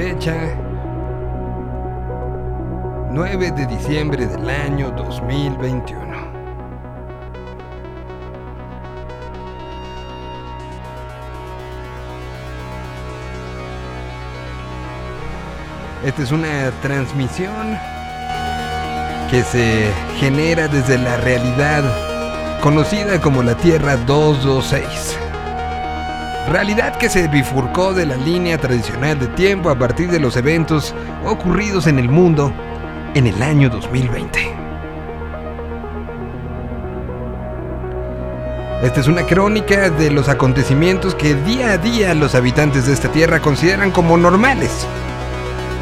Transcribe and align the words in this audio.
Fecha 0.00 0.34
9 3.10 3.50
de 3.50 3.66
diciembre 3.66 4.26
del 4.26 4.48
año 4.48 4.90
2021. 4.92 6.00
Esta 16.02 16.22
es 16.22 16.32
una 16.32 16.70
transmisión 16.80 17.78
que 19.30 19.42
se 19.42 19.92
genera 20.16 20.66
desde 20.66 20.96
la 20.96 21.18
realidad 21.18 21.84
conocida 22.62 23.20
como 23.20 23.42
la 23.42 23.54
Tierra 23.54 23.98
226. 23.98 25.29
Realidad 26.50 26.96
que 26.96 27.08
se 27.08 27.28
bifurcó 27.28 27.94
de 27.94 28.04
la 28.06 28.16
línea 28.16 28.58
tradicional 28.58 29.18
de 29.18 29.28
tiempo 29.28 29.70
a 29.70 29.78
partir 29.78 30.10
de 30.10 30.20
los 30.20 30.36
eventos 30.36 30.94
ocurridos 31.24 31.86
en 31.86 31.98
el 31.98 32.08
mundo 32.08 32.52
en 33.14 33.26
el 33.26 33.42
año 33.42 33.70
2020. 33.70 34.38
Esta 38.82 39.00
es 39.00 39.06
una 39.06 39.24
crónica 39.24 39.90
de 39.90 40.10
los 40.10 40.28
acontecimientos 40.28 41.14
que 41.14 41.34
día 41.34 41.72
a 41.72 41.78
día 41.78 42.14
los 42.14 42.34
habitantes 42.34 42.86
de 42.86 42.94
esta 42.94 43.10
tierra 43.12 43.40
consideran 43.40 43.90
como 43.90 44.16
normales 44.16 44.86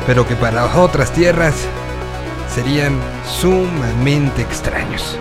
pero 0.09 0.27
que 0.27 0.35
para 0.37 0.65
otras 0.81 1.13
tierras 1.13 1.55
serían 2.49 2.99
sumamente 3.27 4.41
extraños. 4.41 5.19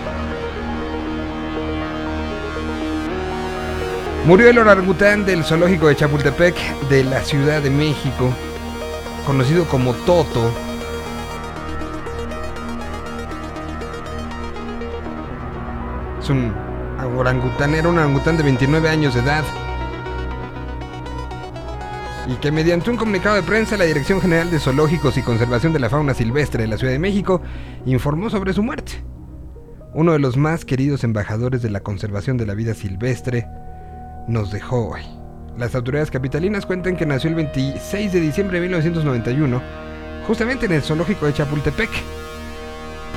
Murió 4.28 4.50
el 4.50 4.58
orangután 4.58 5.24
del 5.24 5.42
zoológico 5.42 5.88
de 5.88 5.96
Chapultepec 5.96 6.54
de 6.90 7.02
la 7.02 7.22
Ciudad 7.22 7.62
de 7.62 7.70
México, 7.70 8.30
conocido 9.24 9.64
como 9.64 9.94
Toto. 9.94 10.52
Es 16.20 16.28
un 16.28 16.52
orangután, 17.16 17.74
era 17.74 17.88
un 17.88 17.96
orangután 17.96 18.36
de 18.36 18.42
29 18.42 18.90
años 18.90 19.14
de 19.14 19.20
edad 19.20 19.44
y 22.26 22.34
que 22.34 22.52
mediante 22.52 22.90
un 22.90 22.98
comunicado 22.98 23.36
de 23.36 23.42
prensa 23.44 23.78
la 23.78 23.84
Dirección 23.84 24.20
General 24.20 24.50
de 24.50 24.58
Zoológicos 24.58 25.16
y 25.16 25.22
Conservación 25.22 25.72
de 25.72 25.78
la 25.78 25.88
Fauna 25.88 26.12
Silvestre 26.12 26.64
de 26.64 26.68
la 26.68 26.76
Ciudad 26.76 26.92
de 26.92 26.98
México 26.98 27.40
informó 27.86 28.28
sobre 28.28 28.52
su 28.52 28.62
muerte. 28.62 28.92
Uno 29.94 30.12
de 30.12 30.18
los 30.18 30.36
más 30.36 30.66
queridos 30.66 31.02
embajadores 31.02 31.62
de 31.62 31.70
la 31.70 31.80
conservación 31.80 32.36
de 32.36 32.44
la 32.44 32.52
vida 32.52 32.74
silvestre 32.74 33.46
nos 34.28 34.52
dejó 34.52 34.90
hoy. 34.90 35.02
Las 35.56 35.74
autoridades 35.74 36.10
capitalinas 36.10 36.66
cuentan 36.66 36.96
que 36.96 37.06
nació 37.06 37.30
el 37.30 37.36
26 37.36 38.12
de 38.12 38.20
diciembre 38.20 38.58
de 38.58 38.66
1991, 38.66 39.60
justamente 40.26 40.66
en 40.66 40.72
el 40.72 40.82
zoológico 40.82 41.26
de 41.26 41.32
Chapultepec. 41.32 41.90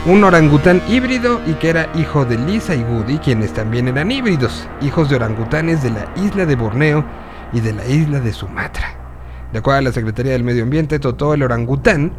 Un 0.07 0.23
orangután 0.23 0.81
híbrido 0.89 1.39
y 1.45 1.53
que 1.53 1.69
era 1.69 1.91
hijo 1.93 2.25
de 2.25 2.39
Lisa 2.39 2.73
y 2.73 2.83
Woody, 2.83 3.19
quienes 3.19 3.53
también 3.53 3.87
eran 3.87 4.11
híbridos, 4.11 4.67
hijos 4.81 5.09
de 5.09 5.17
orangutanes 5.17 5.83
de 5.83 5.91
la 5.91 6.11
isla 6.15 6.47
de 6.47 6.55
Borneo 6.55 7.05
y 7.53 7.59
de 7.59 7.73
la 7.73 7.85
isla 7.85 8.19
de 8.19 8.33
Sumatra. 8.33 8.95
De 9.53 9.59
acuerdo 9.59 9.79
a 9.79 9.83
la 9.83 9.91
Secretaría 9.91 10.31
del 10.31 10.43
Medio 10.43 10.63
Ambiente, 10.63 10.97
Totó 10.97 11.35
el 11.35 11.43
orangután 11.43 12.11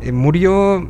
eh, 0.00 0.12
murió 0.12 0.88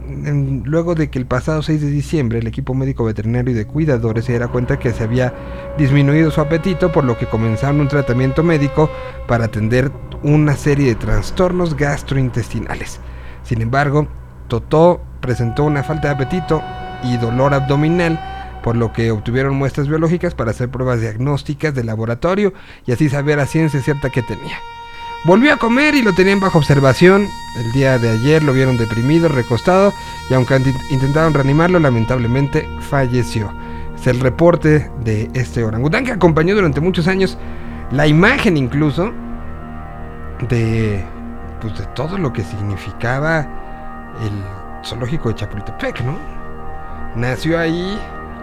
luego 0.65 0.95
de 0.95 1.09
que 1.09 1.19
el 1.19 1.27
pasado 1.27 1.63
6 1.63 1.81
de 1.81 1.91
diciembre 1.91 2.39
el 2.39 2.47
equipo 2.47 2.75
médico 2.75 3.05
veterinario 3.05 3.53
y 3.53 3.55
de 3.55 3.67
cuidadores 3.67 4.27
se 4.27 4.33
diera 4.33 4.49
cuenta 4.49 4.79
que 4.79 4.93
se 4.93 5.05
había 5.05 5.33
disminuido 5.79 6.31
su 6.31 6.41
apetito, 6.41 6.93
por 6.93 7.05
lo 7.05 7.17
que 7.17 7.27
comenzaron 7.27 7.81
un 7.81 7.89
tratamiento 7.89 8.43
médico 8.43 8.91
para 9.27 9.47
atender 9.47 9.91
una 10.23 10.57
serie 10.57 10.89
de 10.89 10.95
trastornos 10.95 11.77
gastrointestinales. 11.77 13.01
Sin 13.43 13.63
embargo, 13.63 14.09
Totó 14.49 15.01
presentó 15.21 15.65
una 15.65 15.83
falta 15.83 16.09
de 16.09 16.15
apetito 16.15 16.63
y 17.03 17.17
dolor 17.17 17.55
abdominal, 17.55 18.21
por 18.63 18.77
lo 18.77 18.93
que 18.93 19.11
obtuvieron 19.11 19.55
muestras 19.57 19.89
biológicas 19.89 20.35
para 20.35 20.51
hacer 20.51 20.69
pruebas 20.69 21.01
diagnósticas 21.01 21.75
de 21.75 21.85
laboratorio 21.85 22.53
y 22.87 22.93
así 22.93 23.09
saber 23.09 23.41
a 23.41 23.47
ciencia 23.47 23.81
cierta 23.81 24.11
qué 24.11 24.23
tenía. 24.23 24.59
Volvió 25.25 25.53
a 25.53 25.57
comer 25.57 25.95
y 25.95 26.03
lo 26.03 26.15
tenían 26.15 26.41
bajo 26.41 26.59
observación. 26.59 27.29
El 27.57 27.73
día 27.73 27.99
de 27.99 28.11
ayer 28.11 28.43
lo 28.43 28.53
vieron 28.53 28.77
deprimido, 28.77 29.29
recostado, 29.29 29.93
y 30.31 30.35
aunque 30.35 30.61
intentaron 30.91 31.35
reanimarlo, 31.35 31.81
lamentablemente 31.81 32.69
falleció. 32.81 33.53
Es 33.97 34.07
el 34.07 34.21
reporte 34.21 34.91
de 35.01 35.29
este 35.35 35.65
orangután 35.65 36.05
que 36.05 36.13
acompañó 36.13 36.55
durante 36.55 36.81
muchos 36.81 37.09
años 37.09 37.37
la 37.91 38.07
imagen 38.07 38.57
incluso 38.57 39.13
de, 40.49 41.05
pues, 41.61 41.77
de 41.79 41.87
todo 41.87 42.17
lo 42.17 42.33
que 42.33 42.45
significaba 42.45 43.41
el 44.23 44.85
zoológico 44.85 45.31
de 45.31 45.35
Chapultepec, 45.35 46.01
¿no? 46.03 46.17
Nació 47.17 47.59
ahí 47.59 47.99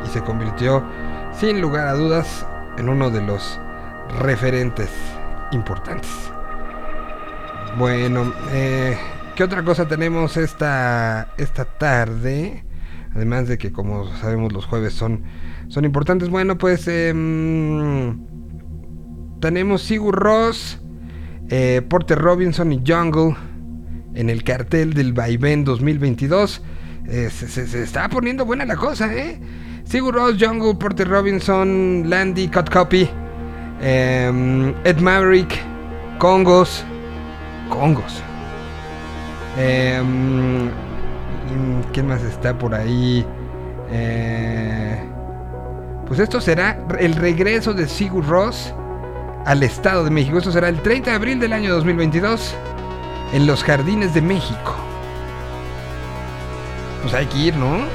y 0.05 0.09
se 0.09 0.21
convirtió, 0.21 0.83
sin 1.39 1.61
lugar 1.61 1.87
a 1.87 1.93
dudas, 1.93 2.45
en 2.77 2.89
uno 2.89 3.09
de 3.09 3.21
los 3.21 3.59
referentes 4.19 4.89
importantes. 5.51 6.34
Bueno, 7.77 8.33
eh, 8.53 8.97
¿qué 9.35 9.43
otra 9.43 9.61
cosa 9.63 9.85
tenemos 9.85 10.37
esta, 10.37 11.33
esta 11.37 11.65
tarde? 11.65 12.63
Además 13.13 13.49
de 13.49 13.57
que, 13.57 13.73
como 13.73 14.15
sabemos, 14.15 14.53
los 14.53 14.65
jueves 14.65 14.93
son, 14.93 15.23
son 15.67 15.83
importantes. 15.83 16.29
Bueno, 16.29 16.57
pues 16.57 16.87
em, 16.87 18.17
tenemos 19.41 19.81
Sigur 19.81 20.15
Ross, 20.15 20.79
eh, 21.49 21.81
Porter 21.89 22.17
Robinson 22.17 22.71
y 22.71 22.81
Jungle 22.85 23.35
en 24.13 24.29
el 24.29 24.45
cartel 24.45 24.93
del 24.93 25.11
Vaivén 25.11 25.65
2022. 25.65 26.61
Eh, 27.07 27.29
se, 27.29 27.83
está 27.83 28.07
poniendo 28.07 28.45
buena 28.45 28.63
la 28.63 28.77
cosa, 28.77 29.13
¿eh? 29.13 29.37
Sigur 29.83 30.15
Ross, 30.15 30.37
Jungle, 30.39 30.75
Porter 30.75 31.09
Robinson, 31.09 32.09
Landy, 32.09 32.47
Cut 32.47 32.69
Copy, 32.69 33.09
em, 33.81 34.73
Ed 34.85 34.99
Maverick, 35.01 35.59
Congos. 36.19 36.85
Congos. 37.69 38.21
Em, 39.57 40.69
¿Quién 41.93 42.07
más 42.07 42.21
está 42.23 42.57
por 42.57 42.73
ahí? 42.73 43.25
Eh, 43.91 44.99
pues 46.07 46.19
esto 46.19 46.41
será 46.41 46.77
el 46.99 47.15
regreso 47.15 47.73
de 47.73 47.87
Sigur 47.87 48.25
Ross 48.27 48.73
al 49.45 49.63
Estado 49.63 50.03
de 50.03 50.09
México. 50.09 50.37
Esto 50.37 50.51
será 50.51 50.69
el 50.69 50.81
30 50.81 51.11
de 51.11 51.15
abril 51.15 51.39
del 51.39 51.53
año 51.53 51.73
2022 51.73 52.55
en 53.33 53.47
los 53.47 53.63
Jardines 53.63 54.13
de 54.13 54.21
México. 54.21 54.75
Pues 57.01 57.13
hay 57.13 57.25
que 57.27 57.37
ir, 57.37 57.55
¿no? 57.55 57.85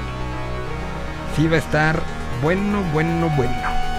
Sí 1.36 1.46
va 1.46 1.56
a 1.56 1.58
estar 1.58 2.00
bueno, 2.42 2.82
bueno, 2.92 3.30
bueno. 3.36 3.89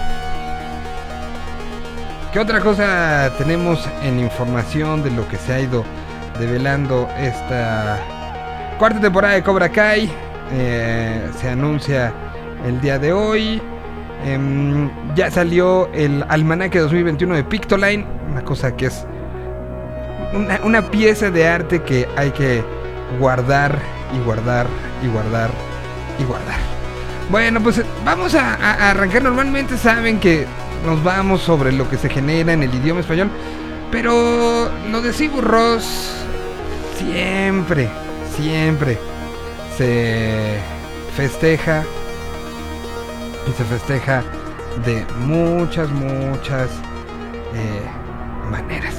¿Qué 2.32 2.40
otra 2.40 2.60
cosa 2.60 3.30
tenemos 3.36 3.86
en 4.02 4.18
información 4.18 5.02
de 5.02 5.10
lo 5.10 5.28
que 5.28 5.36
se 5.36 5.52
ha 5.52 5.60
ido 5.60 5.84
develando 6.40 7.06
esta 7.18 7.98
cuarta 8.78 9.02
temporada 9.02 9.34
de 9.34 9.42
Cobra 9.42 9.68
Kai? 9.68 10.10
Eh, 10.50 11.28
se 11.38 11.50
anuncia 11.50 12.10
el 12.66 12.80
día 12.80 12.98
de 12.98 13.12
hoy. 13.12 13.60
Em, 14.24 14.88
ya 15.14 15.30
salió 15.30 15.92
el 15.92 16.24
almanaque 16.26 16.78
2021 16.78 17.34
de 17.34 17.44
Pictoline, 17.44 18.06
una 18.30 18.42
cosa 18.42 18.74
que 18.74 18.86
es 18.86 19.04
una, 20.64 20.90
pieza 20.90 21.30
de 21.30 21.46
arte 21.46 21.82
que 21.82 22.08
hay 22.16 22.30
que 22.30 22.64
guardar 23.20 23.78
y 24.16 24.24
guardar 24.24 24.66
y 25.02 25.08
guardar 25.08 25.50
y 26.18 26.24
guardar. 26.24 26.58
Bueno, 27.28 27.62
pues 27.62 27.82
vamos 28.06 28.34
a 28.34 28.90
arrancar. 28.90 29.22
Normalmente 29.22 29.76
saben 29.76 30.18
que 30.18 30.46
nos 30.84 31.02
vamos 31.02 31.42
sobre 31.42 31.72
lo 31.72 31.88
que 31.88 31.96
se 31.96 32.08
genera 32.08 32.52
en 32.52 32.62
el 32.62 32.74
idioma 32.74 33.00
español. 33.00 33.30
Pero 33.90 34.70
lo 34.90 35.02
de 35.02 35.12
Sigur 35.12 35.44
Ross 35.44 36.10
siempre, 36.96 37.88
siempre 38.34 38.98
se 39.76 40.58
festeja 41.16 41.84
y 43.48 43.52
se 43.52 43.64
festeja 43.64 44.22
de 44.84 45.04
muchas, 45.26 45.90
muchas 45.90 46.70
eh, 47.54 48.50
maneras. 48.50 48.94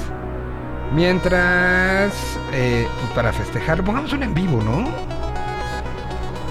Mientras, 0.92 2.12
eh, 2.52 2.86
pues 3.00 3.12
para 3.14 3.32
festejar, 3.32 3.82
pongamos 3.82 4.12
un 4.12 4.22
en 4.22 4.34
vivo, 4.34 4.62
¿no? 4.62 4.88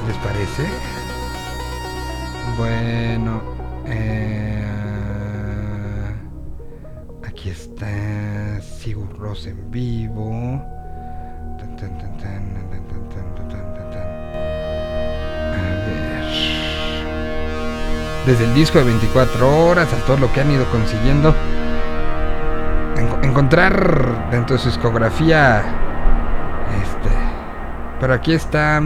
¿Les 0.07 0.17
parece? 0.17 0.63
Bueno, 2.57 3.41
eh, 3.85 4.62
está 7.53 8.61
Sigur 8.61 9.17
Ross 9.19 9.45
en 9.45 9.69
vivo. 9.71 10.31
A 10.33 11.65
ver. 15.85 16.25
Desde 18.25 18.45
el 18.45 18.53
disco 18.55 18.79
de 18.79 18.85
24 18.85 19.67
horas 19.67 19.91
a 19.93 19.97
todo 20.05 20.17
lo 20.17 20.33
que 20.33 20.41
han 20.41 20.51
ido 20.51 20.65
consiguiendo. 20.71 21.35
encontrar 23.21 24.29
dentro 24.31 24.55
de 24.55 24.61
su 24.61 24.69
discografía 24.69 25.63
Este. 26.81 27.09
Pero 27.99 28.13
aquí 28.13 28.33
está 28.33 28.81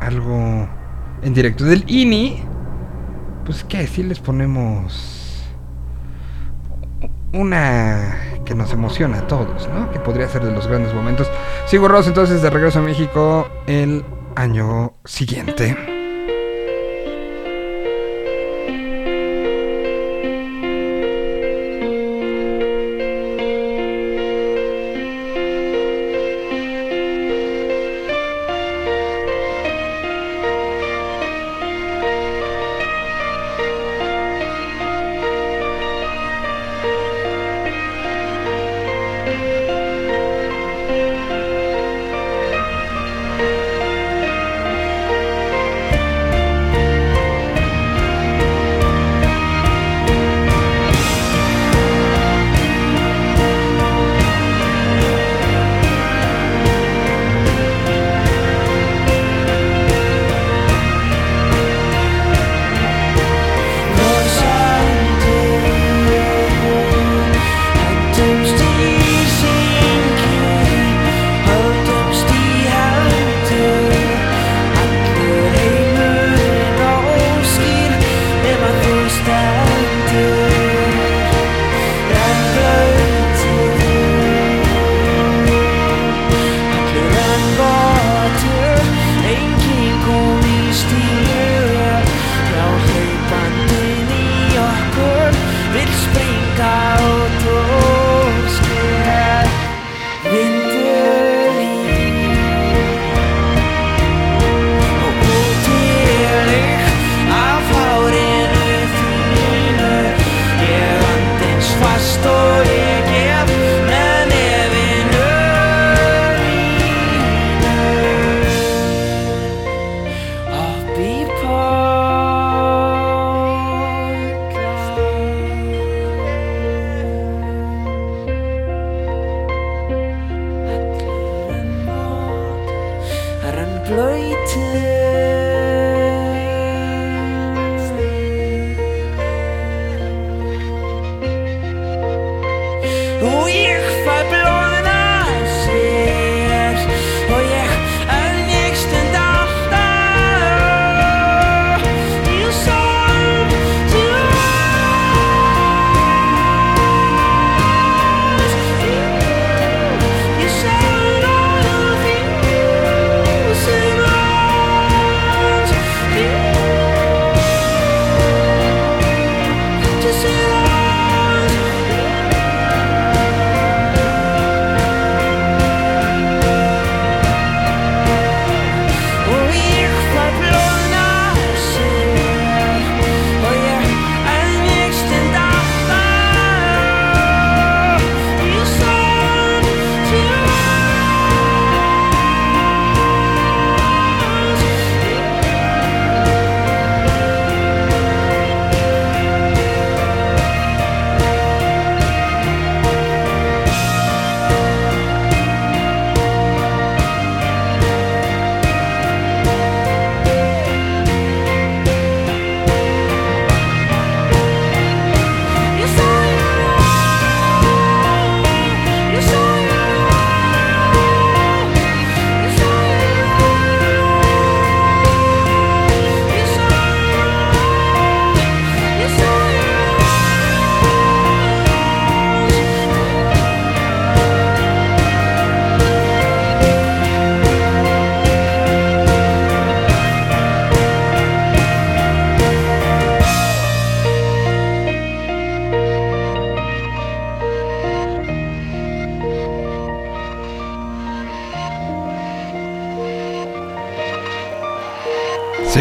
algo 0.00 0.68
en 1.22 1.34
directo 1.34 1.64
del 1.64 1.84
INI. 1.86 2.42
Pues 3.44 3.64
que 3.64 3.86
si 3.86 4.02
les 4.02 4.18
ponemos 4.18 5.15
una 7.36 8.18
que 8.44 8.54
nos 8.54 8.72
emociona 8.72 9.18
a 9.18 9.26
todos, 9.26 9.68
¿no? 9.68 9.90
Que 9.90 10.00
podría 10.00 10.28
ser 10.28 10.44
de 10.44 10.52
los 10.52 10.66
grandes 10.66 10.94
momentos. 10.94 11.30
Sigo 11.66 11.88
Ross 11.88 12.06
entonces 12.06 12.42
de 12.42 12.50
regreso 12.50 12.78
a 12.78 12.82
México 12.82 13.48
el 13.66 14.04
año 14.34 14.94
siguiente. 15.04 15.95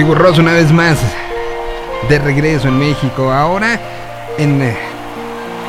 Sigur 0.06 0.20
Ross 0.20 0.38
una 0.38 0.54
vez 0.54 0.72
más 0.72 1.00
de 2.08 2.20
regreso 2.20 2.68
en 2.68 2.78
México. 2.78 3.32
Ahora 3.32 3.82
en 4.38 4.62
eh, 4.62 4.78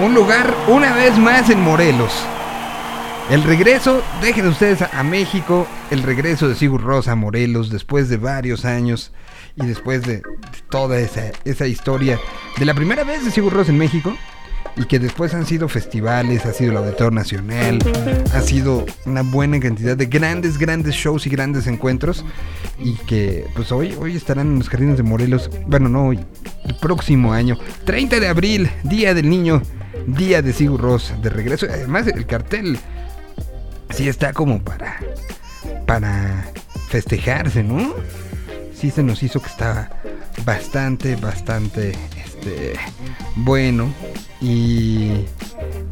un 0.04 0.12
lugar 0.14 0.54
una 0.68 0.94
vez 0.94 1.16
más 1.16 1.48
en 1.48 1.58
Morelos. 1.58 2.12
El 3.30 3.42
regreso, 3.44 4.02
dejen 4.20 4.46
ustedes 4.46 4.82
a, 4.82 5.02
México, 5.04 5.66
el 5.90 6.02
regreso 6.02 6.50
de 6.50 6.54
Sigur 6.54 6.82
Ross 6.82 7.08
a 7.08 7.14
Morelos 7.14 7.70
después 7.70 8.10
de 8.10 8.18
varios 8.18 8.66
años 8.66 9.10
y 9.54 9.64
después 9.64 10.02
de, 10.02 10.20
toda 10.68 10.98
esa, 10.98 11.32
esa, 11.46 11.66
historia 11.66 12.20
de 12.58 12.66
la 12.66 12.74
primera 12.74 13.04
vez 13.04 13.24
de 13.24 13.30
Sigur 13.30 13.54
Ross 13.54 13.70
en 13.70 13.78
México 13.78 14.14
y 14.76 14.84
que 14.84 14.98
después 14.98 15.32
han 15.32 15.46
sido 15.46 15.66
festivales, 15.70 16.44
ha 16.44 16.52
sido 16.52 16.72
el 16.72 16.76
Auditor 16.76 17.10
Nacional, 17.10 17.78
ha 18.34 18.42
sido 18.42 18.84
una 19.06 19.22
buena 19.22 19.58
cantidad 19.60 19.96
de 19.96 20.04
grandes, 20.04 20.58
grandes 20.58 20.94
shows 20.94 21.26
y 21.26 21.30
grandes 21.30 21.66
encuentros 21.66 22.22
y 22.78 22.94
que 22.94 23.46
pues 23.54 23.72
hoy, 23.72 23.94
hoy 23.98 24.16
estarán 24.16 24.48
en 24.48 24.58
los 24.58 24.68
jardines 24.68 24.96
de 24.96 25.02
Morelos, 25.02 25.50
bueno 25.66 25.88
no 25.88 26.08
hoy, 26.08 26.20
el 26.64 26.74
próximo 26.76 27.32
año, 27.32 27.58
30 27.84 28.20
de 28.20 28.28
abril, 28.28 28.70
Día 28.82 29.14
del 29.14 29.28
Niño, 29.28 29.62
Día 30.06 30.42
de 30.42 30.52
Sigur 30.52 30.80
Ross 30.80 31.12
de 31.22 31.30
regreso, 31.30 31.66
además 31.70 32.06
el 32.06 32.26
cartel 32.26 32.78
sí 33.90 34.08
está 34.08 34.32
como 34.32 34.62
para 34.62 35.00
para 35.86 36.44
festejarse, 36.88 37.62
¿no? 37.62 37.94
Sí 38.74 38.90
se 38.90 39.02
nos 39.02 39.22
hizo 39.22 39.40
que 39.40 39.48
estaba 39.48 39.88
bastante, 40.44 41.16
bastante 41.16 41.92
este, 42.24 42.74
bueno. 43.36 43.92
Y, 44.40 45.24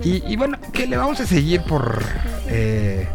y, 0.02 0.36
bueno, 0.36 0.58
que 0.72 0.86
le 0.86 0.96
vamos 0.96 1.18
a 1.20 1.26
seguir 1.26 1.62
por, 1.62 2.02
eh, 2.48 3.08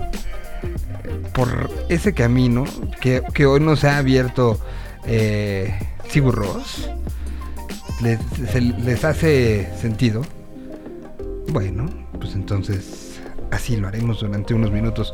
por 1.34 1.70
ese 1.88 2.14
camino 2.14 2.66
que, 3.00 3.46
hoy 3.46 3.60
nos 3.60 3.84
ha 3.84 3.98
abierto 3.98 4.60
eh, 5.06 5.74
Ross. 6.16 6.90
Les, 8.02 8.20
les 8.80 9.04
hace 9.04 9.70
sentido. 9.80 10.22
Bueno, 11.50 11.90
pues 12.20 12.34
entonces 12.34 13.20
así 13.52 13.76
lo 13.76 13.88
haremos 13.88 14.20
durante 14.20 14.54
unos 14.54 14.72
minutos 14.72 15.14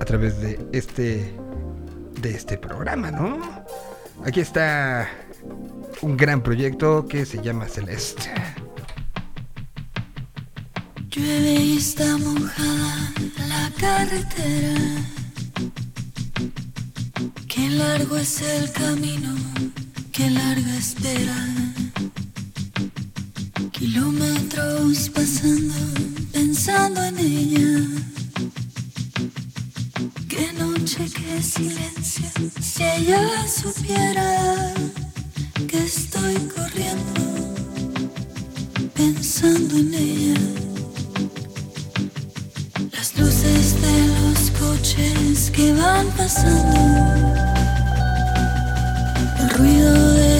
a 0.00 0.04
través 0.04 0.40
de 0.40 0.58
este 0.72 1.34
de 2.20 2.30
este 2.30 2.56
programa, 2.56 3.10
¿no? 3.10 3.38
Aquí 4.24 4.40
está 4.40 5.08
un 6.00 6.16
gran 6.16 6.42
proyecto 6.42 7.06
que 7.06 7.26
se 7.26 7.42
llama 7.42 7.66
Celeste. 7.66 8.30
Llueve 11.10 11.52
y 11.52 11.76
está 11.76 12.16
mojada 12.18 13.12
la 13.48 13.70
carretera. 13.78 15.23
Qué 17.54 17.70
largo 17.70 18.16
es 18.16 18.42
el 18.42 18.72
camino, 18.72 19.32
qué 20.10 20.28
larga 20.28 20.76
espera. 20.76 21.36
Kilómetros 23.70 25.08
pasando, 25.10 25.74
pensando 26.32 27.00
en 27.04 27.18
ella. 27.20 27.80
Qué 30.28 30.52
noche, 30.54 31.08
qué 31.14 31.40
silencio, 31.40 32.28
si 32.60 32.82
ella 32.82 33.46
supiera 33.46 34.74
que 35.68 35.78
estoy 35.78 36.34
corriendo, 36.56 37.54
pensando 38.96 39.76
en 39.76 39.94
ella. 39.94 40.63
Que 45.54 45.72
van 45.72 46.06
pasando, 46.16 47.14
el 49.40 49.50
ruido 49.50 50.12
de 50.14 50.33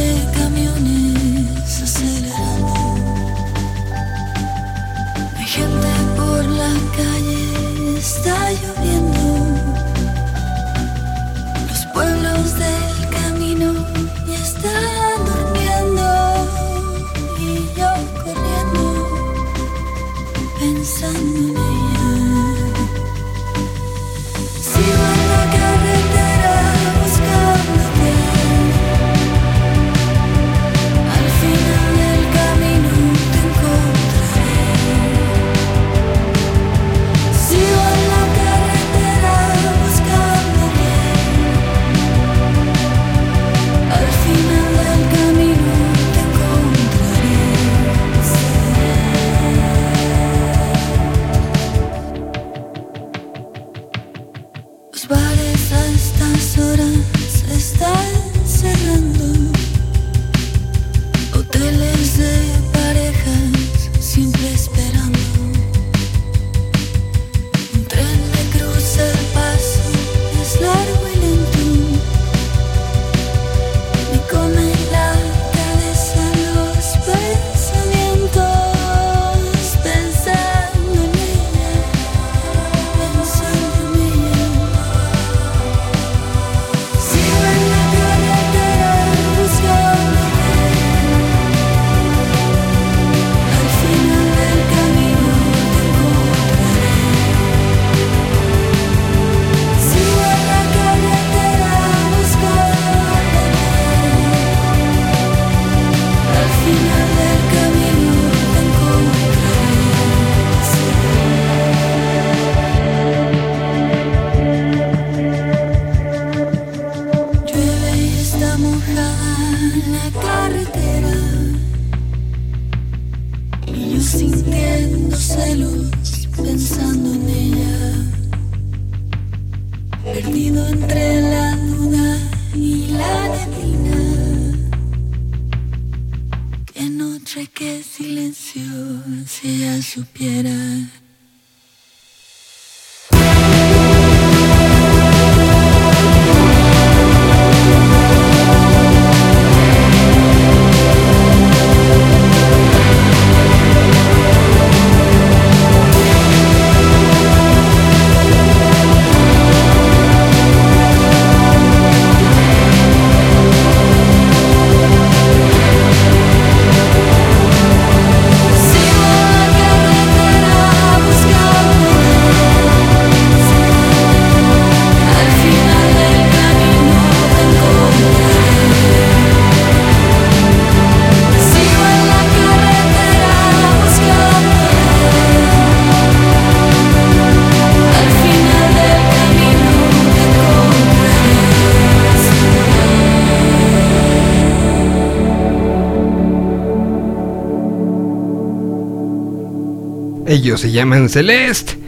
Ellos 200.35 200.63
se 200.63 200.73
llaman 200.73 201.09
Celeste. 201.09 201.79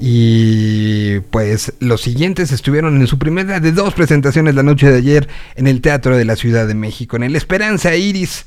Y 0.00 1.20
pues 1.30 1.74
los 1.80 2.00
siguientes 2.00 2.50
estuvieron 2.50 2.98
en 2.98 3.06
su 3.06 3.18
primera 3.18 3.60
de 3.60 3.72
dos 3.72 3.92
presentaciones 3.92 4.54
la 4.54 4.62
noche 4.62 4.90
de 4.90 4.96
ayer 4.96 5.28
en 5.54 5.66
el 5.66 5.82
Teatro 5.82 6.16
de 6.16 6.24
la 6.24 6.34
Ciudad 6.34 6.66
de 6.66 6.72
México, 6.72 7.16
en 7.16 7.24
el 7.24 7.36
Esperanza 7.36 7.94
Iris. 7.94 8.46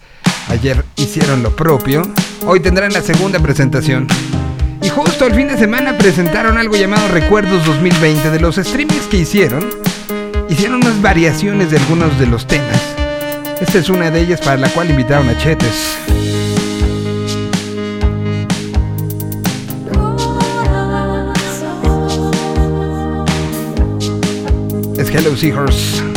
Ayer 0.50 0.84
hicieron 0.96 1.44
lo 1.44 1.56
propio. 1.56 2.02
Hoy 2.48 2.62
tendrán 2.62 2.94
la 2.94 3.04
segunda 3.04 3.40
presentación. 3.40 4.08
Y 4.82 4.90
justo 4.90 5.28
el 5.28 5.36
fin 5.36 5.50
de 5.50 5.58
semana 5.60 6.00
presentaron 6.00 6.58
algo 6.58 6.76
llamado 6.76 7.08
Recuerdos 7.10 7.64
2020 7.64 8.32
de 8.32 8.40
los 8.40 8.56
streamings 8.56 9.06
que 9.06 9.18
hicieron. 9.18 9.70
hicieron 10.50 10.78
unas 10.78 11.00
variaciones 11.00 11.70
de 11.70 11.78
algunos 11.78 12.20
de 12.20 12.26
los 12.26 12.48
temas. 12.48 12.82
Esta 13.62 13.78
es 13.78 13.88
una 13.90 14.10
de 14.10 14.20
ellas 14.20 14.42
para 14.42 14.58
la 14.58 14.70
cual 14.70 14.90
invitaron 14.90 15.30
a 15.30 15.38
Chetes. 15.38 16.00
Hello 25.14 25.36
Seahorse. 25.36 26.13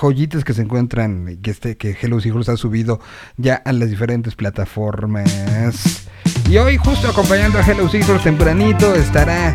Joyitas 0.00 0.44
que 0.44 0.54
se 0.54 0.62
encuentran, 0.62 1.38
que, 1.42 1.50
este, 1.50 1.76
que 1.76 1.96
Hello 2.00 2.18
Hijos 2.24 2.48
ha 2.48 2.56
subido 2.56 3.00
ya 3.36 3.56
a 3.56 3.72
las 3.72 3.90
diferentes 3.90 4.34
plataformas. 4.34 6.06
Y 6.48 6.56
hoy, 6.56 6.78
justo 6.78 7.08
acompañando 7.08 7.58
a 7.58 7.62
Hello 7.62 7.88
Hijos 7.92 8.22
tempranito, 8.22 8.94
estará 8.94 9.54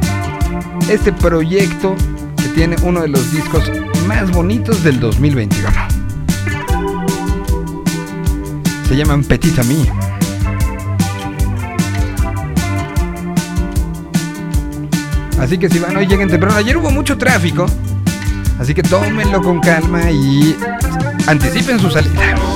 este 0.89 1.11
proyecto 1.11 1.95
que 2.37 2.49
tiene 2.49 2.75
uno 2.83 3.01
de 3.01 3.07
los 3.07 3.31
discos 3.31 3.71
más 4.07 4.29
bonitos 4.31 4.83
del 4.83 4.99
2021. 4.99 5.67
Se 8.87 8.95
llaman 8.95 9.23
Petit 9.23 9.57
Ami. 9.57 9.89
Así 15.39 15.57
que 15.57 15.69
si 15.69 15.79
van 15.79 15.97
hoy 15.97 16.05
lleguen 16.05 16.29
temprano. 16.29 16.55
Ayer 16.55 16.77
hubo 16.77 16.91
mucho 16.91 17.17
tráfico. 17.17 17.65
Así 18.59 18.73
que 18.73 18.83
tómenlo 18.83 19.41
con 19.41 19.59
calma 19.59 20.09
y 20.11 20.55
anticipen 21.27 21.79
su 21.79 21.89
salida. 21.89 22.54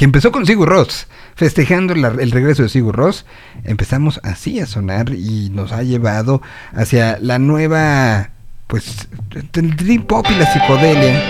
Que, 0.00 0.04
empezó 0.06 0.32
con 0.32 0.46
Sigur 0.46 0.66
Ross, 0.66 1.08
festejando 1.34 1.92
el 1.92 2.30
regreso 2.30 2.62
de 2.62 2.70
Sigur 2.70 2.96
Ross. 2.96 3.26
Empezamos 3.64 4.18
así 4.22 4.58
a 4.58 4.64
sonar 4.66 5.10
y 5.10 5.50
nos 5.50 5.72
ha 5.72 5.82
llevado 5.82 6.40
hacia 6.74 7.18
la 7.20 7.38
nueva, 7.38 8.30
pues, 8.66 9.08
el 9.54 9.76
dream 9.76 10.04
pop 10.04 10.26
y 10.30 10.34
la 10.36 10.50
psicodelia. 10.50 11.22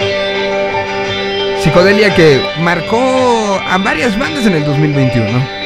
Psicodelia 1.60 2.14
que 2.14 2.40
marcó 2.60 3.60
a 3.68 3.76
varias 3.78 4.16
bandas 4.16 4.46
en 4.46 4.52
el 4.52 4.64
2021. 4.64 5.60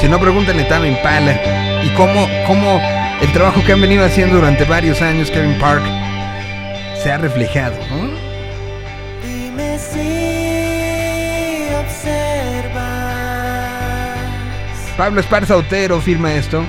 Si 0.00 0.08
no, 0.08 0.20
pregúntenle 0.20 0.62
también 0.64 0.94
Impala 0.94 1.82
y 1.84 1.88
cómo, 1.96 2.28
cómo 2.46 2.80
el 3.20 3.32
trabajo 3.32 3.64
que 3.64 3.72
han 3.72 3.80
venido 3.80 4.04
haciendo 4.04 4.36
durante 4.36 4.64
varios 4.64 5.02
años 5.02 5.28
Kevin 5.30 5.58
Park 5.58 5.82
se 7.02 7.10
ha 7.10 7.18
reflejado, 7.18 7.76
¿no? 7.90 8.11
Pablo 14.96 15.20
Esparza 15.20 15.56
Otero 15.56 16.00
firma 16.00 16.34
esto. 16.34 16.64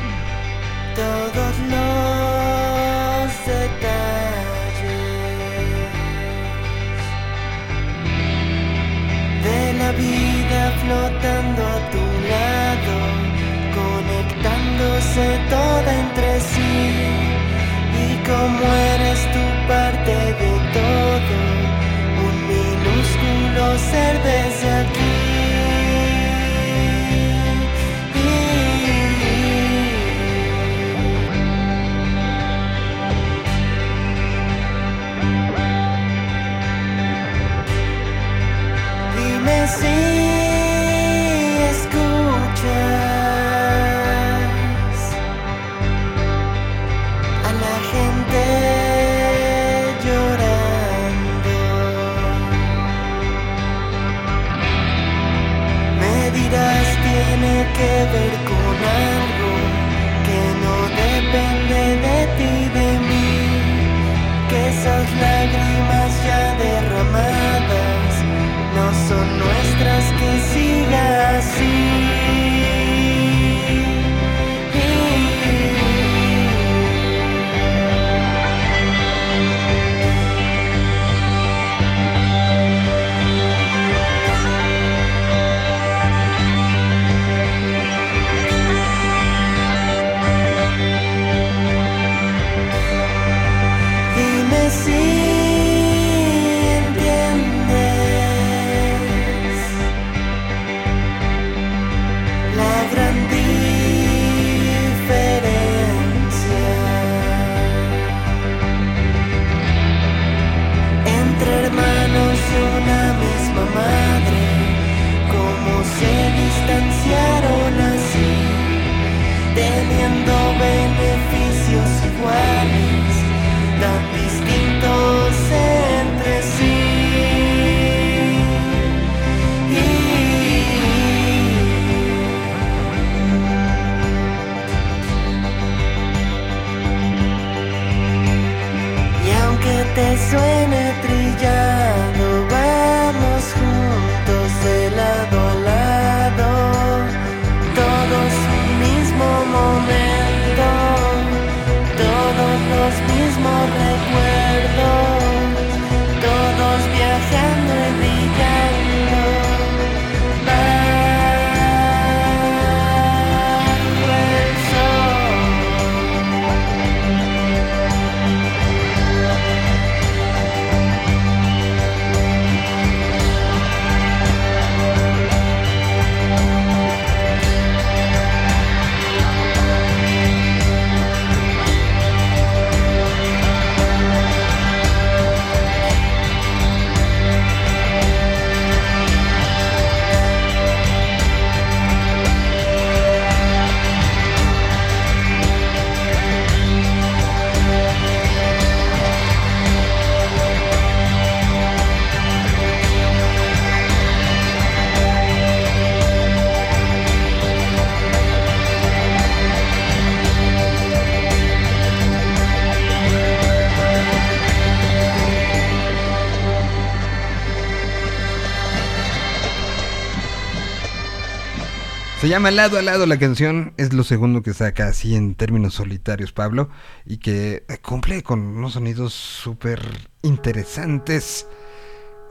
Llama 222.33 222.49
Lado 222.49 222.79
a 222.79 222.81
Lado 222.81 223.05
la 223.05 223.19
canción, 223.19 223.75
es 223.77 223.93
lo 223.93 224.03
segundo 224.03 224.41
que 224.41 224.55
saca 224.55 224.87
así 224.87 225.13
en 225.13 225.35
términos 225.35 225.75
solitarios 225.75 226.31
Pablo 226.31 226.67
y 227.05 227.17
que 227.17 227.63
cumple 227.83 228.23
con 228.23 228.39
unos 228.39 228.73
sonidos 228.73 229.13
súper 229.13 229.79
interesantes. 230.23 231.45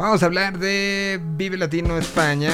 Vamos 0.01 0.25
a 0.25 0.27
hablar 0.27 0.59
de 0.59 1.21
Vive 1.37 1.57
Latino 1.57 1.97
España. 1.99 2.51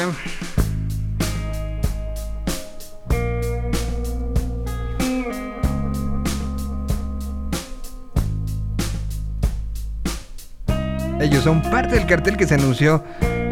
Ellos 11.18 11.44
son 11.44 11.62
parte 11.62 11.94
del 11.94 12.06
cartel 12.06 12.36
que 12.36 12.46
se 12.46 12.56
anunció 12.56 13.02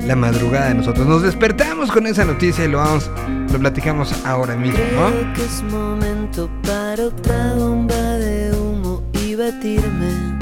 la 0.06 0.16
madrugada 0.16 0.68
de 0.68 0.74
nosotros. 0.74 1.06
Nos 1.06 1.22
despertamos 1.22 1.90
con 1.90 2.06
esa 2.06 2.26
noticia 2.26 2.66
y 2.66 2.68
lo 2.68 2.78
vamos, 2.78 3.10
lo 3.56 3.60
platicamos 3.60 4.12
ahora 4.26 4.54
mismo, 4.54 4.78
¿no? 4.92 5.08
Creo 5.08 5.32
que 5.32 5.44
es 5.44 5.62
momento 5.62 6.50
para 6.62 7.06
otra 7.06 7.54
bomba 7.54 7.94
de 7.94 8.52
humo 8.52 9.02
y 9.14 9.34
batirme 9.34 10.38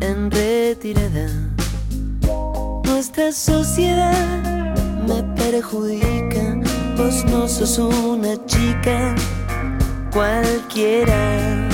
en 0.00 0.30
retirada. 0.30 1.28
Nuestra 2.84 3.32
sociedad 3.32 4.42
me 5.08 5.22
perjudica, 5.34 6.60
vos 6.98 7.24
no 7.24 7.48
sos 7.48 7.78
una 7.78 8.36
chica 8.44 9.14
cualquiera. 10.12 11.68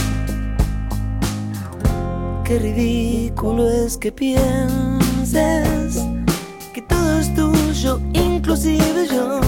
Qué 2.45 2.59
ridículo 2.61 3.69
es 3.69 3.97
que 3.99 4.13
pienses 4.13 6.01
que 6.73 6.83
todo 6.83 7.19
es 7.19 7.35
tuyo, 7.35 8.01
inclusive 8.13 9.09
yo. 9.11 9.41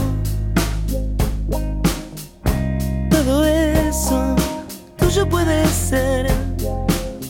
Todo 3.28 3.44
eso 3.44 4.34
tuyo 4.96 5.28
puede 5.28 5.66
ser, 5.66 6.26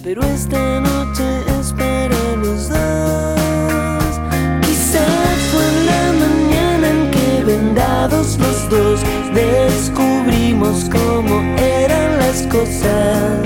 pero 0.04 0.22
esta 0.22 0.78
noche 0.78 1.24
es 1.58 1.72
para 1.72 2.36
los 2.36 2.68
dos. 2.68 4.20
Quizás 4.62 5.38
fue 5.50 5.68
en 5.68 5.86
la 5.86 6.12
mañana 6.24 6.90
en 6.90 7.10
que 7.10 7.42
vendados 7.44 8.38
los 8.38 8.70
dos 8.70 9.00
descubrimos 9.34 10.88
cómo 10.88 11.42
eran 11.58 12.20
las 12.20 12.42
cosas. 12.42 13.44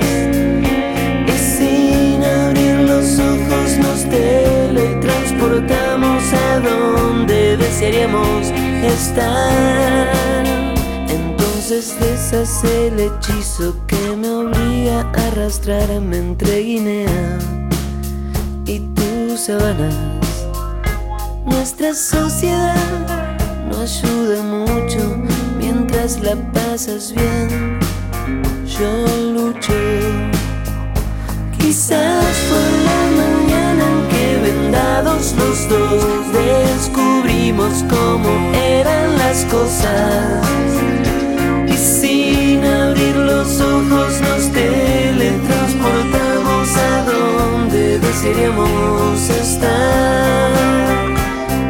Y 1.25 1.37
sin 1.57 2.23
abrir 2.23 2.81
los 2.81 3.17
ojos 3.17 3.79
nos 3.81 4.07
teletransportamos 4.11 6.21
a 6.33 6.59
donde 6.59 7.57
desearíamos 7.57 8.51
estar. 8.83 10.02
Entonces 11.65 11.97
deshace 11.97 12.87
el 12.87 12.99
hechizo 12.99 13.73
que 13.87 14.17
me 14.17 14.29
obliga 14.29 14.99
a 14.99 15.27
arrastrarme 15.27 16.17
entre 16.17 16.59
Guinea 16.59 17.39
y 18.65 18.79
tus 18.79 19.45
sabanas. 19.45 19.95
Nuestra 21.45 21.93
sociedad 21.93 22.75
no 23.71 23.79
ayuda 23.79 24.43
mucho 24.43 25.15
mientras 25.57 26.19
la 26.19 26.35
pasas 26.51 27.13
bien. 27.15 27.79
Yo 28.67 29.07
lucho. 29.31 29.73
Quizás 31.57 32.35
fue 32.49 32.65
la 32.83 33.01
mañana 33.23 33.83
en 33.89 34.07
que 34.09 34.51
vendados 34.51 35.33
los 35.37 35.69
dos 35.69 36.33
descubrimos 36.33 37.85
cómo 37.89 38.51
eran 38.53 39.17
las 39.17 39.45
cosas. 39.45 40.82
Abrir 42.93 43.15
los 43.15 43.59
ojos 43.59 44.21
nos 44.21 44.51
teletransportamos 44.51 46.77
a 46.77 47.03
donde 47.11 47.97
desearíamos 47.97 49.29
estar. 49.29 50.51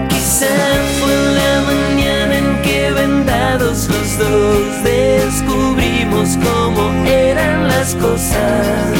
Quizás 0.09 0.81
fue 0.99 1.15
la 1.39 1.61
mañana 1.71 2.39
en 2.39 2.61
que 2.61 2.91
vendados 2.91 3.87
los 3.87 4.17
dos 4.17 4.83
descubrimos 4.83 6.37
cómo 6.43 6.91
eran 7.05 7.69
las 7.69 7.95
cosas. 7.95 8.91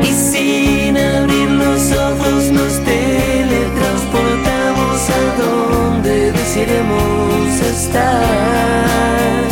Y 0.00 0.06
sin 0.06 0.96
abrir 0.96 1.50
los 1.50 1.92
ojos 1.92 2.50
nos 2.50 2.82
teletransportamos 2.82 5.10
a 5.10 5.36
donde 5.38 6.32
desearemos 6.32 7.60
estar. 7.60 9.43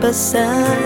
Pasar. 0.00 0.76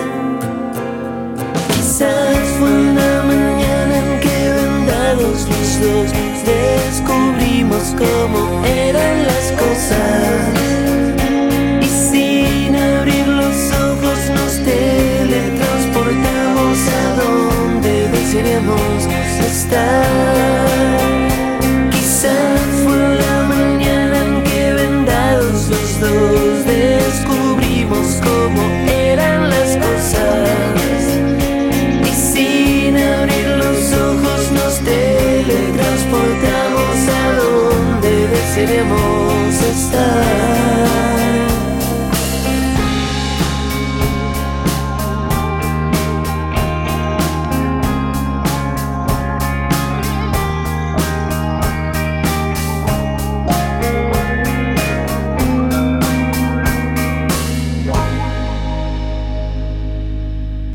Quizás 1.69 2.37
fue 2.59 2.71
una 2.71 3.23
mañana 3.25 3.99
en 3.99 4.21
que 4.21 4.53
vendados 4.61 5.49
los 5.49 5.81
dos 5.81 6.13
descubrimos 6.45 7.95
cómo 7.99 8.63
eran 8.65 9.27
las 9.27 9.53
cosas. 9.63 10.49
Y 11.81 11.87
sin 11.87 12.77
abrir 12.77 13.27
los 13.27 13.73
ojos 13.73 14.31
nos 14.35 14.63
teletransportamos 14.65 16.79
a 16.89 17.15
donde 17.23 18.09
desearíamos 18.09 19.07
estar. 19.41 20.07
Quizás 21.91 22.61
fue 22.85 22.99
la 23.25 23.37
mañana 23.55 24.17
en 24.25 24.33
que 24.45 24.63
vendados 24.73 25.61
los 25.69 26.01
dos 26.01 26.32
estar. 38.65 40.53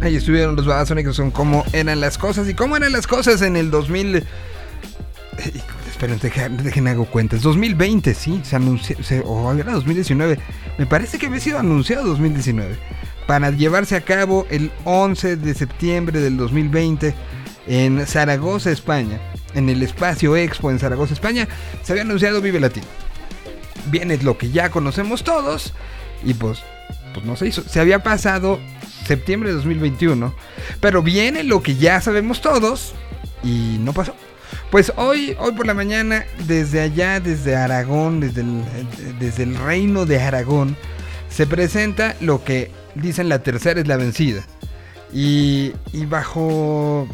Ahí 0.02 0.16
estuvieron 0.16 0.56
los 0.56 0.66
Babasónicos 0.66 1.18
con 1.18 1.32
cómo 1.32 1.66
eran 1.74 2.00
las 2.00 2.18
cosas 2.18 2.48
y 2.50 2.54
cómo 2.54 2.76
eran 2.78 2.92
las 2.92 3.08
cosas 3.08 3.42
en 3.42 3.56
el 3.56 3.72
2000. 3.72 4.26
Dejen, 6.08 6.88
hago 6.88 7.06
cuentas. 7.06 7.42
2020, 7.42 8.14
sí, 8.14 8.40
se 8.44 8.56
anunció. 8.56 8.98
o 9.26 9.54
era 9.54 9.74
2019. 9.74 10.40
Me 10.78 10.86
parece 10.86 11.20
que 11.20 11.28
había 11.28 11.42
sido 11.42 11.60
anunciado 11.60 12.08
2019. 12.08 12.78
Para 13.26 13.52
llevarse 13.52 13.96
a 13.98 14.02
cabo 14.02 14.48
el 14.50 14.72
11 14.86 15.36
de 15.36 15.54
septiembre 15.54 16.22
del 16.22 16.38
2020 16.38 17.14
en 17.68 18.08
Zaragoza, 18.08 18.72
España. 18.72 19.20
En 19.54 19.68
el 19.68 19.84
Espacio 19.84 20.38
Expo 20.38 20.72
en 20.72 20.80
Zaragoza, 20.80 21.14
España. 21.14 21.48
Se 21.84 21.92
había 21.92 22.04
anunciado 22.04 22.42
Vive 22.42 22.62
Latino. 22.62 22.88
Bien, 23.92 24.10
es 24.12 24.24
lo 24.24 24.38
que 24.38 24.50
ya 24.50 24.70
conocemos 24.70 25.26
todos. 25.26 25.74
Y 26.24 26.34
pues, 26.36 26.64
pues 27.14 27.26
no 27.26 27.36
se 27.36 27.48
hizo. 27.48 27.64
Se 27.64 27.82
había 27.82 28.02
pasado 28.02 28.60
septiembre 29.06 29.50
de 29.50 29.56
2021. 29.56 30.34
Pero 30.80 31.04
viene 31.04 31.44
lo 31.44 31.62
que 31.62 31.76
ya 31.76 32.00
sabemos 32.00 32.40
todos. 32.40 32.94
Y 33.44 33.78
no 33.82 33.92
pasó. 33.92 34.16
Pues 34.72 34.92
hoy, 34.96 35.36
hoy 35.40 35.52
por 35.54 35.66
la 35.66 35.74
mañana, 35.74 36.26
desde 36.46 36.82
allá, 36.82 37.20
desde 37.20 37.56
Aragón, 37.56 38.20
desde 38.20 38.42
el, 38.42 38.64
desde 39.20 39.44
el 39.44 39.56
reino 39.56 40.06
de 40.06 40.22
Aragón, 40.22 40.76
se 41.30 41.46
presenta 41.48 42.16
lo 42.20 42.44
que 42.44 42.72
dicen 42.96 43.30
la 43.30 43.44
tercera 43.44 43.80
es 43.80 43.88
la 43.88 43.98
vencida. 43.98 44.44
Y, 45.14 45.74
y 45.94 46.06
bajo, 46.06 47.08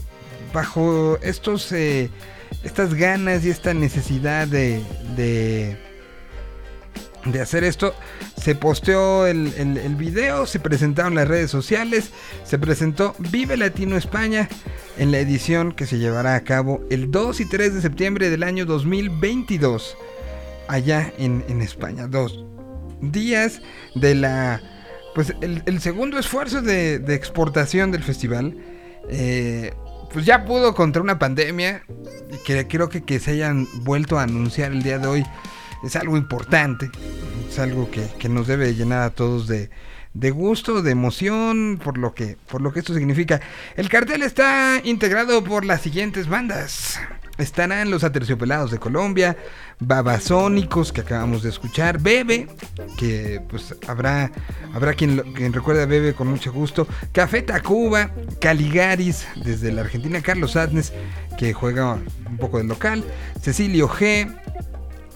bajo 0.53 1.17
estos, 1.21 1.71
eh, 1.71 2.09
estas 2.63 2.93
ganas 2.93 3.45
y 3.45 3.49
esta 3.49 3.73
necesidad 3.73 4.47
de, 4.47 4.81
de, 5.15 5.77
de 7.25 7.41
hacer 7.41 7.63
esto. 7.63 7.93
Se 8.41 8.55
posteó 8.55 9.25
el, 9.27 9.53
el, 9.57 9.95
video, 9.95 10.45
se 10.45 10.59
presentaron 10.59 11.15
las 11.15 11.27
redes 11.27 11.51
sociales, 11.51 12.11
se 12.43 12.59
presentó 12.59 13.15
Vive 13.19 13.57
Latino 13.57 13.95
España 13.95 14.49
en 14.97 15.11
la 15.11 15.19
edición 15.19 15.71
que 15.71 15.85
se 15.85 15.97
llevará 15.97 16.35
a 16.35 16.43
cabo 16.43 16.83
el 16.89 17.11
2 17.11 17.39
y 17.39 17.45
3 17.45 17.75
de 17.75 17.81
septiembre 17.81 18.29
del 18.29 18.43
año 18.43 18.65
2022 18.65 19.97
allá 20.67 21.13
en, 21.17 21.43
en 21.47 21.61
España. 21.61 22.07
Dos 22.07 22.45
días 23.01 23.61
de 23.95 24.15
la... 24.15 24.61
Pues 25.15 25.35
el, 25.41 25.61
el 25.67 25.79
segundo 25.79 26.17
esfuerzo 26.17 26.61
de, 26.61 26.97
de, 26.97 27.13
exportación 27.13 27.91
del 27.91 28.03
festival. 28.03 28.57
Eh, 29.09 29.71
pues 30.11 30.25
ya 30.25 30.43
pudo 30.43 30.73
contra 30.73 31.03
una 31.03 31.19
pandemia. 31.19 31.83
Que 32.45 32.67
creo 32.67 32.89
que 32.89 33.03
que 33.03 33.19
se 33.19 33.31
hayan 33.31 33.67
vuelto 33.83 34.17
a 34.17 34.23
anunciar 34.23 34.71
el 34.71 34.81
día 34.81 34.97
de 34.97 35.07
hoy 35.07 35.25
es 35.83 35.95
algo 35.95 36.17
importante, 36.17 36.89
es 37.49 37.59
algo 37.59 37.91
que, 37.91 38.07
que 38.19 38.29
nos 38.29 38.47
debe 38.47 38.73
llenar 38.73 39.03
a 39.03 39.09
todos 39.09 39.47
de, 39.47 39.69
de, 40.13 40.31
gusto, 40.31 40.81
de 40.81 40.91
emoción, 40.91 41.79
por 41.83 41.97
lo, 41.97 42.13
que, 42.13 42.37
por 42.49 42.61
lo 42.61 42.71
que 42.71 42.79
esto 42.79 42.93
significa. 42.93 43.41
El 43.75 43.89
cartel 43.89 44.23
está 44.23 44.81
integrado 44.83 45.43
por 45.43 45.65
las 45.65 45.81
siguientes 45.81 46.27
bandas. 46.27 46.99
Estarán 47.39 47.89
los 47.89 48.03
Aterciopelados 48.03 48.69
de 48.69 48.77
Colombia, 48.77 49.35
Babasónicos, 49.79 50.93
que 50.93 51.01
acabamos 51.01 51.41
de 51.41 51.49
escuchar, 51.49 51.99
Bebe, 51.99 52.47
que 52.95 53.41
pues 53.49 53.75
habrá, 53.87 54.31
habrá 54.71 54.93
quien, 54.93 55.17
recuerde 55.51 55.81
a 55.81 55.87
Bebe 55.87 56.13
con 56.13 56.27
mucho 56.27 56.53
gusto, 56.53 56.87
Café 57.11 57.41
Tacuba, 57.41 58.11
Caligaris, 58.39 59.27
desde 59.43 59.71
la 59.71 59.81
Argentina, 59.81 60.21
Carlos 60.21 60.55
Adnes, 60.55 60.93
que 61.35 61.53
juega 61.53 61.97
un 62.29 62.37
poco 62.37 62.59
de 62.59 62.65
local, 62.65 63.03
Cecilio 63.41 63.89
G, 63.89 64.31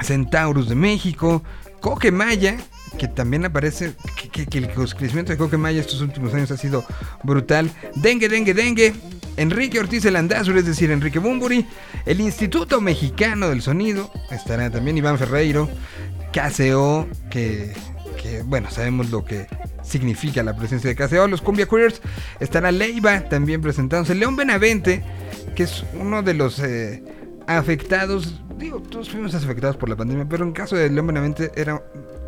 Centaurus 0.02 0.70
de 0.70 0.76
México, 0.76 1.44
Coque 1.80 2.12
Maya, 2.12 2.58
que 2.98 3.08
también 3.08 3.46
aparece, 3.46 3.94
que, 4.32 4.58
el 4.58 4.70
crecimiento 4.70 5.32
de 5.32 5.38
Coque 5.38 5.58
Maya 5.58 5.80
estos 5.80 6.02
últimos 6.02 6.34
años 6.34 6.52
ha 6.52 6.58
sido 6.58 6.84
brutal. 7.24 7.70
Dengue, 7.96 8.30
dengue, 8.30 8.54
dengue. 8.54 8.94
Enrique 9.36 9.80
Ortiz 9.80 10.04
el 10.06 10.16
Andazur, 10.16 10.58
es 10.58 10.66
decir, 10.66 10.90
Enrique 10.90 11.20
Bumburi. 11.20 11.66
El 12.06 12.22
Instituto 12.22 12.82
Mexicano 12.82 13.50
del 13.50 13.62
Sonido. 13.62 14.12
Estará 14.32 14.72
también 14.72 14.98
Iván 14.98 15.18
Ferreiro. 15.18 15.70
KCO, 16.32 17.08
que, 17.30 17.74
que 18.22 18.42
bueno, 18.44 18.70
sabemos 18.72 19.10
lo 19.12 19.24
que 19.24 19.48
significa 19.84 20.42
la 20.44 20.56
presencia 20.56 20.90
de 20.90 20.96
KCO. 20.96 21.28
Los 21.28 21.42
Cumbia 21.42 21.68
Queers. 21.68 22.02
Estará 22.40 22.72
Leiva 22.72 23.22
también 23.30 23.62
presentándose. 23.62 24.16
León 24.16 24.36
Benavente, 24.36 25.04
que 25.56 25.64
es 25.64 25.84
uno 25.94 26.24
de 26.24 26.34
los... 26.34 26.60
Eh, 26.60 27.04
afectados, 27.48 28.42
digo, 28.58 28.82
todos 28.82 29.10
fuimos 29.10 29.34
afectados 29.34 29.78
por 29.78 29.90
la 29.90 29.96
pandemia, 29.96 30.28
pero 30.30 30.44
en 30.44 30.52
caso 30.52 30.76
de 30.76 30.90
León 30.90 31.08
Benavente 31.08 31.52
era 31.56 31.82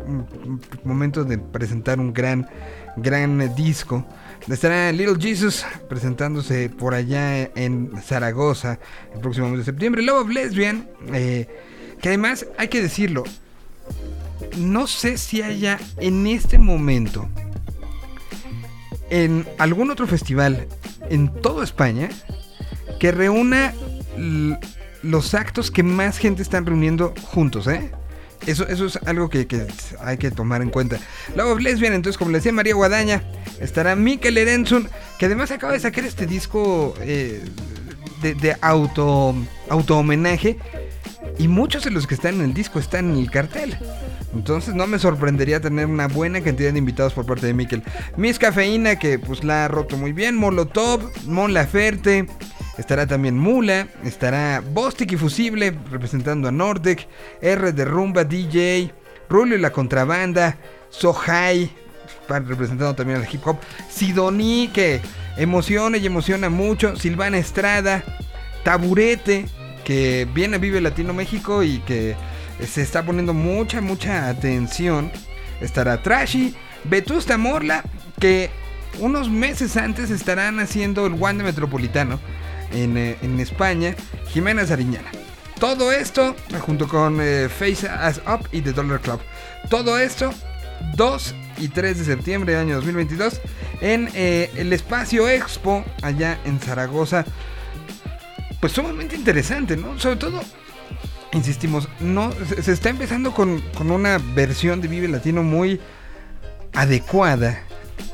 un, 0.06 0.60
momento 0.82 1.24
de 1.24 1.38
presentar 1.38 2.00
un 2.00 2.12
gran, 2.12 2.48
gran 2.96 3.54
disco. 3.54 4.04
Estará 4.48 4.90
Little 4.90 5.16
Jesus 5.20 5.64
presentándose 5.88 6.70
por 6.70 6.94
allá 6.94 7.42
en 7.54 7.92
Zaragoza 8.02 8.78
el 9.14 9.20
próximo 9.20 9.50
mes 9.50 9.58
de 9.58 9.64
septiembre. 9.64 10.02
Love 10.02 10.22
of 10.22 10.30
Lesbian, 10.30 10.88
eh, 11.12 11.46
que 12.00 12.08
además 12.08 12.46
hay 12.56 12.68
que 12.68 12.82
decirlo, 12.82 13.24
no 14.56 14.86
sé 14.86 15.18
si 15.18 15.42
haya 15.42 15.78
en 15.98 16.26
este 16.26 16.58
momento 16.58 17.28
en 19.10 19.46
algún 19.58 19.90
otro 19.90 20.06
festival 20.06 20.66
en 21.10 21.28
toda 21.42 21.64
España 21.64 22.08
que 22.98 23.12
reúna 23.12 23.74
los 25.02 25.34
actos 25.34 25.70
que 25.70 25.82
más 25.82 26.18
gente 26.18 26.42
están 26.42 26.66
reuniendo 26.66 27.14
juntos, 27.22 27.66
¿eh? 27.66 27.90
Eso, 28.46 28.66
eso 28.68 28.86
es 28.86 28.98
algo 29.06 29.28
que, 29.28 29.46
que, 29.46 29.66
hay 30.00 30.16
que 30.16 30.30
tomar 30.30 30.62
en 30.62 30.70
cuenta. 30.70 30.98
Love 31.36 31.52
of 31.52 31.60
Lesbian, 31.60 31.92
entonces, 31.92 32.16
como 32.16 32.30
le 32.30 32.38
decía 32.38 32.52
María 32.52 32.74
Guadaña, 32.74 33.22
estará 33.60 33.94
Mikel 33.96 34.38
Erenzun, 34.38 34.88
que 35.18 35.26
además 35.26 35.50
acaba 35.50 35.74
de 35.74 35.80
sacar 35.80 36.04
este 36.04 36.26
disco 36.26 36.94
eh, 37.00 37.42
de, 38.22 38.34
de, 38.34 38.56
auto, 38.62 39.34
auto 39.68 39.98
homenaje. 39.98 40.56
Y 41.38 41.48
muchos 41.48 41.84
de 41.84 41.90
los 41.90 42.06
que 42.06 42.14
están 42.14 42.36
en 42.36 42.42
el 42.42 42.54
disco 42.54 42.78
están 42.78 43.10
en 43.10 43.16
el 43.18 43.30
cartel. 43.30 43.76
Entonces 44.34 44.74
no 44.74 44.86
me 44.86 44.98
sorprendería 44.98 45.60
tener 45.60 45.86
una 45.86 46.06
buena 46.06 46.40
cantidad 46.40 46.72
de 46.72 46.78
invitados 46.78 47.12
por 47.12 47.26
parte 47.26 47.46
de 47.46 47.54
Mikel. 47.54 47.82
Miss 48.16 48.38
Cafeína, 48.38 48.96
que 48.96 49.18
pues 49.18 49.44
la 49.44 49.64
ha 49.64 49.68
roto 49.68 49.96
muy 49.96 50.12
bien. 50.12 50.36
Molotov, 50.36 51.10
Mon 51.26 51.52
Laferte. 51.52 52.26
Estará 52.80 53.06
también 53.06 53.38
Mula, 53.38 53.88
estará 54.04 54.62
Bostic 54.66 55.12
y 55.12 55.18
Fusible 55.18 55.76
representando 55.90 56.48
a 56.48 56.50
Nordic, 56.50 57.06
R 57.42 57.72
de 57.72 57.84
Rumba 57.84 58.24
DJ, 58.24 58.90
Rulio 59.28 59.58
y 59.58 59.60
la 59.60 59.70
Contrabanda, 59.70 60.56
Sohai 60.88 61.70
representando 62.26 62.94
también 62.94 63.20
al 63.20 63.28
hip 63.30 63.46
hop, 63.46 63.58
Sidoní 63.90 64.70
que 64.72 65.02
emociona 65.36 65.98
y 65.98 66.06
emociona 66.06 66.48
mucho, 66.48 66.96
Silvana 66.96 67.36
Estrada, 67.36 68.02
Taburete 68.64 69.44
que 69.84 70.26
viene 70.32 70.56
Vive 70.56 70.80
Latino 70.80 71.12
México 71.12 71.62
y 71.62 71.80
que 71.80 72.16
se 72.66 72.80
está 72.80 73.04
poniendo 73.04 73.34
mucha, 73.34 73.82
mucha 73.82 74.30
atención. 74.30 75.12
Estará 75.60 76.02
Trashy, 76.02 76.54
Vetusta 76.84 77.36
Morla 77.36 77.84
que 78.18 78.48
unos 79.00 79.28
meses 79.28 79.76
antes 79.76 80.10
estarán 80.10 80.60
haciendo 80.60 81.04
el 81.04 81.12
Wanda 81.12 81.44
Metropolitano 81.44 82.18
en, 82.72 82.96
eh, 82.96 83.16
en, 83.22 83.38
España, 83.40 83.94
Jimena 84.28 84.66
Sariñana. 84.66 85.10
Todo 85.58 85.92
esto, 85.92 86.34
junto 86.60 86.88
con 86.88 87.18
eh, 87.20 87.48
Face 87.48 87.88
As 87.88 88.20
Up 88.26 88.48
y 88.52 88.62
The 88.62 88.72
Dollar 88.72 89.00
Club. 89.00 89.20
Todo 89.68 89.98
esto, 89.98 90.32
2 90.96 91.34
y 91.58 91.68
3 91.68 91.98
de 91.98 92.04
septiembre 92.04 92.52
del 92.52 92.62
año 92.62 92.76
2022, 92.76 93.40
en 93.80 94.08
eh, 94.14 94.50
el 94.56 94.72
Espacio 94.72 95.28
Expo, 95.28 95.84
allá 96.02 96.38
en 96.44 96.58
Zaragoza. 96.60 97.24
Pues 98.60 98.72
sumamente 98.72 99.16
interesante, 99.16 99.76
¿no? 99.76 99.98
Sobre 99.98 100.16
todo, 100.16 100.40
insistimos, 101.32 101.88
no, 102.00 102.32
se, 102.62 102.72
está 102.72 102.88
empezando 102.88 103.32
con, 103.32 103.60
con, 103.76 103.90
una 103.90 104.18
versión 104.34 104.80
de 104.80 104.88
Vive 104.88 105.08
Latino 105.08 105.42
muy 105.42 105.80
adecuada 106.72 107.62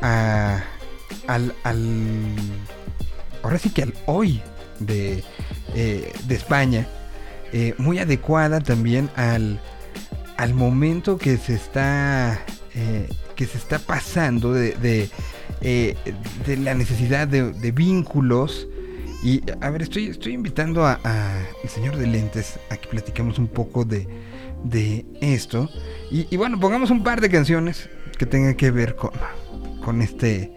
a, 0.02 0.62
al 1.28 1.54
ahora 3.46 3.58
sí 3.58 3.70
que 3.70 3.82
al 3.82 3.94
hoy 4.06 4.42
de, 4.80 5.22
eh, 5.74 6.12
de 6.26 6.34
España, 6.34 6.86
eh, 7.52 7.74
muy 7.78 7.98
adecuada 7.98 8.60
también 8.60 9.08
al, 9.14 9.60
al 10.36 10.52
momento 10.52 11.16
que 11.16 11.36
se 11.36 11.54
está 11.54 12.40
eh, 12.74 13.08
que 13.36 13.46
se 13.46 13.58
está 13.58 13.78
pasando 13.78 14.52
de, 14.52 14.72
de, 15.60 16.56
la 16.56 16.74
necesidad 16.74 17.28
de, 17.28 17.70
vínculos. 17.70 18.66
Y 19.22 19.42
a 19.60 19.70
ver, 19.70 19.82
estoy, 19.82 20.06
estoy 20.06 20.32
invitando 20.32 20.84
a, 20.86 20.98
a, 21.04 21.42
el 21.62 21.68
señor 21.68 21.96
de 21.96 22.06
lentes 22.06 22.58
a 22.70 22.76
que 22.76 22.88
platicamos 22.88 23.38
un 23.38 23.46
poco 23.46 23.84
de, 23.84 24.08
de 24.64 25.04
esto. 25.20 25.70
Y, 26.10 26.26
y, 26.30 26.36
bueno, 26.36 26.58
pongamos 26.58 26.90
un 26.90 27.04
par 27.04 27.20
de 27.20 27.28
canciones 27.28 27.88
que 28.18 28.24
tengan 28.26 28.54
que 28.54 28.70
ver 28.70 28.96
con, 28.96 29.10
con 29.84 30.00
este, 30.00 30.55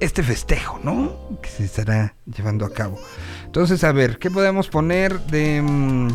este 0.00 0.22
festejo, 0.22 0.80
¿no? 0.82 1.38
Que 1.42 1.48
se 1.48 1.64
estará 1.64 2.14
llevando 2.26 2.66
a 2.66 2.72
cabo. 2.72 2.98
Entonces, 3.44 3.84
a 3.84 3.92
ver, 3.92 4.18
¿qué 4.18 4.30
podemos 4.30 4.68
poner 4.68 5.18
de, 5.26 5.62
mm, 5.62 6.08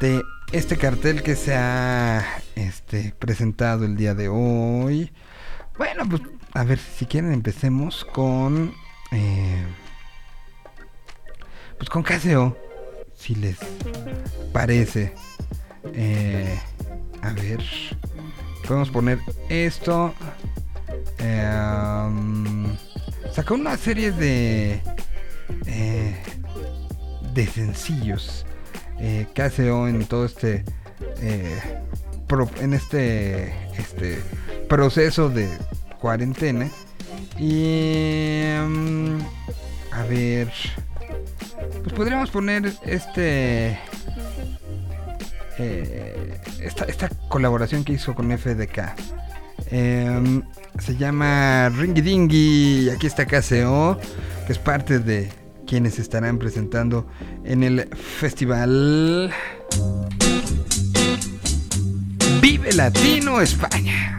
de 0.00 0.22
este 0.52 0.76
cartel 0.76 1.22
que 1.22 1.36
se 1.36 1.54
ha 1.54 2.24
este, 2.54 3.14
presentado 3.18 3.84
el 3.84 3.96
día 3.96 4.14
de 4.14 4.28
hoy? 4.28 5.12
Bueno, 5.76 6.08
pues 6.08 6.22
a 6.52 6.64
ver, 6.64 6.78
si 6.78 7.06
quieren 7.06 7.32
empecemos 7.32 8.04
con... 8.04 8.72
Eh, 9.12 9.64
pues 11.76 11.90
con 11.90 12.02
KCO, 12.02 12.56
si 13.14 13.34
les 13.34 13.58
parece. 14.52 15.12
Eh, 15.92 16.58
a 17.20 17.32
ver, 17.32 17.62
podemos 18.66 18.90
poner 18.90 19.18
esto. 19.48 20.14
Um, 21.20 22.66
sacó 23.32 23.54
una 23.54 23.76
serie 23.76 24.12
de 24.12 24.80
eh, 25.66 26.16
de 27.34 27.46
sencillos 27.46 28.46
eh, 28.98 29.26
KCO 29.34 29.88
en 29.88 30.04
todo 30.06 30.24
este 30.24 30.64
eh, 31.20 31.60
pro, 32.26 32.48
en 32.60 32.74
este 32.74 33.54
este 33.78 34.18
proceso 34.68 35.28
de 35.28 35.48
cuarentena. 36.00 36.68
Y 37.38 38.44
um, 38.58 39.20
a 39.92 40.02
ver 40.04 40.50
pues 41.82 41.94
podríamos 41.94 42.30
poner 42.30 42.72
este 42.84 43.78
eh, 45.58 46.40
esta, 46.60 46.84
esta 46.84 47.08
colaboración 47.28 47.84
que 47.84 47.92
hizo 47.92 48.14
con 48.14 48.36
FDK 48.36 48.78
eh, 49.70 50.42
se 50.78 50.96
llama 50.96 51.68
Ringy 51.70 52.00
Dingy. 52.00 52.90
Aquí 52.90 53.06
está 53.06 53.26
KCO, 53.26 53.98
que 54.46 54.52
es 54.52 54.58
parte 54.58 54.98
de 54.98 55.30
quienes 55.66 55.98
estarán 55.98 56.38
presentando 56.38 57.06
en 57.44 57.62
el 57.62 57.88
festival. 57.96 59.32
Vive 62.40 62.72
Vive 62.72 62.72
Latino 62.72 63.40
España. 63.40 64.18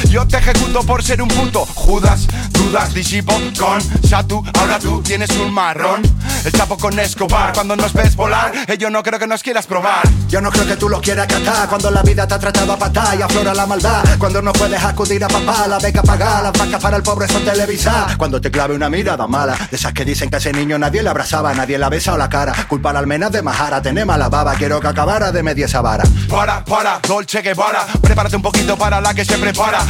yo 0.09 0.27
te 0.27 0.37
ejecuto 0.37 0.83
por 0.83 1.03
ser 1.03 1.21
un 1.21 1.27
puto. 1.27 1.65
Judas, 1.65 2.27
dudas, 2.51 2.93
disipo 2.93 3.33
con. 3.59 3.81
Satu 4.07 4.43
Ahora 4.59 4.79
tú 4.79 5.01
tienes 5.01 5.29
un 5.37 5.53
marrón. 5.53 6.01
El 6.43 6.51
chapo 6.51 6.75
con 6.77 6.97
Escobar 6.99 7.53
Cuando 7.53 7.75
nos 7.75 7.93
ves 7.93 8.15
volar. 8.15 8.51
Eh, 8.67 8.77
Yo 8.77 8.89
no 8.89 9.03
creo 9.03 9.19
que 9.19 9.27
nos 9.27 9.43
quieras 9.43 9.67
probar. 9.67 10.01
Yo 10.27 10.41
no 10.41 10.49
creo 10.51 10.65
que 10.65 10.75
tú 10.75 10.89
lo 10.89 10.99
quieras 11.01 11.27
catar 11.27 11.69
Cuando 11.69 11.91
la 11.91 12.01
vida 12.01 12.27
te 12.27 12.33
ha 12.33 12.39
tratado 12.39 12.73
a 12.73 12.77
patar 12.77 13.17
y 13.17 13.21
aflora 13.21 13.53
la 13.53 13.65
maldad. 13.65 14.03
Cuando 14.17 14.41
no 14.41 14.51
puedes 14.53 14.83
acudir 14.83 15.23
a 15.23 15.27
papá 15.27 15.67
La 15.67 15.79
beca 15.79 16.01
pagar, 16.01 16.43
las 16.43 16.53
vacas 16.53 16.81
para 16.81 16.97
el 16.97 17.03
pobre 17.03 17.27
son 17.27 17.43
televisar. 17.45 18.17
Cuando 18.17 18.41
te 18.41 18.49
clave 18.49 18.75
una 18.75 18.89
mirada 18.89 19.27
mala 19.27 19.55
De 19.69 19.77
esas 19.77 19.93
que 19.93 20.05
dicen 20.05 20.29
que 20.29 20.35
a 20.37 20.39
ese 20.39 20.51
niño 20.51 20.77
nadie 20.79 21.03
le 21.03 21.09
abrazaba 21.09 21.53
Nadie 21.53 21.77
la 21.77 21.89
besa 21.89 22.13
o 22.13 22.17
la 22.17 22.29
cara. 22.29 22.53
Culpar 22.67 22.95
al 22.95 23.07
menos 23.07 23.31
de 23.31 23.41
majara 23.41 23.81
Tener 23.81 24.05
mala 24.05 24.29
baba 24.29 24.55
Quiero 24.55 24.79
que 24.79 24.87
acabara 24.87 25.31
de 25.31 25.43
media 25.43 25.65
esa 25.65 25.81
vara. 25.81 26.03
Para, 26.29 26.63
para, 26.65 26.99
Dolce 27.07 27.41
Guevara 27.41 27.85
Prepárate 28.01 28.35
un 28.35 28.41
poquito 28.41 28.77
para 28.77 28.99
la 28.99 29.13
que 29.13 29.25
se 29.25 29.37
prepara 29.37 29.81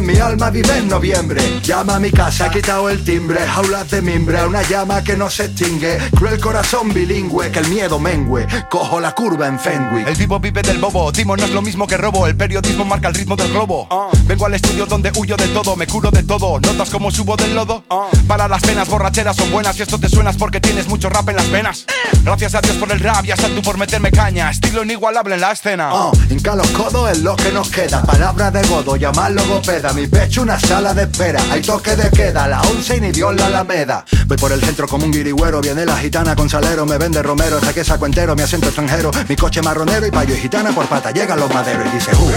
mi 0.00 0.16
alma 0.18 0.50
vive 0.50 0.78
en 0.78 0.88
noviembre. 0.88 1.42
Llama 1.62 1.96
a 1.96 2.00
mi 2.00 2.10
casa, 2.10 2.46
he 2.46 2.50
quitado 2.50 2.88
el 2.88 3.04
timbre, 3.04 3.40
jaulas 3.46 3.90
de 3.90 4.00
mimbre, 4.00 4.44
una 4.46 4.62
llama 4.62 5.02
que 5.02 5.16
no 5.16 5.28
se 5.28 5.46
extingue. 5.46 5.98
Cruel 6.16 6.40
corazón 6.40 6.92
bilingüe, 6.94 7.50
que 7.50 7.58
el 7.58 7.68
miedo 7.68 7.98
mengue. 7.98 8.46
Cojo 8.70 9.00
la 9.00 9.12
curva 9.12 9.46
en 9.48 9.58
Fenwick. 9.58 10.08
El 10.08 10.16
tipo 10.16 10.38
vive 10.40 10.62
del 10.62 10.78
bobo, 10.78 11.12
Timo 11.12 11.36
no 11.36 11.44
es 11.44 11.50
lo 11.50 11.60
mismo 11.60 11.86
que 11.86 11.96
robo. 11.96 12.26
El 12.26 12.36
periodismo 12.36 12.84
marca 12.84 13.08
el 13.08 13.14
ritmo 13.14 13.36
del 13.36 13.52
globo. 13.52 13.88
Vengo 14.26 14.46
al 14.46 14.54
estudio 14.54 14.86
donde 14.86 15.12
huyo 15.16 15.36
de 15.36 15.48
todo, 15.48 15.76
me 15.76 15.86
curo 15.86 16.10
de 16.10 16.22
todo. 16.22 16.58
¿Notas 16.60 16.88
cómo 16.90 17.10
subo 17.10 17.36
del 17.36 17.54
lodo? 17.54 17.84
Para 18.26 18.48
las 18.48 18.62
penas 18.62 18.88
borracheras 18.88 19.36
son 19.36 19.50
buenas 19.50 19.78
y 19.78 19.82
esto 19.82 19.98
te 19.98 20.08
suenas 20.08 20.36
porque 20.36 20.60
tienes 20.60 20.88
mucho 20.88 21.10
rap 21.10 21.28
en 21.28 21.36
las 21.36 21.50
venas. 21.50 21.84
Gracias 22.24 22.54
a 22.54 22.60
Dios 22.60 22.76
por 22.76 22.90
el 22.92 23.00
rap 23.00 23.24
y 23.24 23.32
a 23.32 23.36
tú 23.36 23.62
por 23.62 23.76
meterme 23.76 24.10
caña. 24.10 24.50
Estilo 24.50 24.84
inigualable 24.84 25.34
en 25.34 25.40
la 25.40 25.52
escena. 25.52 25.92
Oh, 25.92 26.12
hinca 26.30 26.54
los 26.54 26.68
codos 26.68 27.10
es 27.10 27.18
lo 27.18 27.36
que 27.36 27.50
nos 27.50 27.68
queda. 27.70 28.02
Palabra 28.02 28.50
de 28.50 28.62
godo, 28.68 28.96
llamar 28.96 29.32
logopeda. 29.32 29.81
Mi 29.90 30.06
pecho 30.06 30.42
una 30.42 30.58
sala 30.60 30.94
de 30.94 31.02
espera. 31.02 31.42
Hay 31.50 31.60
toque 31.60 31.96
de 31.96 32.08
queda, 32.10 32.46
la 32.46 32.62
once 32.62 32.96
y 32.96 33.00
ni 33.00 33.10
Dios 33.10 33.34
la 33.34 33.46
alameda. 33.46 34.04
Voy 34.26 34.36
por 34.36 34.52
el 34.52 34.62
centro 34.62 34.86
como 34.86 35.04
un 35.04 35.10
guirigüero. 35.10 35.60
Viene 35.60 35.84
la 35.84 35.96
gitana 35.96 36.36
con 36.36 36.48
salero, 36.48 36.86
me 36.86 36.98
vende 36.98 37.20
romero. 37.20 37.60
Saqué 37.60 37.84
saco 37.84 38.06
entero, 38.06 38.36
mi 38.36 38.42
acento 38.42 38.68
extranjero. 38.68 39.10
Mi 39.28 39.34
coche 39.34 39.60
marronero 39.60 40.06
y 40.06 40.10
payo 40.12 40.34
y 40.34 40.38
gitana 40.38 40.70
por 40.70 40.86
pata. 40.86 41.10
Llegan 41.10 41.40
los 41.40 41.52
maderos 41.52 41.84
y 41.88 41.90
dice, 41.96 42.12
uh. 42.14 42.30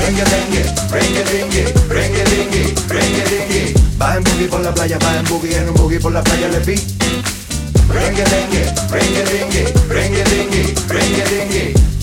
Va 4.02 4.16
en 4.18 4.24
boogie 4.24 4.48
por 4.48 4.62
la 4.62 4.74
playa, 4.74 4.98
va 4.98 5.16
en 5.16 5.26
boogie, 5.26 5.58
en 5.58 5.70
un 5.70 5.76
boogie 5.76 6.00
por 6.00 6.12
la 6.12 6.24
playa 6.24 6.48
le 6.48 6.60
vi. 6.60 6.76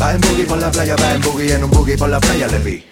Va 0.00 0.12
en 0.12 0.20
boogie 0.20 0.44
por 0.44 0.58
la 0.58 0.70
playa, 0.70 0.96
va 0.96 1.14
en 1.14 1.20
boogie, 1.20 1.54
en 1.54 1.64
un 1.64 1.70
boogie 1.70 1.98
por 1.98 2.08
la 2.08 2.20
playa 2.20 2.46
le 2.46 2.58
vi. 2.58 2.91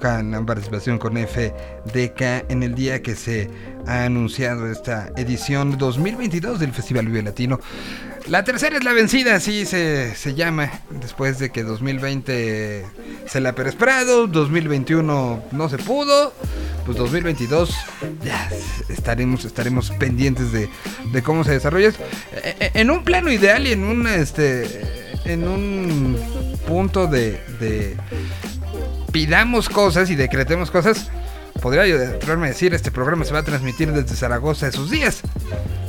con 0.00 0.46
participación 0.46 0.98
con 0.98 1.16
FDK 1.16 2.50
en 2.50 2.62
el 2.62 2.74
día 2.74 3.02
que 3.02 3.14
se 3.14 3.50
ha 3.86 4.04
anunciado 4.04 4.70
esta 4.70 5.10
edición 5.16 5.76
2022 5.76 6.58
del 6.58 6.72
Festival 6.72 7.06
Vive 7.06 7.22
Latino. 7.22 7.60
La 8.26 8.42
tercera 8.44 8.76
es 8.76 8.84
la 8.84 8.92
vencida, 8.92 9.34
así 9.34 9.66
se, 9.66 10.14
se 10.14 10.34
llama, 10.34 10.70
después 11.00 11.38
de 11.38 11.50
que 11.50 11.62
2020 11.62 12.84
se 13.26 13.40
la 13.40 13.54
peresprado, 13.54 14.26
2021 14.26 15.44
no 15.52 15.68
se 15.68 15.78
pudo, 15.78 16.32
pues 16.86 16.96
2022 16.96 17.74
ya 18.24 18.48
estaremos, 18.88 19.44
estaremos 19.44 19.90
pendientes 19.92 20.52
de, 20.52 20.68
de 21.12 21.22
cómo 21.22 21.44
se 21.44 21.52
desarrolla. 21.52 21.88
Eh, 21.88 22.56
eh, 22.60 22.70
En 22.74 22.90
un 22.90 23.04
plano 23.04 23.30
ideal 23.30 23.66
y 23.66 23.72
en 23.72 23.84
un 23.84 24.06
este 24.06 24.80
en 25.24 25.46
un 25.46 26.16
punto 26.66 27.06
de 27.06 27.96
pidamos 29.12 29.68
cosas 29.68 30.10
y 30.10 30.14
decretemos 30.16 30.70
cosas, 30.70 31.08
podría 31.60 31.86
yo 31.86 31.96
atreverme 31.96 32.46
a 32.46 32.50
decir, 32.50 32.74
este 32.74 32.90
programa 32.90 33.24
se 33.24 33.32
va 33.32 33.40
a 33.40 33.42
transmitir 33.44 33.92
desde 33.92 34.14
Zaragoza 34.16 34.68
esos 34.68 34.90
días. 34.90 35.20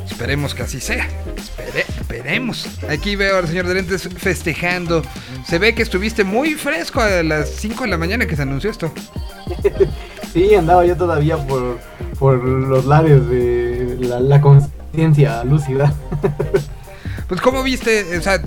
Esperemos 0.09 0.53
que 0.53 0.63
así 0.63 0.79
sea. 0.81 1.07
Espere- 1.37 1.85
esperemos. 1.99 2.67
Aquí 2.89 3.15
veo 3.15 3.37
al 3.37 3.47
señor 3.47 3.67
de 3.67 3.75
lentes 3.75 4.07
festejando. 4.17 5.01
Se 5.47 5.57
ve 5.57 5.73
que 5.73 5.81
estuviste 5.81 6.23
muy 6.23 6.55
fresco 6.55 6.99
a 7.01 7.23
las 7.23 7.49
5 7.49 7.83
de 7.83 7.89
la 7.89 7.97
mañana 7.97 8.25
que 8.27 8.35
se 8.35 8.41
anunció 8.43 8.69
esto. 8.69 8.91
Sí, 10.33 10.55
andaba 10.55 10.85
yo 10.85 10.95
todavía 10.95 11.35
por, 11.45 11.77
por 12.17 12.41
los 12.41 12.85
lares 12.85 13.27
de 13.27 13.97
la, 13.99 14.21
la 14.21 14.39
conciencia 14.39 15.43
lúcida. 15.43 15.93
Pues 17.27 17.39
como 17.41 17.63
viste, 17.63 18.17
o 18.17 18.21
sea, 18.21 18.41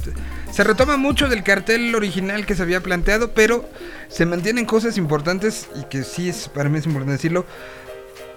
se 0.55 0.63
retoma 0.63 0.97
mucho 0.97 1.29
del 1.29 1.43
cartel 1.43 1.93
original 1.97 2.47
que 2.47 2.55
se 2.55 2.63
había 2.63 2.81
planteado, 2.81 3.33
pero 3.33 3.69
se 4.07 4.25
mantienen 4.25 4.67
cosas 4.67 4.97
importantes 4.97 5.69
y 5.75 5.83
que 5.87 6.05
sí 6.05 6.29
es 6.29 6.49
para 6.49 6.69
mí 6.69 6.79
es 6.79 6.87
importante 6.87 7.15
decirlo. 7.15 7.45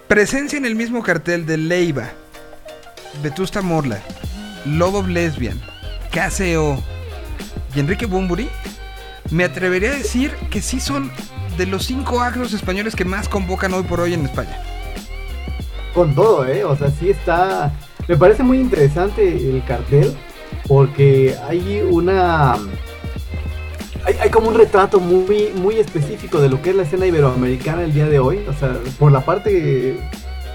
Presencia 0.07 0.57
en 0.57 0.65
el 0.65 0.73
mismo 0.73 1.03
cartel 1.03 1.45
de 1.45 1.57
Leiva, 1.57 2.09
Vetusta 3.21 3.61
Morla, 3.61 3.99
Lobo 4.65 5.03
Lesbian, 5.03 5.61
KCO 6.09 6.83
y 7.75 7.79
Enrique 7.79 8.07
Bumburi. 8.07 8.49
Me 9.29 9.43
atrevería 9.43 9.91
a 9.91 9.95
decir 9.95 10.31
que 10.49 10.59
sí 10.59 10.79
son 10.79 11.11
de 11.55 11.67
los 11.67 11.85
cinco 11.85 12.21
actos 12.21 12.51
españoles 12.51 12.95
que 12.95 13.05
más 13.05 13.29
convocan 13.29 13.75
hoy 13.75 13.83
por 13.83 13.99
hoy 13.99 14.15
en 14.15 14.25
España. 14.25 14.59
Con 15.93 16.15
todo, 16.15 16.47
¿eh? 16.47 16.63
O 16.63 16.75
sea, 16.75 16.89
sí 16.89 17.11
está... 17.11 17.71
Me 18.07 18.17
parece 18.17 18.41
muy 18.41 18.59
interesante 18.59 19.37
el 19.37 19.63
cartel 19.65 20.17
porque 20.67 21.35
hay 21.47 21.81
una... 21.89 22.55
Hay, 24.05 24.29
como 24.29 24.47
un 24.47 24.55
retrato 24.55 25.01
muy, 25.01 25.49
muy 25.53 25.79
específico 25.79 26.39
de 26.39 26.47
lo 26.47 26.61
que 26.61 26.69
es 26.69 26.75
la 26.77 26.83
escena 26.83 27.05
iberoamericana 27.05 27.83
el 27.83 27.93
día 27.93 28.07
de 28.07 28.19
hoy. 28.19 28.39
O 28.47 28.53
sea, 28.53 28.77
por 28.97 29.11
la 29.11 29.19
parte, 29.25 29.99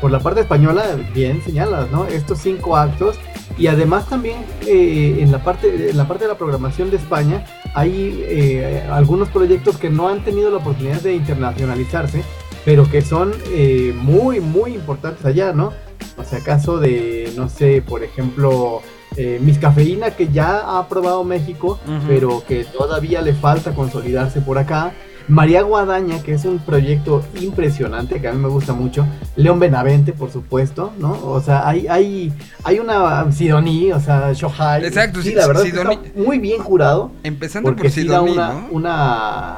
por 0.00 0.10
la 0.10 0.20
parte 0.20 0.40
española, 0.40 0.96
bien 1.12 1.42
señalas, 1.42 1.90
¿no? 1.90 2.06
Estos 2.06 2.38
cinco 2.38 2.76
actos 2.76 3.18
Y 3.58 3.66
además 3.66 4.08
también 4.08 4.38
eh, 4.66 5.18
en, 5.20 5.30
la 5.30 5.44
parte, 5.44 5.90
en 5.90 5.96
la 5.98 6.08
parte 6.08 6.24
de 6.24 6.28
la 6.28 6.38
programación 6.38 6.90
de 6.90 6.96
España 6.96 7.44
hay 7.74 8.24
eh, 8.26 8.86
algunos 8.90 9.28
proyectos 9.28 9.76
que 9.76 9.90
no 9.90 10.08
han 10.08 10.24
tenido 10.24 10.50
la 10.50 10.56
oportunidad 10.58 11.00
de 11.00 11.14
internacionalizarse, 11.14 12.22
pero 12.64 12.90
que 12.90 13.02
son 13.02 13.32
eh, 13.50 13.94
muy, 13.96 14.40
muy 14.40 14.74
importantes 14.74 15.24
allá, 15.26 15.52
¿no? 15.52 15.72
O 16.16 16.24
sea, 16.24 16.40
caso 16.40 16.78
de, 16.78 17.32
no 17.36 17.48
sé, 17.48 17.82
por 17.82 18.02
ejemplo, 18.02 18.82
eh, 19.16 19.38
Miss 19.42 19.58
Cafeína, 19.58 20.10
que 20.12 20.28
ya 20.28 20.58
ha 20.58 20.78
aprobado 20.78 21.24
México, 21.24 21.78
pero 22.06 22.42
que 22.46 22.64
todavía 22.64 23.20
le 23.22 23.34
falta 23.34 23.74
consolidarse 23.74 24.40
por 24.40 24.58
acá. 24.58 24.92
María 25.28 25.62
Guadaña, 25.62 26.20
que 26.22 26.32
es 26.34 26.44
un 26.44 26.58
proyecto 26.58 27.22
impresionante, 27.40 28.20
que 28.20 28.28
a 28.28 28.32
mí 28.32 28.38
me 28.40 28.48
gusta 28.48 28.72
mucho. 28.72 29.06
León 29.36 29.60
Benavente, 29.60 30.12
por 30.12 30.30
supuesto, 30.30 30.92
¿no? 30.98 31.12
O 31.24 31.40
sea, 31.40 31.68
hay, 31.68 31.86
hay, 31.86 32.32
hay 32.64 32.78
una 32.78 33.30
Sidoní, 33.30 33.92
o 33.92 34.00
sea, 34.00 34.32
Shohai. 34.32 34.84
Exacto, 34.84 35.22
sí, 35.22 35.30
sí, 35.30 35.34
la 35.34 35.46
verdad 35.46 35.62
Sidoní. 35.62 35.94
está 35.94 36.20
muy 36.20 36.38
bien 36.38 36.60
jurado. 36.60 37.12
Empezando 37.22 37.68
Porque 37.68 37.84
por 37.84 37.90
sí 37.92 38.02
Sidoní, 38.02 38.32
una, 38.32 38.52
¿no? 38.52 38.68
una 38.72 39.56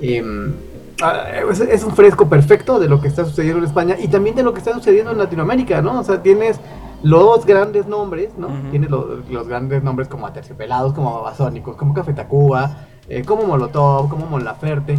em, 0.00 0.52
ah, 1.02 1.24
es 1.70 1.82
un 1.82 1.94
fresco 1.96 2.28
perfecto 2.28 2.78
de 2.78 2.88
lo 2.88 3.00
que 3.00 3.08
está 3.08 3.24
sucediendo 3.24 3.58
en 3.58 3.64
España 3.64 3.96
y 4.00 4.08
también 4.08 4.36
de 4.36 4.44
lo 4.44 4.52
que 4.52 4.60
está 4.60 4.72
sucediendo 4.72 5.10
en 5.10 5.18
Latinoamérica, 5.18 5.82
¿no? 5.82 5.98
O 6.00 6.04
sea, 6.04 6.22
tienes 6.22 6.58
los 7.02 7.44
grandes 7.46 7.86
nombres, 7.86 8.30
¿no? 8.36 8.48
Ujú. 8.48 8.70
Tienes 8.70 8.90
los, 8.90 9.28
los 9.28 9.48
grandes 9.48 9.82
nombres 9.82 10.08
como 10.08 10.26
Aterciopelados, 10.26 10.92
como 10.92 11.14
Babasónicos, 11.14 11.76
como 11.76 11.94
Café 11.94 12.12
Tacuba, 12.12 12.86
eh, 13.08 13.24
como 13.24 13.44
Molotov, 13.44 14.08
como 14.08 14.26
Mon 14.26 14.44
Laferte, 14.44 14.98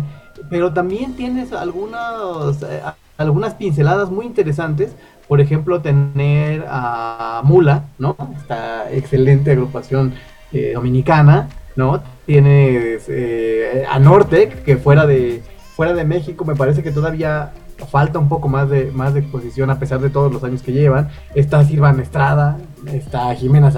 pero 0.50 0.74
también 0.74 1.16
tienes 1.16 1.54
algunas, 1.54 2.62
eh, 2.64 2.82
algunas 3.18 3.54
pinceladas 3.56 4.10
muy 4.10 4.26
interesantes. 4.26 4.96
Por 5.28 5.40
ejemplo, 5.40 5.82
tener 5.82 6.66
a 6.68 7.42
Mula, 7.46 7.86
¿no? 7.98 8.16
Esta 8.36 8.92
excelente 8.92 9.52
agrupación 9.52 10.14
eh, 10.52 10.74
dominicana, 10.76 11.48
¿no? 11.76 12.04
Tienes 12.26 13.06
eh, 13.08 13.86
a 13.90 14.00
Nortec, 14.00 14.64
que 14.64 14.78
fuera 14.78 15.06
de, 15.06 15.42
fuera 15.76 15.94
de 15.94 16.04
México 16.04 16.46
me 16.46 16.56
parece 16.56 16.84
que 16.84 16.92
todavía 16.92 17.54
falta 17.84 18.20
un 18.20 18.30
poco 18.30 18.48
más 18.48 18.70
de, 18.70 18.92
más 18.92 19.14
de 19.14 19.22
exposición 19.22 19.70
a 19.70 19.80
pesar 19.80 20.00
de 20.00 20.10
todos 20.10 20.32
los 20.32 20.44
años 20.44 20.62
que 20.62 20.72
llevan. 20.72 21.10
Está 21.36 21.64
Silvana 21.64 22.02
Estrada, 22.02 22.58
está 22.86 23.34
Jimena 23.36 23.72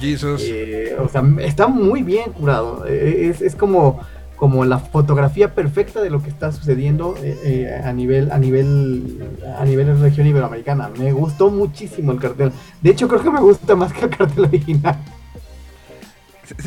Jesus. 0.00 0.42
Eh, 0.44 0.96
o 0.98 1.08
sea, 1.08 1.22
está 1.40 1.68
muy 1.68 2.02
bien 2.02 2.32
curado. 2.32 2.84
Eh, 2.86 3.28
es, 3.30 3.42
es 3.42 3.54
como, 3.54 4.00
como 4.38 4.64
la 4.64 4.78
fotografía 4.78 5.54
perfecta 5.54 6.00
de 6.00 6.10
lo 6.10 6.22
que 6.22 6.30
está 6.30 6.52
sucediendo 6.52 7.16
eh, 7.22 7.38
eh, 7.44 7.80
a 7.84 7.92
nivel 7.92 8.30
a 8.30 8.38
nivel 8.38 9.30
a 9.58 9.64
nivel 9.64 9.86
de 9.86 9.94
región 9.94 10.26
iberoamericana. 10.26 10.90
Me 10.98 11.12
gustó 11.12 11.50
muchísimo 11.50 12.12
el 12.12 12.20
cartel. 12.20 12.52
De 12.80 12.90
hecho, 12.90 13.08
creo 13.08 13.22
que 13.22 13.30
me 13.30 13.40
gusta 13.40 13.74
más 13.74 13.92
que 13.92 14.04
el 14.04 14.16
cartel 14.16 14.44
original. 14.44 14.96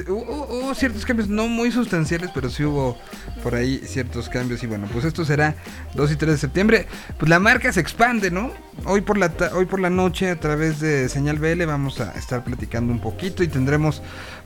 Hubo, 0.07 0.45
hubo- 0.47 0.75
ciertos 0.75 1.05
cambios, 1.05 1.27
no 1.29 1.47
muy 1.47 1.71
sustanciales, 1.71 2.29
pero 2.33 2.49
sí 2.49 2.63
hubo 2.63 2.97
por 3.43 3.55
ahí 3.55 3.81
ciertos 3.85 4.29
cambios. 4.29 4.61
Y 4.63 4.67
bueno, 4.67 4.87
pues 4.91 5.05
esto 5.05 5.25
será 5.25 5.55
2 5.95 6.11
y 6.11 6.15
3 6.15 6.33
de 6.33 6.37
septiembre. 6.37 6.87
Pues 7.17 7.29
la 7.29 7.39
marca 7.39 7.71
se 7.73 7.79
expande, 7.79 8.31
¿no? 8.31 8.51
Hoy 8.85 9.01
por 9.01 9.17
la, 9.17 9.31
hoy 9.53 9.65
por 9.65 9.79
la 9.79 9.89
noche, 9.89 10.29
a 10.29 10.39
través 10.39 10.79
de 10.79 11.09
Señal 11.09 11.39
BL, 11.39 11.65
vamos 11.65 11.99
a 11.99 12.11
estar 12.11 12.43
platicando 12.43 12.93
un 12.93 12.99
poquito 12.99 13.43
y 13.43 13.47
tendremos 13.47 14.01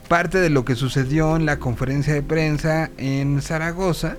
parte 0.08 0.38
de 0.38 0.50
lo 0.50 0.64
que 0.64 0.74
sucedió 0.74 1.36
en 1.36 1.46
la 1.46 1.58
conferencia 1.58 2.14
de 2.14 2.22
prensa 2.22 2.90
en 2.96 3.42
Zaragoza. 3.42 4.16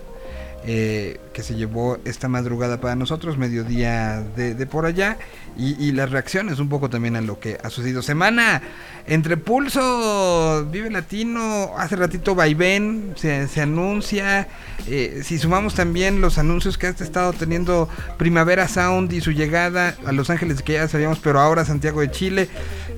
Eh, 0.65 1.19
que 1.33 1.43
se 1.43 1.55
llevó 1.55 1.97
esta 2.05 2.27
madrugada 2.27 2.81
para 2.81 2.95
nosotros, 2.95 3.37
mediodía 3.37 4.23
de, 4.35 4.53
de 4.55 4.65
por 4.65 4.85
allá, 4.85 5.17
y, 5.59 5.91
las 5.93 6.11
reacciones 6.11 6.59
un 6.59 6.69
poco 6.69 6.87
también 6.89 7.15
a 7.15 7.21
lo 7.21 7.39
que 7.39 7.57
ha 7.63 7.69
sucedido. 7.71 8.03
Semana 8.03 8.61
entre 9.07 9.37
Pulso, 9.37 10.67
Vive 10.69 10.91
Latino, 10.91 11.71
hace 11.77 11.95
ratito 11.95 12.35
Vaivén, 12.35 13.13
se, 13.15 13.47
se 13.47 13.61
anuncia, 13.61 14.47
eh, 14.87 15.21
si 15.23 15.39
sumamos 15.39 15.73
también 15.73 16.21
los 16.21 16.37
anuncios 16.37 16.77
que 16.77 16.87
ha 16.87 16.89
estado 16.91 17.33
teniendo 17.33 17.89
Primavera 18.17 18.67
Sound 18.67 19.11
y 19.13 19.21
su 19.21 19.31
llegada 19.31 19.95
a 20.05 20.11
Los 20.11 20.29
Ángeles, 20.29 20.61
que 20.61 20.73
ya 20.73 20.87
sabíamos, 20.87 21.19
pero 21.19 21.39
ahora 21.39 21.65
Santiago 21.65 22.01
de 22.01 22.11
Chile, 22.11 22.49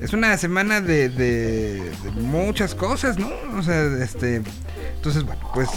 es 0.02 0.12
una 0.12 0.36
semana 0.36 0.80
de, 0.82 1.08
de- 1.08 1.80
de 1.80 2.10
muchas 2.20 2.74
cosas, 2.74 3.18
¿no? 3.18 3.30
O 3.56 3.62
sea, 3.62 3.84
este, 4.02 4.42
entonces, 4.96 5.22
bueno, 5.24 5.50
pues 5.54 5.68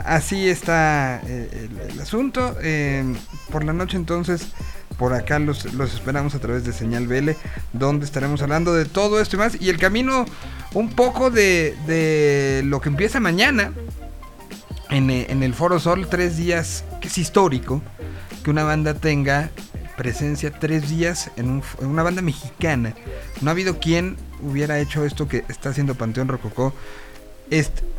así 0.00 0.48
está 0.48 1.20
eh, 1.26 1.68
el, 1.90 2.00
asunto. 2.00 2.56
Eh, 2.62 3.04
por 3.50 3.64
la 3.64 3.72
noche 3.72 3.96
entonces, 3.96 4.48
por 4.98 5.12
acá 5.12 5.38
los, 5.38 5.72
los 5.74 5.94
esperamos 5.94 6.34
a 6.34 6.38
través 6.38 6.64
de 6.64 6.72
Señal 6.72 7.06
BL, 7.06 7.30
donde 7.72 8.04
estaremos 8.04 8.42
hablando 8.42 8.74
de 8.74 8.84
todo 8.84 9.20
esto 9.20 9.36
y 9.36 9.38
más. 9.38 9.60
Y 9.60 9.70
el 9.70 9.78
camino 9.78 10.24
un 10.74 10.90
poco 10.90 11.30
de, 11.30 11.76
de 11.86 12.62
lo 12.64 12.80
que 12.80 12.88
empieza 12.88 13.20
mañana. 13.20 13.72
En, 14.90 15.10
eh, 15.10 15.26
en 15.30 15.42
el 15.42 15.54
Foro 15.54 15.80
Sol, 15.80 16.06
tres 16.08 16.36
días, 16.36 16.84
que 17.00 17.08
es 17.08 17.18
histórico, 17.18 17.82
que 18.42 18.50
una 18.50 18.64
banda 18.64 18.94
tenga 18.94 19.50
presencia 19.96 20.50
tres 20.50 20.88
días 20.88 21.30
en, 21.36 21.48
un 21.48 21.62
en 21.80 21.86
una 21.86 22.02
banda 22.02 22.22
mexicana. 22.22 22.94
No 23.40 23.50
ha 23.50 23.52
habido 23.52 23.78
quien 23.78 24.16
hubiera 24.42 24.78
hecho 24.78 25.04
esto 25.04 25.28
que 25.28 25.44
está 25.48 25.70
haciendo 25.70 25.94
Panteón 25.94 26.28
Rococó. 26.28 26.74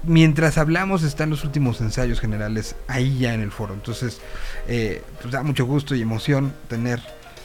Mientras 0.03 0.57
hablamos 0.57 1.03
están 1.03 1.29
los 1.29 1.43
últimos 1.43 1.79
ensayos 1.81 2.19
generales 2.19 2.75
ahí 2.87 3.17
ya 3.19 3.33
en 3.33 3.41
el 3.41 3.51
foro. 3.51 3.73
Entonces, 3.73 4.19
eh, 4.67 5.01
pues 5.21 5.31
da 5.31 5.43
mucho 5.43 5.65
gusto 5.65 5.95
y 5.95 6.01
emoción 6.01 6.53
tener 6.67 6.99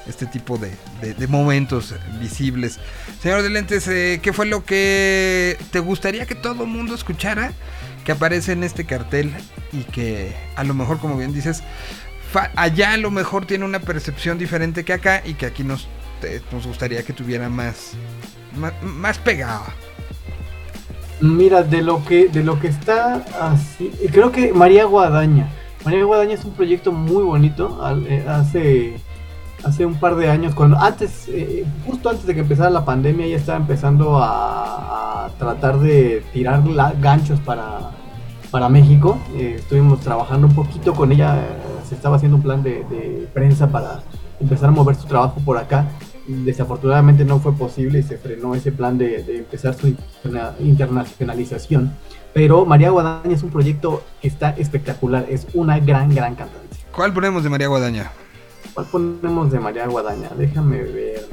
este 0.07 0.27
tipo 0.27 0.59
de, 0.59 0.73
momentos 1.29 1.95
visibles. 2.21 2.79
Señor 3.23 3.43
de 3.43 3.51
Lentes, 3.51 3.87
eh, 3.89 4.21
¿qué 4.23 4.33
fue 4.33 4.47
lo 4.47 4.65
que 4.65 5.57
te 5.71 5.79
gustaría 5.79 6.27
que 6.27 6.35
todo 6.35 6.65
el 6.65 6.71
mundo 6.71 6.95
escuchara? 6.95 7.53
Que 8.05 8.13
aparece 8.13 8.53
en 8.53 8.65
este 8.65 8.87
cartel 8.87 9.33
y 9.73 9.85
que 9.85 10.35
a 10.57 10.65
lo 10.65 10.75
mejor, 10.75 10.99
como 10.99 11.17
bien 11.17 11.33
dices, 11.33 11.63
allá 12.57 12.93
a 12.93 12.97
lo 12.97 13.11
mejor 13.11 13.47
tiene 13.47 13.65
una 13.65 13.81
percepción 13.81 14.39
diferente 14.39 14.85
que 14.85 14.95
acá 14.95 15.23
y 15.25 15.35
que 15.35 15.47
aquí 15.47 15.65
nos, 15.65 15.87
nos 16.51 16.67
gustaría 16.67 17.03
que 17.03 17.13
tuviera 17.13 17.49
más, 17.49 17.93
más, 18.57 18.73
más 18.83 19.19
pegado. 19.19 19.65
Mira, 21.21 21.63
de 21.63 21.83
lo 21.83 22.03
que 22.05 22.29
de 22.29 22.43
lo 22.43 22.59
que 22.59 22.69
está 22.69 23.23
así, 23.41 23.91
creo 24.11 24.33
que 24.33 24.53
María 24.55 24.85
Guadaña. 24.87 25.51
María 25.85 26.05
Guadaña 26.05 26.35
es 26.35 26.45
un 26.45 26.53
proyecto 26.53 26.93
muy 26.93 27.23
bonito. 27.23 27.79
eh, 28.09 28.25
hace 28.27 28.97
hace 29.63 29.85
un 29.85 29.97
par 29.97 30.17
de 30.17 30.31
años, 30.31 30.55
cuando 30.55 30.79
antes, 30.79 31.29
eh, 31.29 31.67
justo 31.87 32.09
antes 32.09 32.25
de 32.27 32.33
que 32.35 32.41
empezara 32.41 32.71
la 32.71 32.87
pandemia, 32.87 33.27
ella 33.27 33.37
estaba 33.37 33.59
empezando 33.59 34.19
a, 34.19 35.29
tratar 35.39 35.79
de 35.81 36.23
tirar 36.33 36.67
la- 36.67 36.93
ganchos 36.99 37.39
para 37.41 37.91
para 38.51 38.69
México. 38.69 39.19
Eh, 39.37 39.57
estuvimos 39.59 40.01
trabajando 40.01 40.47
un 40.47 40.55
poquito 40.55 40.95
con 40.95 41.13
ella. 41.13 41.37
eh, 41.37 41.49
se 41.89 41.95
estaba 41.97 42.17
haciendo 42.17 42.37
un 42.37 42.43
plan 42.43 42.63
de 42.63 43.29
prensa 43.35 43.69
para 43.69 44.01
empezar 44.41 44.69
a 44.69 44.73
mover 44.73 44.95
su 44.97 45.07
trabajo 45.07 45.41
por 45.45 45.59
acá. 45.59 45.87
Desafortunadamente 46.45 47.25
no 47.25 47.41
fue 47.41 47.53
posible 47.55 47.99
y 47.99 48.03
se 48.03 48.17
frenó 48.19 48.55
ese 48.55 48.71
plan 48.73 48.97
de, 48.99 49.23
de 49.23 49.39
empezar 49.39 49.75
su 49.75 49.89
interna- 49.89 50.55
internacionalización. 50.61 51.93
Pero 52.33 52.65
María 52.65 52.91
Guadaña 52.91 53.35
es 53.35 53.43
un 53.43 53.51
proyecto 53.51 54.03
que 54.23 54.29
está 54.29 54.51
espectacular. 54.51 55.27
Es 55.29 55.47
una 55.55 55.79
gran, 55.81 56.15
gran 56.15 56.35
cantante. 56.37 56.77
¿Cuál 56.95 57.13
ponemos 57.13 57.43
de 57.43 57.51
María 57.51 57.67
Guadaña? 57.69 58.13
¿Cuál 58.75 58.87
ponemos 58.87 59.51
de 59.51 59.59
María 59.61 59.87
Guadaña? 59.87 60.29
Déjame 60.37 60.83
ver. 60.83 61.27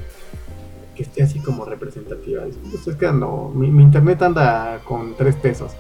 Que 0.95 1.04
esté 1.04 1.22
así 1.22 1.39
como 1.39 1.64
representativa. 1.66 2.43
Es 2.45 2.95
que 2.95 3.12
no, 3.12 3.52
mi, 3.54 3.70
mi 3.70 3.84
internet 3.84 4.22
anda 4.24 4.80
con 4.84 5.16
tres 5.16 5.36
pesos. 5.36 5.74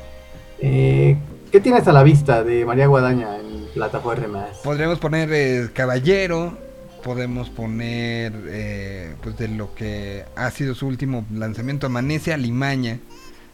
Eh, 0.59 1.17
¿Qué 1.51 1.59
tienes 1.59 1.87
a 1.87 1.91
la 1.93 2.03
vista 2.03 2.43
de 2.43 2.65
María 2.65 2.85
Guadaña 2.87 3.39
en 3.39 3.65
plataformas? 3.73 4.57
Podríamos 4.63 4.99
poner 4.99 5.29
eh, 5.31 5.69
Caballero, 5.73 6.55
podemos 7.03 7.49
poner 7.49 8.33
eh, 8.47 9.15
pues 9.23 9.37
de 9.37 9.47
lo 9.47 9.73
que 9.75 10.25
ha 10.35 10.49
sido 10.51 10.75
su 10.75 10.87
último 10.87 11.25
lanzamiento, 11.33 11.87
Amanece 11.87 12.33
Alimaña, 12.33 12.99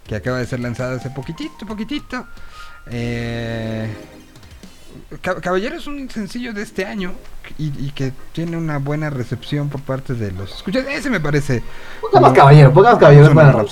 que 0.07 0.15
acaba 0.15 0.37
de 0.39 0.45
ser 0.45 0.59
lanzada 0.59 0.95
hace 0.97 1.09
poquitito, 1.09 1.65
poquitito. 1.65 2.25
Eh, 2.89 3.87
Ca- 5.21 5.41
Caballero 5.41 5.75
es 5.75 5.87
un 5.87 6.09
sencillo 6.09 6.53
de 6.53 6.61
este 6.61 6.85
año 6.85 7.13
y, 7.57 7.67
y 7.83 7.91
que 7.95 8.11
tiene 8.31 8.57
una 8.57 8.77
buena 8.77 9.09
recepción 9.09 9.69
por 9.69 9.81
parte 9.81 10.13
de 10.13 10.31
los 10.31 10.53
escuchas. 10.55 10.85
Ese 10.87 11.09
me 11.09 11.19
parece 11.19 11.63
Pongamos 12.01 12.33
caballero, 12.33 12.71
pongamos 12.73 12.99
caballero. 12.99 13.27
es 13.27 13.33
buena. 13.33 13.65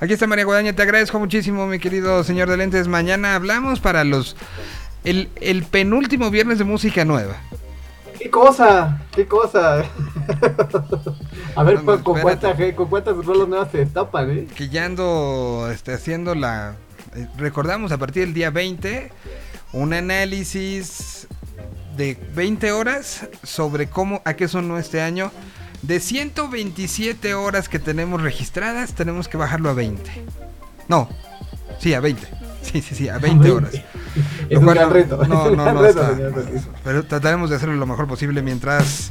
Aquí 0.00 0.12
está 0.14 0.26
María 0.26 0.44
Guadaña, 0.44 0.72
te 0.72 0.82
agradezco 0.82 1.18
muchísimo, 1.18 1.66
mi 1.66 1.78
querido 1.78 2.24
señor 2.24 2.48
de 2.50 2.56
lentes. 2.56 2.88
Mañana 2.88 3.34
hablamos 3.36 3.80
para 3.80 4.02
los 4.04 4.36
el, 5.04 5.28
el 5.40 5.62
penúltimo 5.64 6.30
viernes 6.30 6.58
de 6.58 6.64
música 6.64 7.04
nueva. 7.04 7.36
¿Qué 8.24 8.30
cosa? 8.30 9.02
¿Qué 9.14 9.26
cosa? 9.26 9.84
a 11.56 11.62
ver, 11.62 11.84
No, 11.84 11.96
no, 11.96 12.02
¿con, 12.02 12.22
cuántas, 12.22 12.56
¿con 12.74 12.88
cuántas 12.88 13.16
rolas 13.22 13.46
nuevas 13.46 13.70
se 13.70 13.76
destapan, 13.76 14.30
eh? 14.30 14.48
Que 14.56 14.70
ya 14.70 14.86
ando 14.86 15.68
este, 15.70 15.92
haciendo 15.92 16.34
la. 16.34 16.74
eh, 17.14 17.28
recordamos 17.36 17.92
a 17.92 17.98
partir 17.98 18.24
del 18.24 18.32
día 18.32 18.48
20 18.48 19.12
un 19.74 19.92
análisis 19.92 21.28
de 21.98 22.16
20 22.34 22.72
horas 22.72 23.28
sobre 23.42 23.88
cómo, 23.90 24.22
a 24.24 24.32
qué 24.32 24.48
sonó 24.48 24.78
este 24.78 25.02
año 25.02 25.30
De 25.82 26.00
127 26.00 27.34
horas 27.34 27.68
que 27.68 27.78
tenemos 27.78 28.22
registradas, 28.22 28.94
tenemos 28.94 29.28
que 29.28 29.36
bajarlo 29.36 29.68
a 29.68 29.74
20. 29.74 30.10
No, 30.88 31.10
sí, 31.78 31.92
a 31.92 32.00
20. 32.00 32.26
Sí, 32.64 32.82
sí, 32.82 32.94
sí, 32.94 33.08
a 33.08 33.18
20 33.20 33.50
horas. 33.50 33.70
Es 34.48 34.58
un 34.58 34.66
gran 34.66 34.90
reto. 34.90 35.24
No, 35.26 35.50
no, 35.50 35.72
no 35.72 35.82
reto, 35.82 36.02
está. 36.02 36.70
Pero 36.84 37.02
trataremos 37.04 37.50
de 37.50 37.56
hacerlo 37.56 37.74
lo 37.74 37.86
mejor 37.86 38.06
posible 38.06 38.42
mientras. 38.42 39.08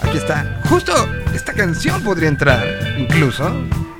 Aquí 0.00 0.18
está. 0.18 0.60
Justo 0.68 0.92
esta 1.34 1.52
canción 1.54 2.02
podría 2.04 2.28
entrar, 2.28 2.64
incluso, 2.98 3.48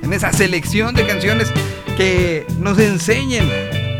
en 0.03 0.13
esa 0.13 0.31
selección 0.31 0.93
de 0.95 1.05
canciones 1.07 1.51
que 1.97 2.45
nos 2.59 2.77
enseñen 2.79 3.49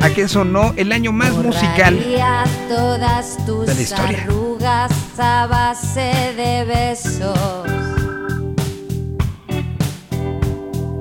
a 0.01 0.09
qué 0.11 0.27
sonó 0.27 0.73
el 0.77 0.91
año 0.91 1.11
más 1.11 1.31
musical. 1.33 1.95
Borraría 1.95 2.43
todas 2.69 3.37
tus 3.45 3.65
de 3.65 3.73
la 3.75 3.81
historia. 3.81 4.23
arrugas 4.23 4.91
a 5.17 5.47
base 5.47 6.33
de 6.37 6.63
besos. 6.65 7.37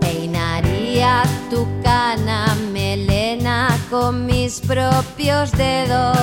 Peinaría 0.01 1.23
tu 1.51 1.67
cana 1.83 2.57
con 3.91 4.27
mis 4.27 4.61
propios 4.61 5.53
dedos. 5.53 6.17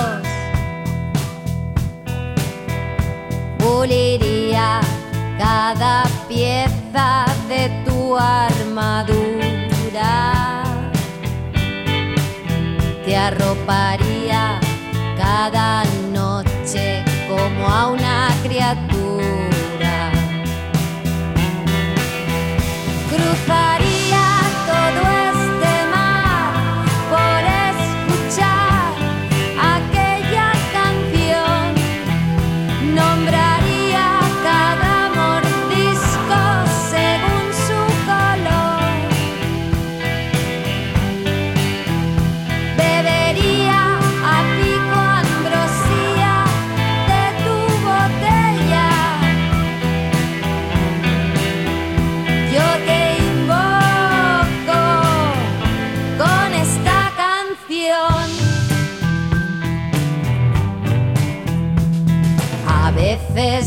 Puliría 3.58 4.80
cada 5.38 6.04
pieza 6.28 7.24
de 7.48 7.70
tu 7.84 8.16
armadura 8.16 9.54
te 13.04 13.16
arroparía 13.16 14.58
cada 15.16 15.84
noche 16.10 17.04
como 17.28 17.68
a 17.68 17.90
una 17.90 18.30
criatura. 18.42 19.04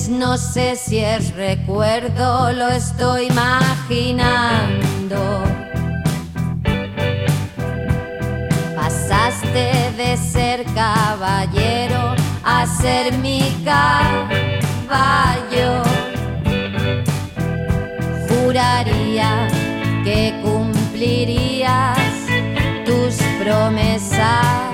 Veces 0.08 0.10
no 0.10 0.38
sé 0.38 0.76
si 0.76 1.00
es 1.00 1.36
recuerdo, 1.36 2.52
lo 2.52 2.68
estoy 2.70 3.28
imaginando. 3.28 5.18
Pasaste 8.76 9.92
de 9.98 10.18
ser 10.18 10.66
caballero 10.76 12.16
a 12.44 12.66
ser 12.66 13.14
mi 13.18 13.42
caballo. 13.64 14.14
Juraría 18.30 19.48
que 20.04 20.40
cumplirías 20.44 21.98
tus 22.86 23.16
promesas. 23.44 24.67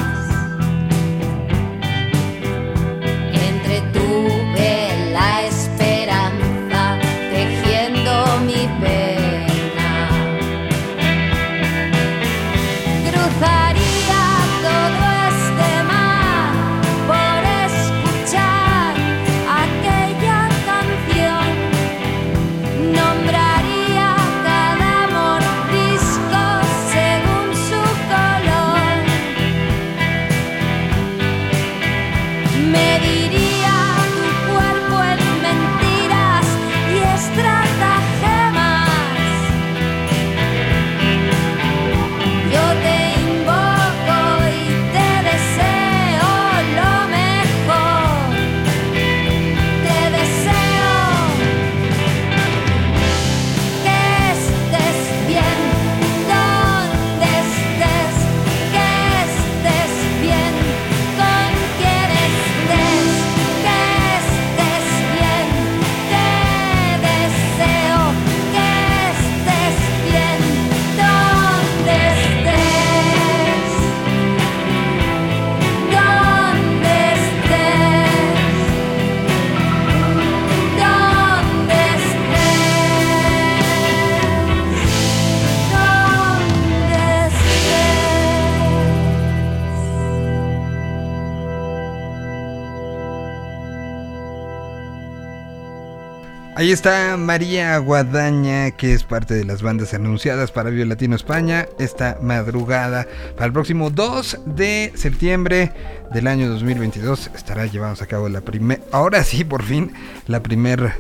Está 96.74 97.18
María 97.18 97.78
Guadaña, 97.78 98.72
que 98.72 98.94
es 98.94 99.04
parte 99.04 99.34
de 99.36 99.46
las 99.46 99.62
bandas 99.62 99.94
anunciadas 99.94 100.52
para 100.52 100.70
Vivo 100.70 100.86
Latino 100.86 101.16
España 101.16 101.68
esta 101.80 102.18
madrugada. 102.22 103.08
Para 103.36 103.46
el 103.48 103.54
próximo 103.54 103.90
2 103.90 104.40
de 104.46 104.92
septiembre 104.96 105.72
del 106.14 106.28
año 106.28 106.50
2022 106.50 107.32
estará 107.36 107.66
llevándose 107.68 108.04
a 108.04 108.08
cabo 108.08 108.28
la 108.30 108.42
primera, 108.42 108.82
ahora 108.92 109.24
sí, 109.24 109.44
por 109.44 109.64
fin, 109.64 109.94
la 110.28 110.42
primera 110.42 110.98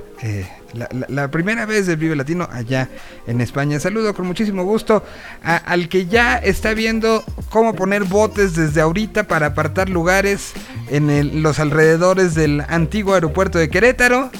la, 0.73 0.87
la- 1.09 1.27
primera 1.29 1.65
vez 1.65 1.85
del 1.85 1.97
Vive 1.97 2.15
Latino 2.15 2.47
allá 2.51 2.87
en 3.27 3.41
España. 3.41 3.79
Saludo 3.79 4.13
con 4.13 4.25
muchísimo 4.25 4.63
gusto 4.63 5.03
al 5.43 5.89
que 5.89 6.05
ya 6.05 6.37
está 6.37 6.73
viendo 6.73 7.23
cómo 7.49 7.73
poner 7.75 8.03
botes 8.05 8.55
desde 8.55 8.79
ahorita 8.81 9.23
para 9.23 9.47
apartar 9.47 9.89
lugares 9.89 10.53
en 10.89 11.41
los 11.43 11.59
alrededores 11.59 12.35
del 12.35 12.61
antiguo 12.69 13.15
aeropuerto 13.15 13.57
de 13.59 13.69
Querétaro. 13.69 14.31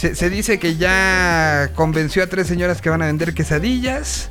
Se, 0.00 0.30
dice 0.30 0.58
que 0.58 0.76
ya 0.76 1.70
convenció 1.74 2.22
a 2.22 2.26
tres 2.26 2.46
señoras 2.46 2.80
que 2.80 2.88
van 2.88 3.02
a 3.02 3.06
vender 3.06 3.34
quesadillas. 3.34 4.30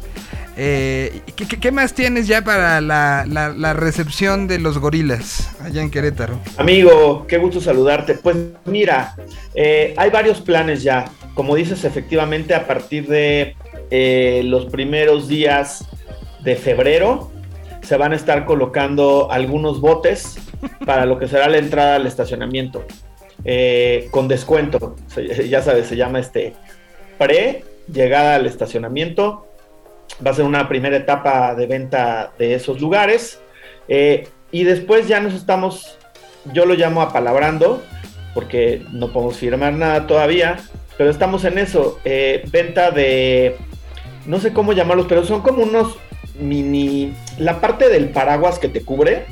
Eh, 0.58 1.22
¿qué, 1.36 1.48
qué- 1.48 1.60
qué 1.60 1.72
más 1.72 1.94
tienes 1.94 2.26
ya 2.28 2.44
para 2.44 2.82
la, 2.82 3.24
la- 3.28 3.50
la 3.50 3.74
recepción 3.74 4.48
de 4.48 4.58
los 4.58 4.80
gorilas 4.80 5.48
allá 5.64 5.84
en 5.84 5.92
Querétaro? 5.92 6.40
Amigo, 6.58 7.28
qué 7.28 7.38
gusto 7.38 7.62
saludarte. 7.62 8.16
Pues 8.16 8.36
mira, 8.66 9.14
eh, 9.54 9.94
hay 9.96 10.10
varios 10.10 10.42
planes 10.42 10.82
ya. 10.82 11.06
Como 11.36 11.56
dices, 11.56 11.86
efectivamente, 11.86 12.56
a 12.56 12.66
partir 12.66 13.08
de 13.08 13.56
eh, 13.92 14.42
los 14.46 14.66
primeros 14.66 15.28
días 15.28 15.86
de 16.44 16.56
febrero 16.56 17.32
se 17.84 17.96
van 17.96 18.14
a 18.14 18.16
estar 18.16 18.46
colocando 18.46 19.32
algunos 19.32 19.80
botes 19.82 20.40
para 20.84 21.06
lo 21.06 21.20
que 21.20 21.28
será 21.28 21.48
la 21.48 21.60
entrada 21.60 21.98
al 21.98 22.08
estacionamiento. 22.08 22.84
Eh, 23.46 24.08
con 24.12 24.28
descuento. 24.28 24.96
Ya 25.48 25.62
sabes, 25.62 25.88
se 25.88 25.96
llama 25.96 26.20
este 26.20 26.54
pre 27.18 27.64
llegada 27.92 28.36
al 28.36 28.46
estacionamiento. 28.46 29.46
Va 30.26 30.32
a 30.32 30.34
ser 30.34 30.46
una 30.46 30.68
primera 30.68 30.98
etapa 30.98 31.56
de 31.56 31.68
venta 31.68 32.32
de 32.38 32.56
esos 32.56 32.82
lugares. 32.82 33.40
Eh, 33.88 34.28
y 34.52 34.64
después 34.64 35.08
ya 35.08 35.20
nos 35.20 35.34
estamos, 35.34 35.98
yo 36.54 36.66
lo 36.66 36.74
llamo 36.74 37.02
apalabrando, 37.02 37.82
porque 38.34 38.84
no 38.92 39.12
podemos 39.14 39.38
firmar 39.38 39.74
nada 39.74 40.08
todavía, 40.08 40.58
pero 40.98 41.10
estamos 41.10 41.46
en 41.46 41.58
eso. 41.58 42.00
Eh, 42.06 42.44
venta 42.52 42.92
de, 42.92 43.56
no 44.26 44.40
sé 44.40 44.52
cómo 44.52 44.74
llamarlos, 44.74 45.06
pero 45.08 45.24
son 45.26 45.42
como 45.42 45.64
unos 45.64 45.98
mini, 46.40 47.14
la 47.38 47.62
parte 47.62 47.90
del 47.90 48.10
paraguas 48.10 48.60
que 48.60 48.70
te 48.70 48.82
cubre, 48.82 49.26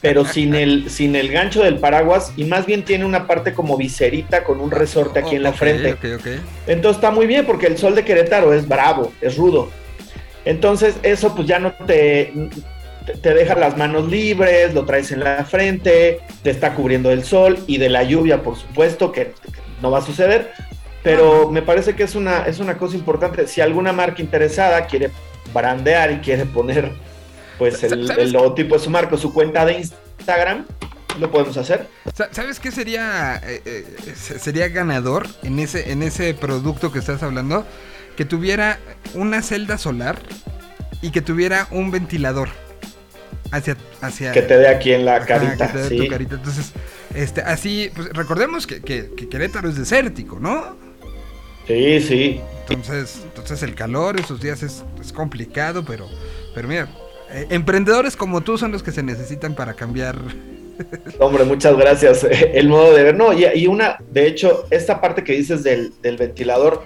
pero 0.00 0.24
sin 0.24 0.54
el, 0.54 0.88
sin 0.90 1.14
el 1.16 1.30
gancho 1.30 1.62
del 1.62 1.78
paraguas 1.78 2.32
y 2.36 2.44
más 2.44 2.64
bien 2.66 2.84
tiene 2.84 3.04
una 3.04 3.26
parte 3.26 3.52
como 3.52 3.76
viserita 3.76 4.44
con 4.44 4.60
un 4.60 4.70
resorte 4.70 5.18
aquí 5.18 5.36
en 5.36 5.42
la 5.42 5.52
frente. 5.52 5.92
ok, 5.92 6.20
ok. 6.20 6.26
Entonces 6.66 6.96
está 6.98 7.10
muy 7.10 7.26
bien 7.26 7.44
porque 7.46 7.66
el 7.66 7.76
sol 7.76 7.94
de 7.94 8.04
Querétaro 8.04 8.52
es 8.54 8.66
bravo, 8.66 9.12
es 9.20 9.36
rudo. 9.36 9.70
Entonces 10.44 10.94
eso 11.02 11.34
pues 11.34 11.46
ya 11.46 11.58
no 11.58 11.72
te, 11.86 12.32
te- 13.22 13.34
deja 13.34 13.54
las 13.56 13.76
manos 13.76 14.08
libres, 14.08 14.72
lo 14.72 14.84
traes 14.86 15.12
en 15.12 15.20
la 15.20 15.44
frente, 15.44 16.20
te 16.42 16.50
está 16.50 16.74
cubriendo 16.74 17.10
el 17.10 17.24
sol 17.24 17.58
y 17.66 17.76
de 17.78 17.90
la 17.90 18.02
lluvia 18.04 18.42
por 18.42 18.56
supuesto 18.56 19.12
que, 19.12 19.26
que 19.26 19.60
no 19.82 19.90
va 19.90 19.98
a 19.98 20.02
suceder. 20.02 20.52
Pero 21.02 21.50
me 21.50 21.62
parece 21.62 21.94
que 21.94 22.02
es 22.02 22.14
una, 22.14 22.44
es 22.44 22.58
una 22.58 22.76
cosa 22.76 22.94
importante. 22.96 23.46
Si 23.46 23.60
alguna 23.60 23.92
marca 23.92 24.20
interesada 24.20 24.86
quiere 24.86 25.10
brandear 25.54 26.10
y 26.12 26.16
quiere 26.18 26.44
poner 26.44 26.90
pues 27.60 27.82
el, 27.84 28.10
el 28.10 28.32
logotipo 28.32 28.74
de 28.76 28.82
su 28.82 28.90
marca, 28.90 29.16
su 29.16 29.32
cuenta 29.32 29.64
de 29.64 29.74
Instagram, 29.74 30.66
lo 31.20 31.30
podemos 31.30 31.56
hacer. 31.56 31.86
Sa- 32.14 32.28
¿Sabes 32.32 32.58
qué 32.58 32.72
sería 32.72 33.36
eh, 33.44 33.62
eh, 33.64 33.96
se- 34.16 34.38
sería 34.38 34.68
ganador 34.68 35.28
en 35.42 35.58
ese 35.60 35.92
en 35.92 36.02
ese 36.02 36.34
producto 36.34 36.90
que 36.90 36.98
estás 36.98 37.22
hablando? 37.22 37.66
Que 38.16 38.24
tuviera 38.24 38.78
una 39.14 39.42
celda 39.42 39.76
solar 39.78 40.18
y 41.02 41.10
que 41.10 41.20
tuviera 41.20 41.68
un 41.70 41.90
ventilador 41.90 42.48
hacia 43.52 43.76
hacia 44.00 44.32
Que 44.32 44.42
te 44.42 44.56
dé 44.56 44.68
aquí 44.68 44.92
en 44.92 45.04
la 45.04 45.16
Ajá, 45.16 45.26
carita. 45.26 45.66
que 45.66 45.72
te 45.74 45.78
dé 45.82 45.88
sí. 45.90 45.96
tu 45.98 46.08
carita. 46.08 46.34
Entonces, 46.36 46.72
este 47.14 47.42
así 47.42 47.90
pues 47.94 48.08
recordemos 48.14 48.66
que, 48.66 48.80
que- 48.80 49.10
que 49.14 49.28
Querétaro 49.28 49.68
es 49.68 49.76
desértico, 49.76 50.40
¿no? 50.40 50.76
sí, 51.66 52.00
sí. 52.00 52.40
Entonces, 52.68 53.20
entonces 53.24 53.62
el 53.64 53.74
calor 53.74 54.18
esos 54.18 54.40
días 54.40 54.62
es, 54.62 54.84
es 55.00 55.12
complicado, 55.12 55.84
pero 55.84 56.08
pero 56.54 56.66
mira, 56.68 56.88
eh, 57.32 57.46
emprendedores 57.50 58.16
como 58.16 58.40
tú 58.40 58.58
son 58.58 58.72
los 58.72 58.82
que 58.82 58.92
se 58.92 59.02
necesitan 59.02 59.54
para 59.54 59.74
cambiar 59.74 60.16
Hombre, 61.18 61.44
muchas 61.44 61.76
gracias. 61.76 62.24
El 62.24 62.68
modo 62.68 62.94
de 62.94 63.02
ver. 63.02 63.16
No, 63.16 63.32
y, 63.32 63.44
y 63.54 63.66
una, 63.66 63.98
de 64.10 64.26
hecho, 64.26 64.66
esta 64.70 65.00
parte 65.00 65.24
que 65.24 65.32
dices 65.32 65.62
del, 65.62 65.92
del 66.02 66.16
ventilador 66.16 66.84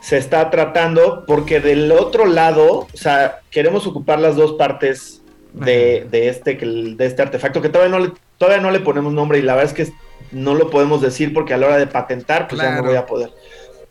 se 0.00 0.18
está 0.18 0.50
tratando 0.50 1.24
porque 1.26 1.60
del 1.60 1.90
otro 1.90 2.26
lado, 2.26 2.86
o 2.92 2.96
sea, 2.96 3.40
queremos 3.50 3.86
ocupar 3.86 4.20
las 4.20 4.36
dos 4.36 4.52
partes 4.52 5.22
de, 5.52 6.06
de 6.10 6.28
este, 6.28 6.54
de 6.54 7.06
este 7.06 7.22
artefacto 7.22 7.60
que 7.60 7.70
todavía 7.70 7.98
no, 7.98 8.04
le, 8.04 8.12
todavía 8.38 8.62
no 8.62 8.70
le 8.70 8.80
ponemos 8.80 9.12
nombre 9.12 9.38
y 9.38 9.42
la 9.42 9.54
verdad 9.54 9.72
es 9.72 9.86
que 9.86 9.92
no 10.30 10.54
lo 10.54 10.70
podemos 10.70 11.00
decir 11.00 11.32
porque 11.32 11.54
a 11.54 11.56
la 11.56 11.66
hora 11.66 11.78
de 11.78 11.86
patentar, 11.86 12.46
pues 12.46 12.60
ya 12.60 12.76
no 12.76 12.84
voy 12.84 12.96
a 12.96 13.06
poder. 13.06 13.30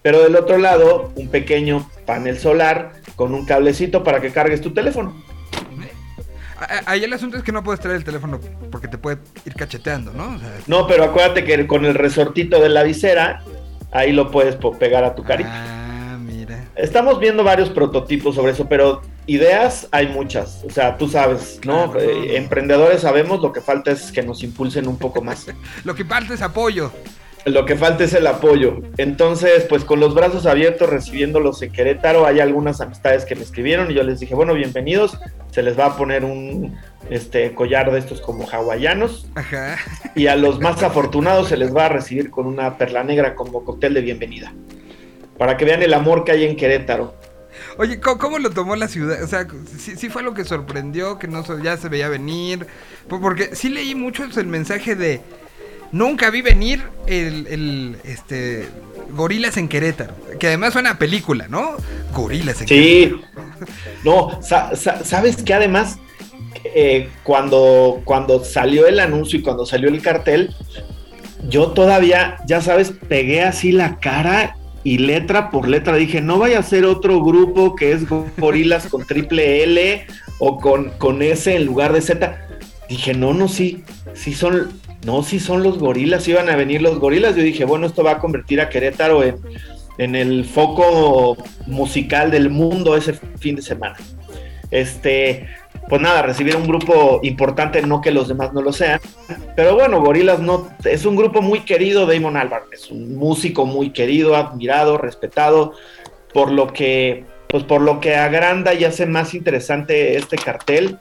Pero 0.01 0.21
del 0.21 0.35
otro 0.35 0.57
lado, 0.57 1.11
un 1.15 1.29
pequeño 1.29 1.89
panel 2.05 2.37
solar 2.37 2.93
con 3.15 3.33
un 3.33 3.45
cablecito 3.45 4.03
para 4.03 4.21
que 4.21 4.29
cargues 4.29 4.61
tu 4.61 4.73
teléfono. 4.73 5.21
Ahí 6.85 7.03
el 7.03 7.13
asunto 7.13 7.37
es 7.37 7.43
que 7.43 7.51
no 7.51 7.63
puedes 7.63 7.79
traer 7.79 7.97
el 7.97 8.03
teléfono 8.03 8.39
porque 8.71 8.87
te 8.87 8.97
puede 8.97 9.17
ir 9.45 9.53
cacheteando, 9.55 10.13
¿no? 10.13 10.35
O 10.35 10.39
sea, 10.39 10.49
No, 10.67 10.87
pero 10.87 11.03
acuérdate 11.03 11.43
que 11.43 11.67
con 11.67 11.85
el 11.85 11.93
resortito 11.93 12.61
de 12.61 12.69
la 12.69 12.83
visera, 12.83 13.41
ahí 13.91 14.11
lo 14.11 14.31
puedes 14.31 14.55
pegar 14.79 15.03
a 15.03 15.15
tu 15.15 15.23
carita. 15.23 15.51
Ah, 15.53 16.17
mira. 16.17 16.65
Estamos 16.75 17.19
viendo 17.19 17.43
varios 17.43 17.69
prototipos 17.69 18.35
sobre 18.35 18.53
eso, 18.53 18.67
pero 18.69 19.01
ideas 19.27 19.87
hay 19.91 20.07
muchas. 20.07 20.63
O 20.65 20.69
sea, 20.69 20.97
tú 20.97 21.07
sabes, 21.07 21.59
¿no? 21.65 21.91
Claro. 21.91 22.09
Eh, 22.09 22.37
emprendedores 22.37 23.01
sabemos, 23.01 23.41
lo 23.41 23.51
que 23.51 23.61
falta 23.61 23.91
es 23.91 24.11
que 24.11 24.23
nos 24.23 24.43
impulsen 24.43 24.87
un 24.87 24.97
poco 24.97 25.21
más. 25.21 25.47
Lo 25.83 25.95
que 25.95 26.05
falta 26.05 26.33
es 26.33 26.41
apoyo. 26.41 26.91
Lo 27.45 27.65
que 27.65 27.75
falta 27.75 28.03
es 28.03 28.13
el 28.13 28.25
apoyo. 28.25 28.81
Entonces, 28.97 29.65
pues 29.69 29.83
con 29.85 29.99
los 29.99 30.15
brazos 30.15 30.47
abiertos 30.47 30.89
recibiéndolos 30.89 31.61
en 31.61 31.71
Querétaro, 31.71 32.25
hay 32.25 32.39
algunas 32.39 32.81
amistades 32.81 33.23
que 33.23 33.35
me 33.35 33.43
escribieron 33.43 33.91
y 33.91 33.93
yo 33.93 34.01
les 34.03 34.19
dije, 34.19 34.33
bueno, 34.33 34.55
bienvenidos. 34.55 35.19
Se 35.51 35.61
les 35.61 35.77
va 35.77 35.85
a 35.85 35.95
poner 35.97 36.25
un 36.25 36.75
este 37.11 37.53
collar 37.53 37.91
de 37.91 37.99
estos 37.99 38.19
como 38.19 38.47
hawaianos 38.49 39.27
Ajá. 39.35 39.77
y 40.15 40.25
a 40.25 40.35
los 40.35 40.59
más 40.59 40.81
afortunados 40.81 41.49
se 41.49 41.55
les 41.55 41.73
va 41.73 41.85
a 41.85 41.89
recibir 41.89 42.31
con 42.31 42.47
una 42.47 42.79
perla 42.79 43.03
negra 43.03 43.35
como 43.35 43.63
cóctel 43.63 43.93
de 43.93 44.01
bienvenida. 44.01 44.51
Para 45.37 45.55
que 45.55 45.65
vean 45.65 45.83
el 45.83 45.93
amor 45.93 46.23
que 46.23 46.31
hay 46.31 46.45
en 46.45 46.55
Querétaro. 46.55 47.13
Oye, 47.77 47.99
¿cómo, 47.99 48.17
cómo 48.17 48.39
lo 48.39 48.49
tomó 48.49 48.75
la 48.75 48.87
ciudad? 48.87 49.21
O 49.21 49.27
sea, 49.27 49.45
sí, 49.77 49.95
sí 49.95 50.09
fue 50.09 50.23
lo 50.23 50.33
que 50.33 50.45
sorprendió, 50.45 51.19
que 51.19 51.27
no 51.27 51.43
ya 51.61 51.77
se 51.77 51.89
veía 51.89 52.09
venir. 52.09 52.65
Po- 53.07 53.21
Porque 53.21 53.55
sí 53.55 53.69
leí 53.69 53.93
mucho 53.93 54.23
el 54.23 54.47
mensaje 54.47 54.95
de 54.95 55.21
nunca 55.95 56.29
vi 56.29 56.41
venir 56.41 56.83
el, 57.07 57.47
el, 57.47 57.97
este 58.03 58.67
Gorilas 59.11 59.57
en 59.57 59.67
Querétaro. 59.69 60.13
Que 60.39 60.47
además 60.47 60.73
suena 60.73 60.91
a 60.91 60.97
película, 60.99 61.47
¿no? 61.47 61.77
Gorilas 62.13 62.61
en 62.61 62.67
Sí, 62.67 62.75
Querétaro. 62.75 63.21
no, 64.03 64.41
sa- 64.41 64.75
sa- 64.75 65.03
sabes 65.05 65.37
que 65.43 65.53
además 65.53 65.97
eh, 66.65 67.09
cuando, 67.23 68.01
cuando 68.03 68.43
salió 68.43 68.87
el 68.87 68.99
anuncio 68.99 69.39
y 69.39 69.41
cuando 69.41 69.65
salió 69.65 69.87
el 69.89 70.01
cartel, 70.01 70.53
yo 71.47 71.67
todavía, 71.71 72.37
ya 72.47 72.61
sabes, 72.61 72.91
pegué 73.07 73.43
así 73.43 73.71
la 73.71 73.99
cara 73.99 74.57
y 74.83 74.97
letra 74.97 75.49
por 75.49 75.67
letra 75.67 75.95
dije, 75.95 76.21
no 76.21 76.37
vaya 76.39 76.59
a 76.59 76.63
ser 76.63 76.85
otro 76.85 77.23
grupo 77.23 77.75
que 77.75 77.91
es 77.93 78.01
Gorilas 78.37 78.87
con 78.87 79.05
triple 79.05 79.63
L 79.63 80.05
o 80.39 80.57
con, 80.59 80.89
con 80.97 81.21
S 81.21 81.55
en 81.55 81.65
lugar 81.65 81.93
de 81.93 82.01
Z. 82.01 82.41
Dije, 82.89 83.13
no, 83.13 83.33
no, 83.33 83.47
sí, 83.47 83.83
sí 84.13 84.33
son, 84.33 84.71
no, 85.05 85.23
sí 85.23 85.39
son 85.39 85.63
los 85.63 85.77
gorilas, 85.77 86.27
iban 86.27 86.49
a 86.49 86.55
venir 86.55 86.81
los 86.81 86.99
gorilas. 86.99 87.35
Yo 87.35 87.43
dije, 87.43 87.63
bueno, 87.63 87.85
esto 87.85 88.03
va 88.03 88.11
a 88.11 88.19
convertir 88.19 88.59
a 88.59 88.69
Querétaro 88.69 89.23
en, 89.23 89.37
en 89.97 90.15
el 90.15 90.45
foco 90.45 91.37
musical 91.67 92.31
del 92.31 92.49
mundo 92.49 92.97
ese 92.97 93.13
fin 93.13 93.55
de 93.55 93.61
semana. 93.61 93.95
Este, 94.71 95.47
pues 95.87 96.01
nada, 96.01 96.23
recibir 96.23 96.55
un 96.55 96.67
grupo 96.67 97.19
importante, 97.23 97.81
no 97.83 98.01
que 98.01 98.11
los 98.11 98.27
demás 98.27 98.53
no 98.53 98.61
lo 98.61 98.73
sean. 98.73 98.99
Pero 99.55 99.75
bueno, 99.75 100.01
Gorilas 100.01 100.39
no, 100.39 100.69
es 100.83 101.05
un 101.05 101.15
grupo 101.15 101.41
muy 101.41 101.61
querido, 101.61 102.07
Damon 102.07 102.37
Albarn, 102.37 102.65
es 102.73 102.89
un 102.89 103.15
músico 103.15 103.65
muy 103.65 103.91
querido, 103.91 104.35
admirado, 104.35 104.97
respetado, 104.97 105.73
por 106.33 106.51
lo 106.51 106.73
que, 106.73 107.25
pues 107.47 107.63
por 107.63 107.81
lo 107.81 107.99
que 107.99 108.15
agranda 108.15 108.73
y 108.73 108.83
hace 108.83 109.05
más 109.05 109.33
interesante 109.33 110.17
este 110.17 110.37
cartel 110.37 110.97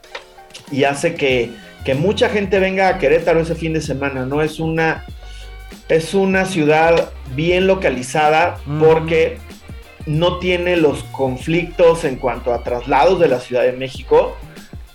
y 0.71 0.83
hace 0.83 1.15
que, 1.15 1.49
que 1.85 1.93
mucha 1.95 2.29
gente 2.29 2.59
venga 2.59 2.87
a 2.89 2.97
Querétaro 2.97 3.39
ese 3.39 3.55
fin 3.55 3.71
de 3.73 3.81
semana, 3.81 4.25
¿no? 4.25 4.41
Es 4.41 4.59
una, 4.59 5.05
es 5.87 6.13
una 6.13 6.45
ciudad 6.45 7.11
bien 7.35 7.67
localizada 7.67 8.57
porque 8.79 9.37
no 10.07 10.39
tiene 10.39 10.75
los 10.77 11.03
conflictos 11.05 12.03
en 12.03 12.17
cuanto 12.17 12.53
a 12.53 12.63
traslados 12.63 13.19
de 13.19 13.27
la 13.27 13.39
Ciudad 13.39 13.63
de 13.63 13.71
México, 13.73 14.35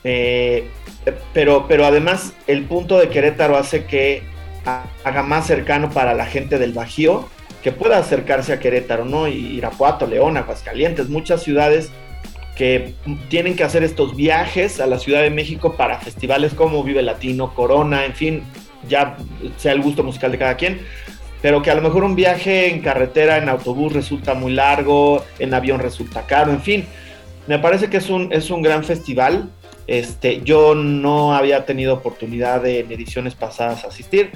eh, 0.04 0.68
pero, 1.32 1.66
pero 1.68 1.84
además 1.86 2.32
el 2.46 2.64
punto 2.64 2.98
de 2.98 3.08
Querétaro 3.08 3.56
hace 3.56 3.84
que 3.84 4.22
ha- 4.66 4.84
haga 5.04 5.22
más 5.22 5.46
cercano 5.46 5.90
para 5.90 6.14
la 6.14 6.26
gente 6.26 6.58
del 6.58 6.72
Bajío 6.72 7.28
que 7.62 7.72
pueda 7.72 7.98
acercarse 7.98 8.52
a 8.52 8.58
Querétaro, 8.58 9.04
¿no? 9.04 9.28
Y 9.28 9.56
Irapuato, 9.56 10.06
León, 10.06 10.36
Aguascalientes, 10.36 11.08
muchas 11.08 11.42
ciudades 11.42 11.90
que 12.60 12.92
tienen 13.30 13.56
que 13.56 13.64
hacer 13.64 13.82
estos 13.82 14.14
viajes 14.14 14.80
a 14.80 14.86
la 14.86 14.98
Ciudad 14.98 15.22
de 15.22 15.30
México 15.30 15.76
para 15.78 15.98
festivales 15.98 16.52
como 16.52 16.84
Vive 16.84 17.00
Latino, 17.00 17.54
Corona, 17.54 18.04
en 18.04 18.12
fin, 18.12 18.42
ya 18.86 19.16
sea 19.56 19.72
el 19.72 19.80
gusto 19.80 20.02
musical 20.02 20.30
de 20.30 20.36
cada 20.36 20.56
quien, 20.58 20.82
pero 21.40 21.62
que 21.62 21.70
a 21.70 21.74
lo 21.74 21.80
mejor 21.80 22.04
un 22.04 22.14
viaje 22.14 22.68
en 22.68 22.82
carretera, 22.82 23.38
en 23.38 23.48
autobús 23.48 23.94
resulta 23.94 24.34
muy 24.34 24.52
largo, 24.52 25.24
en 25.38 25.54
avión 25.54 25.80
resulta 25.80 26.26
caro, 26.26 26.52
en 26.52 26.60
fin, 26.60 26.84
me 27.46 27.58
parece 27.58 27.88
que 27.88 27.96
es 27.96 28.10
un, 28.10 28.30
es 28.30 28.50
un 28.50 28.60
gran 28.60 28.84
festival. 28.84 29.48
Este, 29.86 30.42
yo 30.42 30.74
no 30.74 31.34
había 31.34 31.64
tenido 31.64 31.94
oportunidad 31.94 32.60
de 32.60 32.80
en 32.80 32.92
ediciones 32.92 33.34
pasadas 33.34 33.86
asistir, 33.86 34.32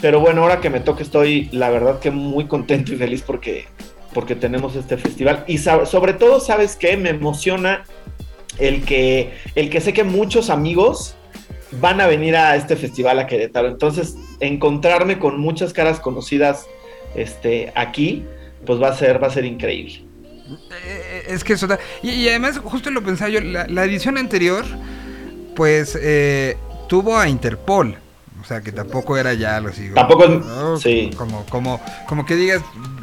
pero 0.00 0.18
bueno, 0.18 0.42
ahora 0.42 0.60
que 0.60 0.68
me 0.68 0.80
toca 0.80 1.04
estoy 1.04 1.48
la 1.52 1.70
verdad 1.70 2.00
que 2.00 2.10
muy 2.10 2.46
contento 2.46 2.92
y 2.92 2.96
feliz 2.96 3.22
porque, 3.22 3.66
porque 4.14 4.34
tenemos 4.34 4.76
este 4.76 4.96
festival. 4.96 5.44
Y 5.46 5.58
sobre 5.58 6.12
todo, 6.14 6.40
¿sabes 6.40 6.76
qué? 6.76 6.96
Me 6.96 7.10
emociona 7.10 7.84
el 8.58 8.84
que, 8.84 9.32
el 9.54 9.70
que 9.70 9.80
sé 9.80 9.92
que 9.92 10.04
muchos 10.04 10.50
amigos 10.50 11.14
van 11.80 12.00
a 12.00 12.06
venir 12.06 12.36
a 12.36 12.54
este 12.56 12.76
festival 12.76 13.18
a 13.18 13.26
Querétaro. 13.26 13.68
Entonces, 13.68 14.14
encontrarme 14.40 15.18
con 15.18 15.40
muchas 15.40 15.72
caras 15.72 16.00
conocidas 16.00 16.66
este, 17.14 17.72
aquí, 17.74 18.24
pues 18.66 18.80
va 18.80 18.88
a 18.88 18.96
ser, 18.96 19.22
va 19.22 19.28
a 19.28 19.30
ser 19.30 19.44
increíble. 19.44 20.04
Eh, 20.86 21.22
Es 21.28 21.44
que 21.44 21.54
eso 21.54 21.66
da. 21.66 21.78
Y, 22.02 22.10
y 22.10 22.28
además, 22.28 22.58
justo 22.62 22.90
lo 22.90 23.02
pensaba 23.02 23.30
yo, 23.30 23.40
la, 23.40 23.66
la 23.66 23.84
edición 23.84 24.18
anterior, 24.18 24.64
pues 25.56 25.98
eh, 26.00 26.56
tuvo 26.88 27.16
a 27.18 27.28
Interpol. 27.28 27.96
O 28.40 28.44
sea, 28.44 28.60
que 28.60 28.72
tampoco 28.72 29.16
era 29.16 29.32
ya 29.34 29.56
algo 29.56 29.68
así. 29.70 29.88
Tampoco 29.94 30.24
es- 30.24 30.44
¿no? 30.44 30.76
sí. 30.76 31.10
Como, 31.16 31.44
como, 31.46 31.80
como 32.08 32.26
que 32.26 32.34
digas, 32.34 32.60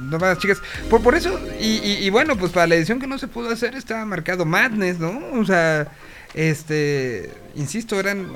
no 0.09 0.17
más 0.19 0.37
chicas. 0.39 0.59
Por, 0.89 1.01
por 1.01 1.15
eso, 1.15 1.39
y, 1.59 1.77
y- 1.83 1.97
y 2.05 2.09
bueno, 2.09 2.35
pues 2.37 2.51
para 2.51 2.67
la 2.67 2.75
edición 2.75 2.99
que 2.99 3.07
no 3.07 3.17
se 3.17 3.27
pudo 3.27 3.49
hacer 3.49 3.75
estaba 3.75 4.05
marcado 4.05 4.45
Madness, 4.45 4.99
¿no? 4.99 5.19
O 5.39 5.45
sea, 5.45 5.87
Este, 6.35 7.31
insisto, 7.55 7.99
eran 7.99 8.27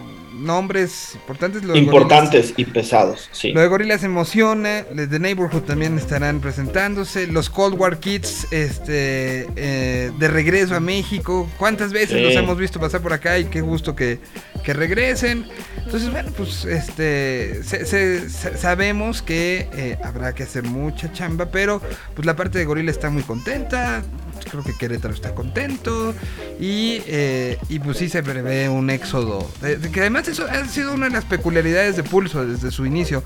nombres 0.43 1.11
importantes. 1.13 1.61
Importantes 1.75 2.53
y 2.57 2.65
pesados, 2.65 3.29
sí. 3.31 3.51
Lo 3.51 3.61
de 3.61 3.67
Gorilas 3.67 4.03
emociona, 4.03 4.83
los 4.95 5.09
de 5.11 5.19
Neighborhood 5.19 5.61
también 5.61 5.97
estarán 5.99 6.41
presentándose, 6.41 7.27
los 7.27 7.51
Cold 7.51 7.79
War 7.79 7.99
Kids 7.99 8.47
este, 8.51 9.47
eh, 9.55 10.11
de 10.17 10.27
regreso 10.27 10.75
a 10.75 10.79
México, 10.79 11.47
¿cuántas 11.59 11.93
veces 11.93 12.17
Sí. 12.17 12.23
los 12.23 12.33
hemos 12.35 12.57
visto 12.57 12.79
pasar 12.79 13.01
por 13.01 13.13
acá 13.13 13.37
y 13.37 13.45
qué 13.45 13.61
gusto 13.61 13.95
que, 13.95 14.19
que 14.63 14.73
regresen? 14.73 15.45
Entonces, 15.77 16.09
bueno, 16.11 16.31
pues 16.35 16.65
este, 16.65 17.61
se- 17.63 17.85
se- 17.85 18.29
sa- 18.29 18.57
sabemos 18.57 19.21
que 19.21 19.67
eh, 19.73 19.97
habrá 20.03 20.33
que 20.33 20.43
hacer 20.43 20.63
mucha 20.63 21.11
chamba, 21.11 21.47
pero 21.51 21.81
pues 22.15 22.25
la 22.25 22.35
parte 22.35 22.57
de 22.59 22.65
Gorila 22.65 22.89
está 22.91 23.09
muy 23.09 23.23
contenta, 23.23 24.01
creo 24.49 24.63
que 24.63 24.73
Querétaro 24.73 25.13
está 25.13 25.35
contento 25.35 26.13
y, 26.59 27.01
eh, 27.07 27.57
y 27.69 27.79
pues 27.79 27.97
sí 27.97 28.09
se 28.09 28.23
prevé 28.23 28.69
un 28.69 28.89
éxodo. 28.89 29.49
De 29.61 29.77
que 29.91 29.99
además 30.01 30.27
eso 30.27 30.45
ha 30.49 30.65
sido 30.67 30.93
una 30.93 31.07
de 31.07 31.11
las 31.13 31.25
peculiaridades 31.25 31.95
de 31.95 32.03
Pulso 32.03 32.45
desde 32.45 32.71
su 32.71 32.85
inicio. 32.85 33.23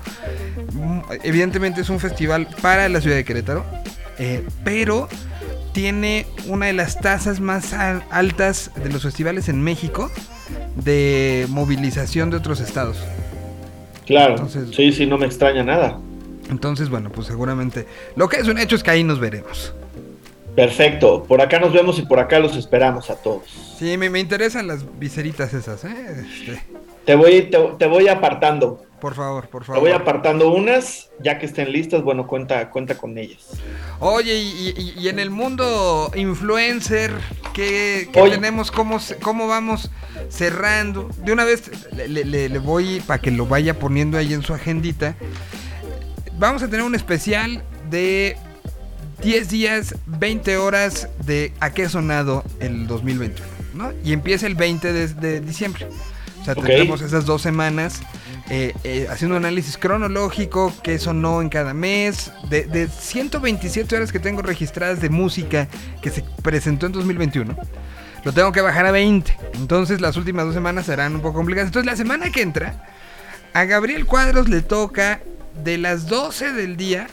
Mm, 0.72 1.00
Evidentemente 1.22 1.80
es 1.80 1.88
un 1.88 2.00
festival 2.00 2.48
para 2.60 2.88
la 2.88 3.00
ciudad 3.00 3.16
de 3.16 3.24
Querétaro, 3.24 3.64
eh, 4.18 4.44
pero 4.64 5.08
tiene 5.72 6.26
una 6.46 6.66
de 6.66 6.72
las 6.72 6.98
tasas 7.00 7.38
más 7.40 7.72
al- 7.72 8.02
altas 8.10 8.70
de 8.82 8.90
los 8.90 9.02
festivales 9.02 9.48
en 9.48 9.62
México 9.62 10.10
de 10.76 11.46
movilización 11.48 12.30
de 12.30 12.36
otros 12.38 12.60
estados. 12.60 12.96
Claro, 14.06 14.34
Entonces- 14.34 14.74
sí, 14.74 14.92
sí, 14.92 15.06
no 15.06 15.18
me 15.18 15.26
extraña 15.26 15.62
nada. 15.62 15.98
Entonces, 16.50 16.88
bueno, 16.88 17.10
pues 17.10 17.26
seguramente 17.26 17.86
lo 18.16 18.28
que 18.28 18.38
es 18.38 18.48
un 18.48 18.58
hecho 18.58 18.74
es 18.76 18.82
que 18.82 18.90
ahí 18.90 19.04
nos 19.04 19.20
veremos. 19.20 19.74
Perfecto, 20.56 21.22
por 21.24 21.40
acá 21.40 21.60
nos 21.60 21.72
vemos 21.72 21.98
y 21.98 22.02
por 22.02 22.18
acá 22.18 22.38
los 22.40 22.56
esperamos 22.56 23.10
a 23.10 23.16
todos. 23.16 23.42
Sí, 23.78 23.96
me, 23.96 24.10
me 24.10 24.18
interesan 24.18 24.66
las 24.66 24.84
viseritas 24.98 25.54
esas, 25.54 25.84
¿eh? 25.84 26.24
Este, 26.26 26.62
Te 27.04 27.14
voy, 27.14 27.42
te, 27.42 27.58
te 27.78 27.86
voy 27.86 28.08
apartando, 28.08 28.82
por 29.00 29.14
favor, 29.14 29.48
por 29.48 29.62
te 29.62 29.66
favor. 29.68 29.80
voy 29.82 29.92
apartando 29.92 30.50
unas, 30.52 31.10
ya 31.20 31.38
que 31.38 31.46
estén 31.46 31.70
listas, 31.72 32.02
bueno, 32.02 32.26
cuenta, 32.26 32.70
cuenta 32.70 32.96
con 32.96 33.16
ellas. 33.18 33.46
Oye, 34.00 34.34
y, 34.34 34.74
y- 34.76 34.94
y 35.00 35.08
en 35.08 35.18
el 35.18 35.30
mundo 35.30 36.10
influencer, 36.14 37.12
¿qué, 37.54 38.08
tenemos? 38.12 38.70
¿Cómo, 38.70 38.98
¿Cómo 39.22 39.46
vamos 39.46 39.90
cerrando? 40.28 41.08
De 41.24 41.32
una 41.32 41.44
vez 41.44 41.70
le, 41.94 42.08
le- 42.08 42.24
le- 42.24 42.48
le 42.48 42.58
voy 42.58 43.00
para 43.00 43.20
que 43.20 43.30
lo 43.30 43.46
vaya 43.46 43.78
poniendo 43.78 44.18
ahí 44.18 44.34
en 44.34 44.42
su 44.42 44.52
agendita. 44.54 45.14
Vamos 46.38 46.62
a 46.62 46.68
tener 46.68 46.84
un 46.84 46.94
especial 46.94 47.62
de 47.90 48.36
10 49.22 49.48
días, 49.48 49.94
20 50.06 50.56
horas 50.56 51.08
de 51.26 51.52
a 51.60 51.70
qué 51.70 51.88
sonado 51.88 52.44
el 52.60 52.86
2021, 52.86 53.48
¿no? 53.74 53.92
Y 54.04 54.12
empieza 54.12 54.46
el 54.46 54.54
20 54.54 54.92
de, 54.92 55.08
de 55.08 55.40
diciembre. 55.40 55.88
O 56.40 56.44
sea, 56.44 56.54
Ok. 56.54 56.64
tendremos 56.66 57.00
esas 57.02 57.26
dos 57.26 57.42
semanas 57.42 58.00
eh, 58.50 58.74
eh, 58.84 59.06
haciendo 59.10 59.36
un 59.36 59.44
análisis 59.44 59.76
cronológico, 59.76 60.72
qué 60.82 60.98
sonó 60.98 61.42
en 61.42 61.48
cada 61.50 61.74
mes, 61.74 62.32
de, 62.48 62.64
de 62.64 62.88
127 62.88 63.94
horas 63.96 64.10
que 64.10 64.18
tengo 64.20 64.40
registradas 64.42 65.00
de 65.00 65.10
música 65.10 65.68
que 66.00 66.10
se 66.10 66.24
presentó 66.42 66.86
en 66.86 66.92
2021. 66.92 67.54
Lo 68.24 68.32
tengo 68.32 68.50
que 68.52 68.60
bajar 68.62 68.86
a 68.86 68.90
20. 68.90 69.36
Entonces 69.54 70.00
las 70.00 70.16
últimas 70.16 70.46
dos 70.46 70.54
semanas 70.54 70.86
serán 70.86 71.14
un 71.14 71.20
poco 71.20 71.34
complicadas. 71.34 71.68
Entonces 71.68 71.86
la 71.90 71.96
semana 71.96 72.30
que 72.30 72.40
entra, 72.42 72.86
a 73.52 73.64
Gabriel 73.64 74.06
Cuadros 74.06 74.48
le 74.48 74.62
toca 74.62 75.20
de 75.62 75.76
las 75.78 76.06
12 76.06 76.52
del 76.52 76.76
día 76.76 77.06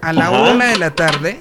a 0.00 0.12
la 0.12 0.28
Ajá. 0.28 0.52
1 0.52 0.64
de 0.66 0.78
la 0.78 0.90
tarde 0.92 1.40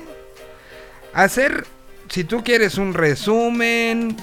hacer, 1.13 1.65
si 2.09 2.23
tú 2.23 2.43
quieres, 2.43 2.77
un 2.77 2.93
resumen, 2.93 4.17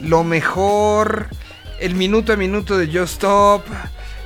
lo 0.00 0.24
mejor, 0.24 1.26
el 1.80 1.94
minuto 1.94 2.32
a 2.32 2.36
minuto 2.36 2.76
de 2.76 2.86
Just 2.86 3.14
Stop, 3.14 3.64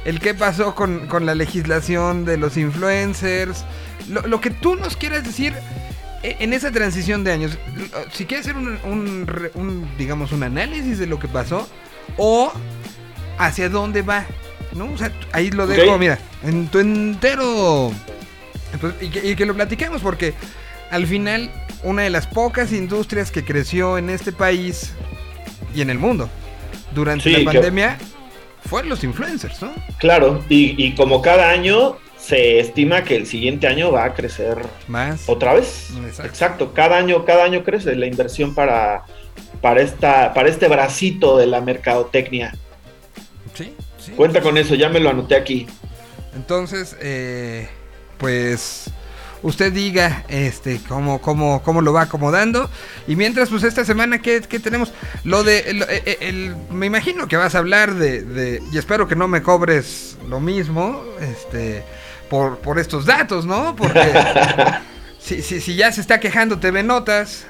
el 0.05 0.21
qué 0.21 0.35
pasó 0.35 0.75
con, 0.75 1.07
con 1.07 1.27
la 1.27 1.35
legislación 1.35 2.25
de 2.25 2.37
los 2.37 2.57
influencers, 2.57 3.65
lo, 4.09 4.23
lo 4.23 4.41
que 4.41 4.51
tú 4.51 4.75
nos 4.77 4.97
quieras 4.97 5.25
decir 5.25 5.55
e- 6.23 6.37
en 6.41 6.53
esa 6.53 6.71
transición 6.71 7.25
de 7.25 7.33
años. 7.33 7.59
Si 8.13 8.27
quieres 8.27 8.47
hacer 8.47 8.57
un, 8.57 8.79
un 9.55 9.89
digamos, 9.99 10.33
un 10.33 10.43
análisis 10.43 10.99
de 10.99 11.07
lo 11.07 11.19
que 11.19 11.29
pasó 11.29 11.69
o 12.17 12.53
hacia 13.39 13.69
dónde 13.69 14.03
va, 14.03 14.27
¿no? 14.75 14.91
O 14.93 14.99
sea, 14.99 15.13
ahí 15.33 15.51
lo 15.51 15.67
dejo, 15.67 15.99
mira, 15.99 16.19
en 16.43 16.67
tu 16.69 16.79
entero... 16.79 17.93
pues, 18.81 18.95
y, 19.01 19.09
que, 19.09 19.31
y 19.31 19.37
que 19.37 19.47
lo 19.47 19.55
platiquemos 19.55 20.03
porque 20.03 20.35
al 20.91 21.07
final 21.07 21.51
una 21.85 22.03
de 22.03 22.11
las 22.11 22.27
pocas 22.27 22.73
industrias 22.73 23.31
que 23.31 23.45
creció 23.45 23.99
en 23.99 24.11
este 24.11 24.33
país 24.33 24.93
y 25.75 25.81
en 25.81 25.91
el 25.91 25.99
mundo 25.99 26.29
durante 26.95 27.25
Sí, 27.25 27.31
la 27.33 27.39
que- 27.39 27.59
pandemia 27.59 27.99
fueron 28.69 28.89
los 28.91 29.03
influencers, 29.05 29.61
¿no? 29.63 29.73
Claro, 29.99 30.45
y, 30.49 30.75
y 30.85 30.95
como 30.95 31.21
cada 31.23 31.51
año 31.51 31.97
se 32.19 32.61
estima 32.61 33.03
que 33.03 33.17
el 33.17 33.27
siguiente 33.27 33.67
año 33.67 33.91
va 33.91 34.05
a 34.05 34.15
crecer 34.15 34.59
Más. 34.87 35.23
otra 35.29 35.55
vez. 35.55 35.91
Exacto. 36.07 36.23
Exacto, 36.31 36.73
cada 36.73 36.97
año, 36.97 37.25
cada 37.25 37.45
año 37.45 37.65
crece 37.65 37.97
la 37.97 38.07
inversión 38.07 38.55
para, 38.55 39.03
para, 39.61 39.81
esta, 39.83 40.33
para 40.33 40.49
este 40.49 40.69
bracito 40.69 41.37
de 41.37 41.47
la 41.49 41.61
mercadotecnia. 41.61 42.55
Sí, 43.55 43.75
sí. 43.99 44.13
Cuenta 44.13 44.41
con 44.41 44.57
eso, 44.57 44.75
ya 44.77 44.89
me 44.89 45.01
lo 45.01 45.11
anoté 45.11 45.35
aquí. 45.35 45.67
Entonces, 46.37 46.97
eh, 47.01 47.69
pues 48.19 48.89
usted 49.43 49.73
diga 49.73 50.25
este 50.29 50.81
cómo, 50.89 51.21
cómo, 51.21 51.63
cómo 51.63 51.81
lo 51.81 51.93
va 51.93 52.03
acomodando. 52.03 52.71
Y 53.09 53.17
mientras, 53.17 53.49
pues 53.51 53.63
esta 53.65 53.85
semana, 53.85 54.21
¿qué, 54.23 54.41
qué 54.49 54.59
tenemos? 54.61 54.93
Lo 55.25 55.43
de. 55.45 55.73
lo- 55.75 55.89
eh, 55.89 56.03
eh, 56.07 56.17
el- 56.21 56.55
me 56.71 56.87
imagino 56.87 57.27
que 57.29 57.37
vas 57.37 57.55
a 57.55 57.59
hablar 57.59 57.95
de, 57.95 58.23
de- 58.23 58.63
Y 58.73 58.79
espero 58.79 59.09
que 59.09 59.17
no 59.17 59.29
me 59.29 59.43
cobres 59.43 60.17
lo 60.29 60.41
mismo. 60.41 61.03
Este. 61.21 61.83
Por, 62.31 62.59
por 62.59 62.79
estos 62.79 63.05
datos, 63.05 63.45
¿no? 63.45 63.77
Porque. 63.77 64.01
si, 65.19 65.43
si, 65.43 65.61
si 65.61 65.75
ya 65.77 65.93
se 65.93 66.01
está 66.01 66.19
quejando 66.21 66.59
TV 66.59 66.83
Notas. 66.83 67.47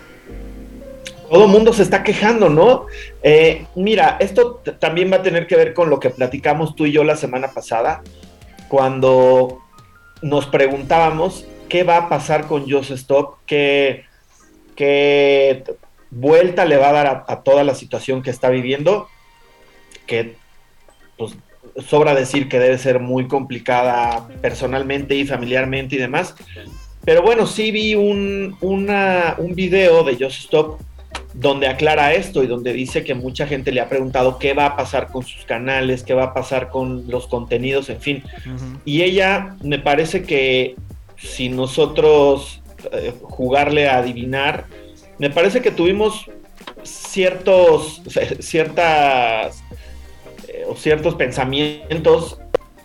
Todo 1.31 1.45
el 1.47 1.51
mundo 1.51 1.73
se 1.73 1.83
está 1.83 2.03
quejando, 2.03 2.51
¿no? 2.51 2.87
Eh, 3.23 3.65
mira, 3.75 4.19
esto 4.21 4.63
también 4.79 5.11
va 5.11 5.17
a 5.17 5.23
tener 5.23 5.47
que 5.47 5.57
ver 5.57 5.73
con 5.73 5.89
lo 5.89 5.99
que 5.99 6.11
platicamos 6.11 6.77
tú 6.77 6.85
y 6.85 6.93
yo 6.93 7.05
la 7.05 7.17
semana 7.17 7.49
pasada, 7.49 8.03
cuando 8.69 9.59
nos 10.21 10.45
preguntábamos 10.47 11.47
qué 11.73 11.85
va 11.85 11.97
a 11.97 12.09
pasar 12.11 12.47
con 12.47 12.71
Just 12.71 12.91
Stop, 12.91 13.37
qué, 13.47 14.05
qué 14.77 15.65
vuelta 16.11 16.67
le 16.67 16.77
va 16.77 16.91
a 16.91 16.93
dar 16.93 17.07
a, 17.07 17.25
a 17.27 17.43
toda 17.43 17.65
la 17.65 17.75
situación 17.75 18.23
que 18.23 18.29
está 18.29 18.51
viviendo, 18.51 19.09
que 20.07 20.37
pues, 21.17 21.35
sobra 21.89 22.15
decir 22.15 22.51
que 22.51 22.59
debe 22.59 22.77
ser 22.77 23.01
muy 23.01 23.27
complicada 23.27 24.29
personalmente 24.43 25.15
y 25.15 25.25
familiarmente 25.27 25.97
y 25.97 25.99
demás. 25.99 26.35
Pero 27.07 27.23
bueno, 27.23 27.47
sí 27.47 27.71
vi 27.71 27.95
un, 27.95 28.55
una- 28.61 29.35
un 29.39 29.55
video 29.55 30.05
de 30.05 30.13
Just 30.23 30.41
Stop 30.45 30.79
donde 31.33 31.67
aclara 31.69 32.13
esto 32.13 32.43
y 32.43 32.47
donde 32.47 32.75
dice 32.75 33.03
que 33.03 33.15
mucha 33.15 33.47
gente 33.47 33.73
le 33.73 33.81
ha 33.81 33.89
preguntado 33.89 34.39
qué 34.39 34.53
va 34.53 34.67
a 34.67 34.77
pasar 34.77 35.09
con 35.11 35.23
sus 35.25 35.47
canales, 35.47 36.03
qué 36.03 36.13
va 36.13 36.25
a 36.25 36.35
pasar 36.35 36.69
con 36.69 37.09
los 37.09 37.27
contenidos, 37.27 37.89
en 37.89 38.01
fin. 38.03 38.23
Y 38.85 39.01
ella 39.03 39.57
me 39.63 39.79
parece 39.79 40.23
que 40.23 40.75
si 41.23 41.49
nosotros 41.49 42.63
eh, 42.93 43.15
jugarle 43.23 43.89
a 43.89 43.99
adivinar, 43.99 44.67
me 45.19 45.31
parece 45.31 45.61
que 45.63 45.71
tuvimos 45.71 46.29
ciertos, 46.83 48.03
ciertas 48.41 49.63
eh, 50.49 50.65
o 50.69 50.75
ciertos 50.75 51.15
pensamientos 51.15 52.39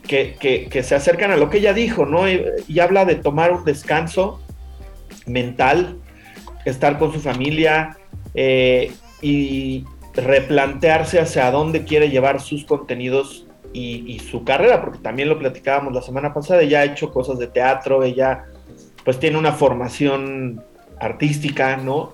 que, 0.08 0.36
que- 0.40 0.84
se 0.84 0.96
acercan 0.96 1.32
a 1.32 1.36
lo 1.38 1.50
que 1.50 1.58
ella 1.58 1.74
dijo, 1.74 2.06
¿no? 2.06 2.30
Y, 2.30 2.42
y 2.68 2.80
habla 2.80 3.04
de 3.06 3.16
tomar 3.16 3.52
un 3.52 3.66
descanso 3.66 4.40
mental, 5.26 5.98
estar 6.66 6.98
con 7.00 7.12
su 7.12 7.20
familia 7.20 7.98
eh, 8.36 8.94
y 9.22 9.84
replantearse 10.14 11.20
hacia 11.20 11.50
dónde 11.52 11.84
quiere 11.84 12.10
llevar 12.10 12.40
sus 12.40 12.66
contenidos 12.66 13.47
y, 13.74 14.04
y 14.12 14.20
su 14.20 14.44
carrera, 14.44 14.82
porque 14.82 15.00
también 15.00 15.30
lo 15.30 15.40
platicábamos 15.40 15.94
la 15.94 16.02
semana 16.02 16.34
pasada, 16.34 16.62
ella 16.62 16.82
ha 16.82 16.86
hecho 16.86 17.12
cosas 17.12 17.40
de 17.40 17.48
teatro, 17.48 18.04
ella 18.04 18.46
pues 19.04 19.20
tiene 19.20 19.38
una 19.38 19.54
formación 19.54 20.64
artística, 21.00 21.78
¿no? 21.78 22.14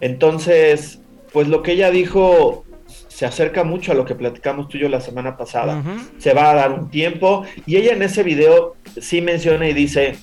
Entonces, 0.00 1.00
pues 1.32 1.48
lo 1.48 1.62
que 1.62 1.72
ella 1.72 1.90
dijo 1.90 2.64
se 3.08 3.26
acerca 3.26 3.64
mucho 3.64 3.92
a 3.92 3.94
lo 3.94 4.04
que 4.04 4.14
platicamos 4.14 4.68
tú 4.68 4.76
y 4.76 4.80
yo 4.80 4.88
la 4.88 5.00
semana 5.00 5.36
pasada 5.36 5.78
Ujú. 5.78 6.00
se 6.18 6.34
va 6.34 6.50
a 6.50 6.54
dar 6.54 6.72
un 6.72 6.90
tiempo. 6.90 7.44
Y 7.66 7.76
ella 7.76 7.92
en 7.92 8.02
ese 8.02 8.22
video 8.22 8.74
sí 9.00 9.20
menciona 9.20 9.68
y 9.68 9.74
dice, 9.74 10.16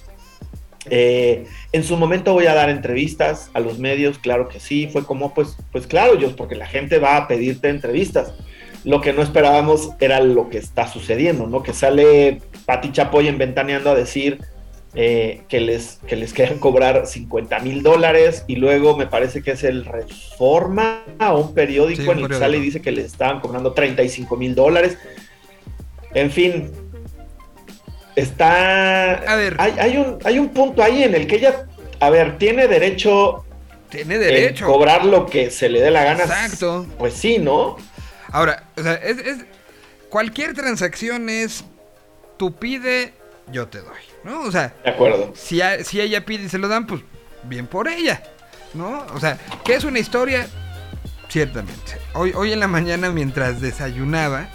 eh, 0.89 1.45
en 1.71 1.83
su 1.83 1.97
momento 1.97 2.33
voy 2.33 2.47
a 2.47 2.53
dar 2.53 2.69
entrevistas 2.69 3.51
a 3.53 3.59
los 3.59 3.79
medios, 3.79 4.17
claro 4.17 4.47
que 4.49 4.59
sí, 4.59 4.89
fue 4.91 5.05
como, 5.05 5.33
pues, 5.33 5.57
pues 5.71 5.87
claro, 5.87 6.17
yo, 6.17 6.35
porque 6.35 6.55
la 6.55 6.67
gente 6.67 6.99
va 6.99 7.17
a 7.17 7.27
pedirte 7.27 7.69
entrevistas. 7.69 8.33
Lo 8.83 9.01
que 9.01 9.11
no 9.13 9.21
esperábamos 9.21 9.89
era 9.99 10.19
lo 10.21 10.49
que 10.49 10.57
está 10.57 10.87
sucediendo, 10.87 11.47
¿no? 11.47 11.63
Que 11.63 11.73
sale 11.73 12.41
Pati 12.65 12.91
Chapoy 12.91 13.27
en 13.27 13.37
Ventaneando 13.37 13.89
a 13.91 13.95
decir 13.95 14.39
eh, 14.95 15.41
que, 15.49 15.59
les, 15.59 15.99
que 16.07 16.15
les 16.15 16.33
querían 16.33 16.59
cobrar 16.59 17.05
50 17.05 17.59
mil 17.59 17.83
dólares 17.83 18.45
y 18.47 18.55
luego 18.55 18.97
me 18.97 19.05
parece 19.05 19.43
que 19.43 19.51
es 19.51 19.63
el 19.63 19.85
Reforma 19.85 21.03
o 21.19 21.39
un 21.39 21.53
periódico 21.53 22.01
Sí, 22.03 22.09
en 22.09 22.19
el 22.19 22.27
que 22.27 22.35
sale 22.35 22.57
y 22.57 22.61
dice 22.61 22.81
que 22.81 22.91
les 22.91 23.05
estaban 23.05 23.39
cobrando 23.41 23.73
35 23.73 24.35
mil 24.37 24.55
dólares. 24.55 24.97
En 26.13 26.31
fin, 26.31 26.71
está... 28.15 29.13
A 29.13 29.35
ver. 29.35 29.55
Hay, 29.59 29.73
hay 29.79 29.97
un, 29.97 30.17
hay 30.23 30.39
un 30.39 30.49
punto 30.49 30.81
ahí 30.83 31.03
en 31.03 31.15
el 31.15 31.27
que 31.27 31.35
ella, 31.35 31.67
a 31.99 32.09
ver, 32.09 32.37
tiene 32.37 32.67
derecho, 32.67 33.45
Tiene 33.89 34.15
en 34.15 34.21
derecho. 34.21 34.65
cobrar 34.65 35.05
lo 35.05 35.25
que 35.25 35.51
se 35.51 35.69
le 35.69 35.81
dé 35.81 35.91
la 35.91 36.03
gana. 36.03 36.23
Exacto. 36.23 36.85
Pues 36.97 37.13
sí, 37.13 37.37
¿no? 37.37 37.77
Ahora, 38.31 38.63
o 38.77 38.81
sea, 38.83 38.93
es, 38.95 39.17
es- 39.19 39.45
cualquier 40.09 40.53
transacción 40.53 41.29
es 41.29 41.63
tú 42.37 42.55
pide, 42.55 43.13
yo 43.51 43.67
te 43.67 43.79
doy, 43.79 43.97
¿no? 44.23 44.41
O 44.41 44.51
sea, 44.51 44.73
De 44.83 44.89
acuerdo. 44.91 45.33
si, 45.35 45.61
a- 45.61 45.83
si 45.83 45.99
ella 46.01 46.25
pide 46.25 46.43
y 46.45 46.49
se 46.49 46.57
lo 46.57 46.67
dan, 46.67 46.85
pues 46.87 47.01
bien 47.43 47.67
por 47.67 47.87
ella, 47.87 48.21
¿no? 48.73 49.05
O 49.13 49.19
sea, 49.19 49.37
¿qué 49.63 49.75
es 49.75 49.83
una 49.83 49.99
historia? 49.99 50.47
Ciertamente. 51.27 51.97
Hoy, 52.13 52.33
hoy 52.35 52.51
en 52.53 52.59
la 52.59 52.67
mañana 52.67 53.09
mientras 53.11 53.61
desayunaba, 53.61 54.47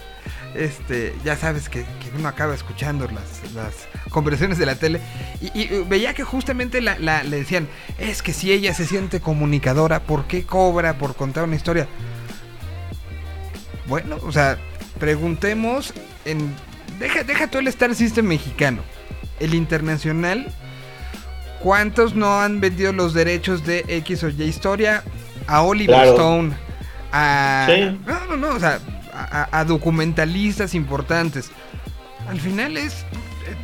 este, 0.55 1.14
ya 1.25 1.37
sabes 1.37 1.68
que, 1.68 1.81
que 1.83 2.11
uno 2.16 2.29
acaba 2.29 2.55
escuchando 2.55 3.07
las, 3.09 3.53
las 3.55 3.75
conversaciones 4.11 4.59
de 4.59 4.66
la 4.66 4.77
tele 4.77 5.01
y, 5.41 5.61
y 5.61 5.85
veía 5.89 6.14
que 6.14 6.22
justamente 6.25 6.81
la, 6.81 6.99
la- 6.99 7.22
le 7.25 7.37
decían, 7.39 7.68
es 7.99 8.22
que 8.22 8.33
si 8.33 8.53
ella 8.53 8.75
se 8.75 8.87
siente 8.87 9.20
comunicadora, 9.20 10.01
¿por 10.01 10.27
qué 10.27 10.45
cobra 10.45 10.99
por 10.99 11.14
contar 11.16 11.45
una 11.45 11.57
historia? 11.57 11.87
Bueno, 13.87 14.18
o 14.22 14.32
sea, 14.32 14.59
preguntemos 14.99 15.93
en... 16.24 16.55
Deja, 16.99 17.24
deja 17.24 17.49
todo 17.49 17.61
el 17.61 17.68
Star 17.68 17.95
System 17.95 18.26
mexicano. 18.26 18.82
El 19.41 19.55
internacional, 19.55 20.47
¿cuántos 21.61 22.14
no 22.14 22.41
han 22.41 22.61
vendido 22.61 22.93
los 22.93 23.14
derechos 23.14 23.64
de 23.66 23.85
X 23.89 24.22
o 24.22 24.28
Y 24.28 24.43
historia 24.45 25.03
a 25.47 25.62
Oliver 25.62 25.97
Claro. 25.97 26.12
Stone? 26.12 26.55
A... 27.12 27.66
Sí. 27.68 27.99
No, 28.07 28.26
no, 28.26 28.37
no, 28.37 28.49
o 28.55 28.61
sea, 28.61 28.78
a, 29.12 29.64
documentalistas 29.64 30.74
importantes. 30.74 31.51
Al 32.28 32.41
final 32.41 32.76
es... 32.76 33.05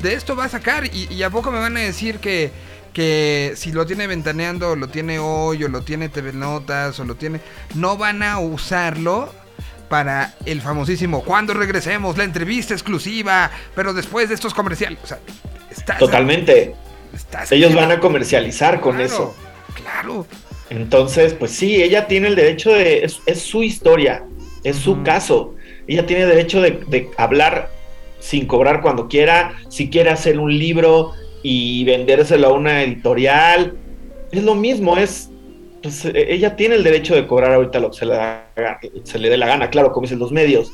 De 0.02 0.12
esto 0.12 0.36
va 0.36 0.44
a 0.44 0.48
sacar 0.48 0.84
y, 0.86 1.08
y 1.10 1.22
a 1.22 1.30
poco 1.30 1.50
me 1.50 1.58
van 1.58 1.76
a 1.76 1.80
decir 1.80 2.18
que, 2.18 2.52
que 2.92 3.54
si 3.56 3.72
lo 3.72 3.86
tiene 3.86 4.06
ventaneando 4.06 4.72
o 4.72 4.76
lo 4.76 4.88
tiene 4.88 5.18
hoy 5.18 5.64
o 5.64 5.68
lo 5.68 5.82
tiene 5.82 6.10
TV 6.10 6.32
Notas 6.32 7.00
o 7.00 7.04
lo 7.04 7.14
tiene... 7.14 7.40
No 7.74 7.96
van 7.96 8.22
a 8.22 8.38
usarlo 8.38 9.32
para 9.90 10.34
el 10.46 10.62
famosísimo 10.62 11.22
cuando 11.24 11.52
regresemos, 11.52 12.16
la 12.16 12.22
entrevista 12.24 12.72
exclusiva, 12.72 13.50
pero 13.74 13.92
después 13.92 14.28
de 14.28 14.36
estos 14.36 14.54
comerciales. 14.54 14.98
O 15.02 15.06
sea, 15.06 15.18
estás, 15.70 15.98
Totalmente. 15.98 16.74
estás- 17.12 17.50
Ellos 17.52 17.74
van 17.74 17.90
a 17.90 17.98
comercializar 18.00 18.80
con 18.80 18.92
Claro, 18.96 19.06
eso. 19.06 19.34
Claro. 19.74 20.26
Entonces, 20.70 21.34
pues 21.34 21.50
sí, 21.50 21.82
ella 21.82 22.06
tiene 22.06 22.28
el 22.28 22.36
derecho 22.36 22.70
de. 22.70 23.04
Es, 23.04 23.20
es 23.26 23.42
su 23.42 23.64
historia, 23.64 24.22
es 24.62 24.76
su 24.76 25.02
caso. 25.02 25.56
Ella 25.88 26.06
tiene 26.06 26.24
derecho 26.24 26.60
de, 26.62 26.80
de 26.86 27.10
hablar 27.18 27.68
sin 28.20 28.46
cobrar 28.46 28.80
cuando 28.82 29.08
quiera, 29.08 29.56
si 29.68 29.90
quiere 29.90 30.10
hacer 30.10 30.38
un 30.38 30.56
libro 30.56 31.12
y 31.42 31.84
vendérselo 31.84 32.46
a 32.48 32.52
una 32.52 32.82
editorial. 32.84 33.74
Es 34.30 34.44
lo 34.44 34.54
mismo, 34.54 34.96
es. 34.96 35.30
Pues 35.82 36.04
eh, 36.04 36.12
ella 36.28 36.56
tiene 36.56 36.74
el 36.74 36.84
derecho 36.84 37.14
de 37.14 37.26
cobrar 37.26 37.52
ahorita 37.52 37.78
lo 37.80 37.90
que 37.90 37.98
se 37.98 38.06
le, 38.06 38.14
da 38.14 38.46
se 39.04 39.18
le 39.18 39.30
dé 39.30 39.36
la 39.36 39.46
gana, 39.46 39.70
claro, 39.70 39.92
como 39.92 40.04
dicen 40.06 40.18
los 40.18 40.32
medios. 40.32 40.72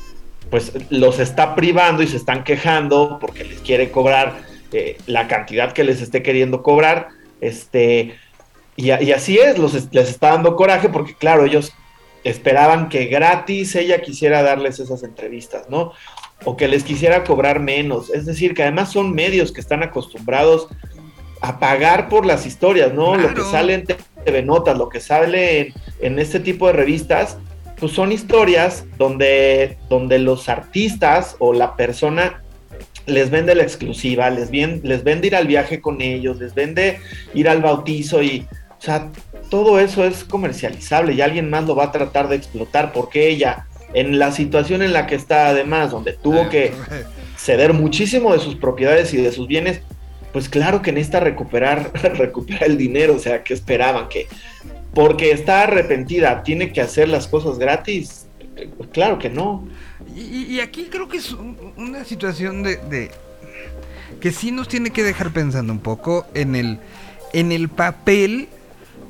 Pues 0.49 0.71
los 0.89 1.19
está 1.19 1.55
privando 1.55 2.03
y 2.03 2.07
se 2.07 2.17
están 2.17 2.43
quejando 2.43 3.17
porque 3.19 3.43
les 3.43 3.59
quiere 3.59 3.91
cobrar 3.91 4.37
eh, 4.71 4.97
la 5.05 5.27
cantidad 5.27 5.73
que 5.73 5.83
les 5.83 6.01
esté 6.01 6.23
queriendo 6.23 6.63
cobrar. 6.63 7.09
Este, 7.41 8.15
y, 8.75 8.91
así 8.91 9.37
es, 9.37 9.57
los, 9.57 9.73
es- 9.73 9.89
les 9.91 10.09
está 10.09 10.31
dando 10.31 10.55
coraje 10.55 10.89
porque, 10.89 11.13
claro, 11.15 11.43
ellos 11.45 11.73
esperaban 12.23 12.89
que 12.89 13.05
gratis 13.05 13.75
ella 13.75 14.01
quisiera 14.01 14.41
darles 14.43 14.79
esas 14.79 15.03
entrevistas, 15.03 15.69
¿no? 15.69 15.93
O 16.45 16.55
que 16.57 16.67
les 16.67 16.83
quisiera 16.83 17.23
cobrar 17.23 17.59
menos. 17.59 18.09
Es 18.09 18.25
decir, 18.25 18.53
que 18.53 18.63
además 18.63 18.91
son 18.91 19.13
medios 19.13 19.51
que 19.51 19.61
están 19.61 19.83
acostumbrados 19.83 20.67
a 21.41 21.59
pagar 21.59 22.09
por 22.09 22.25
las 22.25 22.45
historias, 22.45 22.93
¿no? 22.93 23.15
Lo 23.15 23.33
que 23.33 23.41
sale 23.43 23.73
en 23.75 23.85
TV 24.27 24.43
Notas, 24.43 24.77
lo 24.77 24.89
que 24.89 24.99
sale 24.99 25.59
en, 25.59 25.73
en 26.01 26.19
este 26.19 26.39
tipo 26.41 26.67
de 26.67 26.73
revistas, 26.73 27.37
pues 27.79 27.93
son 27.93 28.11
historias 28.11 28.85
donde, 28.97 29.77
donde 29.89 30.19
los 30.19 30.49
artistas 30.49 31.35
o 31.39 31.53
la 31.53 31.75
persona 31.77 32.43
les 33.05 33.29
vende 33.29 33.55
la 33.55 33.63
exclusiva, 33.63 34.29
les, 34.29 34.51
vien- 34.51 34.81
les 34.83 35.03
vende 35.03 35.27
ir 35.27 35.35
al 35.35 35.47
viaje 35.47 35.79
con 35.79 36.01
ellos, 36.01 36.39
les 36.39 36.53
vende 36.53 36.99
ir 37.33 37.47
al 37.47 37.61
bautizo 37.61 38.21
y, 38.21 38.45
o 38.77 38.81
sea, 38.81 39.09
todo 39.49 39.79
eso 39.79 40.03
es 40.03 40.25
comercializable 40.25 41.13
y 41.13 41.21
alguien 41.21 41.49
más 41.49 41.65
lo 41.65 41.75
va 41.75 41.85
a 41.85 41.91
tratar 41.93 42.27
de 42.27 42.35
explotar 42.35 42.91
porque 42.91 43.29
ella, 43.29 43.65
en 43.93 44.19
la 44.19 44.33
situación 44.33 44.81
en 44.81 44.91
la 44.91 45.07
que 45.07 45.15
está 45.15 45.47
además, 45.47 45.91
donde 45.91 46.13
tuvo 46.13 46.49
que 46.49 46.73
ceder 47.37 47.71
muchísimo 47.71 48.33
de 48.33 48.39
sus 48.39 48.55
propiedades 48.55 49.13
y 49.13 49.17
de 49.21 49.31
sus 49.31 49.47
bienes, 49.47 49.81
pues 50.37 50.49
claro 50.49 50.83
que 50.83 50.91
necesita 50.91 51.19
recuperar, 51.19 51.91
recuperar 52.15 52.65
el 52.65 52.77
dinero, 52.77 53.15
o 53.15 53.19
sea, 53.19 53.43
que 53.43 53.55
esperaban 53.55 54.07
que 54.07 54.27
porque 54.93 55.31
está 55.31 55.63
arrepentida, 55.63 56.43
tiene 56.43 56.71
que 56.71 56.79
hacer 56.79 57.09
las 57.09 57.27
cosas 57.27 57.57
gratis. 57.57 58.27
Claro 58.91 59.17
que 59.17 59.31
no. 59.31 59.67
Y, 60.15 60.59
aquí 60.59 60.89
creo 60.91 61.07
que 61.07 61.17
es 61.17 61.31
un- 61.31 61.57
una 61.75 62.05
situación 62.05 62.61
de, 62.61 62.77
de- 62.77 63.09
que 64.21 64.31
sí 64.31 64.51
nos 64.51 64.67
tiene 64.67 64.91
que 64.91 65.01
dejar 65.01 65.31
pensando 65.31 65.73
un 65.73 65.79
poco 65.79 66.27
en 66.35 66.55
el 66.55 66.77
en 67.33 67.51
el 67.51 67.67
papel 67.67 68.47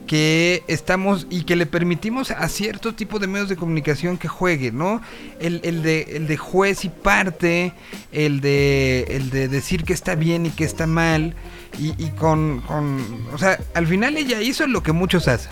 que 0.07 0.63
estamos 0.67 1.27
y 1.29 1.43
que 1.43 1.55
le 1.55 1.65
permitimos 1.65 2.31
a 2.31 2.47
cierto 2.49 2.95
tipo 2.95 3.19
de 3.19 3.27
medios 3.27 3.49
de 3.49 3.57
comunicación 3.57 4.17
que 4.17 4.27
juegue, 4.27 4.71
¿no? 4.71 5.01
El, 5.39 5.59
el 5.63 5.83
de, 5.83 6.01
el 6.15 6.27
de 6.27 6.37
juez 6.37 6.85
y 6.85 6.89
parte, 6.89 7.73
el 8.11 8.41
de, 8.41 9.05
el 9.09 9.29
de 9.29 9.47
decir 9.49 9.83
que 9.83 9.93
está 9.93 10.15
bien 10.15 10.45
y 10.45 10.49
que 10.49 10.63
está 10.63 10.87
mal, 10.87 11.35
y, 11.77 11.93
y 12.03 12.09
con, 12.11 12.61
con... 12.61 13.27
O 13.33 13.37
sea, 13.37 13.59
al 13.75 13.85
final 13.85 14.17
ella 14.17 14.41
hizo 14.41 14.65
lo 14.65 14.81
que 14.81 14.93
muchos 14.93 15.27
hacen. 15.27 15.51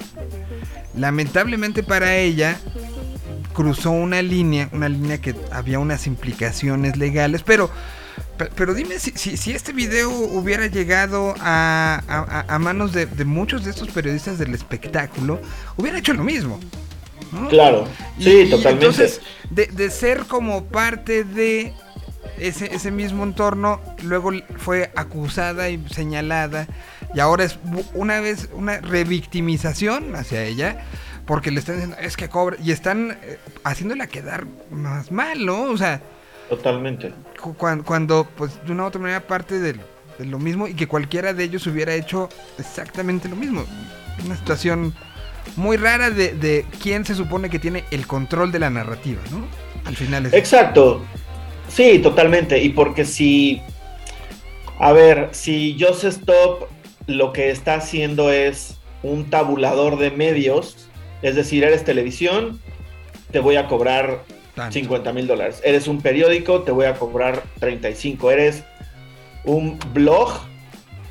Lamentablemente 0.96 1.84
para 1.84 2.16
ella, 2.16 2.58
cruzó 3.54 3.92
una 3.92 4.22
línea, 4.22 4.70
una 4.72 4.88
línea 4.90 5.20
que 5.20 5.36
había 5.52 5.80
unas 5.80 6.08
implicaciones 6.08 6.96
legales, 6.98 7.44
pero, 7.44 7.70
pe- 7.70 7.74
pero 8.56 8.74
dime 8.74 9.00
si, 9.00 9.12
si, 9.12 9.38
si 9.38 9.52
este 9.52 9.72
video 9.74 10.10
hubiera 10.12 10.68
llegado 10.68 11.34
a, 11.40 12.02
a- 12.08 12.46
a 12.56 12.60
manos 12.60 12.92
de, 12.94 13.06
de 13.06 13.26
muchos 13.26 13.64
de 13.64 13.72
estos 13.72 13.90
periodistas 13.90 14.38
del 14.38 14.54
espectáculo, 14.54 15.40
hubiera 15.78 15.98
hecho 16.00 16.14
lo 16.14 16.24
mismo. 16.24 16.60
¿no? 17.32 17.48
Claro. 17.50 17.88
Sí, 18.20 18.42
y 18.42 18.50
totalmente. 18.50 18.86
Entonces, 18.86 19.22
de, 19.50 19.68
de 19.68 19.90
ser 19.90 20.26
como 20.26 20.66
parte 20.66 21.24
de 21.24 21.74
ese, 22.38 22.74
ese 22.74 22.92
mismo 22.92 23.24
entorno, 23.24 23.82
luego 24.04 24.32
fue 24.58 24.92
acusada 24.96 25.70
y 25.70 25.84
señalada, 25.90 26.68
y 27.14 27.20
ahora 27.20 27.46
es 27.46 27.58
una 27.94 28.20
vez 28.20 28.50
una 28.54 28.78
revictimización 28.80 30.16
hacia 30.16 30.44
ella, 30.44 30.86
porque 31.26 31.52
le 31.52 31.60
están 31.60 31.76
diciendo, 31.76 31.98
es 32.00 32.18
que 32.18 32.30
cobra, 32.30 32.58
y 32.64 32.72
están 32.72 33.18
eh, 33.24 33.40
haciéndola 33.64 34.08
quedar 34.08 34.46
más 34.72 35.12
mal, 35.12 35.46
¿no? 35.46 35.64
O 35.64 35.78
sea, 35.78 36.02
Totalmente. 36.50 37.12
cu- 37.42 37.56
cuan- 37.56 37.84
cuando, 37.84 38.28
pues 38.38 38.64
de 38.66 38.72
una 38.72 38.84
u 38.84 38.88
otra 38.88 39.02
manera 39.02 39.22
parte 39.22 39.60
de, 39.60 39.74
de 39.74 40.26
lo 40.26 40.40
mismo 40.40 40.68
y 40.68 40.74
que 40.74 40.88
cualquiera 40.88 41.34
de 41.34 41.44
ellos 41.44 41.66
hubiera 41.68 41.94
hecho 41.94 42.30
exactamente 42.58 43.28
lo 43.30 43.36
mismo. 43.36 43.66
Una 44.26 44.36
situación 44.38 44.94
muy 45.56 45.78
rara 45.78 46.10
de, 46.10 46.34
de 46.34 46.66
quién 46.82 47.06
se 47.06 47.16
supone 47.16 47.50
que 47.50 47.60
tiene 47.60 47.84
el 47.92 48.08
control 48.08 48.52
de 48.52 48.60
la 48.60 48.70
narrativa, 48.70 49.22
¿no? 49.32 49.46
Al 49.86 49.96
final 49.96 50.26
es... 50.26 50.34
Exacto. 50.34 51.02
Sí, 51.68 52.00
totalmente. 52.00 52.62
Y 52.62 52.70
porque 52.70 53.06
si, 53.06 53.62
a 54.80 54.92
ver, 54.92 55.30
si 55.32 55.78
Just 55.80 56.04
Stop 56.04 56.68
lo 57.08 57.34
que 57.34 57.50
está 57.52 57.76
haciendo 57.76 58.32
es 58.32 58.78
un 59.04 59.30
tabulador 59.30 59.98
de 60.00 60.10
medios, 60.12 60.88
es 61.22 61.36
decir, 61.36 61.64
eres 61.64 61.84
televisión, 61.84 62.60
te 63.32 63.40
voy 63.40 63.58
a 63.58 63.68
cobrar 63.68 64.24
tanto. 64.56 64.74
50 64.74 65.14
mil 65.14 65.28
dólares. 65.28 65.62
Eres 65.64 65.88
un 65.88 66.02
periódico, 66.02 66.62
te 66.64 66.72
voy 66.72 66.86
a 66.86 66.94
cobrar 66.94 67.44
35. 67.60 68.32
Eres 68.32 68.64
un 69.44 69.78
blog, 69.94 70.32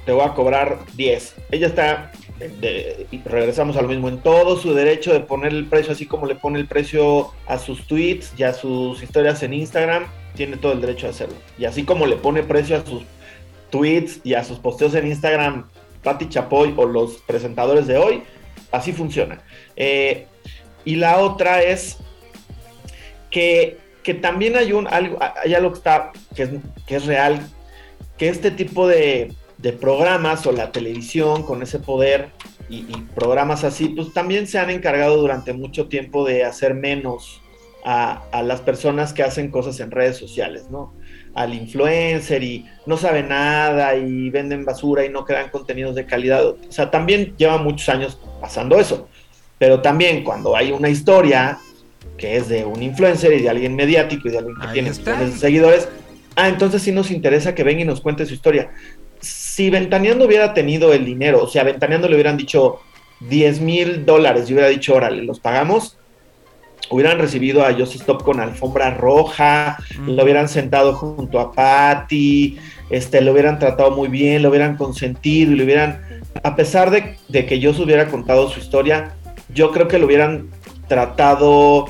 te 0.06 0.12
voy 0.12 0.24
a 0.24 0.34
cobrar 0.34 0.78
10. 0.96 1.34
Ella 1.50 1.66
está, 1.68 2.10
de- 2.38 3.06
regresamos 3.24 3.76
a 3.76 3.82
lo 3.82 3.88
mismo, 3.88 4.08
en 4.08 4.18
todo 4.18 4.56
su 4.58 4.74
derecho 4.74 5.12
de 5.12 5.20
poner 5.20 5.52
el 5.52 5.66
precio, 5.66 5.92
así 5.92 6.06
como 6.06 6.26
le 6.26 6.34
pone 6.34 6.58
el 6.58 6.66
precio 6.66 7.32
a 7.46 7.58
sus 7.58 7.86
tweets 7.86 8.32
y 8.36 8.42
a 8.42 8.52
sus 8.52 9.02
historias 9.02 9.42
en 9.42 9.54
Instagram, 9.54 10.06
tiene 10.34 10.56
todo 10.56 10.72
el 10.72 10.80
derecho 10.80 11.06
de 11.06 11.10
hacerlo. 11.10 11.36
Y 11.58 11.64
así 11.64 11.84
como 11.84 12.06
le 12.06 12.16
pone 12.16 12.42
precio 12.42 12.76
a 12.76 12.84
sus 12.84 13.02
tweets 13.70 14.20
y 14.24 14.34
a 14.34 14.42
sus 14.44 14.58
posteos 14.58 14.94
en 14.94 15.06
Instagram, 15.06 15.68
Patti 16.02 16.28
Chapoy 16.28 16.74
o 16.76 16.86
los 16.86 17.14
presentadores 17.26 17.86
de 17.86 17.96
hoy, 17.98 18.22
así 18.72 18.92
funciona. 18.92 19.42
Eh, 19.76 20.26
y 20.84 20.96
la 20.96 21.18
otra 21.18 21.62
es 21.62 21.98
que, 23.34 24.14
también 24.22 24.56
hay 24.56 24.72
un 24.72 24.86
algo, 24.86 25.18
hay 25.20 25.54
algo 25.54 25.72
que 25.72 25.78
está, 25.78 26.12
que 26.36 26.94
es, 26.94 27.06
real, 27.06 27.40
que 28.16 28.28
este 28.28 28.52
tipo 28.52 28.86
de, 28.86 29.32
de 29.58 29.72
programas 29.72 30.46
o 30.46 30.52
la 30.52 30.70
televisión 30.70 31.42
con 31.42 31.62
ese 31.62 31.80
poder 31.80 32.30
y, 32.68 32.80
y 32.80 33.08
programas 33.14 33.64
así, 33.64 33.88
pues 33.88 34.12
también 34.12 34.46
se 34.46 34.58
han 34.58 34.70
encargado 34.70 35.16
durante 35.16 35.52
mucho 35.52 35.88
tiempo 35.88 36.24
de 36.24 36.44
hacer 36.44 36.74
menos 36.74 37.40
a, 37.84 38.22
a 38.30 38.42
las 38.42 38.60
personas 38.60 39.12
que 39.12 39.24
hacen 39.24 39.50
cosas 39.50 39.80
en 39.80 39.90
redes 39.90 40.16
sociales, 40.16 40.70
¿no? 40.70 40.94
Al 41.34 41.52
influencer 41.52 42.44
y 42.44 42.66
no 42.86 42.96
sabe 42.96 43.24
nada 43.24 43.96
y 43.96 44.30
venden 44.30 44.64
basura 44.64 45.04
y 45.04 45.08
no 45.08 45.24
crean 45.24 45.50
contenidos 45.50 45.96
de 45.96 46.06
calidad. 46.06 46.46
O 46.46 46.56
sea, 46.68 46.92
también 46.92 47.34
lleva 47.36 47.58
muchos 47.58 47.88
años 47.88 48.16
pasando 48.40 48.78
eso. 48.78 49.08
Pero 49.58 49.80
también 49.80 50.22
cuando 50.22 50.56
hay 50.56 50.70
una 50.70 50.88
historia 50.88 51.58
que 52.16 52.36
es 52.36 52.48
de 52.48 52.64
un 52.64 52.82
influencer 52.82 53.32
y 53.32 53.42
de 53.42 53.50
alguien 53.50 53.74
mediático 53.74 54.28
y 54.28 54.30
de 54.30 54.38
alguien 54.38 54.56
que 54.56 54.66
Ahí 54.66 54.72
tiene 54.72 54.90
millones 54.90 55.34
de 55.34 55.38
seguidores, 55.38 55.88
ah, 56.36 56.48
entonces 56.48 56.82
sí 56.82 56.92
nos 56.92 57.10
interesa 57.10 57.54
que 57.54 57.64
venga 57.64 57.82
y 57.82 57.84
nos 57.84 58.00
cuente 58.00 58.26
su 58.26 58.34
historia. 58.34 58.70
Si 59.20 59.70
Ventaneando 59.70 60.26
hubiera 60.26 60.54
tenido 60.54 60.92
el 60.92 61.04
dinero, 61.04 61.42
o 61.42 61.48
sea, 61.48 61.64
Ventaneando 61.64 62.08
le 62.08 62.14
hubieran 62.14 62.36
dicho 62.36 62.80
10 63.20 63.60
mil 63.60 64.04
dólares 64.04 64.48
y 64.48 64.52
hubiera 64.52 64.68
dicho, 64.68 64.94
órale, 64.94 65.22
los 65.22 65.40
pagamos, 65.40 65.96
hubieran 66.90 67.18
recibido 67.18 67.64
a 67.64 67.72
Just 67.72 67.94
Stop 67.96 68.22
con 68.22 68.40
alfombra 68.40 68.90
roja, 68.90 69.78
lo 70.06 70.22
hubieran 70.22 70.48
sentado 70.48 70.94
junto 70.94 71.40
a 71.40 71.52
Patty, 71.52 72.58
este, 72.90 73.20
lo 73.20 73.32
hubieran 73.32 73.58
tratado 73.58 73.90
muy 73.92 74.08
bien, 74.08 74.42
lo 74.42 74.50
hubieran 74.50 74.76
consentido 74.76 75.52
y 75.52 75.56
lo 75.56 75.64
hubieran, 75.64 76.02
a 76.42 76.54
pesar 76.54 76.90
de, 76.90 77.16
de 77.28 77.46
que 77.46 77.64
Just 77.64 77.80
hubiera 77.80 78.08
contado 78.08 78.48
su 78.50 78.60
historia, 78.60 79.14
yo 79.52 79.70
creo 79.70 79.88
que 79.88 79.98
lo 79.98 80.06
hubieran 80.06 80.50
tratado 80.88 81.86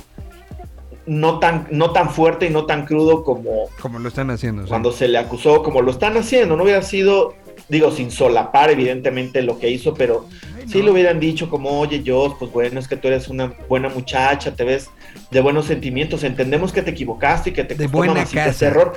no 1.06 1.38
tan, 1.38 1.66
no 1.70 1.90
tan 1.92 2.10
fuerte 2.10 2.46
y 2.46 2.50
no 2.50 2.64
tan 2.66 2.86
crudo 2.86 3.24
como 3.24 3.68
Como 3.80 3.98
lo 3.98 4.08
están 4.08 4.30
haciendo. 4.30 4.62
sí. 4.62 4.68
cuando 4.68 4.90
se 4.92 5.06
le 5.08 5.18
acusó, 5.18 5.62
como 5.62 5.82
lo 5.82 5.90
están 5.90 6.16
haciendo. 6.16 6.56
No 6.56 6.64
hubiera 6.64 6.82
sido, 6.82 7.34
digo, 7.68 7.90
sin 7.90 8.10
solapar 8.10 8.70
evidentemente 8.70 9.42
lo 9.42 9.58
que 9.58 9.68
hizo, 9.70 9.92
pero 9.94 10.26
Ay, 10.56 10.68
sí 10.68 10.78
no. 10.78 10.84
le 10.86 10.90
hubieran 10.92 11.20
dicho 11.20 11.50
como, 11.50 11.78
oye, 11.80 12.02
Jos, 12.06 12.34
pues 12.38 12.50
bueno, 12.52 12.80
es 12.80 12.88
que 12.88 12.96
tú 12.96 13.08
eres 13.08 13.28
una 13.28 13.52
buena 13.68 13.88
muchacha, 13.90 14.54
te 14.54 14.64
ves 14.64 14.88
de 15.30 15.40
buenos 15.40 15.66
sentimientos, 15.66 16.24
entendemos 16.24 16.72
que 16.72 16.82
te 16.82 16.92
equivocaste 16.92 17.50
y 17.50 17.52
que 17.52 17.64
te 17.64 17.74
De 17.74 17.84
costó 17.84 17.98
buena 17.98 18.24
casa. 18.24 18.46
ese 18.46 18.66
error, 18.66 18.94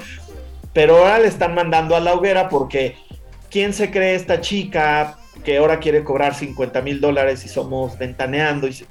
pero 0.73 0.97
ahora 0.97 1.19
le 1.19 1.27
están 1.27 1.55
mandando 1.55 1.95
a 1.95 1.99
la 1.99 2.13
hoguera 2.13 2.47
porque 2.49 2.95
¿quién 3.49 3.73
se 3.73 3.91
cree 3.91 4.15
esta 4.15 4.39
chica 4.41 5.17
que 5.43 5.57
ahora 5.57 5.79
quiere 5.79 6.03
cobrar 6.03 6.35
50 6.35 6.81
mil 6.81 7.01
dólares 7.01 7.43
y 7.45 7.49
somos 7.49 7.97
ventaneando? 7.97 8.67
Y 8.67 8.73
se- 8.73 8.85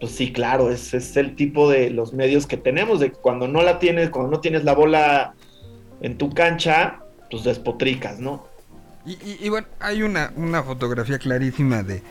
pues 0.00 0.12
sí, 0.12 0.32
claro, 0.32 0.70
es, 0.70 0.92
es 0.94 1.16
el 1.16 1.34
tipo 1.36 1.70
de 1.70 1.90
los 1.90 2.12
medios 2.12 2.46
que 2.46 2.56
tenemos, 2.56 3.00
de 3.00 3.12
cuando 3.12 3.48
no 3.48 3.62
la 3.62 3.78
tienes, 3.78 4.10
cuando 4.10 4.30
no 4.30 4.40
tienes 4.40 4.64
la 4.64 4.74
bola 4.74 5.34
en 6.02 6.18
tu 6.18 6.30
cancha, 6.30 7.00
pues 7.30 7.44
despotricas, 7.44 8.18
¿no? 8.18 8.46
Y, 9.06 9.12
y- 9.12 9.38
y 9.40 9.48
bueno, 9.48 9.66
hay 9.80 10.02
una, 10.02 10.32
una 10.36 10.62
fotografía 10.62 11.18
clarísima 11.18 11.82
de, 11.82 12.02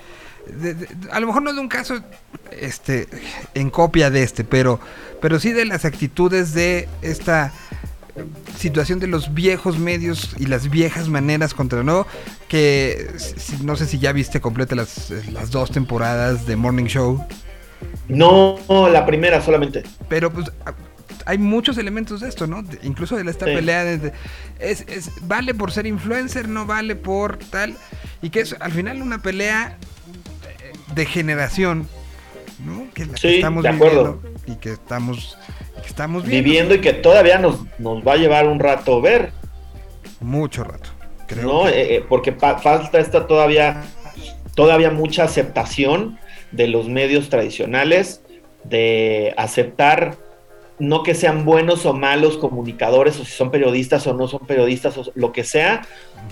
A 1.12 1.20
lo 1.20 1.28
mejor 1.28 1.41
no 1.44 1.53
de 1.53 1.60
un 1.60 1.68
caso 1.68 1.99
este, 2.52 3.07
en 3.53 3.70
copia 3.70 4.10
de 4.10 4.24
este, 4.24 4.44
pero, 4.44 4.80
pero 5.22 5.40
sí 5.40 5.52
de 5.52 5.66
las 5.66 5.86
actitudes 5.86 6.53
de 6.53 6.88
esta 7.02 7.52
situación 8.57 8.99
de 8.99 9.07
los 9.07 9.34
viejos 9.34 9.78
medios 9.78 10.36
y 10.40 10.45
las 10.45 10.70
viejas 10.70 11.10
maneras 11.10 11.53
contra 11.53 11.84
nuevo, 11.84 12.07
que 12.48 13.10
no 13.64 13.76
sé 13.76 13.86
si 13.88 13.99
ya 13.99 14.14
viste 14.14 14.40
completa 14.40 14.76
las, 14.76 15.12
las 15.34 15.52
dos 15.52 15.72
temporadas 15.72 16.45
de 16.45 16.56
Morning 16.56 16.86
Show, 16.86 17.26
No, 18.07 18.57
la 18.91 19.06
primera 19.06 19.41
solamente. 19.41 19.84
pero 20.10 20.32
pues 20.32 20.52
hay 21.28 21.38
muchos 21.40 21.78
elementos 21.80 22.22
de 22.22 22.30
esto, 22.30 22.45
¿no? 22.45 22.62
De- 22.62 22.78
incluso 22.84 23.16
de 23.16 23.30
esta 23.32 23.45
Sí. 23.45 23.53
pelea 23.56 23.84
de, 23.84 23.98
de- 23.98 24.14
es, 24.60 24.82
es- 24.88 25.12
vale 25.22 25.53
por 25.56 25.72
ser 25.72 25.88
influencer, 25.88 26.48
no 26.48 26.66
vale 26.68 26.95
por 26.95 27.38
tal, 27.38 27.76
y 28.22 28.30
que 28.30 28.41
es 28.41 28.56
al 28.60 28.72
final 28.72 29.02
una 29.02 29.20
pelea 29.24 29.78
eh, 30.44 30.74
de 30.94 31.06
generación, 31.07 31.88
¿no? 32.64 32.86
Que 32.94 33.06
la 33.07 33.14
que 33.14 33.20
Sí, 33.22 33.36
estamos 33.38 33.64
de 33.64 33.70
acuerdo. 33.70 34.20
viviendo 34.22 34.40
y 34.52 34.56
que 34.57 34.72
estamos, 34.74 35.38
que 35.82 35.88
estamos 35.88 36.24
viendo 36.24 36.44
Viviendo 36.45 36.76
y 36.76 36.82
que 36.82 36.94
todavía 36.94 37.40
nos, 37.40 37.60
nos 37.80 38.06
va 38.07 38.14
a 38.14 38.18
llevar 38.18 38.48
un 38.48 38.60
rato 38.60 39.02
ver, 39.02 39.32
mucho 40.20 40.64
rato. 40.64 40.90
Creo 41.28 41.41
¿no? 41.44 41.64
que- 41.64 41.70
Eh, 41.82 41.95
eh, 41.98 42.06
porque 42.07 42.32
falta 42.34 42.99
esta 42.99 43.26
todavía, 43.26 43.82
todavía 44.53 44.91
mucha 44.91 45.24
aceptación 45.24 46.20
de 46.56 46.68
los 46.68 46.88
medios 46.88 47.30
tradicionales, 47.30 48.22
de 48.64 49.34
aceptar 49.38 50.18
no 50.77 51.03
que 51.03 51.15
sean 51.15 51.45
buenos 51.45 51.86
o 51.86 51.94
malos 51.94 52.38
comunicadores, 52.38 53.19
o 53.19 53.26
si 53.26 53.32
son 53.32 53.52
periodistas 53.52 54.06
o 54.07 54.14
no 54.14 54.27
son 54.27 54.45
periodistas, 54.45 54.98
o 54.98 55.11
lo 55.15 55.32
que 55.32 55.44
sea, 55.44 55.84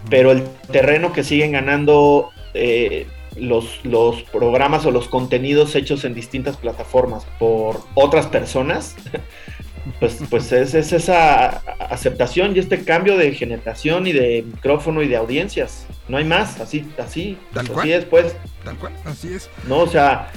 pero 0.10 0.32
el 0.32 0.44
terreno 0.72 1.14
que 1.14 1.24
siguen 1.24 1.54
ganando 1.54 2.30
eh, 2.54 3.08
los, 3.38 3.80
los 3.86 4.24
programas 4.24 4.86
o 4.86 4.92
los 4.92 5.08
contenidos 5.08 5.76
hechos 5.76 6.04
en 6.04 6.14
distintas 6.14 6.58
plataformas 6.58 7.26
por 7.40 7.80
otras 7.96 8.28
personas, 8.28 8.96
pues, 10.00 10.20
pues 10.30 10.52
es, 10.52 10.74
es 10.74 10.94
esa 10.94 11.62
aceptación 11.90 12.56
y 12.56 12.60
este 12.60 12.84
cambio 12.84 13.18
de 13.18 13.34
generación 13.34 14.08
y 14.08 14.14
de 14.14 14.44
micrófono 14.46 15.02
y 15.02 15.08
de 15.08 15.18
audiencias. 15.18 15.86
No 16.08 16.18
hay 16.18 16.26
más, 16.26 16.60
así, 16.60 16.86
así, 16.98 17.38
Tal 17.54 17.66
así 17.66 17.74
cual. 17.74 17.90
es, 17.90 18.06
pues. 18.06 18.36
Tal 18.64 18.78
cual, 18.78 18.94
así 19.06 19.34
es. 19.34 19.50
¿no? 19.68 19.80
O 19.80 19.88
sea, 19.88 20.32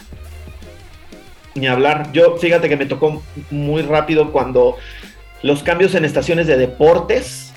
ni 1.55 1.67
hablar. 1.67 2.13
Yo, 2.13 2.37
fíjate 2.37 2.69
que 2.69 2.77
me 2.77 2.87
tocó 2.87 3.23
muy 3.51 3.83
rápido 3.83 4.33
cuando 4.33 4.77
los 5.43 5.63
cambios 5.63 5.95
en 5.95 6.05
estaciones 6.05 6.47
de 6.47 6.57
deportes, 6.57 7.53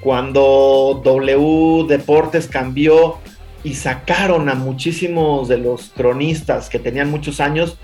cuando 0.00 1.00
W 1.04 1.86
Deportes 1.88 2.46
cambió 2.46 3.18
y 3.64 3.74
sacaron 3.74 4.48
a 4.48 4.54
muchísimos 4.54 5.48
de 5.48 5.58
los 5.58 5.90
cronistas 5.90 6.68
que 6.68 6.78
tenían 6.78 7.10
muchos 7.10 7.40
años. 7.40 7.76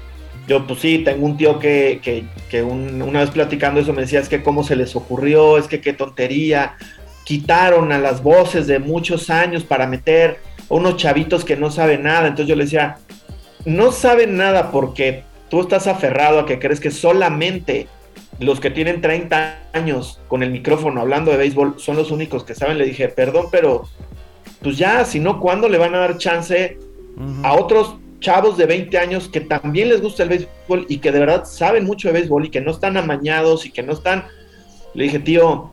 Yo, 0.47 0.67
pues 0.67 0.81
sí, 0.81 0.99
tengo 0.99 1.25
un 1.25 1.37
tío 1.37 1.59
que, 1.59 2.01
que, 2.03 2.25
que 2.51 2.63
un- 2.63 3.01
una 3.01 3.21
vez 3.21 3.31
platicando 3.31 3.81
eso 3.81 3.93
me 3.95 4.03
decía, 4.03 4.21
es 4.21 4.29
que 4.29 4.43
cómo 4.43 4.63
se 4.63 4.77
les 4.77 4.95
ocurrió, 4.95 5.57
es 5.59 5.67
que 5.69 5.81
qué 5.81 5.93
tontería. 5.93 6.77
Quitaron 7.25 7.91
a 7.93 7.99
las 7.99 8.23
voces 8.23 8.67
de 8.67 8.79
muchos 8.79 9.31
años 9.31 9.65
para 9.65 9.87
meter 9.87 10.39
a 10.69 10.75
unos 10.75 10.97
chavitos 10.99 11.45
que 11.45 11.57
no 11.57 11.71
saben 11.71 12.03
nada. 12.03 12.27
Entonces 12.29 12.49
yo 12.49 12.57
le 12.57 12.65
decía, 12.65 12.99
no 13.65 13.91
saben 13.93 14.37
nada 14.37 14.71
porque 14.71 15.23
tú 15.49 15.63
estás 15.63 15.87
aferrado 15.87 16.41
a 16.41 16.47
que 16.47 16.59
crees 16.59 16.81
que 16.81 16.91
solamente 16.91 17.87
los 18.41 18.61
que 18.61 18.71
tienen 18.71 19.01
30 19.01 19.61
años 19.73 20.21
con 20.29 20.43
el 20.43 20.51
micrófono 20.51 21.01
hablando 21.01 21.31
de 21.31 21.37
béisbol 21.39 21.77
son 21.79 21.97
los 21.97 22.11
únicos 22.11 22.45
que 22.45 22.55
saben. 22.55 22.77
Le 22.77 22.85
dije, 22.85 23.09
perdón, 23.09 23.47
pero 23.51 23.85
pues 24.63 24.77
ya, 24.77 25.05
si 25.07 25.21
no, 25.21 25.41
¿cuándo 25.41 25.69
le 25.71 25.79
van 25.79 25.95
a 25.95 25.99
dar 26.01 26.19
chance 26.19 26.77
a 27.43 27.55
otros 27.55 27.95
chavos 28.25 28.57
de 28.57 28.65
20 28.65 28.97
años 28.99 29.29
que 29.29 29.41
también 29.43 29.91
les 29.91 30.01
gusta 30.01 30.23
el 30.23 30.31
béisbol 30.31 30.87
y 30.89 30.97
que 30.99 31.13
de 31.13 31.19
verdad 31.21 31.45
saben 31.45 31.85
mucho 31.85 32.09
de 32.09 32.15
béisbol 32.15 32.47
y 32.47 32.51
que 32.51 32.63
no 32.63 32.71
están 32.71 32.97
amañados 32.97 33.67
y 33.67 33.71
que 33.71 33.83
no 33.83 33.93
están... 33.93 34.25
Le 34.95 35.05
dije, 35.05 35.19
tío, 35.19 35.73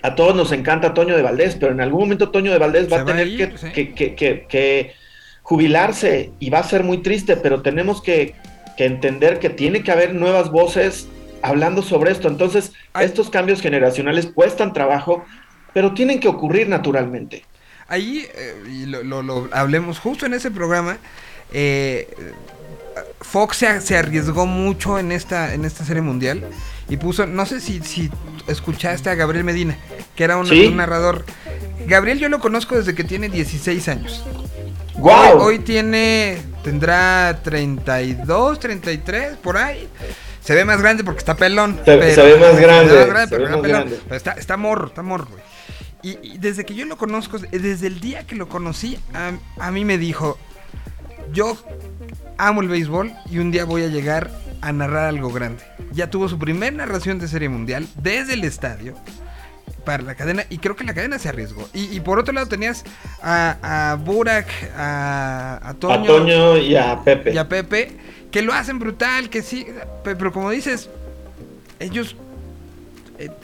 a 0.00 0.14
todos 0.14 0.34
nos 0.34 0.52
encanta 0.52 0.94
Toño 0.94 1.14
de 1.16 1.22
Valdés, 1.22 1.54
pero 1.60 1.72
en 1.72 1.80
algún 1.82 2.00
momento 2.00 2.30
Toño 2.30 2.50
de 2.50 2.58
Valdés 2.58 2.90
va 2.90 2.98
a 2.98 3.00
a 3.02 3.04
tener 3.04 3.26
ir, 3.28 3.36
que, 3.50 3.58
sí. 3.58 3.72
que- 3.72 3.92
que- 3.94 4.14
que- 4.14 4.46
que 4.48 4.92
jubilarse 5.42 6.30
y 6.38 6.48
va 6.50 6.60
a 6.60 6.64
ser 6.64 6.82
muy 6.82 6.98
triste, 7.02 7.36
pero 7.36 7.60
tenemos 7.62 8.00
que, 8.00 8.34
que 8.76 8.86
entender 8.86 9.38
que 9.38 9.50
tiene 9.50 9.82
que 9.82 9.92
haber 9.92 10.14
nuevas 10.14 10.50
voces 10.50 11.08
hablando 11.42 11.82
sobre 11.82 12.10
esto. 12.12 12.28
Entonces, 12.28 12.72
Ay. 12.94 13.04
estos 13.06 13.28
cambios 13.28 13.60
generacionales 13.60 14.26
cuestan 14.32 14.72
trabajo, 14.72 15.24
pero 15.74 15.92
tienen 15.92 16.20
que 16.20 16.28
ocurrir 16.28 16.68
naturalmente. 16.68 17.44
Ahí, 17.88 18.24
eh, 18.34 18.54
y 18.70 18.86
lo, 18.86 19.02
lo- 19.02 19.22
lo 19.22 19.48
hablemos 19.52 19.98
justo 19.98 20.24
en 20.24 20.32
ese 20.34 20.50
programa, 20.50 20.96
eh, 21.52 22.08
Fox 23.20 23.56
se, 23.58 23.80
se 23.80 23.96
arriesgó 23.96 24.46
mucho 24.46 24.98
en 24.98 25.12
esta, 25.12 25.54
en 25.54 25.64
esta 25.64 25.84
serie 25.84 26.02
mundial 26.02 26.44
y 26.88 26.96
puso, 26.96 27.26
no 27.26 27.46
sé 27.46 27.60
si, 27.60 27.80
si 27.82 28.10
escuchaste 28.48 29.08
a 29.10 29.14
Gabriel 29.14 29.44
Medina, 29.44 29.76
que 30.14 30.24
era 30.24 30.36
un, 30.36 30.46
Sí. 30.46 30.66
un 30.66 30.76
narrador. 30.76 31.24
Gabriel 31.86 32.18
yo 32.18 32.28
lo 32.28 32.38
conozco 32.40 32.76
desde 32.76 32.94
que 32.94 33.04
tiene 33.04 33.28
16 33.28 33.88
años. 33.88 34.24
¡Guau! 34.94 35.38
Hoy, 35.38 35.56
hoy 35.56 35.58
tiene, 35.60 36.38
tendrá 36.62 37.40
32, 37.42 38.58
33, 38.60 39.36
por 39.36 39.56
ahí. 39.56 39.88
Se 40.44 40.54
ve 40.54 40.64
más 40.64 40.82
grande 40.82 41.02
porque 41.04 41.20
está 41.20 41.36
pelón. 41.36 41.80
Se- 41.84 42.14
se 42.14 42.22
ve 42.22 42.36
más 42.38 42.60
grande, 42.60 42.90
Se 42.92 42.98
ve 42.98 43.06
más 43.06 43.08
grande, 43.08 43.28
se 43.30 43.36
pero 43.36 43.44
ve 43.44 43.44
está 43.44 43.56
más 43.56 43.62
pelón. 43.62 43.62
grande. 43.62 44.00
Pero 44.04 44.16
está, 44.16 44.32
está 44.32 44.56
morro, 44.56 44.88
está 44.88 45.02
morro, 45.02 45.26
güey. 45.30 45.42
Y, 46.02 46.34
y 46.34 46.38
desde 46.38 46.64
que 46.64 46.74
yo 46.74 46.84
lo 46.84 46.96
conozco, 46.98 47.38
desde 47.38 47.86
el 47.86 48.00
día 48.00 48.26
que 48.26 48.34
lo 48.34 48.48
conocí, 48.48 48.98
a, 49.14 49.32
a 49.64 49.70
mí 49.70 49.84
me 49.84 49.98
dijo, 49.98 50.36
yo 51.32 51.56
amo 52.38 52.60
el 52.62 52.68
béisbol 52.68 53.12
y 53.30 53.38
un 53.38 53.50
día 53.50 53.64
voy 53.64 53.82
a 53.84 53.88
llegar 53.88 54.30
a 54.60 54.72
narrar 54.72 55.06
algo 55.06 55.30
grande. 55.32 55.62
Ya 55.92 56.08
tuvo 56.10 56.28
su 56.28 56.38
primer 56.38 56.72
narración 56.72 57.18
de 57.18 57.28
serie 57.28 57.48
mundial 57.48 57.86
desde 57.96 58.34
el 58.34 58.44
estadio 58.44 58.94
para 59.84 60.02
la 60.02 60.14
cadena 60.14 60.44
y 60.48 60.58
creo 60.58 60.76
que 60.76 60.84
la 60.84 60.94
cadena 60.94 61.18
se 61.18 61.28
arriesgó. 61.28 61.68
Y, 61.74 61.94
y 61.94 62.00
por 62.00 62.18
otro 62.18 62.32
lado 62.32 62.46
tenías 62.46 62.84
a, 63.22 63.90
a 63.92 63.94
Burak, 63.96 64.46
a, 64.76 65.60
a 65.62 65.74
Toño, 65.74 65.94
a 65.94 66.06
Toño 66.06 66.56
y 66.58 66.76
a 66.76 67.00
Pepe. 67.02 67.32
y 67.32 67.38
a 67.38 67.48
Pepe, 67.48 67.96
que 68.30 68.42
lo 68.42 68.52
hacen 68.52 68.78
brutal, 68.78 69.28
que 69.28 69.42
sí, 69.42 69.66
pe- 70.04 70.14
pero 70.16 70.32
como 70.32 70.50
dices, 70.50 70.88
ellos 71.80 72.14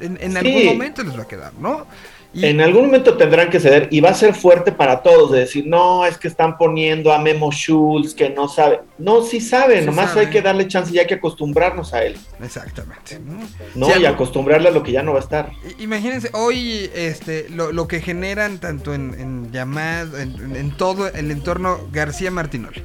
En, 0.01 0.19
en 0.21 0.33
Sí. 0.33 0.39
algún 0.39 0.65
momento 0.67 1.03
les 1.05 1.17
va 1.17 1.23
a 1.23 1.29
quedar, 1.29 1.53
¿no? 1.61 1.87
Y- 2.35 2.45
En 2.45 2.61
algún 2.61 2.87
momento 2.87 3.17
tendrán 3.17 3.49
que 3.49 3.59
ceder 3.59 3.89
y 3.91 4.01
va 4.01 4.11
a 4.11 4.15
ser 4.15 4.35
fuerte 4.35 4.71
para 4.71 5.03
todos 5.03 5.33
de 5.33 5.41
decir, 5.41 5.67
no, 5.67 6.05
es 6.05 6.19
que 6.19 6.29
están 6.29 6.59
poniendo 6.59 7.11
a 7.13 7.19
Memo 7.19 7.51
Schultz 7.51 8.13
que 8.15 8.29
no 8.29 8.49
sabe. 8.49 8.81
No, 8.99 9.23
sí 9.23 9.41
sabe, 9.41 9.81
Sí 9.81 9.87
nomás 9.87 10.11
sabe. 10.11 10.27
hay 10.27 10.27
que 10.31 10.43
darle 10.43 10.69
chance 10.69 10.93
y 10.95 10.99
hay 10.99 11.07
que 11.07 11.15
acostumbrarnos 11.15 11.95
a 11.95 12.05
él, 12.05 12.17
Exactamente. 12.43 13.19
¿no? 13.19 13.39
¿no? 13.75 13.87
Sí, 13.87 13.93
y 14.01 14.05
algo- 14.05 14.09
acostumbrarle 14.15 14.69
a 14.69 14.73
lo 14.73 14.83
que 14.83 14.93
ya 14.93 15.03
no 15.03 15.13
va 15.13 15.21
a 15.21 15.23
estar. 15.23 15.51
Imagínense, 15.79 16.31
hoy 16.35 16.91
este, 16.95 17.49
lo, 17.49 17.73
lo 17.73 17.89
que 17.89 18.01
generan 18.03 18.59
tanto 18.59 18.93
en, 18.93 19.15
en 19.19 19.51
llamada, 19.51 20.23
en, 20.23 20.71
todo 20.77 21.09
el 21.09 21.31
entorno 21.31 21.79
García 21.93 22.31
Martinoli. 22.31 22.83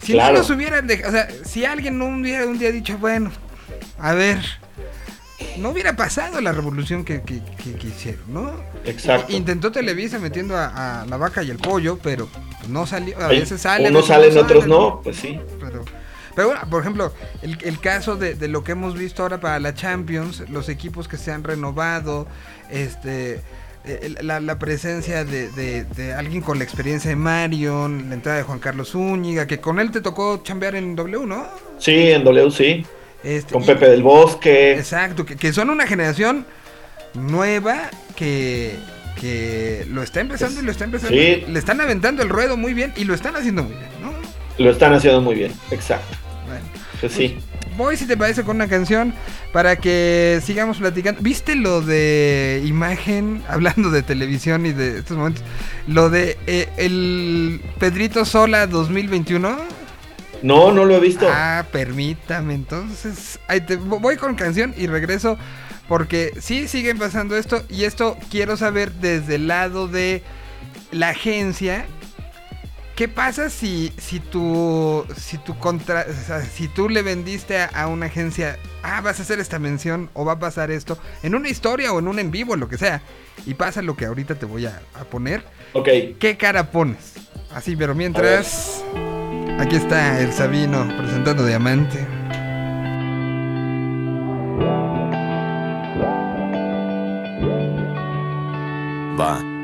Si 0.00 0.12
Claro. 0.12 0.34
no 0.34 0.38
los 0.38 0.50
hubieran 0.50 0.86
dejado, 0.86 1.08
o 1.08 1.12
sea, 1.12 1.28
si 1.44 1.64
alguien 1.64 1.98
no 1.98 2.06
hubiera 2.06 2.46
un 2.46 2.58
día 2.60 2.70
dicho, 2.70 2.96
bueno, 2.98 3.32
a 3.98 4.14
ver, 4.14 4.38
no 5.58 5.70
hubiera 5.70 5.94
pasado 5.96 6.40
la 6.40 6.52
revolución 6.52 7.04
que, 7.04 7.22
que- 7.22 7.42
que- 7.62 7.74
que 7.74 7.86
hicieron, 7.88 8.22
¿no? 8.32 8.52
Exacto. 8.84 9.32
Intentó 9.32 9.70
Televisa 9.72 10.18
metiendo 10.18 10.56
a, 10.56 11.02
a 11.02 11.06
la 11.06 11.16
vaca 11.16 11.42
y 11.42 11.50
el 11.50 11.58
pollo, 11.58 11.98
pero 12.02 12.28
no 12.68 12.86
salió, 12.86 13.18
a 13.20 13.28
veces 13.28 13.60
salen. 13.62 13.94
Unos 13.94 14.06
salen, 14.06 14.36
otros 14.38 14.66
no, 14.66 15.00
pues 15.02 15.16
sí. 15.16 15.38
Pero, 15.60 15.84
pero 16.34 16.48
bueno, 16.48 16.62
por 16.70 16.80
ejemplo, 16.82 17.12
el, 17.42 17.58
el 17.62 17.80
caso 17.80 18.16
de, 18.16 18.34
de 18.34 18.48
lo 18.48 18.62
que 18.64 18.72
hemos 18.72 18.94
visto 18.94 19.22
ahora 19.22 19.40
para 19.40 19.58
la 19.60 19.74
Champions, 19.74 20.44
los 20.50 20.68
equipos 20.68 21.08
que 21.08 21.16
se 21.16 21.32
han 21.32 21.42
renovado, 21.44 22.26
este 22.70 23.40
eh, 23.84 24.14
la, 24.22 24.40
la 24.40 24.58
presencia 24.58 25.24
de, 25.24 25.48
de- 25.50 25.84
de 25.84 26.12
alguien 26.12 26.42
con 26.42 26.58
la 26.58 26.64
experiencia 26.64 27.08
de 27.10 27.16
Marion, 27.16 28.08
la 28.08 28.14
entrada 28.14 28.38
de 28.38 28.44
Juan 28.44 28.58
Carlos 28.58 28.90
Zúñiga, 28.90 29.46
que 29.46 29.60
con 29.60 29.78
él 29.80 29.90
te 29.90 30.00
tocó 30.00 30.42
chambear 30.42 30.74
en 30.74 30.94
W, 30.96 31.26
¿no? 31.26 31.46
Sí, 31.78 32.10
en 32.10 32.24
W 32.24 32.50
sí. 32.50 32.84
Este, 33.22 33.52
Con 33.52 33.62
y- 33.62 33.66
Pepe 33.66 33.88
del 33.88 34.02
Bosque. 34.02 34.72
Exacto, 34.78 35.24
que, 35.26 35.36
que 35.36 35.52
son 35.52 35.70
una 35.70 35.86
generación 35.86 36.46
nueva 37.14 37.90
que, 38.16 38.76
que 39.20 39.86
lo 39.90 40.02
está 40.02 40.20
empezando 40.20 40.60
y 40.60 40.64
lo 40.64 40.70
está 40.70 40.84
empezando. 40.84 41.16
Sí. 41.16 41.44
Le 41.48 41.58
están 41.58 41.80
aventando 41.80 42.22
el 42.22 42.28
ruedo 42.28 42.56
muy 42.56 42.74
bien 42.74 42.92
y 42.96 43.04
lo 43.04 43.14
están 43.14 43.34
haciendo 43.36 43.62
muy 43.64 43.72
bien, 43.74 43.88
¿no? 44.00 44.12
Lo 44.62 44.70
están 44.70 44.92
haciendo 44.92 45.20
muy 45.20 45.34
bien, 45.34 45.52
exacto. 45.70 46.16
Bueno. 46.46 46.64
Pues 47.00 47.12
sí. 47.12 47.38
Voy, 47.76 47.96
si 47.96 48.06
te 48.06 48.16
parece, 48.16 48.42
con 48.42 48.56
una 48.56 48.66
canción 48.66 49.14
para 49.52 49.76
que 49.76 50.40
sigamos 50.44 50.78
platicando. 50.78 51.20
¿Viste 51.22 51.54
lo 51.54 51.80
de 51.80 52.60
imagen, 52.66 53.42
hablando 53.48 53.90
de 53.90 54.02
televisión 54.02 54.66
y 54.66 54.72
de 54.72 54.98
estos 54.98 55.16
momentos? 55.16 55.44
Lo 55.86 56.10
de 56.10 56.36
eh, 56.48 56.68
el 56.76 57.60
Pedrito 57.78 58.24
Sola 58.24 58.66
2021. 58.66 59.56
No, 60.42 60.72
no 60.72 60.84
lo 60.84 60.96
he 60.96 61.00
visto. 61.00 61.26
Ah, 61.30 61.66
permítame. 61.72 62.54
Entonces, 62.54 63.38
ahí 63.48 63.60
te, 63.60 63.76
voy 63.76 64.16
con 64.16 64.34
canción 64.34 64.74
y 64.76 64.86
regreso. 64.86 65.36
Porque 65.88 66.32
sí 66.40 66.68
siguen 66.68 66.98
pasando 66.98 67.36
esto. 67.36 67.62
Y 67.68 67.84
esto 67.84 68.16
quiero 68.30 68.56
saber 68.56 68.92
desde 68.92 69.36
el 69.36 69.48
lado 69.48 69.88
de 69.88 70.22
la 70.92 71.10
agencia. 71.10 71.86
¿Qué 72.94 73.06
pasa 73.06 73.48
si, 73.48 73.92
si 73.96 74.18
tú 74.18 75.06
si 75.16 75.38
tú 75.38 75.56
contra, 75.56 76.04
o 76.10 76.26
sea, 76.26 76.42
si 76.42 76.66
tú 76.66 76.88
le 76.88 77.02
vendiste 77.02 77.58
a, 77.60 77.66
a 77.66 77.86
una 77.86 78.06
agencia, 78.06 78.58
ah, 78.82 79.00
vas 79.02 79.20
a 79.20 79.22
hacer 79.22 79.38
esta 79.38 79.60
mención 79.60 80.10
o 80.14 80.24
va 80.24 80.32
a 80.32 80.38
pasar 80.40 80.72
esto 80.72 80.98
en 81.22 81.36
una 81.36 81.48
historia 81.48 81.92
o 81.92 82.00
en 82.00 82.08
un 82.08 82.18
en 82.18 82.32
vivo, 82.32 82.56
lo 82.56 82.68
que 82.68 82.76
sea, 82.76 83.00
y 83.46 83.54
pasa 83.54 83.82
lo 83.82 83.96
que 83.96 84.04
ahorita 84.04 84.34
te 84.34 84.46
voy 84.46 84.66
a, 84.66 84.82
a 84.94 85.04
poner, 85.04 85.44
Ok. 85.74 85.88
¿qué 86.18 86.36
cara 86.36 86.72
pones? 86.72 87.12
Así, 87.54 87.76
pero 87.76 87.94
mientras 87.94 88.82
aquí 89.58 89.76
está 89.76 90.20
el 90.20 90.32
Sabino 90.32 90.86
presentando 90.96 91.44
Diamante. 91.44 92.06
Va. 99.18 99.57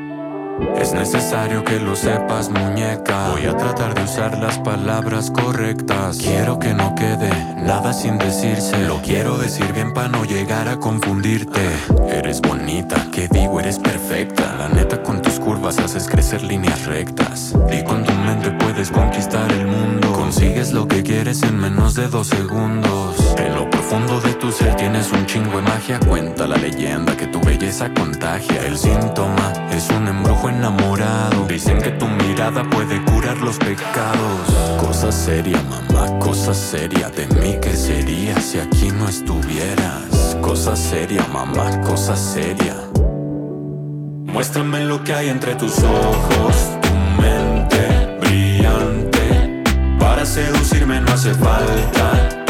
Es 0.77 0.93
necesario 0.93 1.63
que 1.63 1.79
lo 1.79 1.95
sepas, 1.95 2.49
muñeca. 2.49 3.29
Voy 3.31 3.45
a 3.45 3.57
tratar 3.57 3.93
de 3.93 4.03
usar 4.03 4.37
las 4.37 4.57
palabras 4.59 5.31
correctas. 5.31 6.17
Quiero 6.17 6.59
que 6.59 6.73
no 6.73 6.95
quede 6.95 7.29
nada 7.61 7.91
sin 7.91 8.17
decirse. 8.17 8.77
Lo 8.87 9.01
quiero 9.01 9.37
decir 9.37 9.73
bien 9.73 9.93
para 9.93 10.09
no 10.09 10.23
llegar 10.23 10.67
a 10.67 10.77
confundirte. 10.77 11.61
Eres 12.09 12.41
bonita, 12.41 13.07
que 13.11 13.27
digo, 13.27 13.59
eres 13.59 13.79
perfecta. 13.79 14.55
La 14.57 14.69
neta, 14.69 15.03
con 15.03 15.21
tus 15.21 15.39
curvas 15.39 15.77
haces 15.79 16.07
crecer 16.07 16.43
líneas 16.43 16.85
rectas. 16.85 17.53
Y 17.71 17.83
con 17.83 18.03
tu 18.03 18.13
mente 18.13 18.51
puedes 18.51 18.91
conquistar 18.91 19.51
el 19.51 19.67
mundo. 19.67 20.13
Consigues 20.13 20.71
lo 20.71 20.87
que 20.87 21.03
quieres 21.03 21.43
en 21.43 21.57
menos 21.57 21.95
de 21.95 22.07
dos 22.07 22.27
segundos. 22.27 23.35
En 23.37 23.55
lo 23.55 23.69
profundo 23.87 24.19
de 24.19 24.33
tu 24.33 24.51
ser 24.51 24.75
tienes 24.75 25.11
un 25.11 25.25
chingo 25.27 25.57
de 25.57 25.61
magia. 25.61 25.99
Cuenta 25.99 26.47
la 26.47 26.57
leyenda 26.57 27.15
que 27.15 27.27
tu 27.27 27.39
belleza 27.41 27.93
contagia. 27.93 28.65
El 28.65 28.77
síntoma 28.77 29.53
es 29.71 29.89
un 29.89 30.07
embrujo 30.07 30.49
enamorado. 30.49 31.45
Dicen 31.47 31.79
que 31.79 31.91
tu 31.91 32.07
mirada 32.07 32.63
puede 32.63 32.99
curar 33.03 33.37
los 33.37 33.57
pecados. 33.57 34.41
Cosa 34.79 35.11
seria, 35.11 35.61
mamá, 35.69 36.17
cosa 36.19 36.53
seria. 36.53 37.09
De 37.09 37.27
mí, 37.27 37.57
¿qué 37.61 37.75
sería 37.75 38.39
si 38.41 38.59
aquí 38.59 38.89
no 38.91 39.07
estuvieras? 39.07 40.35
Cosa 40.41 40.75
seria, 40.75 41.23
mamá, 41.31 41.81
cosa 41.81 42.15
seria. 42.15 42.75
Muéstrame 44.33 44.85
lo 44.85 45.03
que 45.03 45.13
hay 45.13 45.29
entre 45.29 45.53
tus 45.55 45.77
ojos, 45.83 46.55
tu 46.81 47.21
mente 47.21 48.17
brillante. 48.19 49.63
Para 49.99 50.25
seducirme 50.25 51.01
no 51.01 51.11
hace 51.11 51.33
falta 51.35 52.44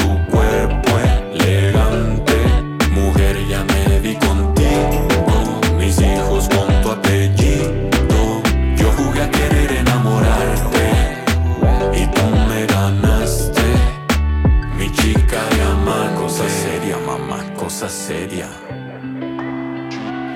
cosa 17.76 17.90
seria. 17.90 18.48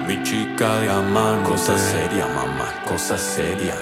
Mi 0.05 0.21
chica 0.23 0.81
de 0.81 0.89
amar, 0.89 1.41
cosa 1.43 1.77
seria, 1.77 2.27
mamá, 2.27 2.67
cosa 2.85 3.17
seria. 3.17 3.75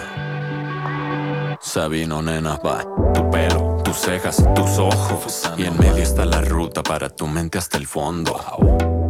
Sabino, 1.60 2.22
nena, 2.22 2.58
va. 2.58 2.84
Tu 3.16 3.32
pelo, 3.32 3.82
tus 3.84 3.98
cejas, 3.98 4.44
tus 4.54 4.78
ojos. 4.78 5.52
Y 5.58 5.66
en 5.66 5.76
medio 5.76 6.04
está 6.04 6.24
la 6.26 6.42
ruta 6.42 6.84
para 6.84 7.10
tu 7.10 7.26
mente 7.26 7.58
hasta 7.58 7.78
el 7.78 7.88
fondo. 7.88 8.40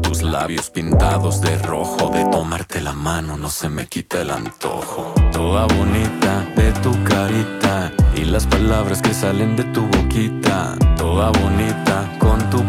Tus 0.01 0.21
labios 0.21 0.69
pintados 0.69 1.41
de 1.41 1.57
rojo. 1.57 2.09
De 2.11 2.23
tomarte 2.31 2.79
la 2.79 2.93
mano 2.93 3.35
no 3.35 3.49
se 3.49 3.67
me 3.67 3.87
quita 3.87 4.21
el 4.21 4.31
antojo. 4.31 5.13
Toda 5.33 5.65
bonita 5.65 6.47
de 6.55 6.71
tu 6.71 6.91
carita. 7.03 7.91
Y 8.15 8.23
las 8.23 8.47
palabras 8.47 9.01
que 9.01 9.13
salen 9.13 9.57
de 9.57 9.65
tu 9.65 9.81
boquita. 9.87 10.77
Toda 10.95 11.31
bonita 11.31 12.09
con 12.17 12.49
tu 12.49 12.63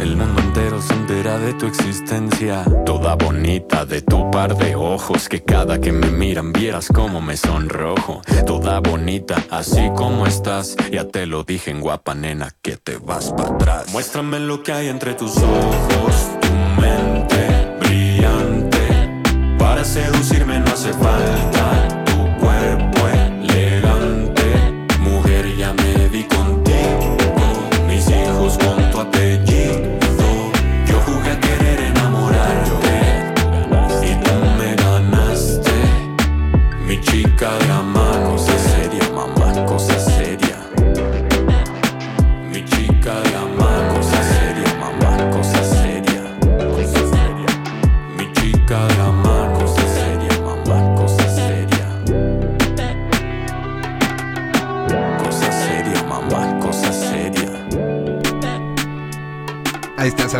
El 0.00 0.14
mundo 0.14 0.40
entero 0.40 0.80
se 0.80 0.94
entera 0.94 1.40
de 1.40 1.52
tu 1.54 1.66
existencia. 1.66 2.62
Toda 2.86 3.16
bonita 3.16 3.84
de 3.84 4.00
tu 4.00 4.30
par 4.30 4.56
de 4.56 4.76
ojos. 4.76 5.28
Que 5.28 5.42
cada 5.42 5.80
que 5.80 5.90
me 5.90 6.06
miran 6.06 6.52
vieras 6.52 6.86
como 6.86 7.20
me 7.20 7.36
sonrojo. 7.36 8.22
Toda 8.46 8.78
bonita 8.78 9.42
así 9.50 9.90
como 9.96 10.24
estás. 10.24 10.76
Ya 10.92 11.04
te 11.04 11.26
lo 11.26 11.42
dije 11.42 11.72
en 11.72 11.80
guapa 11.80 12.14
nena 12.14 12.52
que 12.62 12.76
te 12.76 12.98
vas 12.98 13.32
para 13.32 13.56
atrás. 13.56 13.92
Muéstrame 13.92 14.38
lo 14.38 14.62
que 14.62 14.72
hay 14.72 14.86
entre 14.86 15.14
tus 15.14 15.36
ojos. 15.38 16.30
Tu 16.40 16.80
mente 16.80 17.76
brillante. 17.80 18.78
Para 19.58 19.84
seducirme 19.84 20.60
no 20.60 20.70
hace 20.70 20.92
falta 20.92 22.04
tu 22.04 22.40
cuerpo 22.40 22.87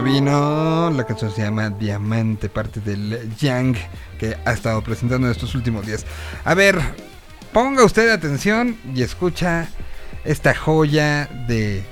Sabino, 0.08 0.90
la 0.96 1.04
canción 1.04 1.30
se 1.30 1.42
llama 1.42 1.68
Diamante, 1.68 2.48
parte 2.48 2.80
del 2.80 3.28
Yang 3.36 3.76
que 4.18 4.38
ha 4.46 4.52
estado 4.54 4.80
presentando 4.82 5.26
en 5.26 5.32
estos 5.32 5.54
últimos 5.54 5.84
días. 5.86 6.06
A 6.46 6.54
ver, 6.54 6.78
ponga 7.52 7.84
usted 7.84 8.08
atención 8.08 8.78
y 8.94 9.02
escucha 9.02 9.68
esta 10.24 10.54
joya 10.54 11.26
de, 11.46 11.84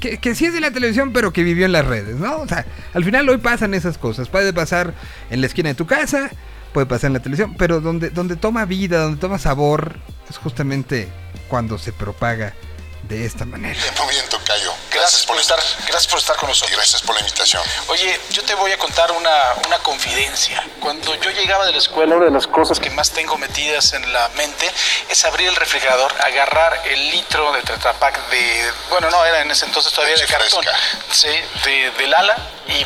que- 0.00 0.16
que 0.16 0.34
sí 0.34 0.46
es 0.46 0.54
de 0.54 0.60
la 0.62 0.70
televisión, 0.70 1.12
pero 1.12 1.30
que 1.30 1.42
vivió 1.42 1.66
en 1.66 1.72
las 1.72 1.84
redes, 1.84 2.16
¿no? 2.16 2.38
O 2.38 2.48
sea, 2.48 2.64
al 2.94 3.04
final 3.04 3.28
hoy 3.28 3.36
pasan 3.36 3.74
esas 3.74 3.98
cosas. 3.98 4.30
Puede 4.30 4.54
pasar 4.54 4.94
en 5.28 5.42
la 5.42 5.48
esquina 5.48 5.68
de 5.68 5.74
tu 5.74 5.84
casa, 5.86 6.30
puede 6.72 6.86
pasar 6.86 7.08
en 7.08 7.12
la 7.12 7.20
televisión, 7.20 7.56
pero 7.58 7.82
donde, 7.82 8.08
donde 8.08 8.36
toma 8.36 8.64
vida, 8.64 9.02
donde 9.02 9.20
toma 9.20 9.38
sabor, 9.38 9.96
es 10.30 10.38
justamente 10.38 11.08
cuando 11.48 11.76
se 11.76 11.92
propaga 11.92 12.54
de 13.02 13.24
esta 13.24 13.44
manera. 13.44 13.78
Muy 14.04 14.14
bien, 14.14 14.28
Tocayo. 14.28 14.74
Gracias 14.92 15.24
por 15.24 15.38
estar, 15.38 15.58
gracias 15.86 16.06
por 16.06 16.18
estar 16.18 16.36
con 16.36 16.48
Y 16.48 16.52
nosotros. 16.52 16.76
gracias 16.76 17.02
por 17.02 17.14
la 17.14 17.20
invitación. 17.22 17.62
Oye, 17.88 18.20
yo 18.30 18.42
te 18.44 18.54
voy 18.54 18.70
a 18.72 18.78
contar 18.78 19.10
una, 19.12 19.54
una 19.66 19.78
confidencia. 19.78 20.62
Cuando 20.80 21.14
yo 21.16 21.30
llegaba 21.30 21.64
de 21.66 21.72
la 21.72 21.78
escuela, 21.78 22.16
una 22.16 22.26
de 22.26 22.30
las 22.32 22.46
cosas 22.46 22.78
que 22.80 22.90
más 22.90 23.10
tengo 23.10 23.38
metidas 23.38 23.92
en 23.94 24.12
la 24.12 24.28
mente 24.36 24.70
es 25.08 25.24
abrir 25.24 25.48
el 25.48 25.56
refrigerador, 25.56 26.12
agarrar 26.22 26.82
el 26.86 27.10
litro 27.10 27.52
de 27.52 27.62
Tetra 27.62 27.94
Pak 27.94 28.28
de, 28.30 28.72
bueno, 28.90 29.10
no, 29.10 29.24
era 29.24 29.40
en 29.42 29.50
ese 29.50 29.64
entonces 29.64 29.92
todavía 29.92 30.16
de 30.16 30.26
cartón, 30.26 30.64
sí, 31.10 31.28
de, 31.64 31.90
del 31.98 32.12
ala 32.14 32.36
y 32.66 32.84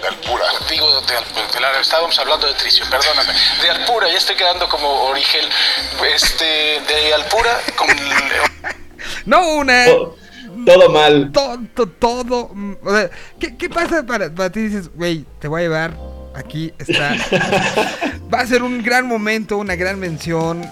De 0.00 0.08
Alpura. 0.08 0.46
digo, 0.70 1.00
de, 1.00 1.14
del 1.52 1.64
ala, 1.64 1.80
estábamos 1.80 2.16
hablando 2.18 2.46
de 2.46 2.54
tricio, 2.54 2.88
perdóname, 2.88 3.32
de 3.60 3.70
Alpura, 3.70 4.08
ya 4.08 4.18
estoy 4.18 4.36
quedando 4.36 4.68
como 4.68 5.04
Origel, 5.04 5.50
este, 6.14 6.80
de 6.80 7.14
Alpura 7.14 7.60
con 7.76 7.88
No 9.26 9.56
una, 9.56 9.84
To- 9.86 10.16
Todo 10.66 10.88
mal. 10.90 11.30
todo, 11.32 11.86
todo. 11.88 12.50
mm, 12.54 12.74
O 12.82 12.94
sea, 12.94 13.10
¿qué, 13.38 13.56
qué 13.56 13.68
pasa 13.68 14.04
para, 14.04 14.32
para 14.34 14.50
ti? 14.50 14.60
Dices, 14.62 14.90
güey, 14.94 15.24
te 15.40 15.48
voy 15.48 15.60
a 15.60 15.64
llevar, 15.64 15.96
aquí 16.34 16.72
está. 16.78 17.14
Va 18.32 18.40
a 18.40 18.46
ser 18.46 18.62
un 18.62 18.82
gran 18.82 19.06
momento, 19.06 19.58
una 19.58 19.76
gran 19.76 19.98
mención. 19.98 20.62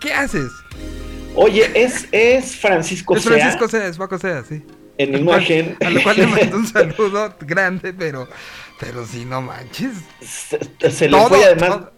¿Qué 0.00 0.12
haces? 0.12 0.50
Oye, 1.34 1.70
es, 1.74 2.06
es 2.12 2.56
Francisco 2.56 3.16
Es 3.16 3.24
Francisco 3.24 3.68
Sea, 3.68 3.86
es 3.86 3.96
Paco 3.96 4.18
Sea, 4.18 4.42
sí. 4.46 4.62
en 4.98 5.16
imagen. 5.16 5.76
A 5.84 5.88
lo 5.90 6.02
cual 6.02 6.16
le 6.16 6.26
mando 6.26 6.56
un 6.56 6.66
saludo 6.72 7.34
grande, 7.40 7.94
pero, 7.94 8.28
pero 8.80 9.06
si 9.06 9.24
no 9.24 9.40
manches. 9.40 9.92
se, 10.20 10.58
se 10.90 11.08
le 11.08 11.18
fue 11.26 11.44
además 11.44 11.68
todo. 11.70 11.92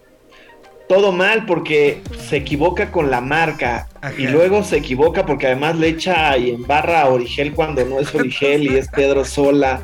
Todo 0.88 1.12
mal 1.12 1.46
porque 1.46 2.02
se 2.28 2.36
equivoca 2.36 2.90
con 2.90 3.10
la 3.10 3.20
marca 3.20 3.88
Ajá. 4.00 4.14
y 4.18 4.26
luego 4.26 4.62
se 4.62 4.76
equivoca 4.76 5.24
porque 5.24 5.46
además 5.46 5.76
le 5.76 5.88
echa 5.88 6.36
y 6.36 6.50
embarra 6.50 7.02
a 7.02 7.08
Origel 7.08 7.52
cuando 7.54 7.84
no 7.84 8.00
es 8.00 8.14
Origel 8.14 8.64
y 8.64 8.76
es 8.76 8.88
Pedro 8.88 9.24
Sola. 9.24 9.80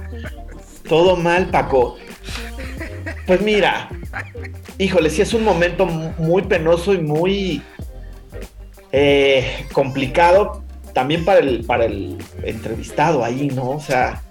Todo 0.88 1.16
mal, 1.16 1.46
Paco. 1.50 1.96
Pues 3.26 3.40
mira, 3.40 3.88
híjole, 4.78 5.08
sí 5.08 5.22
es 5.22 5.32
un 5.32 5.44
momento 5.44 5.86
mu- 5.86 6.12
muy 6.18 6.42
penoso 6.42 6.92
y 6.92 6.98
muy 6.98 7.62
eh, 8.92 9.66
complicado 9.72 10.62
también 10.92 11.24
para 11.24 11.38
el, 11.38 11.64
para 11.64 11.84
el 11.84 12.18
entrevistado 12.42 13.24
ahí, 13.24 13.48
¿no? 13.54 13.70
O 13.70 13.80
sea, 13.80 14.22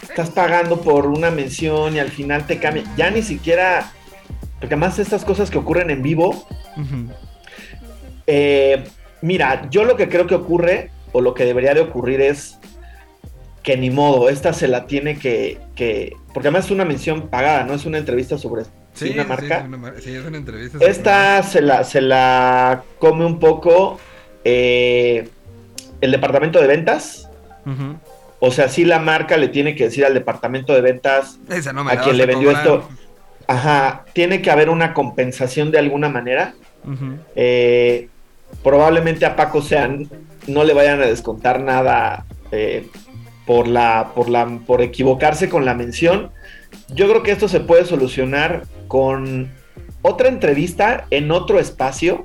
estás 0.00 0.30
pagando 0.30 0.80
por 0.80 1.06
una 1.06 1.30
mención 1.32 1.96
y 1.96 1.98
al 1.98 2.10
final 2.10 2.46
te 2.46 2.58
cambia. 2.60 2.84
Ya 2.96 3.10
ni 3.10 3.22
siquiera, 3.22 3.90
porque 4.64 4.76
además 4.76 4.98
estas 4.98 5.26
cosas 5.26 5.50
que 5.50 5.58
ocurren 5.58 5.90
en 5.90 6.00
vivo, 6.00 6.46
eh, 8.26 8.82
mira, 9.20 9.68
yo 9.70 9.84
lo 9.84 9.94
que 9.94 10.08
creo 10.08 10.26
que 10.26 10.34
ocurre, 10.34 10.90
o 11.12 11.20
lo 11.20 11.34
que 11.34 11.44
debería 11.44 11.74
de 11.74 11.82
ocurrir 11.82 12.22
es 12.22 12.58
que 13.62 13.76
ni 13.76 13.90
modo, 13.90 14.30
esta 14.30 14.54
se 14.54 14.66
la 14.66 14.86
tiene 14.86 15.18
que, 15.18 15.58
que 15.74 16.14
porque 16.32 16.48
además 16.48 16.64
es 16.64 16.70
una 16.70 16.86
mención 16.86 17.28
pagada, 17.28 17.64
no 17.64 17.74
es 17.74 17.84
una 17.84 17.98
entrevista 17.98 18.38
sobre 18.38 18.62
Sí, 18.94 19.10
una 19.10 19.24
sí, 19.24 19.28
marca. 19.28 19.58
es 19.58 19.64
una 19.66 19.76
mar- 19.76 19.94
sí, 20.02 20.14
es 20.14 20.24
una 20.24 20.38
entrevista. 20.38 20.78
Esta 20.80 21.42
se 21.42 21.60
la, 21.60 21.84
se 21.84 22.00
la 22.00 22.84
come 22.98 23.26
un 23.26 23.38
poco 23.38 24.00
eh, 24.44 25.28
el 26.00 26.10
departamento 26.10 26.58
de 26.58 26.66
ventas. 26.68 27.28
O 28.40 28.50
sea, 28.50 28.68
sí 28.70 28.86
la 28.86 28.98
marca 28.98 29.36
le 29.36 29.48
tiene 29.48 29.74
que 29.74 29.84
decir 29.84 30.06
al 30.06 30.14
departamento 30.14 30.72
de 30.72 30.80
ventas 30.80 31.38
no 31.74 31.86
a 31.86 31.96
quien 31.96 32.16
le 32.16 32.24
vendió 32.24 32.48
cobrar. 32.48 32.66
esto. 32.66 32.88
Ajá, 33.46 34.04
tiene 34.12 34.40
que 34.42 34.50
haber 34.50 34.70
una 34.70 34.94
compensación 34.94 35.70
de 35.70 35.78
alguna 35.78 36.08
manera. 36.08 36.54
Eh, 37.34 38.08
probablemente 38.62 39.24
a 39.26 39.36
Paco 39.36 39.62
sean 39.62 40.08
no 40.46 40.64
le 40.64 40.74
vayan 40.74 41.00
a 41.00 41.06
descontar 41.06 41.60
nada 41.60 42.26
eh, 42.52 42.86
por 43.46 43.66
la 43.66 44.12
por 44.14 44.28
la 44.28 44.46
por 44.66 44.82
equivocarse 44.82 45.48
con 45.48 45.64
la 45.64 45.74
mención. 45.74 46.30
Yo 46.88 47.08
creo 47.08 47.22
que 47.22 47.32
esto 47.32 47.48
se 47.48 47.60
puede 47.60 47.84
solucionar 47.86 48.64
con 48.88 49.50
otra 50.02 50.28
entrevista 50.28 51.06
en 51.10 51.30
otro 51.30 51.58
espacio 51.58 52.24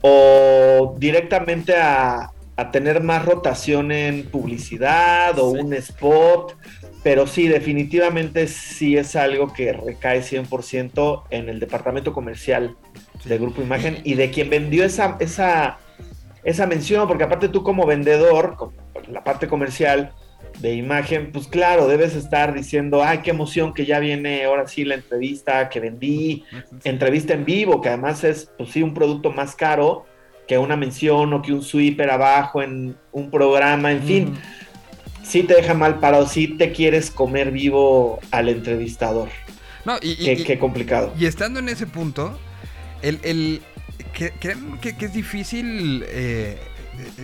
o 0.00 0.94
directamente 0.98 1.76
a, 1.76 2.30
a 2.56 2.70
tener 2.70 3.02
más 3.02 3.24
rotación 3.24 3.90
en 3.92 4.26
publicidad 4.26 5.38
o 5.38 5.52
Sí. 5.52 5.60
un 5.60 5.74
spot. 5.74 6.54
Pero 7.06 7.28
sí, 7.28 7.46
definitivamente 7.46 8.48
sí 8.48 8.96
es 8.96 9.14
algo 9.14 9.52
que 9.52 9.72
recae 9.72 10.22
100% 10.22 11.22
en 11.30 11.48
el 11.48 11.60
departamento 11.60 12.12
comercial 12.12 12.74
de 13.24 13.38
Grupo 13.38 13.62
Imagen 13.62 13.98
y 14.02 14.14
de 14.14 14.32
quien 14.32 14.50
vendió 14.50 14.82
esa, 14.82 15.16
esa, 15.20 15.78
esa 16.42 16.66
mención, 16.66 17.06
porque 17.06 17.22
aparte 17.22 17.48
tú 17.48 17.62
como 17.62 17.86
vendedor, 17.86 18.56
con 18.56 18.72
la 19.06 19.22
parte 19.22 19.46
comercial 19.46 20.14
de 20.58 20.74
imagen, 20.74 21.30
pues 21.30 21.46
claro, 21.46 21.86
debes 21.86 22.16
estar 22.16 22.52
diciendo, 22.52 23.04
ay, 23.04 23.18
qué 23.18 23.30
emoción 23.30 23.72
que 23.72 23.86
ya 23.86 24.00
viene 24.00 24.44
ahora 24.44 24.66
sí 24.66 24.84
la 24.84 24.96
entrevista 24.96 25.68
que 25.68 25.78
vendí, 25.78 26.42
entrevista 26.82 27.34
en 27.34 27.44
vivo, 27.44 27.80
que 27.80 27.90
además 27.90 28.24
es, 28.24 28.50
pues 28.58 28.70
sí, 28.70 28.82
un 28.82 28.94
producto 28.94 29.30
más 29.30 29.54
caro 29.54 30.06
que 30.48 30.58
una 30.58 30.76
mención 30.76 31.32
o 31.32 31.42
que 31.42 31.52
un 31.52 31.62
sweeper 31.62 32.10
abajo 32.10 32.62
en 32.62 32.96
un 33.12 33.30
programa, 33.30 33.92
en 33.92 34.02
fin. 34.02 34.34
Sí 35.26 35.42
te 35.42 35.54
deja 35.54 35.74
mal 35.74 35.98
parado, 35.98 36.26
sí 36.28 36.48
te 36.48 36.72
quieres 36.72 37.10
comer 37.10 37.50
vivo 37.50 38.20
al 38.30 38.48
entrevistador. 38.48 39.28
No, 39.84 39.96
y, 40.02 40.16
Qué, 40.16 40.32
y- 40.34 40.44
qué 40.44 40.58
complicado. 40.58 41.12
y 41.18 41.26
estando 41.26 41.60
en 41.60 41.68
ese 41.68 41.86
punto, 41.86 42.38
el, 43.02 43.20
el 43.22 43.62
que, 44.12 44.32
que, 44.32 44.96
que 44.96 45.04
es 45.04 45.12
difícil, 45.12 46.04
eh, 46.08 46.58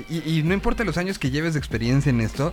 y, 0.08 0.38
y 0.38 0.42
no 0.42 0.54
importa 0.54 0.84
los 0.84 0.96
años 0.98 1.18
que 1.18 1.30
lleves 1.30 1.54
de 1.54 1.58
experiencia 1.58 2.10
en 2.10 2.20
esto, 2.20 2.52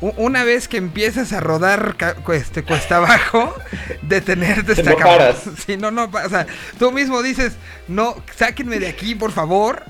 una 0.00 0.44
vez 0.44 0.68
que 0.68 0.76
empiezas 0.76 1.32
a 1.32 1.40
rodar 1.40 1.96
este, 2.32 2.62
cuesta 2.62 2.96
abajo, 2.96 3.54
detenerte 4.02 4.74
No 4.82 4.90
está 4.90 4.96
paras. 4.96 5.42
Sí, 5.66 5.76
no, 5.76 5.90
no, 5.90 6.04
o 6.04 6.28
sea, 6.28 6.46
tú 6.78 6.92
mismo 6.92 7.22
dices, 7.22 7.54
no, 7.88 8.14
sáquenme 8.36 8.78
de 8.78 8.88
aquí, 8.88 9.14
por 9.14 9.32
favor, 9.32 9.82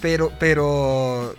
pero, 0.00 0.32
pero 0.38 1.34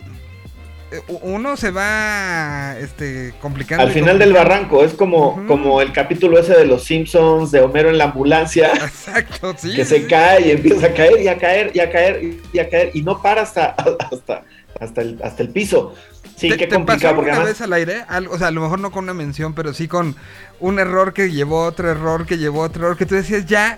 uno 1.22 1.58
se 1.58 1.72
va 1.72 2.78
este, 2.80 3.34
complicando. 3.42 3.84
Al 3.84 3.92
final 3.92 4.18
del 4.20 4.34
barranco, 4.34 4.84
es 4.84 4.94
como, 4.94 5.46
como 5.46 5.82
el 5.82 5.92
capítulo 5.92 6.40
ese 6.40 6.54
de 6.54 6.66
los 6.66 6.84
Simpsons, 6.84 7.52
de 7.52 7.60
Homero 7.60 7.90
en 7.90 7.98
la 7.98 8.06
ambulancia, 8.06 8.72
Exacto, 8.74 9.54
sí. 9.58 9.76
que 9.76 9.84
sí, 9.84 9.96
se 9.96 10.02
sí. 10.02 10.08
cae 10.08 10.48
y 10.48 10.52
empieza 10.52 10.88
a 10.88 10.94
caer 10.94 11.22
y 11.22 11.28
a 11.28 11.38
caer 11.38 11.72
y 11.74 11.80
a 11.80 11.92
caer 11.92 12.22
y 12.54 12.60
a 12.60 12.70
caer 12.70 12.92
y 12.94 13.02
no 13.02 13.22
para 13.22 13.42
hasta, 13.42 13.76
hasta, 14.12 14.44
hasta, 14.80 15.02
el, 15.02 15.20
hasta 15.24 15.44
el 15.44 15.50
piso. 15.50 15.94
Sí, 16.38 16.50
¿Te, 16.50 16.58
qué 16.58 16.68
te 16.68 16.76
pasó 16.76 16.86
complicado, 16.86 17.16
porque 17.16 17.32
alguna 17.32 17.48
además 17.48 17.60
vez 17.60 17.62
al 17.62 17.74
aire? 17.74 18.06
O 18.30 18.38
sea, 18.38 18.48
a 18.48 18.52
lo 18.52 18.62
mejor 18.62 18.80
no 18.80 18.92
con 18.92 19.06
una 19.06 19.14
mención, 19.14 19.54
pero 19.54 19.74
sí 19.74 19.88
con 19.88 20.16
un 20.60 20.80
error 20.80 21.14
que 21.14 21.32
llevó 21.32 21.64
otro 21.66 21.90
error, 21.90 22.26
que 22.26 22.38
llevó 22.38 22.62
otro 22.62 22.86
error, 22.86 22.98
que 22.98 23.08
tú 23.08 23.16
decías, 23.16 23.46
ya, 23.48 23.78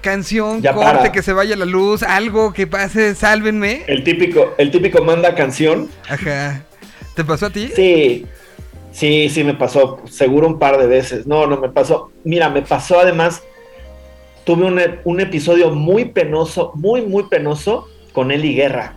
canción, 0.00 0.60
Ya 0.62 0.72
corte, 0.72 0.90
para. 0.92 1.12
que 1.12 1.22
se 1.22 1.32
vaya 1.32 1.56
la 1.56 1.64
luz, 1.64 2.02
algo 2.02 2.52
que 2.52 2.66
pase, 2.66 3.14
sálvenme. 3.14 3.82
el 3.86 4.02
típico, 4.04 4.54
el 4.58 4.70
típico 4.70 5.02
manda 5.04 5.34
canción. 5.34 5.88
Ajá. 6.08 6.62
¿Te 7.14 7.24
pasó 7.24 7.46
a 7.46 7.50
ti? 7.50 7.70
Sí, 7.74 8.26
sí, 8.92 9.28
sí 9.28 9.44
me 9.44 9.54
pasó, 9.54 10.00
seguro 10.10 10.46
un 10.46 10.58
par 10.58 10.78
de 10.78 10.86
veces. 10.86 11.26
No, 11.26 11.46
no 11.46 11.58
me 11.60 11.68
pasó. 11.68 12.10
Mira, 12.24 12.48
me 12.48 12.62
pasó 12.62 13.00
además, 13.00 13.42
tuve 14.44 14.64
un, 14.64 14.80
un 15.04 15.20
episodio 15.20 15.70
muy 15.70 16.06
penoso, 16.06 16.72
muy, 16.74 17.02
muy 17.02 17.24
penoso 17.24 17.86
con 18.12 18.30
Eli 18.30 18.54
Guerra. 18.54 18.94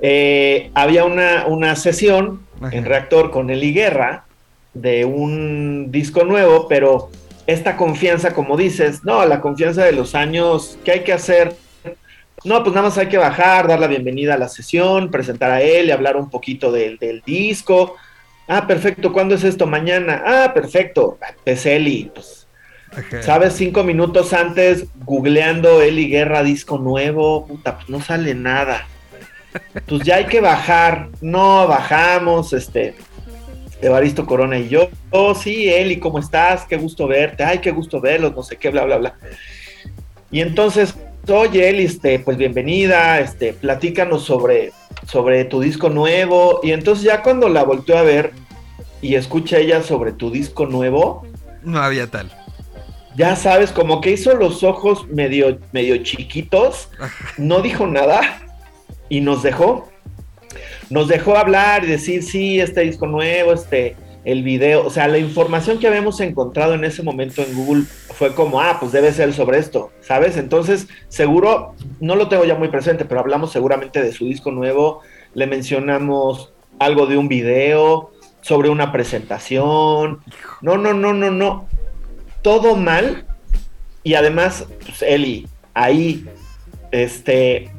Eh, 0.00 0.70
había 0.74 1.04
una, 1.04 1.46
una 1.46 1.74
sesión 1.76 2.46
Ajá. 2.60 2.76
en 2.76 2.84
Reactor 2.84 3.30
con 3.30 3.50
Eli 3.50 3.72
Guerra 3.72 4.24
de 4.74 5.04
un 5.04 5.90
disco 5.90 6.24
nuevo, 6.24 6.68
pero 6.68 7.10
esta 7.48 7.78
confianza, 7.78 8.34
como 8.34 8.58
dices, 8.58 9.04
no, 9.04 9.24
la 9.24 9.40
confianza 9.40 9.82
de 9.82 9.92
los 9.92 10.14
años, 10.14 10.78
¿qué 10.84 10.92
hay 10.92 11.00
que 11.00 11.14
hacer? 11.14 11.56
No, 12.44 12.62
pues 12.62 12.74
nada 12.74 12.88
más 12.88 12.98
hay 12.98 13.06
que 13.06 13.16
bajar, 13.16 13.66
dar 13.66 13.80
la 13.80 13.86
bienvenida 13.86 14.34
a 14.34 14.38
la 14.38 14.50
sesión, 14.50 15.10
presentar 15.10 15.50
a 15.52 15.62
él 15.62 15.86
y 15.86 15.90
hablar 15.90 16.18
un 16.18 16.28
poquito 16.28 16.70
del, 16.70 16.98
del 16.98 17.22
disco. 17.24 17.96
Ah, 18.46 18.66
perfecto, 18.66 19.14
¿cuándo 19.14 19.34
es 19.34 19.44
esto? 19.44 19.66
Mañana. 19.66 20.22
Ah, 20.26 20.52
perfecto. 20.52 21.18
Pues 21.42 21.64
Eli, 21.64 22.10
pues. 22.14 22.46
¿sabes? 23.22 23.54
Cinco 23.54 23.82
minutos 23.82 24.34
antes, 24.34 24.84
googleando 25.06 25.80
Eli 25.80 26.10
Guerra 26.10 26.42
disco 26.42 26.76
nuevo, 26.76 27.46
puta, 27.46 27.76
pues 27.76 27.88
no 27.88 28.02
sale 28.02 28.34
nada. 28.34 28.86
Pues 29.86 30.02
ya 30.02 30.16
hay 30.16 30.26
que 30.26 30.42
bajar. 30.42 31.08
No, 31.22 31.66
bajamos, 31.66 32.52
este, 32.52 32.94
Evaristo 33.80 34.26
Corona 34.26 34.58
y 34.58 34.68
yo. 34.68 34.88
Oh, 35.10 35.34
sí, 35.34 35.68
Eli, 35.68 35.98
¿cómo 35.98 36.18
estás? 36.18 36.64
Qué 36.64 36.76
gusto 36.76 37.06
verte. 37.06 37.44
Ay, 37.44 37.58
qué 37.58 37.70
gusto 37.70 38.00
verlos, 38.00 38.34
no 38.34 38.42
sé 38.42 38.56
qué, 38.56 38.70
bla, 38.70 38.84
bla, 38.84 38.98
bla. 38.98 39.14
Y 40.30 40.40
entonces 40.40 40.94
oye, 41.30 41.68
Eli, 41.68 41.84
este, 41.84 42.18
pues 42.18 42.36
bienvenida, 42.36 43.20
este, 43.20 43.52
platícanos 43.52 44.24
sobre, 44.24 44.72
sobre 45.06 45.44
tu 45.44 45.60
disco 45.60 45.90
nuevo. 45.90 46.60
Y 46.62 46.72
entonces 46.72 47.04
ya 47.04 47.22
cuando 47.22 47.48
la 47.48 47.64
volteó 47.64 47.98
a 47.98 48.02
ver 48.02 48.32
y 49.02 49.14
escucha 49.14 49.58
ella 49.58 49.82
sobre 49.82 50.12
tu 50.12 50.30
disco 50.30 50.66
nuevo, 50.66 51.26
No 51.62 51.80
había 51.80 52.06
tal. 52.06 52.30
ya 53.16 53.36
sabes, 53.36 53.72
como 53.72 54.00
que 54.00 54.12
hizo 54.12 54.34
los 54.34 54.62
ojos 54.62 55.06
medio, 55.08 55.58
medio 55.72 55.98
chiquitos, 56.02 56.88
no 57.36 57.60
dijo 57.60 57.86
nada 57.86 58.20
y 59.08 59.20
nos 59.20 59.42
dejó. 59.42 59.88
Nos 60.90 61.08
dejó 61.08 61.36
hablar 61.36 61.84
y 61.84 61.88
decir, 61.88 62.22
sí, 62.22 62.60
este 62.60 62.82
disco 62.82 63.06
nuevo, 63.06 63.52
este, 63.52 63.96
el 64.24 64.42
video, 64.42 64.84
o 64.86 64.90
sea, 64.90 65.08
la 65.08 65.18
información 65.18 65.78
que 65.78 65.86
habíamos 65.86 66.20
encontrado 66.20 66.74
en 66.74 66.84
ese 66.84 67.02
momento 67.02 67.42
en 67.42 67.54
Google 67.54 67.84
fue 67.84 68.34
como, 68.34 68.60
ah, 68.60 68.78
pues 68.80 68.92
debe 68.92 69.12
ser 69.12 69.32
sobre 69.32 69.58
esto, 69.58 69.90
¿sabes? 70.00 70.36
Entonces, 70.36 70.88
seguro, 71.08 71.74
no 72.00 72.16
lo 72.16 72.28
tengo 72.28 72.44
ya 72.44 72.54
muy 72.54 72.68
presente, 72.68 73.04
pero 73.04 73.20
hablamos 73.20 73.52
seguramente 73.52 74.02
de 74.02 74.12
su 74.12 74.24
disco 74.24 74.50
nuevo, 74.50 75.00
le 75.34 75.46
mencionamos 75.46 76.52
algo 76.78 77.06
de 77.06 77.16
un 77.16 77.28
video, 77.28 78.10
sobre 78.40 78.70
una 78.70 78.92
presentación, 78.92 80.20
no, 80.62 80.78
no, 80.78 80.94
no, 80.94 81.12
no, 81.12 81.30
no, 81.30 81.68
todo 82.42 82.76
mal, 82.76 83.26
y 84.02 84.14
además, 84.14 84.66
pues 84.84 85.02
Eli, 85.02 85.46
ahí, 85.74 86.24
este, 86.90 87.70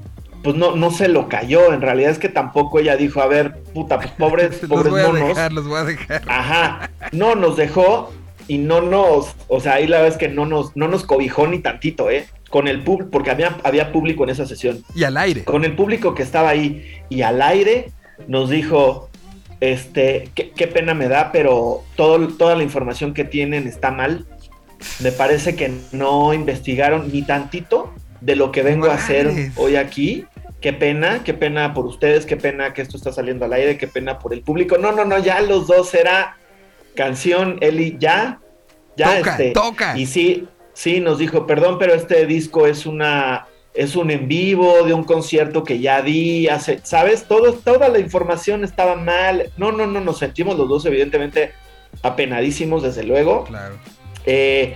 pues 0.44 0.56
no, 0.56 0.76
no 0.76 0.92
se 0.92 1.08
lo 1.08 1.28
cayó. 1.28 1.74
En 1.74 1.82
realidad 1.82 2.12
es 2.12 2.20
que 2.20 2.30
tampoco 2.30 2.80
ella 2.80 2.96
dijo, 2.96 3.22
a 3.22 3.28
ver, 3.28 3.56
puta, 3.74 3.98
pues 4.00 4.12
pobres, 4.12 4.62
Los 4.64 4.70
pobres 4.70 4.92
voy 4.92 5.02
a 5.02 5.08
monos. 5.08 5.28
dejar, 5.30 5.54
los 5.54 5.68
voy 5.68 5.80
a 5.80 5.84
dejar. 5.84 6.22
Ajá. 6.28 6.90
No, 7.12 7.36
nos 7.36 7.58
dejó 7.58 8.12
y 8.48 8.58
no 8.58 8.82
nos, 8.82 9.36
o 9.48 9.60
sea, 9.60 9.74
ahí 9.74 9.88
la 9.88 9.98
verdad 9.98 10.14
es 10.14 10.18
que 10.18 10.30
no 10.30 10.46
nos, 10.46 10.76
no 10.76 10.88
nos 10.88 11.04
cobijó 11.04 11.48
ni 11.48 11.60
tantito, 11.60 12.10
¿eh? 12.10 12.28
Con 12.50 12.68
el 12.68 12.84
público, 12.84 13.12
porque 13.12 13.30
había, 13.30 13.58
había 13.64 13.92
público 13.92 14.24
en 14.24 14.32
esa 14.32 14.46
sesión. 14.46 14.84
Y 14.96 15.04
al 15.04 15.18
aire. 15.18 15.44
Con 15.44 15.66
el 15.66 15.76
público 15.76 16.16
que 16.16 16.24
estaba 16.24 16.50
ahí 16.50 16.84
y 17.10 17.22
al 17.22 17.42
aire 17.42 17.92
nos 18.28 18.50
dijo, 18.50 19.10
este, 19.60 20.30
qué, 20.34 20.52
qué 20.52 20.68
pena 20.68 20.94
me 20.94 21.08
da, 21.08 21.32
pero 21.32 21.84
todo, 21.96 22.28
toda 22.30 22.56
la 22.56 22.64
información 22.64 23.14
que 23.14 23.24
tienen 23.24 23.68
está 23.68 23.92
mal. 23.92 24.26
Me 25.00 25.12
parece 25.12 25.56
que 25.56 25.72
no 25.92 26.34
investigaron 26.34 27.12
ni 27.12 27.22
tantito 27.22 27.94
de 28.22 28.36
lo 28.36 28.52
que 28.52 28.64
vengo 28.64 28.88
a 28.88 28.96
hacer 28.96 29.52
hoy 29.56 29.76
aquí. 29.76 30.26
Qué 30.62 30.74
pena, 30.74 31.24
qué 31.24 31.34
pena 31.34 31.74
por 31.74 31.86
ustedes, 31.86 32.26
qué 32.26 32.36
pena 32.36 32.74
que 32.74 32.82
esto 32.82 32.98
está 32.98 33.14
saliendo 33.14 33.46
al 33.46 33.54
aire, 33.54 33.78
qué 33.78 33.88
pena 33.88 34.20
por 34.20 34.34
el 34.34 34.42
público. 34.42 34.78
No, 34.78 34.92
no, 34.92 35.06
no, 35.06 35.18
ya 35.20 35.40
los 35.42 35.68
dos 35.68 35.94
era 35.94 36.38
canción, 36.96 37.58
Eli, 37.62 37.96
ya, 37.98 38.40
ya 38.98 39.18
Toca, 39.18 39.32
este. 39.32 39.52
toca. 39.52 39.98
Y 39.98 40.06
sí, 40.06 40.48
sí, 40.74 41.00
nos 41.00 41.18
dijo, 41.18 41.48
perdón, 41.48 41.78
pero 41.80 41.94
este 41.94 42.26
disco 42.26 42.68
es 42.68 42.86
una, 42.86 43.48
es 43.74 43.96
un 43.96 44.12
en 44.12 44.28
vivo 44.28 44.84
de 44.84 44.94
un 44.94 45.06
concierto 45.06 45.64
que 45.64 45.80
ya 45.80 46.02
di 46.02 46.50
hace, 46.50 46.82
¿sabes? 46.84 47.24
Todo, 47.24 47.54
toda 47.54 47.88
la 47.88 48.00
información 48.00 48.66
estaba 48.66 48.96
mal. 48.96 49.52
No, 49.56 49.72
no, 49.72 49.88
no, 49.88 50.02
nos 50.02 50.18
sentimos 50.18 50.58
los 50.58 50.68
dos, 50.68 50.86
evidentemente, 50.86 51.54
apenadísimos, 52.02 52.84
desde 52.84 53.04
luego. 53.04 53.46
Claro. 53.46 53.76
Eh, 54.26 54.76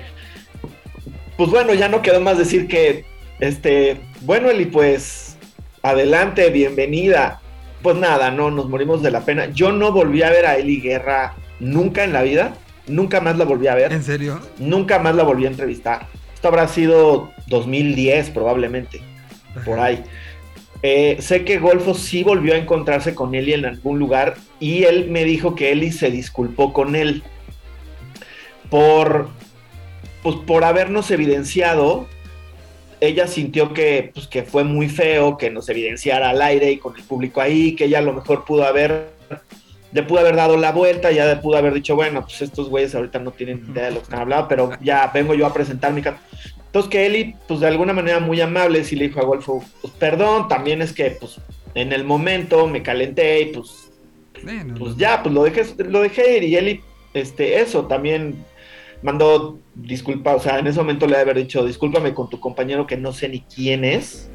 pues 1.35 1.49
bueno, 1.49 1.73
ya 1.73 1.89
no 1.89 2.01
quedó 2.01 2.21
más 2.21 2.37
decir 2.37 2.67
que, 2.67 3.05
este, 3.43 3.99
bueno, 4.21 4.49
Eli, 4.49 4.65
pues, 4.65 5.35
adelante, 5.81 6.49
bienvenida. 6.49 7.41
Pues 7.81 7.97
nada, 7.97 8.31
no, 8.31 8.49
nos 8.51 8.69
morimos 8.69 9.03
de 9.03 9.11
la 9.11 9.25
pena. 9.25 9.47
Yo 9.51 9.73
no 9.73 9.91
volví 9.91 10.23
a 10.23 10.29
ver 10.29 10.45
a 10.45 10.55
Eli 10.55 10.79
Guerra 10.79 11.35
nunca 11.59 12.05
en 12.05 12.13
la 12.13 12.21
vida, 12.21 12.53
nunca 12.87 13.19
más 13.19 13.37
la 13.37 13.43
volví 13.43 13.67
a 13.67 13.75
ver, 13.75 13.91
¿En 13.91 14.03
serio? 14.03 14.39
nunca 14.59 14.99
más 14.99 15.15
la 15.15 15.23
volví 15.23 15.45
a 15.45 15.49
entrevistar. 15.49 16.07
Esto 16.33 16.47
habrá 16.47 16.69
sido 16.69 17.31
2010 17.47 18.29
probablemente, 18.29 19.01
por 19.65 19.79
ahí. 19.79 20.01
Eh, 20.81 21.17
sé 21.19 21.43
que 21.43 21.59
Golfo 21.59 21.93
sí 21.93 22.23
volvió 22.23 22.53
a 22.53 22.57
encontrarse 22.57 23.13
con 23.13 23.35
Eli 23.35 23.53
en 23.53 23.65
algún 23.65 23.99
lugar 23.99 24.35
y 24.61 24.83
él 24.83 25.09
me 25.09 25.25
dijo 25.25 25.55
que 25.55 25.73
Eli 25.73 25.91
se 25.91 26.11
disculpó 26.11 26.71
con 26.71 26.95
él 26.95 27.23
por, 28.69 29.29
pues, 30.21 30.37
por 30.47 30.63
habernos 30.63 31.11
evidenciado. 31.11 32.07
Ella 33.03 33.27
sintió 33.27 33.73
que, 33.73 34.11
pues, 34.13 34.27
que 34.27 34.43
fue 34.43 34.63
muy 34.63 34.87
feo 34.87 35.37
que 35.37 35.49
nos 35.49 35.67
evidenciara 35.67 36.29
al 36.29 36.41
aire 36.41 36.71
y 36.71 36.77
con 36.77 36.95
el 36.95 37.03
público 37.03 37.41
ahí, 37.41 37.75
que 37.75 37.85
ella 37.85 37.99
a 37.99 38.01
lo 38.01 38.13
mejor 38.13 38.45
pudo 38.45 38.65
haber, 38.65 39.09
le 39.91 40.03
pudo 40.03 40.19
haber 40.19 40.35
dado 40.35 40.55
la 40.55 40.71
vuelta, 40.71 41.11
ya 41.11 41.25
le 41.25 41.35
pudo 41.35 41.57
haber 41.57 41.73
dicho, 41.73 41.95
bueno, 41.95 42.21
pues 42.21 42.41
estos 42.41 42.69
güeyes 42.69 42.95
ahorita 42.95 43.19
no 43.19 43.31
tienen 43.31 43.65
idea 43.69 43.85
de 43.85 43.91
lo 43.91 43.97
que 43.97 44.03
están 44.03 44.21
hablando, 44.21 44.47
pero 44.47 44.71
ya 44.81 45.11
vengo 45.13 45.33
yo 45.33 45.45
a 45.45 45.53
presentar 45.53 45.91
mi 45.91 46.01
canto. 46.01 46.21
Entonces 46.65 46.89
que 46.89 47.05
Eli, 47.05 47.35
pues 47.47 47.59
de 47.59 47.67
alguna 47.67 47.91
manera 47.91 48.19
muy 48.19 48.39
amable, 48.39 48.83
sí 48.83 48.95
le 48.95 49.09
dijo 49.09 49.19
a 49.19 49.25
Golfo, 49.25 49.63
pues 49.81 49.93
perdón, 49.99 50.47
también 50.47 50.81
es 50.81 50.93
que, 50.93 51.11
pues, 51.11 51.41
en 51.75 51.91
el 51.91 52.05
momento 52.05 52.67
me 52.67 52.83
calenté 52.83 53.41
y 53.41 53.45
pues 53.47 53.91
pues 54.77 54.97
ya, 54.97 55.21
pues 55.23 55.33
lo 55.33 55.43
dejé, 55.43 55.65
lo 55.83 56.01
dejé 56.01 56.37
ir 56.37 56.43
y 56.43 56.55
Eli, 56.55 56.81
este, 57.13 57.59
eso, 57.59 57.85
también 57.85 58.43
mandó 59.03 59.59
disculpa, 59.75 60.35
o 60.35 60.39
sea, 60.39 60.59
en 60.59 60.67
ese 60.67 60.79
momento 60.79 61.05
le 61.05 61.17
haber 61.17 61.37
dicho, 61.37 61.65
discúlpame 61.65 62.13
con 62.13 62.29
tu 62.29 62.39
compañero 62.39 62.87
que 62.87 62.97
no 62.97 63.11
sé 63.13 63.29
ni 63.29 63.41
quién 63.41 63.83
es, 63.83 64.29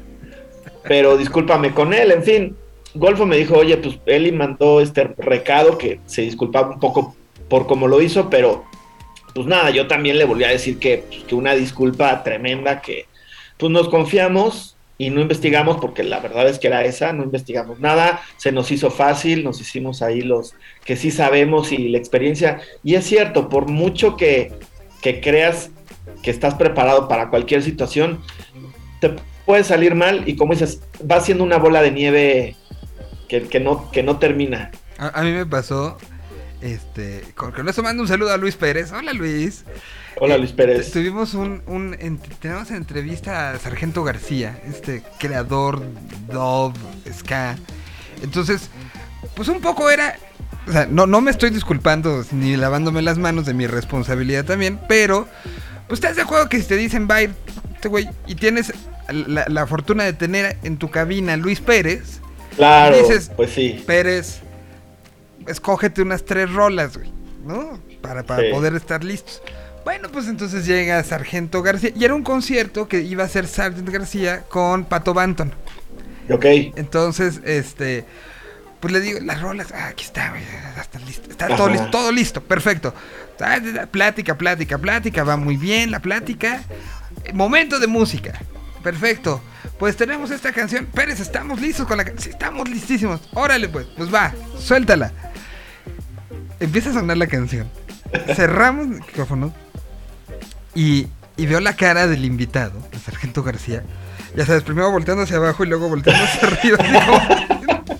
pero 0.83 1.17
discúlpame 1.17 1.73
con 1.73 1.93
él, 1.93 2.11
en 2.11 2.23
fin. 2.23 2.55
Golfo 2.93 3.25
me 3.25 3.37
dijo, 3.37 3.57
oye, 3.57 3.77
pues 3.77 3.99
Eli 4.05 4.31
mandó 4.31 4.81
este 4.81 5.03
recado 5.17 5.77
que 5.77 5.99
se 6.05 6.23
disculpaba 6.23 6.69
un 6.69 6.79
poco 6.79 7.15
por 7.47 7.67
cómo 7.67 7.87
lo 7.87 8.01
hizo, 8.01 8.29
pero 8.29 8.63
pues 9.33 9.45
nada, 9.45 9.69
yo 9.69 9.87
también 9.87 10.17
le 10.17 10.25
volví 10.25 10.43
a 10.43 10.49
decir 10.49 10.79
que, 10.79 11.03
pues, 11.07 11.23
que 11.23 11.35
una 11.35 11.53
disculpa 11.53 12.23
tremenda, 12.23 12.81
que 12.81 13.05
pues 13.57 13.71
nos 13.71 13.89
confiamos 13.89 14.77
y 14.99 15.09
no 15.09 15.21
investigamos, 15.21 15.77
porque 15.77 16.03
la 16.03 16.19
verdad 16.19 16.47
es 16.49 16.59
que 16.59 16.67
era 16.67 16.83
esa, 16.83 17.13
no 17.13 17.23
investigamos 17.23 17.79
nada, 17.79 18.21
se 18.35 18.51
nos 18.51 18.69
hizo 18.69 18.91
fácil, 18.91 19.45
nos 19.45 19.61
hicimos 19.61 20.01
ahí 20.01 20.21
los 20.21 20.53
que 20.83 20.97
sí 20.97 21.09
sabemos 21.09 21.71
y 21.71 21.87
la 21.87 21.97
experiencia, 21.97 22.59
y 22.83 22.95
es 22.95 23.05
cierto, 23.05 23.47
por 23.47 23.67
mucho 23.69 24.17
que, 24.17 24.51
que 25.01 25.21
creas 25.21 25.71
que 26.21 26.29
estás 26.29 26.55
preparado 26.55 27.07
para 27.07 27.29
cualquier 27.29 27.63
situación, 27.63 28.21
te 28.99 29.15
puede 29.45 29.63
salir 29.63 29.95
mal 29.95 30.27
y 30.27 30.35
como 30.35 30.51
dices, 30.51 30.81
va 31.09 31.21
siendo 31.21 31.45
una 31.45 31.57
bola 31.57 31.81
de 31.81 31.91
nieve 31.91 32.55
que, 33.29 33.43
que 33.43 33.61
no, 33.61 33.89
que 33.91 34.03
no 34.03 34.19
termina. 34.19 34.69
a, 34.97 35.17
a 35.17 35.23
mí 35.23 35.31
me 35.31 35.45
pasó. 35.45 35.97
Este, 36.61 37.23
con, 37.35 37.51
con 37.53 37.69
eso 37.69 37.81
mando 37.83 38.01
un 38.03 38.07
saludo 38.09 38.33
a 38.33 38.37
Luis 38.37 38.55
Pérez. 38.55 38.91
Hola 38.91 39.13
Luis. 39.13 39.63
Hola 40.19 40.35
Eh, 40.35 40.39
Luis 40.39 40.51
Pérez. 40.51 40.87
tu- 40.87 40.99
Tuvimos 40.99 41.33
un, 41.33 41.61
un 41.67 41.93
ent- 41.95 42.19
tenemos 42.41 42.69
en 42.71 42.77
entrevista 42.77 43.51
a 43.51 43.59
Sargento 43.59 44.03
García, 44.03 44.59
este 44.67 45.01
creador 45.19 45.81
Dove, 46.31 46.77
Ska. 47.13 47.55
Entonces, 48.21 48.69
pues 49.35 49.47
un 49.47 49.61
poco 49.61 49.89
era, 49.89 50.17
o 50.67 50.71
sea, 50.73 50.85
no, 50.87 51.07
no 51.07 51.21
me 51.21 51.31
estoy 51.31 51.49
disculpando 51.51 52.25
ni 52.33 52.57
lavándome 52.57 53.01
las 53.01 53.17
manos 53.17 53.45
de 53.45 53.53
mi 53.53 53.65
responsabilidad 53.65 54.43
también, 54.43 54.79
pero, 54.89 55.27
pues 55.87 55.99
estás 56.01 56.17
de 56.17 56.23
acuerdo 56.23 56.49
que 56.49 56.59
si 56.61 56.67
te 56.67 56.75
dicen 56.75 57.07
ir 57.21 57.33
este 57.75 57.87
güey 57.87 58.09
y 58.27 58.35
tienes 58.35 58.73
la, 59.09 59.45
la 59.47 59.65
fortuna 59.65 60.03
de 60.03 60.11
tener 60.11 60.57
en 60.63 60.75
tu 60.77 60.91
cabina 60.91 61.33
a 61.33 61.37
Luis 61.37 61.61
Pérez, 61.61 62.19
Claro, 62.57 62.97
dices- 62.97 63.31
pues 63.37 63.51
sí. 63.51 63.81
Pérez, 63.87 64.41
escógete 65.49 66.01
unas 66.01 66.23
tres 66.25 66.51
rolas, 66.51 66.97
güey, 66.97 67.11
¿no? 67.45 67.79
Para, 68.01 68.23
para 68.23 68.43
Sí. 68.43 68.49
poder 68.51 68.75
estar 68.75 69.03
listos. 69.03 69.41
Bueno, 69.85 70.09
pues 70.09 70.27
entonces 70.27 70.65
llega 70.65 71.01
Sargento 71.03 71.61
García. 71.63 71.91
Y 71.95 72.03
era 72.05 72.13
un 72.13 72.23
concierto 72.23 72.87
que 72.87 73.01
iba 73.01 73.23
a 73.23 73.27
ser 73.29 73.47
Sargento 73.47 73.91
García 73.91 74.43
con 74.49 74.85
Pato 74.85 75.13
Banton. 75.13 75.51
Ok. 76.29 76.45
Entonces, 76.75 77.41
este. 77.43 78.05
Pues 78.79 78.93
le 78.93 79.01
digo, 79.01 79.19
las 79.21 79.41
rolas, 79.41 79.73
ah, 79.73 79.87
aquí 79.87 80.05
está, 80.05 80.29
güey, 80.29 80.41
está 80.79 80.99
listo. 80.99 81.29
Está 81.29 81.47
Ajá. 81.47 81.55
todo 81.57 81.67
listo, 81.69 81.89
todo 81.89 82.11
listo, 82.13 82.41
perfecto. 82.43 82.93
Plática, 83.91 84.35
plática, 84.37 84.77
plática, 84.77 85.23
va 85.23 85.35
muy 85.37 85.57
bien 85.57 85.91
la 85.91 85.99
plática. 85.99 86.61
Momento 87.33 87.79
de 87.79 87.87
música. 87.87 88.39
Perfecto. 88.83 89.41
Pues 89.77 89.97
tenemos 89.97 90.31
esta 90.31 90.51
canción. 90.53 90.85
Pérez, 90.85 91.19
estamos 91.19 91.59
listos 91.59 91.87
con 91.87 91.97
la 91.97 92.05
canción. 92.05 92.23
Sí, 92.23 92.29
estamos 92.29 92.69
listísimos. 92.69 93.21
Órale, 93.33 93.67
pues, 93.67 93.87
pues 93.97 94.13
va, 94.13 94.33
suéltala. 94.57 95.11
Empieza 96.59 96.89
a 96.89 96.93
sonar 96.93 97.17
la 97.17 97.27
canción. 97.27 97.69
Cerramos 98.35 98.85
el 98.87 98.99
micrófono. 98.99 99.53
Y, 100.75 101.07
y 101.37 101.45
veo 101.45 101.59
la 101.59 101.75
cara 101.75 102.07
del 102.07 102.25
invitado, 102.25 102.73
el 102.91 102.99
sargento 102.99 103.43
García. 103.43 103.83
Ya 104.35 104.45
sabes, 104.45 104.63
primero 104.63 104.91
volteando 104.91 105.23
hacia 105.23 105.37
abajo 105.37 105.63
y 105.63 105.67
luego 105.67 105.89
volteando 105.89 106.23
hacia 106.23 106.47
arriba. 106.47 106.77
Digo, 107.57 107.97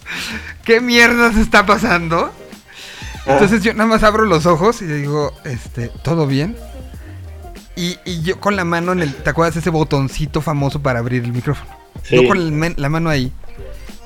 ¿Qué 0.64 0.80
mierda 0.81 1.34
se 1.34 1.41
está 1.41 1.65
pasando? 1.65 2.31
Entonces 3.26 3.64
yo 3.64 3.73
nada 3.73 3.90
más 3.90 4.03
abro 4.03 4.26
los 4.26 4.45
ojos 4.45 4.81
y 4.81 4.86
digo, 4.86 5.34
este, 5.44 5.90
¿todo 6.03 6.27
bien? 6.27 6.56
Y, 7.76 7.98
y 8.06 8.22
yo 8.22 8.40
con 8.40 8.56
la 8.56 8.65
mano 8.65 8.91
en 8.91 9.02
el, 9.02 9.14
¿te 9.15 9.30
acuerdas 9.30 9.56
ese 9.56 9.69
botoncito 9.69 10.41
famoso 10.41 10.81
para 10.81 10.99
abrir 10.99 11.23
el 11.23 11.31
micrófono? 11.31 11.69
Sí. 12.03 12.15
Yo 12.15 12.27
con 12.27 12.53
men- 12.56 12.76
la 12.77 12.90
mano 12.90 13.10
ahí. 13.10 13.31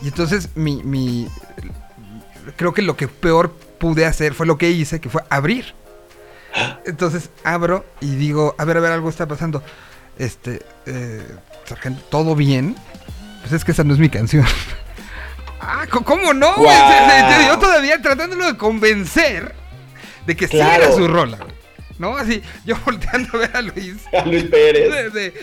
Y 0.02 0.08
entonces 0.08 0.50
mi, 0.56 0.82
mi, 0.84 1.28
creo 2.56 2.74
que 2.74 2.82
lo 2.82 2.96
que 2.98 3.08
peor 3.08 3.56
pude 3.80 4.06
hacer 4.06 4.34
fue 4.34 4.45
lo 4.45 4.58
que 4.58 4.70
hice, 4.72 5.00
que 5.02 5.10
fue 5.10 5.24
abrir. 5.30 5.74
Entonces 6.86 7.30
abro 7.44 7.86
y 8.00 8.16
digo, 8.16 8.56
a 8.58 8.66
ver, 8.66 8.78
a 8.78 8.80
ver, 8.80 8.91
algo 8.91 9.10
está 9.10 9.28
pasando. 9.28 9.64
Este, 10.20 10.62
eh, 10.86 11.24
sargento, 11.66 12.04
todo 12.10 12.36
bien. 12.36 12.76
Pues 13.41 13.54
es 13.54 13.66
que 13.66 13.72
esa 13.72 13.84
no 13.84 13.94
es 13.94 14.00
mi 14.00 14.10
canción. 14.10 14.45
ah, 15.62 15.86
¿cómo 15.90 16.34
no? 16.34 16.56
Yo 17.48 17.58
todavía 17.60 18.02
tratándolo 18.02 18.45
de 18.45 18.58
convencer 18.58 19.56
de 20.26 20.36
que 20.36 20.48
sí 20.48 20.60
era 20.60 20.91
su 20.91 21.08
rola. 21.08 21.40
¿No? 22.00 22.18
Así, 22.18 22.41
yo 22.66 22.76
volteando 22.86 23.30
a 23.34 23.38
ver 23.38 23.52
a 23.56 23.62
Luis. 23.62 23.98
A 24.12 24.26
Luis 24.26 24.44
Pérez. 24.45 24.91
de- 24.91 25.10
de, 25.10 25.34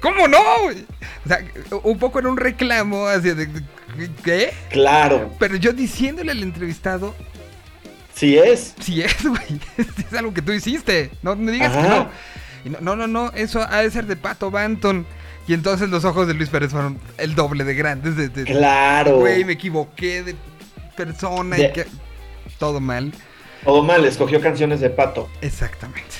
¿Cómo 0.00 0.28
no? 0.28 0.38
güey? 0.62 0.86
O 1.24 1.28
sea, 1.28 1.44
un 1.82 1.98
poco 1.98 2.20
era 2.20 2.28
un 2.28 2.36
reclamo 2.36 3.08
de- 3.08 3.48
¿qué? 4.24 4.54
Claro, 4.70 5.34
Pero 5.40 5.56
yo 5.56 5.72
diciéndole 5.72 6.30
al 6.30 6.42
entrevistado, 6.42 7.16
sí 8.18 8.36
es. 8.38 8.74
si 8.80 9.02
es, 9.02 9.24
güey, 9.24 9.60
es 9.78 10.12
algo 10.18 10.34
que 10.34 10.42
tú 10.42 10.52
hiciste. 10.52 11.10
No 11.22 11.36
me 11.36 11.52
digas 11.52 11.72
que 11.72 11.78
Ajá. 11.78 11.88
no. 11.88 12.10
No. 12.64 12.78
No, 12.80 12.96
no, 12.96 13.06
no, 13.06 13.32
eso 13.34 13.62
ha 13.62 13.80
de 13.82 13.90
ser 13.90 14.06
de 14.06 14.16
Pato 14.16 14.50
Banton. 14.50 15.06
Y 15.46 15.54
entonces 15.54 15.88
los 15.88 16.04
ojos 16.04 16.26
de 16.28 16.34
Luis 16.34 16.50
Pérez 16.50 16.72
fueron 16.72 16.98
el 17.16 17.34
doble 17.34 17.64
de 17.64 17.74
grandes. 17.74 18.16
De, 18.16 18.28
de- 18.28 18.44
Claro. 18.44 19.20
Güey, 19.20 19.44
me 19.44 19.54
equivoqué 19.54 20.22
de 20.22 20.34
persona 20.96 21.58
y 21.58 21.72
que... 21.72 21.86
Todo 22.58 22.80
mal. 22.80 23.12
Todo 23.64 23.82
mal, 23.82 24.04
escogió 24.04 24.40
canciones 24.40 24.80
de 24.80 24.90
Pato 24.90 25.28
Exactamente. 25.40 26.16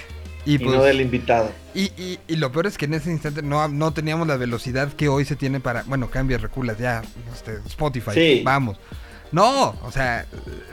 y, 0.47 0.55
Y, 0.55 0.59
pues, 0.59 0.77
no 0.77 0.83
del 0.83 1.01
invitado. 1.01 1.51
y, 1.75 1.85
y- 1.99 2.19
y 2.27 2.37
lo 2.37 2.51
peor 2.53 2.67
es 2.69 2.79
que 2.79 2.87
en 2.87 2.95
ese 2.95 3.11
instante 3.11 3.43
no, 3.43 3.67
no 3.69 3.93
teníamos 3.93 4.27
la 4.29 4.37
velocidad 4.37 4.93
que 4.93 5.09
hoy 5.09 5.25
se 5.27 5.37
tiene 5.37 5.61
para... 5.61 5.83
Bueno, 5.83 6.09
cambia, 6.09 6.39
reculas 6.39 6.79
ya. 6.79 7.03
este, 7.35 7.57
Spotify. 7.67 8.13
Sí. 8.15 8.43
Vamos. 8.45 8.79
No, 9.31 9.77
o 9.83 9.93
sea, 9.93 10.27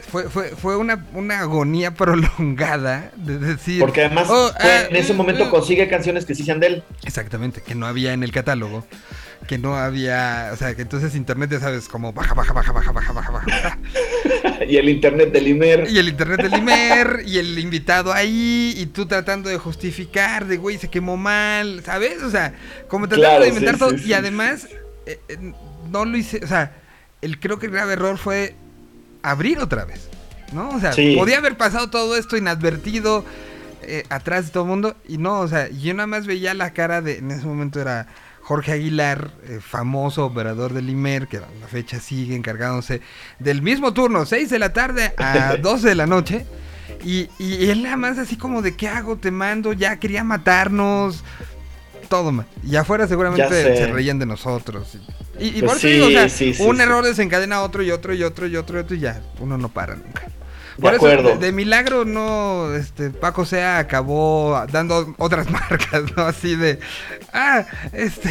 fue, 0.10 0.30
fue, 0.30 0.49
fue 0.49 0.77
una, 0.77 1.06
una 1.14 1.40
agonía 1.40 1.94
prolongada 1.94 3.11
de 3.18 3.38
decir... 3.38 3.80
Porque 3.82 4.06
además 4.06 4.27
"Oh, 4.30 4.49
fue- 4.60 4.69
ah, 4.72 4.84
en 4.90 4.95
ese 4.95 5.14
mm, 5.14 5.18
momento 5.18 5.45
mm". 5.45 5.49
consigue 5.49 5.88
canciones 5.90 6.26
que 6.26 6.36
sí 6.36 6.44
sean 6.44 6.60
de 6.60 6.68
él. 6.68 6.84
Exactamente, 7.03 7.61
que 7.61 7.76
no 7.76 7.86
había 7.86 8.14
en 8.14 8.23
el 8.23 8.32
catálogo. 8.32 8.86
Que 9.48 9.57
no 9.60 9.76
había, 9.76 10.49
o 10.53 10.56
sea, 10.56 10.73
que 10.73 10.82
entonces 10.82 11.14
internet 11.15 11.52
ya 11.52 11.60
sabes, 11.60 11.88
como 11.88 12.14
baja, 12.14 12.34
baja, 12.34 12.52
baja, 12.53 12.72
baja, 12.72 12.91
baja, 12.94 13.11
baja, 13.11 13.32
baja. 13.32 13.80
y 14.68 14.77
el 14.77 14.90
internet 14.90 15.32
del 15.32 15.48
Imer. 15.49 15.88
Y 15.90 15.99
el 15.99 16.07
internet 16.10 16.41
del 16.49 16.53
Imer, 16.60 17.22
y 17.27 17.38
el 17.38 17.60
invitado 17.60 18.11
ahí, 18.14 18.73
y 18.76 18.86
tú 18.88 19.06
tratando 19.06 19.49
de 19.49 19.57
justificar, 19.57 20.45
de 20.48 20.57
güey, 20.57 20.77
se 20.80 20.90
quemó 20.90 21.15
mal, 21.18 21.84
¿sabes? 21.86 22.23
O 22.23 22.32
sea, 22.32 22.53
como 22.88 23.07
tratando 23.07 23.27
Claro, 23.30 23.44
de 23.44 23.49
inventar 23.49 23.76
sí, 23.76 23.80
todo. 23.80 23.90
sí, 23.91 23.95
y 23.98 24.07
sí, 24.07 24.14
además, 24.14 24.68
eh, 25.06 25.19
eh, 25.27 25.38
no 25.91 26.06
lo 26.06 26.18
hice, 26.18 26.40
o 26.44 26.48
sea, 26.48 26.72
el 27.22 27.40
creo 27.40 27.60
que 27.60 27.68
el 27.68 27.72
grave 27.72 27.94
error 27.94 28.18
fue 28.18 28.56
abrir 29.24 29.60
otra 29.60 29.86
vez, 29.86 30.08
¿no? 30.54 30.70
O 30.70 30.80
sea, 30.80 30.94
Sí. 30.94 31.16
podía 31.18 31.38
haber 31.38 31.58
pasado 31.58 31.90
todo 31.90 32.16
esto 32.18 32.38
inadvertido 32.38 33.26
eh, 33.88 34.04
atrás 34.10 34.46
de 34.48 34.52
todo 34.52 34.64
el 34.64 34.70
mundo, 34.70 34.96
y 35.08 35.18
no, 35.20 35.40
o 35.42 35.48
sea, 35.48 35.70
yo 35.70 35.94
nada 35.94 36.08
más 36.08 36.26
veía 36.26 36.54
la 36.56 36.72
cara 36.74 37.02
de, 37.02 37.18
en 37.20 37.30
ese 37.32 37.46
momento 37.46 37.80
era 37.80 38.08
Jorge 38.42 38.72
Aguilar, 38.74 39.32
eh, 39.48 39.60
famoso 39.62 40.26
operador 40.26 40.74
del 40.74 40.90
IMER, 40.90 41.28
que 41.28 41.38
a 41.38 41.42
la 41.62 41.68
fecha 41.68 42.00
sigue 42.00 42.36
encargándose 42.36 43.02
del 43.40 43.62
mismo 43.62 43.94
turno, 43.94 44.26
6 44.26 44.50
de 44.50 44.60
la 44.60 44.74
tarde 44.74 45.14
a 45.18 45.56
12 45.62 45.88
de 45.90 45.96
la 45.96 46.08
noche. 46.08 46.46
Y, 47.04 47.30
y 47.38 47.70
él 47.70 47.84
nada 47.84 47.98
más 47.98 48.18
así 48.18 48.38
como 48.38 48.62
de, 48.64 48.76
¿qué 48.76 48.88
hago? 48.88 49.18
Te 49.18 49.30
mando, 49.30 49.74
ya 49.74 49.98
quería 49.98 50.24
matarnos. 50.24 51.24
Todo 52.10 52.32
mal. 52.32 52.46
Y 52.64 52.76
afuera 52.76 53.08
seguramente 53.08 53.48
se 53.78 53.88
reían 53.88 54.18
de 54.20 54.26
nosotros. 54.28 54.98
Y, 55.40 55.60
y 55.60 55.62
Pues 55.62 55.64
por 55.64 55.78
eso 55.78 55.88
digo, 55.88 56.07
o 56.07 56.12
sea, 56.12 56.30
sí, 56.30 56.53
sí, 56.53 56.64
un 56.64 56.78
sí. 56.78 56.82
error 56.82 57.03
desencadena 57.03 57.62
otro 57.62 57.84
y 57.84 57.91
otro 57.91 58.14
y 58.14 58.24
otro 58.24 58.48
y 58.48 58.56
otro 58.57 58.78
y 58.78 58.82
otro 58.82 58.95
y 58.95 58.99
ya, 58.99 59.22
uno 59.40 59.57
no 59.57 59.70
para 59.70 59.95
nunca. 59.95 60.32
De 60.78 60.82
Por 60.82 60.94
eso, 60.94 61.10
acuerdo. 61.10 61.30
de, 61.38 61.38
de 61.38 61.52
milagro, 61.53 62.03
no, 62.06 62.74
este, 62.76 63.10
Paco 63.10 63.45
Sea 63.45 63.78
acabó 63.80 64.66
dando 64.72 65.16
otras 65.18 65.49
marcas, 65.52 66.03
¿no? 66.16 66.24
Así 66.24 66.56
de, 66.56 66.80
ah, 67.34 67.66
este, 67.94 68.30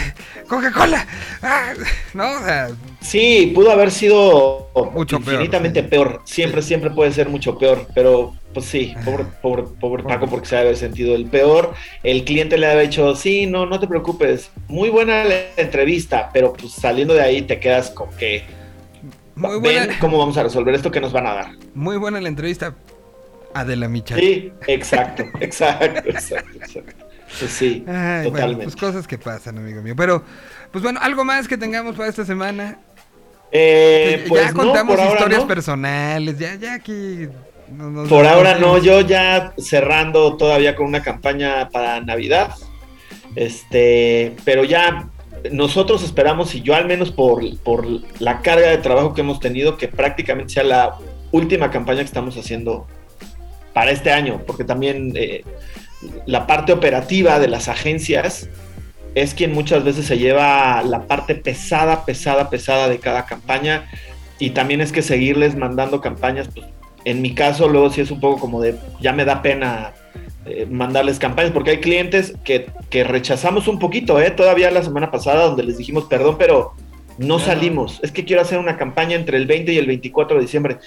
Coca-Cola, 0.49 1.07
ah, 1.43 1.73
¿no? 2.13 2.33
O 2.33 2.45
sea, 2.45 2.69
Sí, 3.05 3.53
pudo 3.55 3.71
haber 3.71 3.91
sido 3.91 4.71
Mucho 4.93 5.17
infinitamente 5.17 5.83
peor. 5.83 6.23
Siempre, 6.25 6.63
siempre 6.63 6.91
puede 6.91 7.13
ser 7.13 7.29
mucho 7.29 7.59
peor. 7.59 7.87
Pero, 7.95 8.35
pues 8.55 8.65
sí, 8.65 8.95
pobre, 9.05 9.27
pobre, 9.43 9.65
pobre 9.79 10.03
Paco 10.03 10.27
porque 10.27 10.47
se 10.49 10.57
debe 10.57 10.69
haber 10.69 10.79
sentido 10.79 11.15
el 11.15 11.27
peor. 11.27 11.75
El 12.03 12.25
cliente 12.25 12.57
le 12.57 12.67
había 12.67 12.83
dicho, 12.83 13.15
sí, 13.15 13.47
no, 13.47 13.67
no 13.67 13.79
te 13.79 13.87
preocupes. 13.87 14.51
Muy 14.69 14.89
buena 14.89 15.23
la 15.23 15.35
entrevista, 15.59 16.31
pero 16.33 16.55
pues 16.55 16.73
saliendo 16.73 17.13
de 17.13 17.21
ahí 17.21 17.43
te 17.43 17.61
quedas 17.61 17.91
con 17.91 18.11
que, 18.17 18.43
muy 19.37 19.61
ven 19.61 19.61
buena, 19.61 19.99
cómo 19.99 20.19
vamos 20.19 20.37
a 20.39 20.43
resolver 20.43 20.75
esto 20.75 20.91
que 20.91 21.01
nos 21.01 21.13
van 21.13 21.27
a 21.27 21.35
dar. 21.35 21.51
muy 21.75 21.99
buena 21.99 22.21
la 22.21 22.29
entrevista. 22.29 22.75
Adela 23.53 23.89
Micha. 23.89 24.17
Sí, 24.17 24.51
exacto, 24.67 25.25
exacto, 25.41 26.09
exacto, 26.09 26.59
exacto. 26.59 27.05
Pues 27.39 27.51
sí, 27.51 27.85
Ay, 27.87 27.95
bueno, 27.95 28.31
totalmente. 28.31 28.65
pues 28.65 28.77
cosas 28.77 29.07
que 29.07 29.19
pasan, 29.19 29.59
amigo 29.59 29.83
mío. 29.83 29.95
Pero, 29.97 30.23
pues 30.71 30.83
bueno, 30.83 31.01
algo 31.03 31.25
más 31.25 31.49
que 31.49 31.59
tengamos 31.59 31.97
para 31.97 32.09
esta 32.09 32.25
semana. 32.25 32.79
Eh, 33.57 34.23
ya 34.25 34.29
pues 34.29 34.53
no, 34.55 34.63
contamos 34.65 34.97
por 34.97 35.01
ahora 35.01 35.15
historias 35.15 35.43
no. 35.43 35.47
personales, 35.47 36.39
ya, 36.41 36.57
ya 36.57 36.75
aquí. 36.75 37.29
no- 37.71 37.89
nos- 37.91 38.09
Por 38.09 38.25
nos- 38.25 38.33
ahora 38.33 38.59
no, 38.59 38.79
yo 38.79 39.01
ya 39.01 39.53
cerrando 39.59 40.37
todavía 40.37 40.75
con 40.75 40.87
una 40.87 41.03
campaña 41.03 41.69
para 41.71 42.01
Navidad. 42.01 42.53
Este, 43.37 44.35
pero 44.45 44.65
ya 44.65 45.09
nosotros 45.53 46.03
esperamos, 46.03 46.55
y 46.55 46.63
yo 46.63 46.75
al 46.75 46.87
menos 46.87 47.11
por, 47.13 47.43
por 47.61 47.87
la 48.21 48.41
carga 48.43 48.69
de 48.71 48.79
trabajo 48.79 49.15
que 49.15 49.21
hemos 49.21 49.39
tenido, 49.41 49.77
que 49.77 49.89
prácticamente 49.89 50.55
sea 50.55 50.65
la 50.65 50.97
última 51.33 51.71
campaña 51.71 52.01
que 52.01 52.07
estamos 52.07 52.37
haciendo 52.37 52.87
para 53.73 53.91
este 53.93 54.11
año, 54.13 54.43
porque 54.47 54.65
también 54.65 55.13
eh, 55.17 55.45
la 56.27 56.47
parte 56.47 56.73
operativa 56.73 57.39
de 57.39 57.49
las 57.49 57.69
agencias 57.69 58.49
es 59.15 59.35
quien 59.35 59.53
muchas 59.53 59.85
veces 59.85 60.07
se 60.07 60.19
lleva 60.19 60.83
la 60.83 61.07
parte 61.07 61.35
pesada, 61.35 62.05
pesada, 62.05 62.51
pesada 62.51 62.89
de 62.89 62.99
cada 62.99 63.27
campaña 63.27 63.87
y 64.39 64.51
también 64.51 64.81
es 64.81 64.93
que 64.93 65.03
seguirles 65.03 65.57
mandando 65.57 66.01
campañas, 66.01 66.49
pues 66.53 66.67
en 67.05 67.23
mi 67.23 67.35
caso 67.35 67.69
luego 67.69 67.91
sí 67.91 68.01
es 68.01 68.11
un 68.11 68.21
poco 68.21 68.41
como 68.41 68.61
de, 68.61 68.77
ya 69.01 69.13
me 69.13 69.25
da 69.25 69.43
pena 69.43 69.93
eh, 70.47 70.67
mandarles 70.69 71.19
campañas, 71.19 71.53
porque 71.53 71.73
hay 71.73 71.79
clientes 71.79 72.35
que, 72.45 72.67
que 72.91 73.05
rechazamos 73.05 73.69
un 73.69 73.79
poquito, 73.79 74.21
¿eh? 74.21 74.31
todavía 74.31 74.71
la 74.71 74.83
semana 74.83 75.11
pasada 75.11 75.45
donde 75.47 75.63
les 75.63 75.79
dijimos, 75.79 76.05
perdón, 76.05 76.37
pero 76.39 76.73
no 77.19 77.37
Claro. 77.37 77.53
salimos, 77.53 78.01
es 78.03 78.11
que 78.11 78.25
quiero 78.25 78.43
hacer 78.43 78.59
una 78.59 78.77
campaña 78.77 79.17
entre 79.17 79.37
el 79.37 79.47
20 79.47 79.73
y 79.73 79.79
el 79.79 79.87
24 79.87 80.37
de 80.37 80.43
diciembre. 80.43 80.79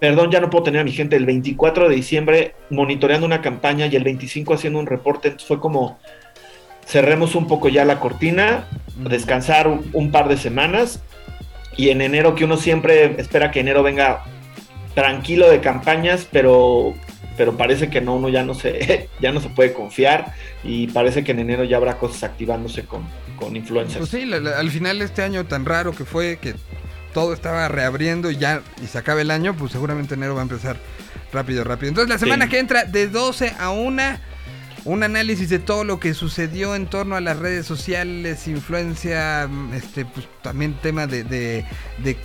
Perdón, 0.00 0.30
ya 0.30 0.40
no 0.40 0.50
puedo 0.50 0.64
tener 0.64 0.80
a 0.80 0.84
mi 0.84 0.90
gente 0.92 1.16
el 1.16 1.24
24 1.24 1.88
de 1.88 1.94
diciembre 1.94 2.54
monitoreando 2.68 3.24
una 3.26 3.40
campaña 3.40 3.86
y 3.86 3.94
el 3.94 4.02
25 4.02 4.54
haciendo 4.54 4.80
un 4.80 4.86
reporte. 4.86 5.28
Entonces 5.28 5.46
fue 5.46 5.60
como, 5.60 5.98
cerremos 6.86 7.34
un 7.34 7.46
poco 7.46 7.68
ya 7.68 7.84
la 7.84 8.00
cortina, 8.00 8.66
descansar 8.96 9.68
un, 9.68 9.88
un 9.92 10.10
par 10.10 10.28
de 10.28 10.36
semanas 10.36 11.00
y 11.76 11.90
en 11.90 12.00
enero 12.00 12.34
que 12.34 12.44
uno 12.44 12.56
siempre 12.56 13.16
espera 13.20 13.50
que 13.50 13.60
enero 13.60 13.82
venga 13.82 14.22
tranquilo 14.94 15.50
de 15.50 15.60
campañas, 15.60 16.26
pero 16.30 16.94
pero 17.36 17.56
parece 17.56 17.90
que 17.90 18.00
no 18.00 18.14
uno 18.14 18.28
ya 18.28 18.44
no 18.44 18.54
se 18.54 19.08
ya 19.20 19.32
no 19.32 19.40
se 19.40 19.48
puede 19.48 19.72
confiar 19.72 20.32
y 20.62 20.86
parece 20.88 21.24
que 21.24 21.32
en 21.32 21.40
enero 21.40 21.64
ya 21.64 21.78
habrá 21.78 21.98
cosas 21.98 22.22
activándose 22.22 22.84
con 22.84 23.02
con 23.36 23.56
influencers. 23.56 23.98
Pues 23.98 24.10
sí, 24.10 24.24
la- 24.24 24.38
la- 24.38 24.58
al 24.58 24.70
final 24.70 25.02
este 25.02 25.22
año 25.22 25.44
tan 25.46 25.64
raro 25.64 25.90
que 25.92 26.04
fue 26.04 26.38
que 26.40 26.54
todo 27.12 27.32
estaba 27.34 27.66
reabriendo 27.68 28.30
y 28.30 28.36
ya 28.36 28.62
y 28.82 28.86
se 28.86 28.98
acaba 28.98 29.20
el 29.20 29.30
año, 29.32 29.56
pues 29.56 29.72
seguramente 29.72 30.14
enero 30.14 30.34
va 30.34 30.40
a 30.40 30.44
empezar 30.44 30.76
rápido, 31.32 31.64
rápido. 31.64 31.88
Entonces 31.88 32.08
la 32.08 32.18
semana 32.18 32.44
Sí. 32.44 32.52
que 32.52 32.58
entra 32.60 32.84
de 32.84 33.08
12 33.08 33.52
a 33.58 33.70
1 33.70 34.02
un 34.84 35.02
análisis 35.02 35.48
de 35.48 35.58
todo 35.58 35.82
lo 35.84 35.98
que 35.98 36.12
sucedió 36.14 36.74
en 36.74 36.86
torno 36.86 37.16
a 37.16 37.20
las 37.20 37.38
redes 37.38 37.64
sociales, 37.66 38.46
influencia, 38.48 39.48
este, 39.74 40.04
pues 40.04 40.26
también 40.42 40.74
tema 40.82 41.06
de, 41.06 41.24
de, 41.24 41.64
de 42.02 42.16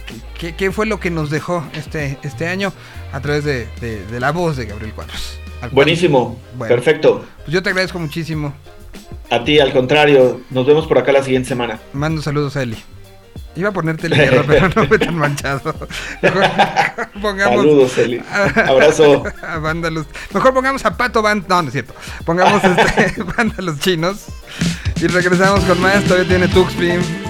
qué- 0.57 0.72
fue 0.72 0.86
lo 0.86 0.99
que 0.99 1.10
nos 1.10 1.30
dejó 1.30 1.64
este, 1.73 2.18
este 2.23 2.48
año 2.48 2.73
a 3.14 3.22
través 3.22 3.44
de, 3.45 3.68
de- 3.80 4.19
la 4.19 4.31
voz 4.31 4.57
de 4.57 4.65
Gabriel 4.65 4.94
Cuadros. 4.94 5.40
Buenísimo, 5.72 6.40
Bueno. 6.57 6.73
perfecto. 6.76 7.26
Pues 7.40 7.52
yo 7.53 7.61
te 7.64 7.69
agradezco 7.69 7.99
muchísimo. 7.99 8.53
A 9.30 9.44
ti, 9.44 9.60
al 9.60 9.72
contrario, 9.72 10.41
nos 10.49 10.65
vemos 10.65 10.88
por 10.88 10.98
acá 10.98 11.11
la 11.11 11.23
siguiente 11.23 11.48
semana. 11.49 11.80
Mando 11.94 12.22
saludos 12.22 12.56
a 12.56 12.64
Eli. 12.64 12.77
Iba 13.56 13.70
a 13.70 13.72
ponerte 13.72 14.08
el 14.08 14.14
hierro, 14.14 14.44
pero 14.46 14.70
no 14.70 14.88
fue 14.88 15.00
tan 15.00 15.16
manchado. 15.16 15.76
Mejor 16.22 16.44
pongamos. 17.22 17.58
Saludos, 17.58 17.98
Eli. 17.98 18.22
Abrazo. 18.68 19.24
A. 19.42 19.60
Mejor 20.34 20.54
pongamos 20.54 20.86
a 20.86 20.96
Pato 20.96 21.22
Van. 21.22 21.44
No, 21.48 21.62
no 21.62 21.68
es 21.68 21.74
cierto. 21.74 21.94
Pongamos 22.26 22.64
este 22.64 23.24
vándalos 23.38 23.80
chinos. 23.80 24.26
Y 24.98 25.08
regresamos 25.08 25.64
con 25.66 25.82
más. 25.82 26.04
Todavía 26.04 26.28
tiene 26.28 26.48
Tuxpin. 26.48 27.28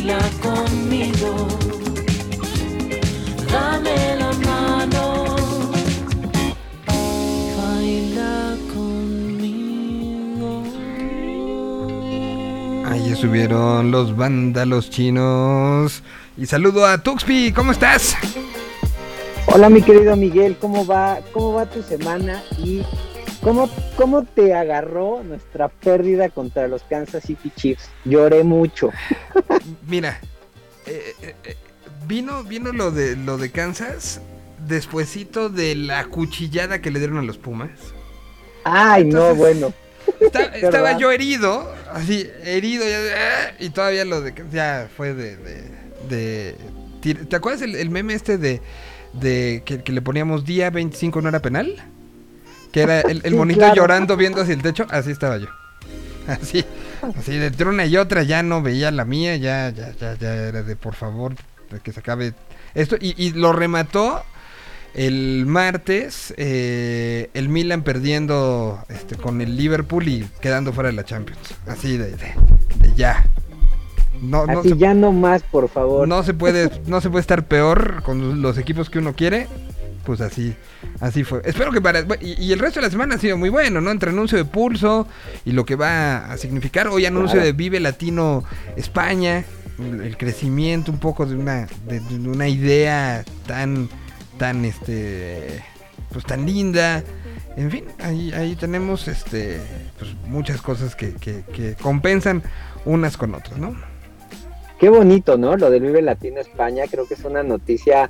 Baila 0.00 0.18
conmigo. 0.40 1.30
Dame 3.52 4.16
la 4.16 4.32
mano. 4.32 5.04
Baila 7.58 8.56
conmigo. 8.72 10.62
Ahí 12.86 13.12
estuvieron 13.12 13.90
los 13.90 14.16
vándalos 14.16 14.88
chinos. 14.88 16.02
Y 16.38 16.46
saludo 16.46 16.86
a 16.86 16.96
Tuxpi, 17.02 17.52
¿cómo 17.52 17.72
estás? 17.72 18.16
Hola 19.48 19.68
mi 19.68 19.82
querido 19.82 20.16
Miguel, 20.16 20.56
¿cómo 20.58 20.86
va, 20.86 21.18
cómo 21.32 21.52
va 21.52 21.66
tu 21.66 21.82
semana 21.82 22.42
y 22.56 22.80
cómo, 23.42 23.68
cómo 23.96 24.24
te 24.24 24.54
agarró 24.54 25.22
nuestra 25.24 25.68
pérdida 25.68 26.28
contra 26.28 26.68
los 26.68 26.82
Kansas 26.84 27.24
City 27.24 27.50
Chiefs? 27.56 27.90
Lloré 28.04 28.44
mucho. 28.44 28.90
Mira, 29.86 30.20
eh, 30.86 31.14
eh, 31.22 31.34
eh, 31.44 31.56
vino, 32.06 32.44
vino 32.44 32.72
lo 32.72 32.90
de 32.90 33.16
lo 33.16 33.38
de 33.38 33.50
Kansas 33.50 34.20
despuesito 34.66 35.48
de 35.48 35.74
la 35.74 36.04
cuchillada 36.06 36.80
que 36.80 36.90
le 36.90 36.98
dieron 36.98 37.18
a 37.18 37.22
los 37.22 37.38
Pumas. 37.38 37.70
Ay, 38.64 39.04
no, 39.04 39.34
bueno. 39.34 39.72
Está- 40.20 40.44
estaba 40.54 40.82
¿Verdad? 40.84 40.98
yo 40.98 41.10
herido, 41.10 41.72
así, 41.92 42.28
herido, 42.44 42.84
ah, 42.84 43.52
y 43.58 43.70
todavía 43.70 44.04
lo 44.04 44.20
de 44.20 44.34
ya 44.52 44.88
fue 44.96 45.14
de, 45.14 45.36
de, 46.08 46.56
¿te 47.28 47.36
acuerdas 47.36 47.62
el, 47.62 47.74
el 47.74 47.90
meme 47.90 48.14
este 48.14 48.36
de, 48.38 48.60
de 49.14 49.62
que, 49.64 49.82
que 49.82 49.92
le 49.92 50.02
poníamos 50.02 50.44
día 50.44 50.70
25 50.70 51.22
no 51.22 51.28
era 51.30 51.40
penal? 51.40 51.74
Que 52.72 52.82
era 52.82 53.00
el, 53.00 53.20
el 53.24 53.32
Sí, 53.32 53.36
monito 53.36 53.58
claro. 53.60 53.74
llorando 53.74 54.16
viendo 54.16 54.40
hacia 54.42 54.54
el 54.54 54.62
techo, 54.62 54.86
así 54.90 55.10
estaba 55.10 55.38
yo. 55.38 55.48
Así, 56.28 56.64
así 57.18 57.36
de 57.36 57.46
entre 57.46 57.66
una 57.68 57.86
y 57.86 57.96
otra 57.96 58.22
ya 58.22 58.42
no 58.42 58.62
veía 58.62 58.90
la 58.90 59.04
mía, 59.04 59.36
ya, 59.36 59.70
ya, 59.70 59.92
ya, 59.98 60.14
ya 60.14 60.34
era 60.34 60.62
de 60.62 60.76
por 60.76 60.94
favor, 60.94 61.34
de 61.70 61.80
que 61.80 61.92
se 61.92 62.00
acabe 62.00 62.34
esto. 62.74 62.96
Y, 63.00 63.14
y 63.20 63.32
lo 63.32 63.52
remató 63.52 64.22
el 64.94 65.44
martes, 65.46 66.32
eh, 66.36 67.30
el 67.34 67.48
Milan 67.48 67.82
perdiendo 67.82 68.84
este, 68.88 69.16
con 69.16 69.40
el 69.40 69.56
Liverpool 69.56 70.06
y 70.08 70.28
quedando 70.40 70.72
fuera 70.72 70.90
de 70.90 70.96
la 70.96 71.04
Champions. 71.04 71.40
Así 71.66 71.96
de, 71.96 72.10
de- 72.12 72.34
de 72.78 72.94
ya. 72.96 73.24
No, 74.20 74.46
no, 74.46 74.60
Así 74.60 74.68
se, 74.70 74.76
ya 74.76 74.92
no 74.94 75.12
más, 75.12 75.42
por 75.42 75.68
favor. 75.68 76.06
no 76.06 76.22
se 76.22 76.34
puede, 76.34 76.70
no 76.86 77.00
se 77.00 77.08
puede 77.08 77.22
estar 77.22 77.46
peor 77.46 78.02
con 78.02 78.42
los 78.42 78.58
equipos 78.58 78.90
que 78.90 78.98
uno 78.98 79.14
quiere. 79.14 79.48
Pues 80.04 80.20
así, 80.22 80.54
así 81.00 81.24
fue. 81.24 81.42
Espero 81.44 81.70
que 81.72 81.80
para. 81.80 82.00
Y, 82.20 82.32
y 82.42 82.52
el 82.52 82.58
resto 82.58 82.80
de 82.80 82.86
la 82.86 82.90
semana 82.90 83.16
ha 83.16 83.18
sido 83.18 83.36
muy 83.36 83.50
bueno, 83.50 83.80
¿no? 83.80 83.90
Entre 83.90 84.10
anuncio 84.10 84.38
de 84.38 84.44
pulso 84.46 85.06
y 85.44 85.52
lo 85.52 85.64
que 85.66 85.76
va 85.76 86.32
a 86.32 86.36
significar. 86.38 86.88
Hoy 86.88 87.04
anuncio 87.06 87.34
Claro. 87.34 87.46
de 87.46 87.52
Vive 87.52 87.80
Latino 87.80 88.44
España. 88.76 89.44
El 89.78 90.16
crecimiento 90.18 90.92
un 90.92 90.98
poco 90.98 91.24
de 91.24 91.36
una, 91.36 91.66
de, 91.86 92.00
de 92.00 92.28
una 92.28 92.48
idea 92.48 93.24
tan, 93.46 93.88
tan, 94.36 94.64
este, 94.66 95.62
pues 96.12 96.24
tan 96.26 96.44
linda. 96.44 97.02
En 97.56 97.70
fin, 97.70 97.84
ahí, 97.98 98.30
ahí 98.32 98.56
tenemos, 98.56 99.08
este, 99.08 99.60
pues 99.98 100.14
muchas 100.26 100.60
cosas 100.60 100.94
que, 100.94 101.14
que, 101.14 101.44
que 101.54 101.74
compensan 101.80 102.42
unas 102.84 103.16
con 103.16 103.34
otras, 103.34 103.58
¿no? 103.58 103.74
Qué 104.78 104.88
bonito, 104.90 105.36
¿no? 105.38 105.56
Lo 105.56 105.70
del 105.70 105.82
Vive 105.82 106.02
Latino 106.02 106.40
España, 106.40 106.84
creo 106.90 107.06
que 107.08 107.14
es 107.14 107.24
una 107.24 107.42
noticia 107.42 108.08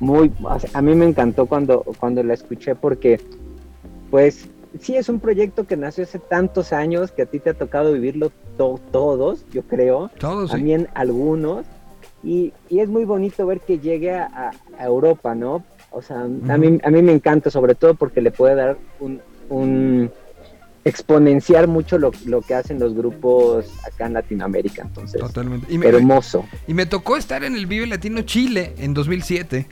muy... 0.00 0.32
o 0.42 0.58
sea, 0.58 0.70
A 0.74 0.82
mí 0.82 0.94
me 0.94 1.06
encantó 1.06 1.46
cuando, 1.46 1.82
cuando 1.98 2.22
la 2.22 2.34
escuché 2.34 2.74
porque, 2.74 3.20
pues, 4.10 4.48
sí 4.80 4.96
es 4.96 5.08
un 5.08 5.20
proyecto 5.20 5.66
que 5.66 5.76
nació 5.76 6.04
hace 6.04 6.18
tantos 6.18 6.72
años 6.72 7.12
que 7.12 7.22
a 7.22 7.26
ti 7.26 7.38
te 7.38 7.50
ha 7.50 7.54
tocado 7.54 7.92
vivirlo 7.92 8.32
to- 8.56 8.80
todos, 8.90 9.44
yo 9.52 9.62
creo. 9.62 10.10
Todos, 10.18 10.50
sí. 10.50 10.56
También 10.56 10.88
algunos. 10.94 11.64
Y, 12.22 12.52
y 12.68 12.80
es 12.80 12.88
muy 12.88 13.04
bonito 13.04 13.46
ver 13.46 13.60
que 13.60 13.78
llegue 13.78 14.12
a, 14.12 14.50
Europa, 14.78 15.34
¿no? 15.34 15.62
O 15.90 16.00
sea, 16.02 16.22
a, 16.22 16.26
mí, 16.58 16.78
a 16.82 16.90
mí 16.90 17.02
me 17.02 17.12
encanta, 17.12 17.50
sobre 17.50 17.74
todo 17.74 17.94
porque 17.94 18.20
le 18.20 18.30
puede 18.30 18.54
dar 18.54 18.78
un... 18.98 19.20
un 19.48 20.10
exponenciar 20.82 21.68
mucho 21.68 21.98
lo, 21.98 22.10
lo 22.24 22.40
que 22.40 22.54
hacen 22.54 22.78
los 22.78 22.94
grupos 22.94 23.66
acá 23.86 24.06
en 24.06 24.14
Latinoamérica, 24.14 24.82
entonces 24.82 25.20
Totalmente. 25.20 25.66
Y 25.72 25.76
me, 25.76 25.88
hermoso. 25.88 26.46
y 26.66 26.72
me 26.72 26.86
tocó 26.86 27.18
estar 27.18 27.44
en 27.44 27.54
el 27.54 27.66
Vive 27.66 27.86
Latino 27.86 28.22
Chile 28.22 28.74
en 28.78 28.94
2007. 28.94 29.66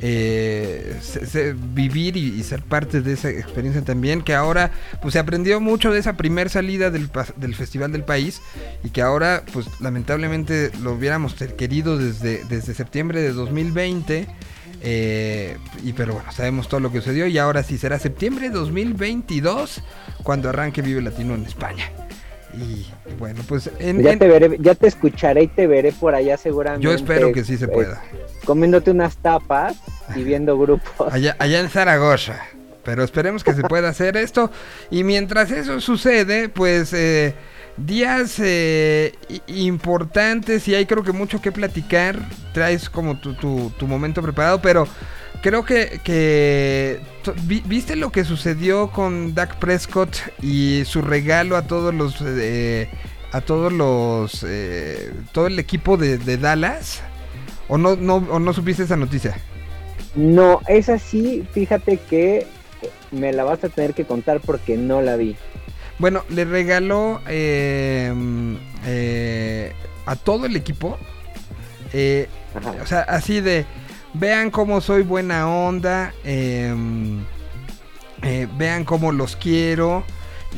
Eh, 0.00 1.54
vivir 1.74 2.16
y, 2.16 2.42
ser 2.42 2.62
parte 2.62 3.00
de 3.00 3.14
esa 3.14 3.30
experiencia 3.30 3.82
también, 3.82 4.22
que 4.22 4.34
ahora 4.34 4.70
pues 5.02 5.12
se 5.12 5.18
aprendió 5.18 5.60
mucho 5.60 5.90
de 5.90 5.98
esa 5.98 6.16
primer 6.16 6.50
salida 6.50 6.90
del, 6.90 7.10
del 7.36 7.54
festival 7.54 7.92
del 7.92 8.04
país 8.04 8.40
y 8.84 8.90
que 8.90 9.02
ahora 9.02 9.42
pues 9.52 9.66
lamentablemente 9.80 10.70
lo 10.82 10.92
hubiéramos 10.92 11.34
querido 11.34 11.98
desde, 11.98 12.44
desde 12.44 12.74
septiembre 12.74 13.20
de 13.20 13.32
2020. 13.32 14.26
Eh, 14.82 15.56
y 15.82 15.94
pero 15.94 16.14
bueno, 16.14 16.30
sabemos 16.32 16.68
todo 16.68 16.80
lo 16.80 16.92
que 16.92 16.98
sucedió 16.98 17.26
y 17.26 17.38
ahora 17.38 17.62
sí 17.62 17.78
será 17.78 17.98
septiembre 17.98 18.50
2022 18.50 19.82
cuando 20.22 20.50
arranque 20.50 20.82
Vive 20.82 21.00
Latino 21.00 21.34
en 21.34 21.44
España. 21.44 21.90
Y 22.56 22.86
bueno, 23.18 23.42
pues 23.46 23.70
en, 23.78 24.02
ya, 24.02 24.12
en- 24.12 24.18
te 24.18 24.28
veré, 24.28 24.56
ya 24.60 24.74
te 24.74 24.86
escucharé 24.86 25.42
y 25.44 25.48
te 25.48 25.66
veré 25.66 25.92
por 25.92 26.14
allá 26.14 26.36
seguramente. 26.36 26.82
yo 26.84 26.92
espero 26.92 27.32
que 27.32 27.44
sí 27.44 27.56
se 27.58 27.66
eh, 27.66 27.68
pueda. 27.68 28.02
comiéndote 28.44 28.90
unas 28.90 29.16
tapas 29.18 29.76
y 30.14 30.22
viendo 30.22 30.58
grupos. 30.58 31.12
Allá, 31.12 31.36
allá 31.38 31.60
en 31.60 31.68
Zaragoza. 31.68 32.40
Pero 32.84 33.02
esperemos 33.02 33.42
que 33.42 33.52
se 33.52 33.62
pueda 33.62 33.88
hacer 33.88 34.16
esto. 34.16 34.50
Y 34.90 35.02
mientras 35.02 35.50
eso 35.50 35.80
sucede, 35.80 36.48
pues 36.48 36.92
eh, 36.92 37.34
días 37.76 38.36
eh, 38.38 39.12
importantes 39.48 40.66
y 40.68 40.74
hay 40.74 40.86
creo 40.86 41.02
que 41.02 41.12
mucho 41.12 41.40
que 41.42 41.50
platicar. 41.52 42.16
Traes 42.54 42.88
como 42.88 43.18
tu, 43.18 43.34
tu- 43.34 43.70
tu 43.76 43.86
momento 43.86 44.22
preparado, 44.22 44.62
pero 44.62 44.86
creo 45.46 45.64
que, 45.64 46.00
que 46.02 46.98
viste 47.44 47.94
lo 47.94 48.10
que 48.10 48.24
sucedió 48.24 48.90
con 48.90 49.32
Dak 49.32 49.60
Prescott 49.60 50.16
y 50.42 50.82
su 50.86 51.02
regalo 51.02 51.56
a 51.56 51.62
todos 51.62 51.94
los... 51.94 52.16
eh, 52.20 52.88
a 53.30 53.40
todos 53.42 53.72
los... 53.72 54.44
eh, 54.44 55.12
todo 55.30 55.46
el 55.46 55.60
equipo 55.60 55.96
de, 55.96 56.18
de 56.18 56.36
Dallas. 56.36 57.00
¿O 57.68 57.78
no, 57.78 57.94
no, 57.94 58.16
¿O 58.16 58.40
no 58.40 58.52
supiste 58.52 58.82
esa 58.82 58.96
noticia? 58.96 59.36
No, 60.16 60.62
es 60.66 60.88
así, 60.88 61.46
fíjate 61.52 61.98
que 62.10 62.44
me 63.12 63.32
la 63.32 63.44
vas 63.44 63.62
a 63.62 63.68
tener 63.68 63.94
que 63.94 64.04
contar 64.04 64.40
porque 64.40 64.76
no 64.76 65.00
la 65.00 65.14
vi. 65.14 65.36
Bueno, 66.00 66.24
le 66.28 66.44
regaló 66.44 67.20
eh, 67.28 68.12
eh, 68.84 69.72
a 70.06 70.16
todo 70.16 70.46
el 70.46 70.56
equipo. 70.56 70.98
eh, 71.92 72.26
o 72.82 72.86
sea, 72.86 73.02
así 73.02 73.40
de, 73.40 73.64
vean 74.18 74.50
cómo 74.50 74.80
soy 74.80 75.02
buena 75.02 75.48
onda, 75.48 76.12
eh, 76.24 76.74
eh, 78.22 78.48
vean 78.56 78.84
cómo 78.84 79.12
los 79.12 79.36
quiero. 79.36 80.04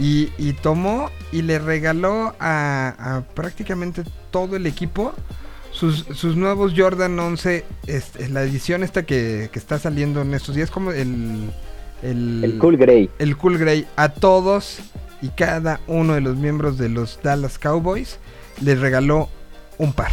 Y, 0.00 0.30
y 0.38 0.52
tomó 0.52 1.10
y 1.32 1.42
le 1.42 1.58
regaló 1.58 2.34
a, 2.38 2.94
a 3.16 3.20
prácticamente 3.34 4.04
todo 4.30 4.54
el 4.54 4.66
equipo 4.66 5.12
sus, 5.78 6.06
sus 6.12 6.34
nuevos 6.34 6.72
Jordan 6.76 7.18
11, 7.18 7.64
este, 7.86 8.28
la 8.30 8.42
edición 8.42 8.82
esta 8.82 9.04
que, 9.04 9.48
que 9.52 9.58
está 9.60 9.78
saliendo 9.78 10.22
en 10.22 10.34
estos 10.34 10.56
días, 10.56 10.70
como 10.70 10.90
el... 10.90 11.50
El 12.02 12.56
Cool 12.60 12.76
Grey. 12.76 13.10
el 13.18 13.36
Cool 13.36 13.58
Grey 13.58 13.86
a 13.96 14.08
todos 14.08 14.78
y 15.20 15.28
cada 15.28 15.80
uno 15.88 16.14
de 16.14 16.20
los 16.20 16.36
miembros 16.36 16.78
de 16.78 16.88
los 16.88 17.20
Dallas 17.22 17.58
Cowboys 17.58 18.18
les 18.60 18.78
regaló 18.80 19.28
un 19.78 19.92
par. 19.92 20.12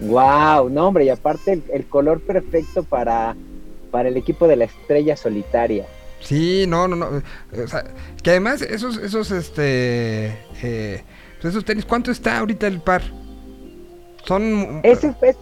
Wow, 0.00 0.68
no 0.70 0.88
hombre, 0.88 1.04
y 1.04 1.08
aparte 1.08 1.52
el, 1.52 1.62
el 1.72 1.86
color 1.86 2.20
perfecto 2.20 2.82
para, 2.82 3.36
para 3.90 4.08
el 4.08 4.16
equipo 4.16 4.48
de 4.48 4.56
la 4.56 4.64
estrella 4.64 5.16
solitaria. 5.16 5.86
Sí, 6.20 6.64
no, 6.66 6.88
no, 6.88 6.96
no. 6.96 7.18
eh, 7.18 7.62
O 7.64 7.68
sea, 7.68 7.84
que 8.22 8.30
además 8.30 8.62
esos, 8.62 8.96
esos, 8.98 9.30
este, 9.30 10.36
eh, 10.62 11.02
pues 11.40 11.52
esos 11.52 11.64
tenis, 11.64 11.84
¿cuánto 11.84 12.10
está 12.10 12.38
ahorita 12.38 12.66
el 12.66 12.80
par? 12.80 13.02
Son... 14.24 14.80
Ese 14.82 15.14
es, 15.22 15.36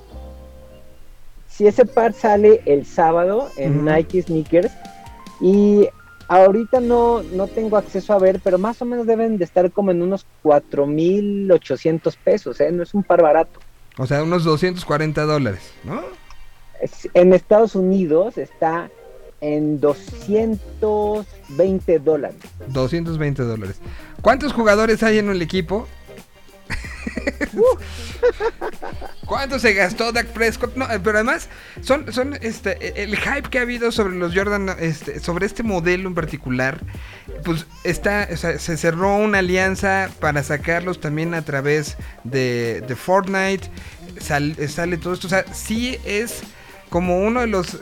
si 1.49 1.67
ese 1.67 1.85
par 1.85 2.13
sale 2.13 2.63
el 2.67 2.85
sábado 2.85 3.49
en. 3.57 3.85
Nike 3.85 4.23
Sneakers 4.23 4.73
y 5.41 5.89
ahorita 6.29 6.81
no, 6.81 7.23
no 7.23 7.47
tengo 7.47 7.77
acceso 7.77 8.13
a 8.13 8.19
ver, 8.19 8.41
pero 8.43 8.59
más 8.59 8.81
o 8.83 8.85
menos 8.85 9.07
deben 9.07 9.39
de 9.39 9.45
estar 9.45 9.71
como 9.71 9.91
en 9.91 10.03
unos 10.03 10.27
4.800 10.43 12.17
pesos, 12.25 12.61
¿eh? 12.61 12.73
no 12.73 12.83
es 12.83 12.95
un 12.95 13.03
par 13.03 13.23
barato. 13.23 13.61
O 13.99 14.07
sea, 14.07 14.23
unos 14.23 14.45
240 14.45 15.25
dólares, 15.25 15.73
¿no? 15.85 16.01
En 17.15 17.33
Estados 17.33 17.75
Unidos 17.75 18.39
está 18.39 18.91
en 19.41 19.81
220 19.81 21.99
dólares. 21.99 22.37
220 22.69 23.43
dólares. 23.43 23.81
¿Cuántos 24.23 24.53
jugadores 24.53 25.03
hay 25.03 25.19
en 25.19 25.31
el 25.31 25.43
equipo? 25.43 25.89
¿Cuánto 29.27 29.59
se 29.59 29.75
gastó 29.75 30.13
Dak 30.13 30.27
Prescott? 30.29 30.77
No, 30.77 30.87
pero 31.03 31.19
además, 31.19 31.49
son, 31.81 32.13
son 32.13 32.39
este, 32.41 33.03
el 33.03 33.17
hype 33.17 33.49
que 33.51 33.59
ha 33.59 33.63
habido 33.63 33.93
sobre 33.93 34.15
los 34.17 34.35
Jordan, 34.35 34.71
este, 34.79 35.21
sobre 35.21 35.47
este 35.47 35.63
modelo 35.63 36.09
en 36.09 36.15
particular, 36.15 36.81
pues 37.45 37.67
está, 37.85 38.29
o 38.33 38.37
sea, 38.37 38.59
se 38.59 38.77
cerró 38.77 39.17
una 39.17 39.39
alianza 39.39 40.11
para 40.21 40.43
sacarlos 40.43 41.01
también 41.01 41.35
a 41.35 41.43
través 41.43 41.97
de, 42.25 42.83
de 42.87 42.97
Fortnite, 42.97 43.69
sal- 44.21 44.57
sale 44.69 44.97
todo 44.97 45.15
esto, 45.15 45.27
o 45.27 45.31
sea, 45.31 45.45
sí 45.53 45.99
es 46.05 46.43
como 46.91 47.19
uno 47.21 47.41
de 47.41 47.47
los 47.47 47.79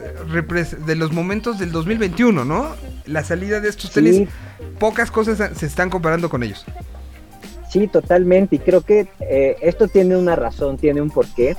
de 0.87 0.95
los 0.95 1.11
momentos 1.13 1.59
del 1.59 1.73
2021, 1.73 2.45
¿no? 2.45 2.77
La 3.07 3.25
salida 3.25 3.59
de 3.61 3.69
estos 3.69 3.91
tenis, 3.91 4.17
Sí. 4.19 4.29
pocas 4.79 5.11
cosas 5.11 5.59
se 5.59 5.67
están 5.67 5.91
comparando 5.91 6.31
con 6.31 6.45
ellos. 6.45 6.65
Sí, 7.71 7.87
totalmente. 7.87 8.57
Y 8.57 8.59
creo 8.59 8.81
que 8.83 9.07
eh, 9.21 9.57
esto 9.63 9.87
tiene 9.89 10.17
una 10.17 10.37
razón, 10.37 10.77
tiene 10.77 11.01
un 11.01 11.11
porqué. 11.11 11.57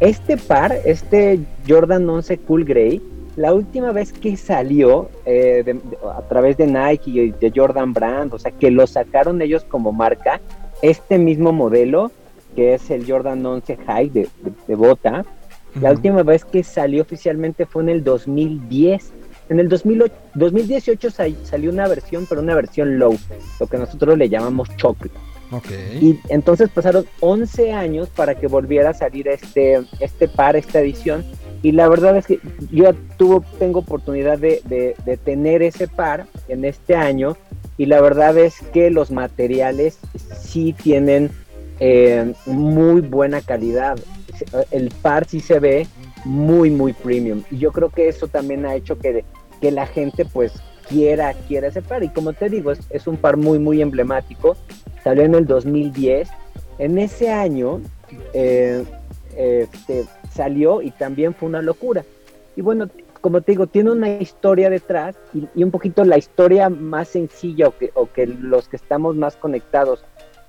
Este 0.00 0.36
par, 0.36 0.72
este 0.84 1.38
Jordan 1.68 2.08
11 2.08 2.38
Cool 2.38 2.64
Grey, 2.64 3.02
la 3.36 3.52
última 3.52 3.92
vez 3.92 4.12
que 4.12 4.36
salió 4.36 5.10
eh, 5.26 5.62
de- 5.64 5.74
de- 5.74 5.98
a 6.16 6.22
través 6.22 6.56
de 6.56 6.66
Nike 6.66 7.10
y 7.10 7.30
de 7.30 7.52
Jordan 7.54 7.92
Brand, 7.92 8.32
o 8.34 8.38
sea, 8.38 8.50
que 8.52 8.70
lo 8.70 8.86
sacaron 8.86 9.40
ellos 9.42 9.64
como 9.64 9.92
marca, 9.92 10.40
este 10.82 11.18
mismo 11.18 11.52
modelo, 11.52 12.10
que 12.56 12.74
es 12.74 12.90
el 12.90 13.06
Jordan 13.10 13.44
11 13.44 13.76
High 13.86 14.08
de, 14.08 14.28
de- 14.66 14.74
bota, 14.74 15.24
la 15.74 15.88
Ujú. 15.90 15.96
última 15.98 16.22
vez 16.22 16.44
que 16.44 16.64
salió 16.64 17.02
oficialmente 17.02 17.66
fue 17.66 17.82
en 17.82 17.90
el 17.90 18.02
2010. 18.02 19.12
En 19.50 19.60
el 19.60 19.68
2008 19.68 20.14
2018 20.34 21.10
sa- 21.10 21.26
salió 21.44 21.70
una 21.70 21.86
versión, 21.88 22.24
pero 22.28 22.40
una 22.40 22.54
versión 22.54 22.98
low, 22.98 23.16
lo 23.60 23.66
que 23.66 23.78
nosotros 23.78 24.16
le 24.16 24.28
llamamos 24.28 24.68
chocolate. 24.76 25.18
Ok. 25.52 25.66
Y 26.00 26.18
entonces 26.28 26.68
pasaron 26.68 27.06
11 27.20 27.72
años 27.72 28.08
para 28.08 28.34
que 28.36 28.46
volviera 28.46 28.90
a 28.90 28.94
salir 28.94 29.28
este, 29.28 29.82
este 29.98 30.28
par, 30.28 30.56
esta 30.56 30.80
edición. 30.80 31.24
Y 31.62 31.72
la 31.72 31.88
verdad 31.88 32.16
es 32.16 32.26
que 32.26 32.38
yo 32.70 32.92
tuvo, 33.18 33.44
tengo 33.58 33.80
oportunidad 33.80 34.38
de, 34.38 34.62
de- 34.64 34.94
de 35.04 35.16
tener 35.16 35.62
ese 35.62 35.88
par 35.88 36.26
en 36.48 36.64
este 36.64 36.94
año. 36.94 37.36
Y 37.76 37.86
la 37.86 38.00
verdad 38.00 38.36
es 38.38 38.60
que 38.72 38.90
los 38.90 39.10
materiales 39.10 39.98
sí 40.40 40.72
tienen 40.72 41.30
eh, 41.80 42.32
muy 42.46 43.00
buena 43.00 43.40
calidad. 43.40 43.98
El 44.70 44.90
par 45.02 45.26
sí 45.26 45.40
se 45.40 45.58
ve 45.58 45.86
muy, 46.24 46.70
muy 46.70 46.92
premium. 46.92 47.42
Y 47.50 47.58
yo 47.58 47.72
creo 47.72 47.88
que 47.90 48.08
eso 48.08 48.28
también 48.28 48.64
ha 48.66 48.74
hecho 48.74 48.98
que, 48.98 49.24
que 49.60 49.70
la 49.70 49.86
gente 49.86 50.24
pues 50.26 50.52
quiera, 50.88 51.34
quiera 51.48 51.68
ese 51.68 51.82
par. 51.82 52.02
Y 52.04 52.08
como 52.10 52.32
te 52.34 52.48
digo, 52.48 52.70
es, 52.72 52.80
es 52.90 53.06
un 53.06 53.16
par 53.16 53.36
muy, 53.36 53.58
muy 53.58 53.80
emblemático 53.82 54.56
salió 55.02 55.24
en 55.24 55.34
el 55.34 55.46
2010. 55.46 56.28
En 56.78 56.98
ese 56.98 57.30
año 57.30 57.80
eh, 58.32 58.84
este, 59.36 60.04
salió 60.32 60.82
y 60.82 60.90
también 60.90 61.34
fue 61.34 61.48
una 61.48 61.62
locura. 61.62 62.04
Y 62.56 62.62
bueno, 62.62 62.88
como 63.20 63.42
te 63.42 63.52
digo, 63.52 63.66
tiene 63.66 63.90
una 63.90 64.08
historia 64.08 64.70
detrás 64.70 65.16
y, 65.34 65.46
y 65.54 65.62
un 65.62 65.70
poquito 65.70 66.04
la 66.04 66.18
historia 66.18 66.70
más 66.70 67.08
sencilla 67.08 67.68
o 67.68 67.76
que, 67.76 67.90
o 67.94 68.10
que 68.10 68.26
los 68.26 68.68
que 68.68 68.76
estamos 68.76 69.16
más 69.16 69.36
conectados 69.36 70.04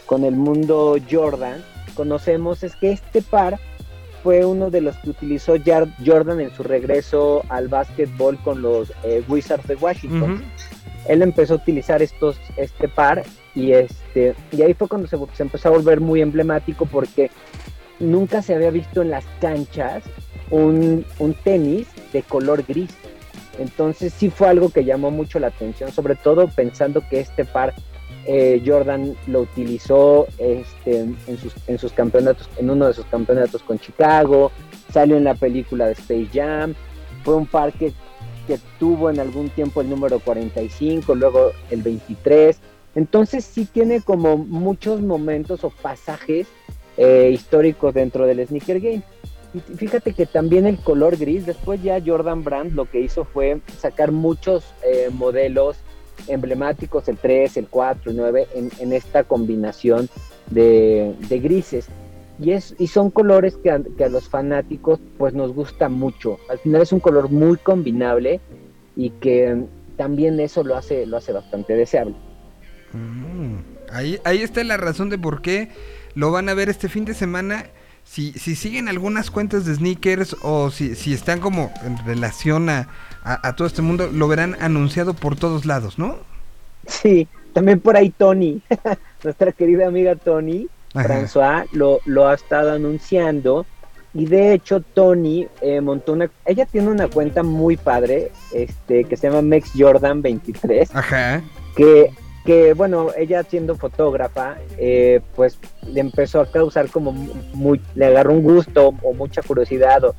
con 0.05 0.23
el 0.23 0.35
mundo 0.35 0.95
Jordan 1.09 1.63
conocemos 1.95 2.63
es 2.63 2.75
que 2.75 2.91
este 2.91 3.21
par 3.21 3.59
fue 4.23 4.45
uno 4.45 4.69
de 4.69 4.81
los 4.81 4.95
que 4.97 5.09
utilizó 5.09 5.55
Jordan 6.05 6.39
en 6.41 6.51
su 6.51 6.63
regreso 6.63 7.43
al 7.49 7.67
básquetbol 7.67 8.37
con 8.43 8.61
los 8.61 8.91
eh, 9.03 9.23
Wizards 9.27 9.67
de 9.67 9.75
Washington 9.75 10.33
Ujú. 10.33 10.43
él 11.07 11.21
empezó 11.21 11.53
a 11.53 11.57
utilizar 11.57 12.01
estos, 12.01 12.37
este 12.57 12.87
par 12.87 13.23
y 13.55 13.73
este 13.73 14.35
y 14.51 14.61
ahí 14.61 14.73
fue 14.73 14.87
cuando 14.87 15.07
se, 15.07 15.17
empezó 15.43 15.69
a 15.69 15.71
volver 15.71 15.99
muy 15.99 16.21
emblemático 16.21 16.85
porque 16.85 17.29
nunca 17.99 18.41
se 18.41 18.55
había 18.55 18.71
visto 18.71 19.01
en 19.01 19.11
las 19.11 19.25
canchas 19.39 20.03
un, 20.49 21.05
un 21.19 21.33
tenis 21.33 21.87
de 22.13 22.23
color 22.23 22.63
gris. 22.67 22.91
Entonces 23.59 24.13
sí 24.13 24.29
fue 24.29 24.47
algo 24.47 24.69
que 24.69 24.85
llamó 24.85 25.11
mucho 25.11 25.39
la 25.39 25.47
atención, 25.47 25.91
sobre 25.91 26.15
todo 26.15 26.47
pensando 26.47 27.03
que 27.09 27.19
este 27.19 27.45
par 27.45 27.73
eh, 28.25 28.61
Jordan 28.65 29.15
lo 29.27 29.41
utilizó 29.41 30.27
este, 30.37 30.99
en, 30.99 31.37
sus, 31.37 31.53
en 31.67 31.77
sus 31.77 31.91
campeonatos, 31.91 32.49
en 32.57 32.69
uno 32.69 32.87
de 32.87 32.93
sus 32.93 33.05
campeonatos 33.05 33.61
con 33.63 33.77
Chicago, 33.77 34.51
salió 34.91 35.17
en 35.17 35.25
la 35.25 35.35
película 35.35 35.87
de 35.87 35.93
Space 35.93 36.29
Jam, 36.33 36.73
fue 37.23 37.35
un 37.35 37.45
par 37.45 37.73
que 37.73 37.93
que 38.47 38.59
tuvo 38.79 39.09
en 39.09 39.19
algún 39.19 39.49
tiempo 39.49 39.81
el 39.81 39.89
número 39.89 40.19
45, 40.19 41.15
luego 41.15 41.51
el 41.69 41.81
23. 41.81 42.59
Entonces 42.95 43.45
sí 43.45 43.65
tiene 43.65 44.01
como 44.01 44.37
muchos 44.37 45.01
momentos 45.01 45.63
o 45.63 45.69
pasajes 45.69 46.47
eh, 46.97 47.29
históricos 47.33 47.93
dentro 47.93 48.25
del 48.25 48.45
sneaker 48.45 48.79
game. 48.79 49.03
Y 49.53 49.59
fíjate 49.59 50.13
que 50.13 50.25
también 50.25 50.65
el 50.65 50.77
color 50.77 51.17
gris, 51.17 51.45
después 51.45 51.81
ya 51.83 52.01
Jordan 52.05 52.43
Brand 52.43 52.73
lo 52.73 52.85
que 52.85 53.01
hizo 53.01 53.25
fue 53.25 53.59
sacar 53.79 54.11
muchos 54.11 54.63
eh, 54.83 55.09
modelos 55.11 55.77
emblemáticos, 56.27 57.07
el 57.09 57.17
3, 57.17 57.57
el 57.57 57.67
4, 57.67 58.11
el 58.11 58.17
9, 58.17 58.47
en, 58.79 58.93
esta 58.93 59.23
combinación 59.23 60.07
de, 60.49 61.15
de 61.27 61.39
grises. 61.39 61.87
y, 62.39 62.51
es, 62.51 62.75
y 62.77 62.87
son 62.87 63.09
colores 63.09 63.57
que 63.57 63.71
a, 63.71 63.81
que 63.97 64.03
a 64.05 64.09
los 64.09 64.29
fanáticos 64.29 64.99
pues 65.17 65.33
nos 65.33 65.53
gusta 65.53 65.89
mucho. 65.89 66.37
Al 66.49 66.59
final 66.59 66.81
es 66.81 66.91
un 66.91 66.99
color 66.99 67.29
muy 67.29 67.57
combinable 67.57 68.39
y 68.95 69.09
que 69.09 69.65
también 69.97 70.39
eso 70.39 70.63
lo 70.63 70.75
hace, 70.75 71.05
lo 71.05 71.17
hace 71.17 71.33
bastante 71.33 71.73
deseable. 71.75 72.15
Mm, 72.93 73.57
ahí, 73.91 74.19
ahí 74.25 74.41
está 74.41 74.63
la 74.63 74.77
razón 74.77 75.09
de 75.09 75.17
por 75.17 75.41
qué 75.41 75.69
lo 76.15 76.31
van 76.31 76.49
a 76.49 76.53
ver 76.53 76.69
este 76.69 76.89
fin 76.89 77.05
de 77.05 77.13
semana. 77.13 77.65
Si, 78.03 78.33
si 78.33 78.55
siguen 78.55 78.87
algunas 78.87 79.31
cuentas 79.31 79.65
de 79.65 79.75
sneakers 79.75 80.35
o 80.41 80.71
si, 80.71 80.95
si 80.95 81.13
están 81.13 81.39
como 81.39 81.71
en 81.85 81.97
relación 82.05 82.69
a, 82.69 82.89
a- 83.23 83.47
a 83.47 83.55
todo 83.55 83.67
este 83.67 83.81
mundo, 83.81 84.09
lo 84.11 84.27
verán 84.27 84.57
anunciado 84.59 85.13
por 85.13 85.35
todos 85.37 85.65
lados, 85.65 85.97
¿no? 85.99 86.17
Sí, 86.87 87.27
también 87.53 87.79
por 87.79 87.95
ahí 87.95 88.09
Tony, 88.09 88.61
nuestra 89.23 89.51
querida 89.51 89.87
amiga 89.87 90.15
Tony, 90.15 90.67
Ajá. 90.93 91.07
François, 91.07 91.65
lo, 91.71 91.99
lo 92.05 92.27
ha 92.27 92.33
estado 92.33 92.73
anunciando. 92.73 93.65
Y 94.13 94.25
de 94.25 94.53
hecho, 94.53 94.81
Tony 94.81 95.47
eh, 95.61 95.79
montó 95.79 96.11
una. 96.11 96.29
Ella 96.45 96.65
tiene 96.65 96.89
una 96.89 97.07
cuenta 97.07 97.43
muy 97.43 97.77
padre, 97.77 98.31
este, 98.53 99.05
que 99.05 99.15
se 99.15 99.29
llama 99.29 99.41
Mex 99.41 99.71
Jordan 99.77 100.21
23. 100.21 100.93
Ajá. 100.93 101.41
Que, 101.77 102.11
que 102.45 102.73
bueno, 102.73 103.07
ella 103.17 103.43
siendo 103.43 103.75
fotógrafa, 103.75 104.57
eh, 104.77 105.21
pues 105.35 105.59
le 105.87 105.99
empezó 106.01 106.41
a 106.41 106.51
causar 106.51 106.89
como 106.89 107.11
muy. 107.11 107.79
Le 107.95 108.05
agarró 108.07 108.33
un 108.33 108.43
gusto 108.43 108.93
o 109.03 109.13
mucha 109.13 109.41
curiosidad 109.41 110.03
o- 110.03 110.15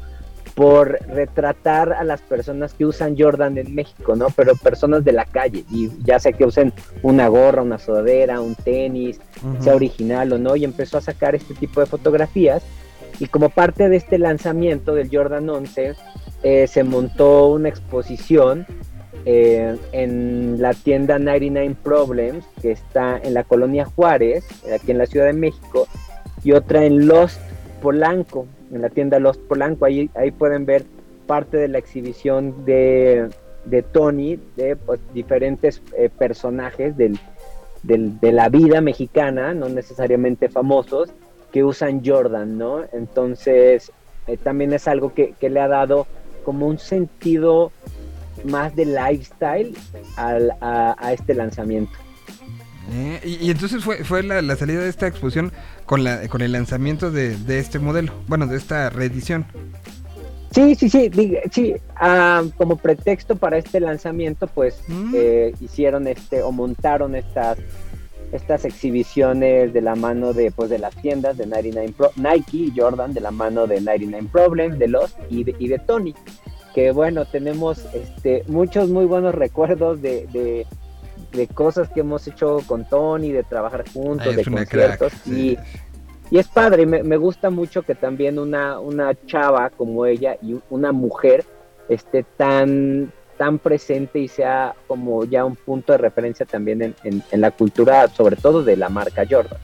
por 0.55 0.99
retratar 1.09 1.95
a 1.95 2.05
las 2.05 2.21
personas 2.21 2.75
que 2.75 2.85
usan 2.85 3.17
Jordan 3.19 3.57
en 3.57 3.75
México, 3.75 4.15
¿no? 4.17 4.27
Pero 4.37 4.55
personas 4.55 5.03
de 5.03 5.13
la 5.13 5.25
calle, 5.25 5.65
y 5.71 5.89
ya 6.05 6.19
sea 6.19 6.33
que 6.33 6.45
usen 6.45 6.75
una 7.03 7.27
gorra, 7.29 7.63
una 7.63 7.79
sudadera, 7.79 8.43
un 8.43 8.55
tenis, 8.55 9.19
Ujú. 9.43 9.63
sea 9.63 9.75
original 9.75 10.31
o 10.35 10.39
no, 10.39 10.55
y 10.55 10.65
empezó 10.65 10.99
a 10.99 11.01
sacar 11.01 11.35
este 11.35 11.55
tipo 11.55 11.81
de 11.81 11.87
fotografías. 11.87 12.63
Y 13.19 13.27
como 13.29 13.49
parte 13.49 13.89
de 13.89 13.97
este 13.97 14.19
lanzamiento 14.19 14.95
del 14.95 15.09
Jordan 15.11 15.49
11, 15.49 15.95
eh, 16.43 16.67
se 16.67 16.85
montó 16.85 17.47
una 17.49 17.71
exposición 17.71 18.67
eh, 19.25 19.77
en 19.93 20.61
la 20.61 20.75
tienda 20.75 21.19
99 21.19 21.77
Problems, 21.83 22.45
que 22.61 22.73
está 22.73 23.19
en 23.19 23.35
la 23.35 23.45
colonia 23.45 23.85
Juárez, 23.85 24.45
aquí 24.75 24.91
en 24.93 24.99
la 24.99 25.07
Ciudad 25.07 25.27
de 25.27 25.33
México, 25.33 25.87
y 26.45 26.53
otra 26.53 26.85
en 26.85 27.07
Lost 27.07 27.41
Polanco, 27.81 28.47
en 28.73 28.83
la 28.83 28.89
tienda 28.91 29.19
Lost 29.19 29.41
Polanco. 29.43 29.85
Ahí, 29.85 30.11
ahí 30.15 30.31
pueden 30.31 30.67
ver 30.67 30.85
parte 31.27 31.57
de 31.57 31.69
la 31.69 31.79
exhibición 31.79 32.65
de, 32.65 33.29
de 33.65 33.83
Tony, 33.83 34.39
de 34.57 34.77
pues, 34.77 35.01
diferentes 35.15 35.83
eh, 35.97 36.09
personajes 36.09 36.97
del, 36.97 37.19
del- 37.83 38.19
de 38.21 38.33
la 38.33 38.49
vida 38.49 38.81
mexicana, 38.81 39.55
no 39.55 39.69
necesariamente 39.69 40.49
famosos, 40.49 41.11
que 41.53 41.63
usan 41.65 42.03
Jordan, 42.05 42.57
¿no? 42.59 42.81
Entonces, 42.93 43.93
eh, 44.27 44.37
también 44.37 44.73
es 44.73 44.89
algo 44.89 45.13
que, 45.15 45.35
que 45.39 45.51
le 45.51 45.61
ha 45.61 45.69
dado 45.69 46.07
como 46.45 46.67
un 46.67 46.79
sentido 46.79 47.71
más 48.45 48.75
de 48.77 48.87
lifestyle 48.87 49.75
al- 50.17 50.53
a, 50.61 50.95
a 50.99 51.13
este 51.13 51.35
lanzamiento. 51.35 51.93
Eh, 52.93 53.21
y, 53.25 53.47
y 53.47 53.51
entonces 53.51 53.85
fue, 53.85 54.05
fue 54.05 54.23
la, 54.23 54.43
la 54.43 54.57
salida 54.57 54.81
de 54.81 54.89
esta 54.89 55.07
exposición 55.07 55.53
con, 55.87 56.03
la, 56.05 56.27
con 56.29 56.43
el 56.43 56.53
lanzamiento 56.53 57.11
de, 57.11 57.37
de 57.37 57.59
este 57.59 57.79
modelo, 57.79 58.13
bueno, 58.27 58.47
de 58.47 58.57
esta 58.57 58.91
reedición. 58.91 59.47
Sí, 60.51 60.75
sí, 60.75 60.91
sí, 60.91 61.09
dig- 61.09 61.41
sí. 61.51 61.75
ah, 61.97 62.43
como 62.59 62.77
pretexto 62.77 63.37
para 63.37 63.57
este 63.57 63.81
lanzamiento, 63.81 64.47
pues 64.49 64.81
eh, 65.15 65.55
hicieron 65.61 66.07
este 66.09 66.43
o 66.43 66.53
montaron 66.53 67.15
estas 67.15 67.59
estas 68.33 68.65
exhibiciones 68.65 69.75
de 69.75 69.83
la 69.83 69.95
mano 69.95 70.33
de 70.33 70.51
pues 70.51 70.71
de 70.71 70.79
las 70.79 70.95
tiendas 70.97 71.37
de 71.37 71.45
99 71.47 71.93
Pro- 71.95 72.13
Nike 72.17 72.57
y 72.57 72.73
Jordan 72.75 73.13
de 73.13 73.21
la 73.21 73.31
mano 73.31 73.67
de 73.67 73.81
99 73.83 74.29
Problems, 74.33 74.79
de 74.79 74.89
Lost 74.89 75.19
y 75.31 75.45
de, 75.45 75.55
y 75.59 75.69
de 75.69 75.79
Tony. 75.79 76.15
Que 76.75 76.91
bueno, 76.91 77.25
tenemos 77.27 77.85
este 77.95 78.45
muchos 78.47 78.89
muy 78.89 79.05
buenos 79.05 79.35
recuerdos 79.35 80.01
de, 80.01 80.27
de, 80.33 80.67
de 81.33 81.47
cosas 81.49 81.89
que 81.91 82.01
hemos 82.01 82.27
hecho 82.27 82.59
con 82.67 82.85
Tony, 82.89 83.31
de 83.33 83.43
trabajar 83.43 83.85
juntos, 83.93 84.35
de 84.37 84.43
conciertos 84.45 85.13
crack, 85.13 85.27
y 85.27 85.59
y 86.31 86.39
es 86.39 86.49
padre, 86.49 86.87
me, 86.87 87.03
me 87.03 87.19
gusta 87.19 87.51
mucho 87.51 87.83
que 87.83 87.95
también 87.95 88.39
una, 88.39 88.79
una 88.81 89.13
chava 89.27 89.69
como 89.69 90.07
ella 90.07 90.37
y 90.41 90.57
una 90.71 90.91
mujer 90.91 91.45
esté 91.91 92.23
tan, 92.39 93.13
tan 93.37 93.59
presente 93.59 94.19
y 94.19 94.29
sea 94.29 94.75
como 94.87 95.27
ya 95.27 95.45
un 95.45 95.57
punto 95.57 95.93
de 95.93 95.99
referencia 95.99 96.47
también 96.47 96.81
en, 96.81 96.95
en- 97.05 97.23
en 97.31 97.41
la 97.43 97.51
cultura, 97.51 98.09
sobre 98.09 98.37
todo 98.37 98.63
de 98.65 98.79
la 98.79 98.89
marca 98.89 99.25
Jordan. 99.31 99.59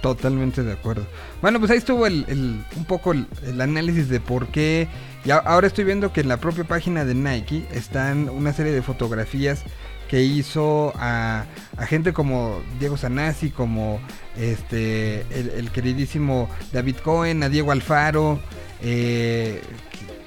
Totalmente 0.00 0.62
de 0.62 0.72
acuerdo. 0.72 1.04
Bueno, 1.42 1.58
pues 1.58 1.70
ahí 1.70 1.76
estuvo 1.76 2.06
el, 2.06 2.24
el- 2.28 2.64
un 2.74 2.84
poco 2.86 3.12
el, 3.12 3.26
el 3.46 3.60
análisis 3.60 4.08
de 4.08 4.18
por 4.18 4.46
qué. 4.46 4.88
Y 5.24 5.30
ahora 5.30 5.66
estoy 5.66 5.84
viendo 5.84 6.12
que 6.12 6.20
en 6.20 6.28
la 6.28 6.36
propia 6.36 6.64
página 6.64 7.04
de 7.04 7.14
Nike 7.14 7.66
están 7.72 8.28
una 8.28 8.52
serie 8.52 8.72
de 8.72 8.82
fotografías 8.82 9.64
que 10.08 10.22
hizo 10.22 10.92
a, 10.96 11.46
gente 11.86 12.12
como 12.12 12.60
Diego 12.78 12.98
Sanasi, 12.98 13.50
como 13.50 14.00
este 14.36 15.22
el, 15.58 15.70
queridísimo 15.70 16.50
David 16.72 16.96
Cohen, 16.96 17.42
a 17.42 17.48
Diego 17.48 17.72
Alfaro, 17.72 18.38
eh, 18.82 19.62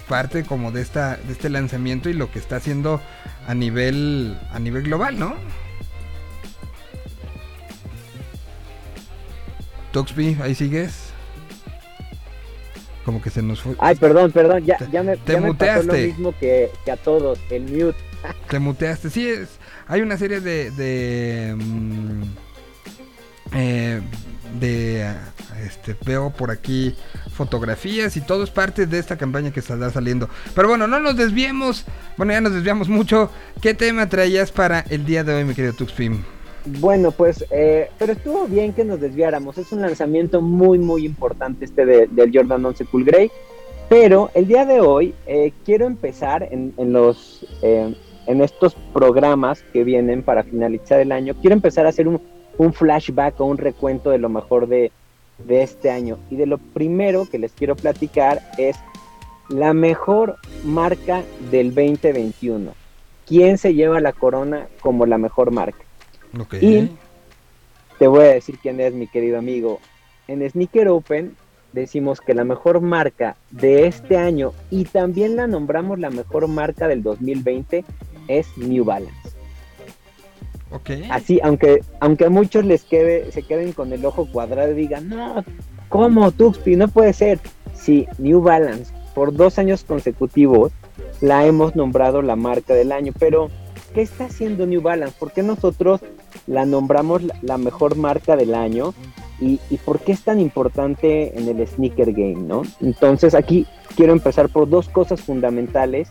parte 0.09 0.43
como 0.43 0.71
de 0.71 0.81
esta 0.81 1.17
de 1.17 1.31
este 1.31 1.49
lanzamiento 1.49 2.09
y 2.09 2.13
lo 2.13 2.31
que 2.31 2.39
está 2.39 2.55
haciendo 2.55 2.99
a 3.47 3.53
nivel 3.53 4.35
a 4.51 4.57
nivel 4.57 4.83
global, 4.83 5.19
¿no? 5.19 5.35
Tuxby, 9.91 10.37
ahí 10.41 10.55
sigues. 10.55 11.06
Como 13.07 13.21
que 13.21 13.29
se 13.29 13.41
nos 13.41 13.61
fue. 13.61 13.73
Ay, 13.79 13.95
perdón, 13.95 14.33
perdón, 14.33 14.65
ya, 14.65 14.77
ya 14.91 15.01
me, 15.01 15.15
te 15.15 15.31
ya 15.31 15.39
me 15.39 15.53
pasó 15.53 15.75
lo 15.75 15.83
muteaste. 15.93 16.07
mismo 16.07 16.35
que, 16.37 16.69
que 16.83 16.91
a 16.91 16.97
todos, 16.97 17.39
el 17.49 17.61
mute. 17.61 17.95
Te 18.49 18.59
muteaste. 18.59 19.09
Sí, 19.09 19.25
es, 19.25 19.59
hay 19.87 20.01
una 20.01 20.17
serie 20.17 20.41
de. 20.41 20.71
de. 20.71 21.55
mm, 21.55 22.23
eh, 23.53 24.01
de, 24.59 25.09
este, 25.65 25.95
veo 26.05 26.31
por 26.31 26.51
aquí 26.51 26.95
fotografías 27.33 28.17
y 28.17 28.21
todo 28.21 28.43
es 28.43 28.49
parte 28.49 28.85
de 28.87 28.99
esta 28.99 29.15
campaña 29.15 29.51
que 29.51 29.61
estará 29.61 29.89
saliendo. 29.89 30.29
Pero 30.53 30.67
bueno, 30.67 30.85
no 30.85 30.99
nos 30.99 31.15
desviemos. 31.15 31.85
Bueno, 32.17 32.33
ya 32.33 32.41
nos 32.41 32.51
desviamos 32.51 32.89
mucho. 32.89 33.31
¿Qué 33.61 33.73
tema 33.73 34.09
traías 34.09 34.51
para 34.51 34.81
el 34.81 35.05
día 35.05 35.23
de 35.23 35.33
hoy, 35.33 35.45
mi 35.45 35.53
querido 35.53 35.71
Tuxpim? 35.71 36.25
Bueno, 36.79 37.11
pues, 37.11 37.45
eh, 37.51 37.89
pero 37.97 38.13
estuvo 38.13 38.45
bien 38.47 38.73
que 38.73 38.83
nos 38.83 38.99
desviáramos. 38.99 39.57
Es 39.57 39.71
un 39.71 39.81
lanzamiento 39.81 40.41
muy, 40.41 40.77
muy 40.79 41.05
importante 41.05 41.65
este 41.65 41.85
de- 41.85 42.07
del 42.07 42.31
Jordan 42.33 42.65
11 42.65 42.85
Cool 42.85 43.05
Grey. 43.05 43.31
Pero 43.89 44.29
el 44.33 44.47
día 44.47 44.65
de 44.65 44.81
hoy 44.81 45.13
eh, 45.27 45.53
quiero 45.63 45.85
empezar 45.85 46.43
en, 46.51 46.73
en 46.77 46.91
los, 46.91 47.45
eh, 47.61 47.95
en 48.25 48.41
estos 48.41 48.75
programas 48.93 49.61
que 49.71 49.85
vienen 49.85 50.23
para 50.23 50.43
finalizar 50.43 50.99
el 50.99 51.13
año. 51.13 51.35
Quiero 51.39 51.53
empezar 51.53 51.85
a 51.85 51.89
hacer 51.89 52.07
un, 52.07 52.19
un 52.57 52.73
flashback 52.73 53.39
o 53.39 53.45
un 53.45 53.57
recuento 53.57 54.09
de 54.09 54.17
lo 54.17 54.27
mejor 54.27 54.67
de, 54.67 54.91
de 55.37 55.63
este 55.63 55.89
año. 55.89 56.17
Y 56.29 56.35
de 56.35 56.47
lo 56.47 56.57
primero 56.57 57.27
que 57.29 57.39
les 57.39 57.53
quiero 57.53 57.77
platicar 57.77 58.41
es 58.57 58.75
la 59.47 59.73
mejor 59.73 60.35
marca 60.65 61.23
del 61.49 61.73
2021. 61.73 62.71
¿Quién 63.25 63.57
se 63.57 63.73
lleva 63.73 64.01
la 64.01 64.11
corona 64.11 64.67
como 64.81 65.05
la 65.05 65.17
mejor 65.17 65.51
marca? 65.51 65.79
Y 66.61 66.91
te 67.99 68.07
voy 68.07 68.25
a 68.25 68.33
decir 68.33 68.57
quién 68.61 68.79
es 68.79 68.93
mi 68.93 69.07
querido 69.07 69.37
amigo. 69.37 69.79
En 70.27 70.47
Sneaker 70.47 70.89
Open 70.89 71.35
decimos 71.73 72.21
que 72.21 72.33
la 72.33 72.43
mejor 72.43 72.81
marca 72.81 73.35
de 73.51 73.87
este 73.87 74.17
año 74.17 74.53
y 74.69 74.85
también 74.85 75.35
la 75.35 75.47
nombramos 75.47 75.99
la 75.99 76.09
mejor 76.09 76.47
marca 76.47 76.87
del 76.87 77.03
2020 77.03 77.85
es 78.27 78.47
New 78.57 78.83
Balance. 78.83 79.29
Ok. 80.71 80.89
Así, 81.09 81.39
aunque, 81.43 81.81
aunque 81.99 82.25
a 82.25 82.29
muchos 82.29 82.65
les 82.65 82.83
quede, 82.83 83.31
se 83.31 83.43
queden 83.43 83.71
con 83.71 83.93
el 83.93 84.05
ojo 84.05 84.29
cuadrado 84.29 84.71
y 84.71 84.75
digan, 84.75 85.07
no, 85.07 85.43
¿cómo 85.89 86.31
Tuxpi? 86.31 86.75
No 86.75 86.87
puede 86.89 87.13
ser. 87.13 87.39
Sí, 87.73 88.07
New 88.17 88.41
Balance, 88.41 88.93
por 89.15 89.33
dos 89.33 89.59
años 89.59 89.83
consecutivos 89.83 90.73
la 91.21 91.45
hemos 91.45 91.75
nombrado 91.75 92.21
la 92.21 92.35
marca 92.35 92.73
del 92.73 92.91
año, 92.91 93.13
pero 93.17 93.49
¿qué 93.93 94.01
está 94.01 94.25
haciendo 94.25 94.65
New 94.65 94.81
Balance? 94.81 95.15
¿Por 95.17 95.31
qué 95.31 95.43
nosotros 95.43 96.01
la 96.47 96.65
nombramos 96.65 97.21
la, 97.41 97.57
mejor 97.57 97.95
marca 97.95 98.35
del 98.35 98.55
año? 98.55 98.93
¿Y, 99.39 99.59
por 99.85 99.99
qué 99.99 100.13
es 100.13 100.23
tan 100.23 100.39
importante 100.39 101.37
en 101.37 101.47
el 101.47 101.67
sneaker 101.67 102.11
game, 102.11 102.37
no? 102.37 102.63
Entonces 102.81 103.35
aquí 103.35 103.67
quiero 103.95 104.13
empezar 104.13 104.49
por 104.49 104.67
dos 104.67 104.89
cosas 104.89 105.21
fundamentales 105.21 106.09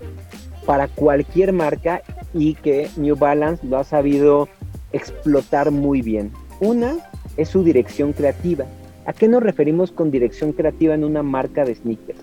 para 0.65 0.87
cualquier 0.87 1.53
marca 1.53 2.03
y 2.33 2.55
que 2.55 2.89
New 2.97 3.17
Balance 3.17 3.67
lo 3.67 3.79
ha 3.79 3.85
sabido 3.85 4.49
explotar 4.93 5.73
muy 5.73 6.03
bien. 6.03 6.31
Una 6.61 6.97
es 7.37 7.49
su 7.49 7.65
dirección 7.65 8.13
creativa. 8.13 8.65
¿A 9.07 9.13
qué 9.13 9.27
nos 9.27 9.43
referimos 9.43 9.91
con 9.91 10.11
dirección 10.11 10.53
creativa 10.53 10.95
en 10.95 11.03
una 11.03 11.23
marca 11.23 11.65
de 11.65 11.75
sneakers? 11.75 12.21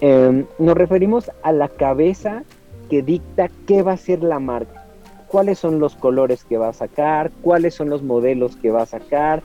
Eh, 0.00 0.44
nos 0.58 0.76
referimos 0.76 1.30
a 1.42 1.52
la 1.52 1.68
cabeza 1.68 2.44
que 2.90 3.02
dicta 3.02 3.48
qué 3.66 3.82
va 3.82 3.92
a 3.92 3.96
ser 3.96 4.22
la 4.22 4.40
marca, 4.40 4.79
cuáles 5.30 5.58
son 5.58 5.78
los 5.78 5.94
colores 5.94 6.44
que 6.44 6.58
va 6.58 6.68
a 6.68 6.72
sacar, 6.72 7.30
cuáles 7.42 7.74
son 7.74 7.88
los 7.88 8.02
modelos 8.02 8.56
que 8.56 8.70
va 8.70 8.82
a 8.82 8.86
sacar, 8.86 9.42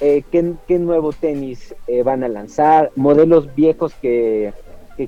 eh, 0.00 0.22
¿qué, 0.30 0.78
nuevo 0.78 1.12
tenis 1.12 1.74
eh, 1.86 2.02
van 2.02 2.22
a 2.22 2.28
lanzar, 2.28 2.90
modelos 2.96 3.54
viejos 3.54 3.94
que, 3.94 4.52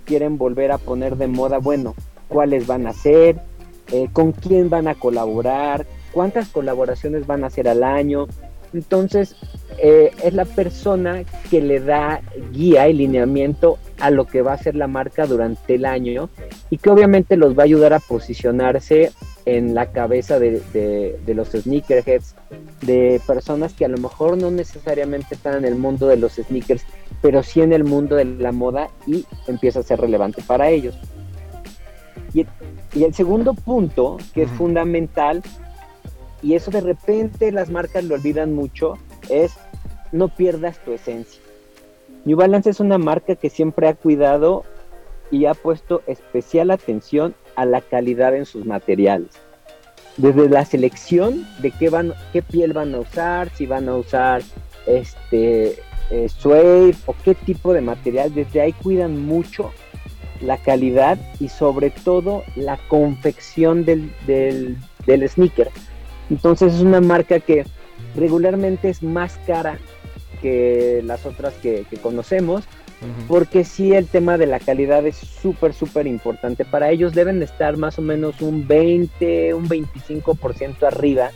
quieren 0.05 0.39
volver 0.39 0.73
a 0.73 0.79
poner 0.79 1.17
de 1.17 1.29
moda, 1.29 1.59
bueno, 1.59 1.95
cuáles 2.27 2.67
van 2.67 2.89
a 2.89 2.93
ser, 2.93 3.41
eh, 3.93 4.09
con 4.13 4.33
quién 4.33 4.69
van 4.69 4.89
a 4.89 4.97
colaborar, 4.97 5.87
cuántas 6.11 6.49
colaboraciones 6.49 7.29
van 7.29 7.45
a 7.45 7.47
hacer 7.47 7.69
al 7.69 7.85
año. 7.85 8.27
Entonces, 8.75 9.37
eh, 9.79 10.11
es 10.23 10.35
la 10.35 10.45
persona 10.45 11.23
que 11.51 11.61
le 11.61 11.81
da 11.81 12.21
guía 12.53 12.89
y 12.89 12.93
lineamiento 12.93 13.79
a 14.01 14.11
lo 14.11 14.27
que 14.27 14.43
va 14.43 14.51
a 14.53 14.55
hacer 14.57 14.75
la 14.75 14.89
marca 14.89 15.27
durante 15.27 15.77
el 15.77 15.85
año 15.85 16.29
y 16.71 16.79
que 16.79 16.91
obviamente 16.91 17.37
los 17.37 17.57
va 17.57 17.63
a 17.63 17.65
ayudar 17.65 17.93
a 17.93 18.01
posicionarse 18.01 19.13
en 19.47 19.75
la 19.75 19.93
cabeza 19.93 20.39
de, 20.39 20.61
de- 20.73 21.19
de 21.25 21.35
los 21.35 21.49
sneakerheads, 21.51 22.35
de 22.83 23.21
personas 23.27 23.73
que 23.75 23.85
a 23.85 23.89
lo 23.89 23.99
mejor 23.99 24.37
no 24.39 24.51
necesariamente 24.51 25.35
están 25.37 25.59
en 25.59 25.65
el 25.65 25.77
mundo 25.77 26.09
de 26.09 26.17
los 26.17 26.33
sneakers, 26.35 26.83
pero 27.23 27.43
sí 27.43 27.61
en 27.61 27.73
el 27.73 27.85
mundo 27.85 28.17
de 28.17 28.25
la 28.25 28.53
moda 28.53 28.89
y 29.07 29.25
empieza 29.47 29.81
a 29.81 29.83
ser 29.85 30.01
relevante 30.01 30.43
para 30.47 30.69
ellos. 30.71 30.99
Y, 32.33 32.47
y 32.95 33.05
el 33.05 33.15
segundo 33.15 33.55
punto, 33.55 34.17
que 34.33 34.43
es 34.43 34.51
fundamental, 34.51 35.43
y 36.45 36.55
eso 36.55 36.71
de 36.71 36.83
repente 36.83 37.51
las 37.51 37.71
marcas 37.71 38.05
lo 38.05 38.17
olvidan 38.17 38.53
mucho, 38.53 38.99
es 39.31 39.55
no 40.13 40.29
pierdas 40.29 40.79
tu 40.85 40.93
esencia. 40.93 41.41
New 42.27 42.37
Balance 42.37 42.69
es 42.69 42.81
una 42.81 42.99
marca 42.99 43.35
que 43.35 43.49
siempre 43.49 43.89
ha 43.89 43.95
cuidado 43.95 44.63
y 45.31 45.47
ha 45.47 45.55
puesto 45.55 46.03
especial 46.07 46.71
atención 46.71 47.35
a 47.57 47.65
la 47.65 47.81
calidad 47.81 48.37
en 48.37 48.45
sus 48.45 48.67
materiales. 48.67 49.31
Desde 50.19 50.51
la 50.51 50.67
selección 50.67 51.47
de 51.61 51.71
qué, 51.71 51.89
van, 51.89 52.13
qué 52.35 52.43
piel 52.43 52.75
van 52.75 52.95
a 52.95 53.01
usar, 53.01 53.49
si 53.55 53.65
van 53.65 53.89
a 53.89 53.97
usar 53.97 54.43
este 54.87 55.79
eh, 56.11 56.29
suede 56.29 56.95
o 57.07 57.15
qué 57.25 57.35
tipo 57.35 57.73
de 57.73 57.81
material, 57.81 58.35
desde 58.35 58.61
ahí 58.61 58.73
cuidan 58.75 59.25
mucho 59.25 59.73
la 60.43 60.59
calidad 60.59 61.19
y 61.41 61.49
sobre 61.49 61.89
todo 61.89 62.45
la 62.55 62.77
confección 62.89 63.87
del, 63.87 64.13
del, 64.27 64.77
del 65.07 65.27
sneaker. 65.27 65.71
Entonces 66.31 66.75
es 66.75 66.81
una 66.81 67.01
marca 67.01 67.41
que 67.41 67.65
regularmente 68.17 68.89
es 68.89 69.03
más 69.03 69.39
cara 69.47 69.79
que 70.41 71.03
las 71.05 71.27
otras 71.27 71.55
que, 71.55 71.85
que 71.89 71.97
conocemos, 71.97 72.65
porque 73.29 73.65
sí 73.65 73.93
el 73.93 74.07
tema 74.07 74.39
de 74.39 74.47
la 74.47 74.61
calidad 74.61 75.07
es 75.07 75.17
súper, 75.17 75.75
súper 75.75 76.07
importante. 76.07 76.65
Para 76.65 76.91
ellos 76.91 77.13
deben 77.13 77.43
estar 77.43 77.77
más 77.77 77.99
o 77.99 78.03
menos 78.03 78.41
un 78.41 78.67
20, 78.67 79.53
un 79.55 79.69
25% 79.69 80.87
arriba, 80.87 81.31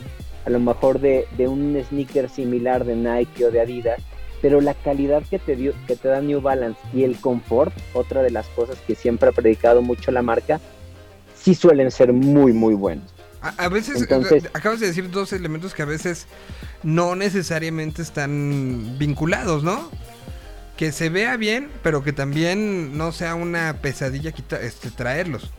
a 0.45 0.49
lo 0.49 0.59
mejor 0.59 0.99
de, 0.99 1.27
de 1.37 1.47
un 1.47 1.79
sneaker 1.89 2.29
similar 2.29 2.85
de 2.85 2.95
Nike 2.95 3.45
o 3.45 3.51
de 3.51 3.61
Adidas, 3.61 4.01
pero 4.41 4.61
la 4.61 4.73
calidad 4.73 5.23
que 5.29 5.37
te, 5.37 5.55
dio, 5.55 5.73
que 5.85 5.95
te 5.95 6.07
da 6.07 6.21
New 6.21 6.41
Balance 6.41 6.79
y 6.93 7.03
el 7.03 7.19
confort, 7.19 7.73
otra 7.93 8.23
de 8.23 8.31
las 8.31 8.47
cosas 8.49 8.77
que 8.87 8.95
siempre 8.95 9.29
ha 9.29 9.31
predicado 9.31 9.81
mucho 9.81 10.11
la 10.11 10.21
marca, 10.21 10.59
sí 11.35 11.53
suelen 11.53 11.91
ser 11.91 12.13
muy, 12.13 12.53
muy 12.53 12.73
buenos. 12.73 13.18
A, 13.41 13.65
a 13.65 13.69
veces, 13.69 14.01
Entonces- 14.01 14.49
acabas 14.53 14.79
de 14.79 14.87
decir 14.87 15.09
dos 15.11 15.31
elementos 15.33 15.73
que 15.73 15.81
a 15.81 15.85
veces 15.85 16.27
no 16.83 17.15
necesariamente 17.15 18.01
están 18.01 18.95
vinculados, 18.97 19.63
¿no? 19.63 19.89
Que 20.77 20.91
se 20.91 21.09
vea 21.09 21.37
bien, 21.37 21.69
pero 21.83 22.03
que 22.03 22.13
también 22.13 22.97
no 22.97 23.11
sea 23.11 23.35
una 23.35 23.77
pesadilla 23.81 24.31
quita, 24.31 24.61
este, 24.61 24.91
traerlos. 24.91 25.51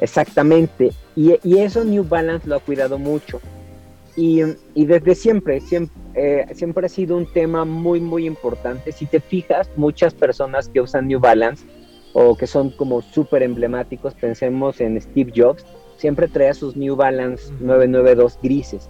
Exactamente. 0.00 0.92
Y, 1.14 1.36
y 1.42 1.58
eso 1.58 1.84
New 1.84 2.04
Balance 2.04 2.48
lo 2.48 2.56
ha 2.56 2.60
cuidado 2.60 2.98
mucho. 2.98 3.40
Y, 4.16 4.40
y 4.74 4.86
desde 4.86 5.14
siempre, 5.14 5.60
siempre, 5.60 5.94
eh, 6.14 6.46
siempre 6.54 6.86
ha 6.86 6.88
sido 6.88 7.16
un 7.16 7.32
tema 7.32 7.64
muy, 7.64 8.00
muy 8.00 8.26
importante. 8.26 8.92
Si 8.92 9.06
te 9.06 9.20
fijas, 9.20 9.68
muchas 9.76 10.14
personas 10.14 10.68
que 10.68 10.80
usan 10.80 11.06
New 11.06 11.20
Balance 11.20 11.64
o 12.12 12.36
que 12.36 12.46
son 12.46 12.70
como 12.70 13.02
súper 13.02 13.42
emblemáticos, 13.42 14.14
pensemos 14.14 14.80
en 14.80 15.00
Steve 15.00 15.32
Jobs, 15.34 15.64
siempre 16.00 16.28
traía 16.28 16.54
sus 16.54 16.76
New 16.76 16.96
Balance 16.96 17.52
992 17.60 18.38
grises. 18.42 18.88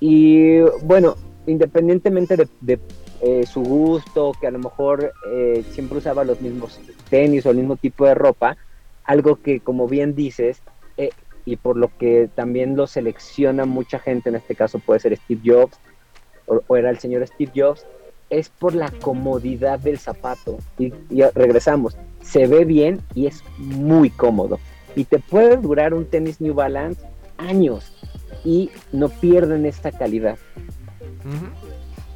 Y 0.00 0.60
bueno, 0.82 1.14
independientemente 1.46 2.36
de, 2.36 2.48
de, 2.60 2.80
eh, 3.20 3.46
su 3.46 3.62
gusto, 3.62 4.32
que 4.40 4.48
a 4.48 4.50
lo 4.50 4.58
mejor 4.58 5.12
eh, 5.30 5.64
siempre 5.70 5.98
usaba 5.98 6.24
los 6.24 6.40
mismos 6.40 6.80
tenis 7.08 7.46
o 7.46 7.50
el 7.50 7.58
mismo 7.58 7.76
tipo 7.76 8.04
de 8.04 8.14
ropa, 8.14 8.56
algo 9.04 9.36
que 9.36 9.60
como 9.60 9.86
bien 9.86 10.14
dices, 10.14 10.60
eh, 10.96 11.10
y 11.46 11.56
por 11.56 11.76
lo 11.76 11.96
que 11.96 12.28
también 12.34 12.76
lo 12.76 12.86
selecciona 12.86 13.64
mucha 13.64 13.98
gente, 13.98 14.28
en 14.28 14.34
este 14.34 14.56
caso 14.56 14.78
puede 14.80 15.00
ser 15.00 15.16
Steve 15.16 15.40
Jobs, 15.44 15.78
o, 16.46 16.60
o 16.66 16.76
era 16.76 16.90
el 16.90 16.98
señor 16.98 17.26
Steve 17.26 17.52
Jobs, 17.54 17.86
es 18.28 18.48
por 18.48 18.74
la 18.74 18.90
comodidad 18.90 19.78
del 19.78 19.98
zapato. 19.98 20.58
Y, 20.78 20.92
y 21.10 21.22
regresamos, 21.34 21.96
se 22.22 22.46
ve 22.46 22.64
bien 22.64 23.00
y 23.14 23.26
es 23.26 23.44
muy 23.58 24.10
cómodo. 24.10 24.58
Y 24.96 25.04
te 25.04 25.18
puede 25.18 25.56
durar 25.56 25.92
un 25.94 26.04
tenis 26.06 26.40
New 26.40 26.54
Balance 26.54 27.00
años 27.38 27.92
y 28.44 28.70
no 28.92 29.08
pierden 29.08 29.66
esta 29.66 29.90
calidad. 29.90 30.36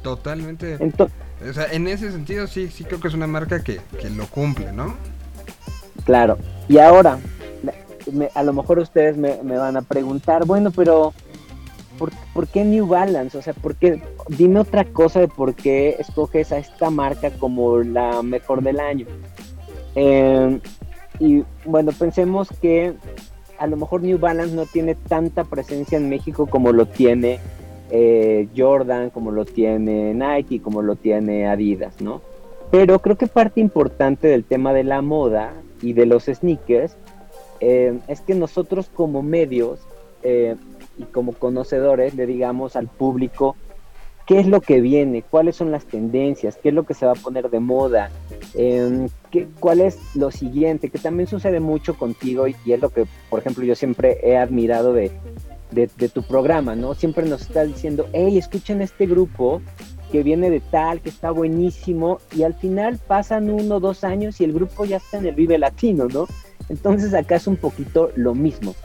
Totalmente. 0.03 0.77
Entonces, 0.79 1.15
O 1.49 1.53
sea, 1.53 1.65
en 1.71 1.87
ese 1.87 2.11
sentido 2.11 2.47
sí, 2.47 2.67
sí 2.69 2.83
creo 2.83 2.99
que 2.99 3.07
es 3.09 3.13
una 3.13 3.27
marca 3.27 3.63
que, 3.63 3.81
que 3.99 4.09
lo 4.09 4.25
cumple, 4.27 4.71
¿no? 4.71 4.95
Claro. 6.05 6.37
Y 6.67 6.77
ahora, 6.77 7.19
me- 8.11 8.29
a 8.33 8.43
lo 8.43 8.53
mejor 8.53 8.79
ustedes 8.79 9.17
me, 9.17 9.41
me 9.43 9.57
van 9.57 9.75
a 9.77 9.81
preguntar, 9.81 10.45
bueno, 10.45 10.71
pero 10.71 11.13
¿por, 11.97 12.11
por 12.33 12.47
qué 12.47 12.63
New 12.63 12.87
Balance? 12.87 13.37
O 13.37 13.41
sea, 13.41 13.53
¿por 13.53 13.75
qué? 13.75 14.01
Dime 14.29 14.59
otra 14.61 14.85
cosa 14.85 15.19
de 15.19 15.27
por 15.27 15.53
qué 15.55 15.97
escoges 15.99 16.51
a 16.51 16.57
esta 16.59 16.89
marca 16.89 17.29
como 17.31 17.79
la 17.79 18.21
mejor 18.23 18.61
del 18.63 18.79
año. 18.79 19.05
Eh, 19.95 20.59
y 21.19 21.43
bueno, 21.65 21.91
pensemos 21.91 22.49
que 22.61 22.93
a 23.57 23.67
lo 23.67 23.75
mejor 23.75 24.01
New 24.01 24.17
Balance 24.17 24.55
no 24.55 24.65
tiene 24.65 24.95
tanta 24.95 25.43
presencia 25.43 25.97
en 25.97 26.09
México 26.09 26.47
como 26.47 26.71
lo 26.71 26.85
tiene 26.85 27.39
eh, 27.91 28.47
Jordan, 28.55 29.09
como 29.09 29.31
lo 29.31 29.45
tiene 29.45 30.13
Nike, 30.13 30.61
como 30.61 30.81
lo 30.81 30.95
tiene 30.95 31.47
Adidas, 31.47 31.99
¿no? 32.01 32.21
Pero 32.71 32.99
creo 32.99 33.17
que 33.17 33.27
parte 33.27 33.59
importante 33.59 34.27
del 34.27 34.43
tema 34.43 34.73
de 34.73 34.83
la 34.83 35.01
moda 35.01 35.53
y 35.81 35.93
de 35.93 36.05
los 36.05 36.25
sneakers 36.25 36.95
eh, 37.59 37.99
es 38.07 38.21
que 38.21 38.35
nosotros 38.35 38.89
como 38.93 39.21
medios 39.21 39.79
eh, 40.23 40.55
y 40.97 41.03
como 41.03 41.33
conocedores 41.33 42.13
le 42.13 42.25
digamos 42.25 42.75
al 42.75 42.87
público 42.87 43.55
qué 44.25 44.39
es 44.39 44.47
lo 44.47 44.61
que 44.61 44.79
viene, 44.79 45.23
cuáles 45.23 45.55
son 45.55 45.71
las 45.71 45.85
tendencias, 45.85 46.55
qué 46.61 46.69
es 46.69 46.75
lo 46.75 46.83
que 46.83 46.93
se 46.93 47.05
va 47.05 47.13
a 47.13 47.15
poner 47.15 47.49
de 47.49 47.59
moda, 47.59 48.11
eh, 48.53 49.07
qué, 49.31 49.47
cuál 49.59 49.81
es 49.81 49.97
lo 50.15 50.31
siguiente, 50.31 50.89
que 50.89 50.99
también 50.99 51.27
sucede 51.27 51.59
mucho 51.59 51.97
contigo 51.97 52.47
y, 52.47 52.55
y 52.65 52.73
es 52.73 52.81
lo 52.81 52.89
que, 52.89 53.05
por 53.29 53.39
ejemplo, 53.39 53.63
yo 53.63 53.75
siempre 53.75 54.19
he 54.23 54.37
admirado 54.37 54.93
de, 54.93 55.11
de, 55.71 55.89
de 55.97 56.09
tu 56.09 56.23
programa, 56.23 56.75
¿no? 56.75 56.93
Siempre 56.93 57.27
nos 57.27 57.41
está 57.41 57.63
diciendo, 57.63 58.07
hey, 58.13 58.37
escuchen 58.37 58.81
este 58.81 59.05
grupo 59.05 59.61
que 60.11 60.23
viene 60.23 60.49
de 60.49 60.59
tal, 60.59 61.01
que 61.01 61.09
está 61.09 61.31
buenísimo, 61.31 62.19
y 62.35 62.43
al 62.43 62.55
final 62.55 62.97
pasan 62.97 63.49
uno 63.49 63.75
o 63.75 63.79
dos 63.79 64.03
años 64.03 64.41
y 64.41 64.43
el 64.43 64.53
grupo 64.53 64.85
ya 64.85 64.97
está 64.97 65.17
en 65.17 65.27
el 65.27 65.35
Vive 65.35 65.57
Latino, 65.57 66.07
¿no? 66.07 66.27
Entonces 66.67 67.13
acá 67.13 67.35
es 67.35 67.47
un 67.47 67.57
poquito 67.57 68.11
lo 68.15 68.33
mismo. 68.35 68.75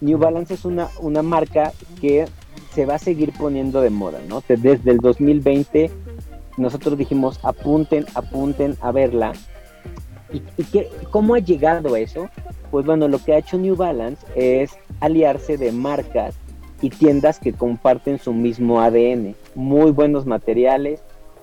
New 0.00 0.18
Balance 0.18 0.54
es 0.54 0.64
una, 0.64 0.88
una 1.00 1.22
marca 1.22 1.72
que 2.00 2.26
se 2.74 2.86
va 2.86 2.94
a 2.94 2.98
seguir 2.98 3.32
poniendo 3.32 3.80
de 3.80 3.90
moda, 3.90 4.20
¿no? 4.28 4.42
Desde 4.48 4.90
el 4.90 4.98
2020 4.98 5.90
nosotros 6.56 6.96
dijimos 6.98 7.40
apunten, 7.42 8.06
apunten 8.14 8.76
a 8.80 8.92
verla. 8.92 9.32
¿Y, 10.32 10.40
qué, 10.64 10.88
cómo 11.10 11.34
ha 11.34 11.38
llegado 11.40 11.96
eso? 11.96 12.28
Pues 12.70 12.86
bueno, 12.86 13.08
lo 13.08 13.18
que 13.18 13.32
ha 13.34 13.38
hecho 13.38 13.58
New 13.58 13.74
Balance 13.76 14.24
es 14.36 14.70
aliarse 15.00 15.56
de 15.56 15.72
marcas 15.72 16.34
y 16.82 16.90
tiendas 16.90 17.38
que 17.38 17.52
comparten 17.52 18.18
su 18.18 18.32
mismo 18.32 18.80
ADN. 18.80 19.34
Muy 19.54 19.90
buenos 19.90 20.24
materiales, 20.26 21.02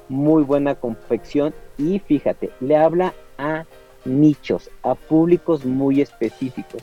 muy 0.09 0.43
buena 0.43 0.75
confección 0.75 1.53
y 1.77 1.99
fíjate, 1.99 2.49
le 2.61 2.77
habla 2.77 3.13
a 3.37 3.65
nichos, 4.05 4.69
a 4.83 4.95
públicos 4.95 5.65
muy 5.65 6.01
específicos. 6.01 6.81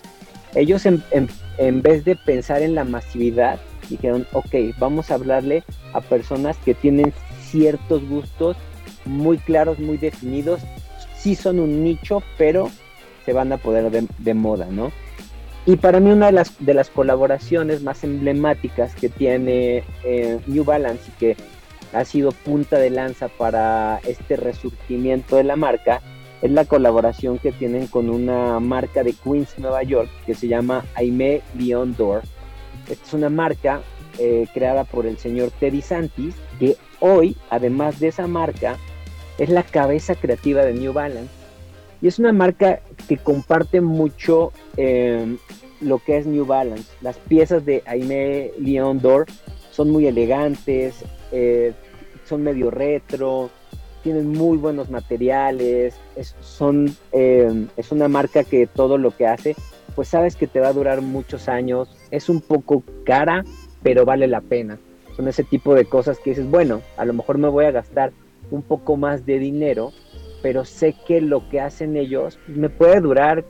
Ellos 0.55 0.85
en, 0.86 1.02
en- 1.10 1.28
en 1.59 1.82
vez 1.82 2.05
de 2.05 2.16
pensar 2.16 2.62
en 2.62 2.74
la 2.74 2.85
masividad, 2.85 3.59
dijeron, 3.89 4.26
ok, 4.32 4.55
vamos 4.78 5.10
a 5.10 5.14
hablarle 5.14 5.64
a 5.94 6.01
personas 6.01 6.56
que 6.59 6.74
tienen 6.74 7.12
ciertos 7.40 8.06
gustos 8.09 8.56
muy 9.05 9.39
claros, 9.39 9.78
muy 9.78 9.97
definidos. 9.97 10.60
Sí 11.24 11.34
son 11.34 11.59
un 11.59 11.82
nicho, 11.82 12.22
pero 12.36 12.70
se 13.24 13.32
van 13.32 13.51
a 13.51 13.56
poder 13.56 13.90
de, 13.90 14.06
de 14.18 14.34
moda, 14.34 14.66
¿no? 14.66 14.92
Y 15.64 15.76
para 15.76 15.98
mí 15.98 16.10
una 16.10 16.26
de 16.26 16.32
las, 16.32 16.55
de 16.59 16.74
las 16.74 16.90
colaboraciones 16.90 17.82
más 17.82 18.05
emblemáticas 18.05 18.94
que 18.94 19.09
tiene 19.09 19.84
eh, 20.05 20.38
New 20.46 20.64
Balance 20.64 21.05
y 21.09 21.18
que 21.18 21.36
ha 21.94 22.05
sido 22.05 22.32
punta 22.32 22.76
de 22.76 22.90
lanza 22.90 23.28
para 23.28 24.01
este 24.06 24.36
resurgimiento 24.36 25.36
de 25.36 25.44
la 25.44 25.56
marca 25.56 26.02
es 26.42 26.51
la 26.51 26.66
colaboración 26.66 27.38
que 27.38 27.52
tienen 27.52 27.86
con 27.86 28.10
una 28.10 28.60
marca 28.60 29.02
de 29.02 29.14
Queens, 29.14 29.59
Nueva 29.59 29.82
York, 29.82 30.10
que 30.26 30.34
se 30.34 30.46
llama 30.46 30.84
Aime 30.94 31.40
Beyond 31.55 31.96
Door. 31.96 32.20
Esta 32.86 33.06
es 33.06 33.14
una 33.14 33.30
marca 33.30 33.80
eh, 34.18 34.46
creada 34.52 34.84
por 34.84 35.06
el 35.06 35.16
señor 35.16 35.51
Teddy 35.59 35.80
Santis, 35.80 36.34
que 36.59 36.76
hoy, 37.01 37.38
además 37.48 37.98
de 37.98 38.09
esa 38.09 38.26
marca, 38.26 38.76
es 39.39 39.48
la 39.48 39.62
cabeza 39.62 40.15
creativa 40.15 40.65
de 40.65 40.74
New 40.74 40.93
Balance. 40.93 41.31
Y 42.01 42.09
es 42.09 42.19
una 42.19 42.32
marca 42.32 42.81
que 43.09 43.16
comparte 43.16 43.81
mucho 43.81 44.52
eh, 44.77 45.36
lo 45.81 45.98
que 45.98 46.19
es 46.19 46.27
New 46.27 46.44
Balance. 46.44 46.90
Las 47.01 47.16
piezas 47.19 47.65
de 47.65 47.82
Aimé 47.86 48.52
Leon 48.59 49.01
Dor 49.01 49.27
son 49.70 49.90
muy 49.90 50.06
elegantes, 50.06 51.05
eh, 51.32 51.73
son 52.24 52.43
medio 52.43 52.70
retro, 52.70 53.51
tienen 54.02 54.28
muy 54.28 54.59
buenos 54.59 54.90
materiales, 54.90 55.98
es, 56.15 56.36
son, 56.40 56.94
eh, 57.12 57.66
es 57.77 57.90
una 57.90 58.06
marca 58.06 58.44
que 58.44 58.66
todo 58.66 58.98
lo 58.98 59.11
que 59.11 59.27
hace, 59.27 59.56
pues 59.94 60.09
sabes 60.09 60.36
que 60.36 60.47
te 60.47 60.61
va 60.61 60.69
a 60.69 60.73
durar 60.73 61.01
muchos 61.01 61.48
años, 61.48 61.89
es 62.11 62.28
un 62.28 62.40
poco 62.40 62.85
cara, 63.05 63.44
pero 63.82 64.05
vale 64.05 64.27
la 64.27 64.43
pena. 64.43 64.78
Son 65.16 65.27
ese 65.28 65.44
tipo 65.44 65.74
de 65.74 65.85
cosas 65.85 66.19
que 66.19 66.31
dices, 66.31 66.48
bueno, 66.48 66.82
a 66.97 67.05
lo 67.05 67.15
mejor 67.15 67.39
me 67.39 67.48
voy 67.48 67.65
a 67.65 67.70
gastar 67.70 68.12
un 68.55 68.62
poco 68.62 68.97
más 68.97 69.26
de 69.26 69.39
dinero, 69.39 69.93
pero 70.43 70.64
sé 70.64 70.94
que 71.06 71.20
lo 71.20 71.48
que 71.48 71.60
hacen 71.60 71.97
ellos 71.97 72.39
me 72.47 72.68
puede 72.68 73.01
durar 73.01 73.44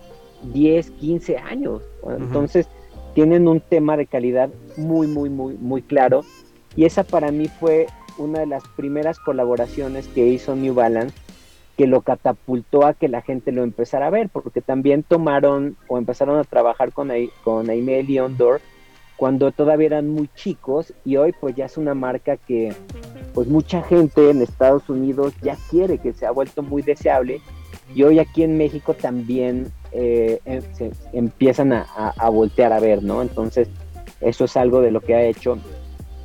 10, 0.53 0.91
15 0.93 1.39
años. 1.39 1.83
Entonces, 2.09 2.69
tienen 3.15 3.47
un 3.49 3.61
tema 3.61 3.97
de 3.97 4.07
calidad 4.07 4.51
muy, 4.77 5.07
muy, 5.07 5.31
muy, 5.31 5.55
muy 5.55 5.83
claro. 5.83 6.23
Y 6.77 6.85
esa 6.85 7.05
para 7.05 7.31
mí 7.31 7.49
fue 7.49 7.87
una 8.19 8.41
de 8.41 8.47
las 8.47 8.63
primeras 8.77 9.19
colaboraciones 9.19 10.09
que 10.09 10.27
hizo 10.27 10.55
New 10.55 10.75
Balance 10.75 11.15
que 11.77 11.87
lo 11.89 12.03
catapultó 12.03 12.87
a 12.87 12.95
que 12.95 13.09
la 13.09 13.21
gente 13.21 13.51
lo 13.51 13.65
empezara 13.65 14.07
a 14.07 14.11
ver, 14.11 14.29
porque 14.29 14.61
también 14.61 15.03
tomaron 15.03 15.77
o 15.89 15.99
empezaron 15.99 16.39
a 16.39 16.45
trabajar 16.45 16.93
con, 16.93 17.11
con 17.43 17.69
Aimee 17.69 18.05
Leon 18.05 18.37
Dor 18.37 18.61
cuando 19.17 19.53
todavía 19.53 19.87
eran 19.87 20.09
muy 20.09 20.29
chicos 20.35 20.93
y 21.05 21.17
hoy 21.17 21.33
pues 21.41 21.55
ya 21.55 21.67
es 21.67 21.77
una 21.77 21.95
marca 21.95 22.37
que 22.37 22.73
pues 23.35 23.49
mucha 23.49 23.83
gente 23.83 24.31
en 24.31 24.41
Estados 24.41 24.89
Unidos 24.89 25.35
ya 25.43 25.57
quiere, 25.69 25.99
que 25.99 26.13
se 26.13 26.25
ha 26.25 26.31
vuelto 26.31 26.63
muy 26.63 26.83
deseable 26.83 27.41
y 27.95 28.05
hoy 28.05 28.21
aquí 28.21 28.45
en 28.45 28.57
México 28.57 28.95
también 28.95 29.73
eh, 29.93 30.41
em, 30.45 30.63
se 30.73 30.93
empiezan 31.13 31.73
a, 31.73 31.83
a, 32.17 32.29
voltear 32.31 32.73
a 32.73 32.81
ver, 32.81 33.03
¿no? 33.03 33.21
Entonces 33.23 33.69
eso 34.21 34.45
es 34.45 34.57
algo 34.57 34.81
de 34.81 34.93
lo 34.93 35.01
que 35.01 35.15
ha 35.15 35.25
hecho 35.25 35.59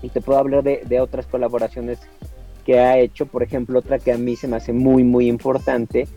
y 0.02 0.10
te 0.10 0.22
puedo 0.22 0.40
hablar 0.40 0.64
de, 0.64 0.84
de 0.86 1.02
otras 1.02 1.26
colaboraciones 1.26 1.99
que 2.65 2.80
ha 2.80 2.99
hecho, 2.99 3.26
por 3.26 3.41
ejemplo, 3.41 3.80
otra 3.80 3.98
que 3.98 4.11
a 4.11 4.18
mí 4.18 4.36
se 4.36 4.48
me 4.48 4.57
hace 4.57 4.73
muy, 4.73 5.03
muy 5.03 5.27
importante, 5.27 6.07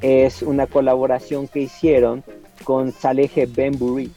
es 0.00 0.42
una 0.42 0.66
colaboración 0.66 1.48
que 1.48 1.60
hicieron 1.60 2.24
con 2.64 2.92
Salehe 2.92 3.46
Benbury. 3.46 4.10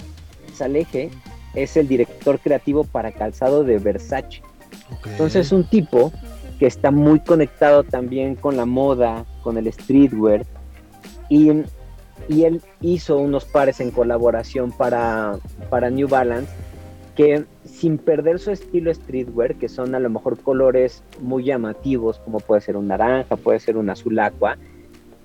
Salehe 0.53 1.09
es 1.53 1.75
el 1.75 1.87
director 1.87 2.39
creativo 2.39 2.85
para 2.85 3.11
calzado 3.11 3.63
de 3.63 3.77
Versace. 3.77 4.41
Entonces 5.05 5.47
es 5.47 5.51
un 5.51 5.63
tipo 5.63 6.11
que 6.59 6.67
está 6.67 6.91
muy 6.91 7.19
conectado 7.19 7.83
también 7.83 8.35
con 8.35 8.55
la 8.55 8.65
moda, 8.65 9.25
con 9.43 9.57
el 9.57 9.71
streetwear, 9.71 10.45
y, 11.27 11.49
y 12.27 12.43
él 12.43 12.61
hizo 12.81 13.17
unos 13.17 13.45
pares 13.45 13.79
en 13.79 13.91
colaboración 13.91 14.71
para, 14.71 15.37
para 15.69 15.89
New 15.89 16.07
Balance 16.07 16.51
que 17.15 17.45
sin 17.65 17.97
perder 17.97 18.39
su 18.39 18.51
estilo 18.51 18.93
streetwear, 18.93 19.55
que 19.55 19.69
son 19.69 19.95
a 19.95 19.99
lo 19.99 20.09
mejor 20.09 20.39
colores 20.39 21.03
muy 21.19 21.43
llamativos, 21.43 22.19
como 22.19 22.39
puede 22.39 22.61
ser 22.61 22.77
un 22.77 22.87
naranja, 22.87 23.35
puede 23.35 23.59
ser 23.59 23.77
un 23.77 23.89
azul 23.89 24.17
aqua, 24.19 24.57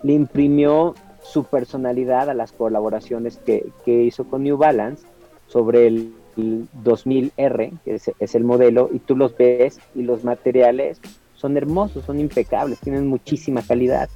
le 0.03 0.13
imprimió 0.13 0.95
su 1.23 1.45
personalidad 1.45 2.31
a 2.31 2.35
las 2.35 2.53
colaboraciones 2.53 3.39
que, 3.39 3.67
que 3.85 4.03
hizo 4.03 4.25
con 4.25 4.43
New 4.43 4.57
Balance 4.57 5.07
sobre 5.47 5.87
el, 5.87 6.13
2000R, 6.37 7.79
que 7.85 7.95
es, 7.95 8.35
el 8.35 8.45
modelo, 8.45 8.91
y 8.93 8.99
tú 8.99 9.17
los 9.17 9.37
ves 9.37 9.81
y 9.95 10.03
los 10.03 10.25
materiales 10.25 11.01
son 11.35 11.57
hermosos, 11.57 12.05
son 12.05 12.21
impecables, 12.21 12.81
tienen 12.81 13.07
muchísima 13.07 13.63
calidad. 13.63 14.09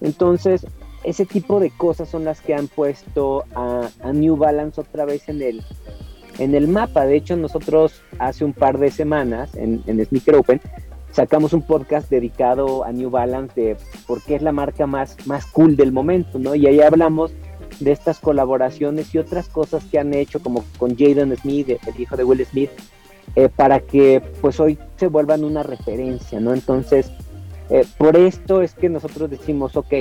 Entonces, 0.00 0.66
ese 1.04 1.24
tipo 1.26 1.60
de 1.60 1.70
cosas 1.70 2.08
son 2.08 2.24
las 2.24 2.40
que 2.40 2.54
han 2.54 2.68
puesto 2.68 3.44
a, 3.54 3.88
a 4.00 4.12
New 4.12 4.36
Balance 4.36 4.80
otra 4.80 5.04
vez 5.04 5.28
en 5.28 5.42
el, 5.42 5.62
en 6.38 6.54
el 6.54 6.68
mapa. 6.68 7.06
De 7.06 7.16
hecho, 7.16 7.36
nosotros 7.36 8.02
hace 8.18 8.44
un 8.44 8.52
par 8.52 8.78
de 8.78 8.90
semanas 8.90 9.54
en, 9.54 9.82
en 9.86 10.04
Sneaker 10.04 10.36
Open 10.36 10.60
sacamos 11.16 11.54
un 11.54 11.62
podcast 11.62 12.10
dedicado 12.10 12.84
a 12.84 12.92
New 12.92 13.08
Balance 13.08 13.58
de 13.58 13.76
por 14.06 14.22
qué 14.22 14.34
es 14.34 14.42
la 14.42 14.52
marca 14.52 14.86
más, 14.86 15.16
más 15.26 15.46
cool 15.46 15.74
del 15.74 15.90
momento, 15.90 16.38
¿no? 16.38 16.54
Y 16.54 16.66
ahí 16.66 16.82
hablamos 16.82 17.32
de 17.80 17.92
estas 17.92 18.18
colaboraciones 18.18 19.14
y 19.14 19.18
otras 19.18 19.48
cosas 19.48 19.84
que 19.84 19.98
han 19.98 20.14
hecho, 20.14 20.40
como 20.40 20.64
con 20.78 20.96
Jaden 20.96 21.36
Smith, 21.36 21.68
el 21.68 22.00
hijo 22.00 22.16
de 22.16 22.24
Will 22.24 22.44
Smith, 22.46 22.70
eh, 23.34 23.48
para 23.54 23.80
que 23.80 24.22
pues 24.40 24.60
hoy 24.60 24.78
se 24.96 25.08
vuelvan 25.08 25.44
una 25.44 25.62
referencia, 25.62 26.40
¿no? 26.40 26.54
Entonces, 26.54 27.10
eh, 27.70 27.84
por 27.98 28.16
esto 28.16 28.62
es 28.62 28.74
que 28.74 28.88
nosotros 28.88 29.28
decimos, 29.30 29.76
ok, 29.76 29.92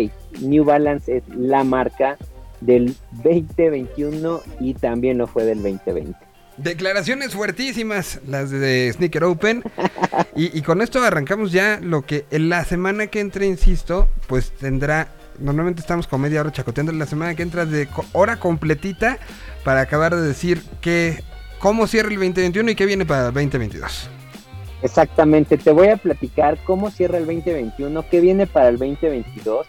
New 0.41 0.63
Balance 0.63 1.17
es 1.17 1.23
la 1.35 1.63
marca 1.63 2.17
del 2.61 2.95
2021 3.23 4.41
y 4.59 4.73
también 4.75 5.17
lo 5.17 5.27
fue 5.27 5.43
del 5.45 5.61
2020. 5.61 6.15
Declaraciones 6.57 7.33
fuertísimas, 7.33 8.21
las 8.27 8.49
de 8.49 8.91
Sneaker 8.93 9.25
Open. 9.25 9.63
Y, 10.37 10.57
y, 10.57 10.61
con 10.61 10.81
esto 10.81 11.01
arrancamos 11.03 11.51
ya 11.51 11.79
lo 11.81 12.01
que 12.03 12.25
en 12.31 12.49
la 12.49 12.63
semana 12.63 13.07
que 13.07 13.19
entre, 13.19 13.45
insisto, 13.45 14.07
pues 14.27 14.51
tendrá. 14.51 15.09
Normalmente 15.39 15.81
estamos 15.81 16.07
con 16.07 16.21
media 16.21 16.41
hora 16.41 16.51
chacoteando. 16.51 16.91
La 16.91 17.05
semana 17.05 17.35
que 17.35 17.43
entra 17.43 17.65
de 17.65 17.87
hora 18.13 18.37
completita 18.37 19.19
para 19.63 19.81
acabar 19.81 20.15
de 20.15 20.21
decir 20.21 20.61
que 20.81 21.23
cómo 21.59 21.87
cierra 21.87 22.09
el 22.09 22.15
2021 22.15 22.71
y 22.71 22.75
qué 22.75 22.85
viene 22.85 23.05
para 23.05 23.27
el 23.27 23.33
2022. 23.33 24.09
Exactamente, 24.81 25.57
te 25.57 25.71
voy 25.71 25.87
a 25.87 25.97
platicar 25.97 26.59
cómo 26.63 26.91
cierra 26.91 27.17
el 27.17 27.25
2021, 27.25 28.05
qué 28.09 28.21
viene 28.21 28.45
para 28.45 28.69
el 28.69 28.77
2022, 28.77 29.65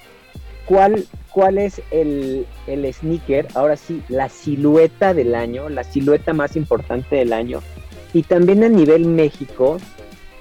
cuál, 0.66 1.06
cuál 1.30 1.56
es 1.56 1.80
el, 1.90 2.46
el 2.66 2.92
sneaker, 2.92 3.48
ahora 3.54 3.76
sí, 3.76 4.02
la 4.08 4.28
silueta 4.28 5.14
del 5.14 5.34
año, 5.34 5.70
la 5.70 5.84
silueta 5.84 6.34
más 6.34 6.56
importante 6.56 7.16
del 7.16 7.32
año. 7.32 7.60
Y 8.12 8.24
también 8.24 8.62
a 8.64 8.68
nivel 8.68 9.06
México, 9.06 9.78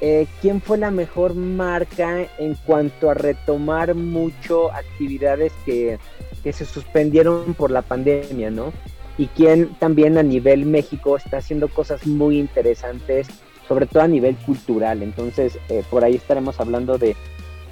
eh, 0.02 0.28
¿quién 0.42 0.62
fue 0.62 0.78
la 0.78 0.92
mejor 0.92 1.36
marca 1.36 2.28
en 2.38 2.56
cuanto 2.66 3.10
a 3.10 3.14
retomar 3.14 3.96
mucho 3.96 4.72
actividades 4.72 5.54
que, 5.66 6.00
que 6.44 6.54
se 6.54 6.66
suspendieron 6.66 7.54
por 7.54 7.72
la 7.72 7.82
pandemia, 7.82 8.52
¿no? 8.52 8.74
Y 9.18 9.28
quién 9.28 9.74
también 9.76 10.18
a 10.18 10.24
nivel 10.24 10.66
México 10.66 11.16
está 11.16 11.38
haciendo 11.38 11.70
cosas 11.70 12.06
muy 12.06 12.38
interesantes, 12.38 13.28
sobre 13.68 13.86
todo 13.86 14.04
a 14.04 14.08
nivel 14.08 14.36
cultural. 14.36 15.02
Entonces, 15.02 15.58
eh, 15.70 15.84
por 15.90 16.04
ahí 16.04 16.16
estaremos 16.16 16.60
hablando 16.60 16.98
de, 16.98 17.16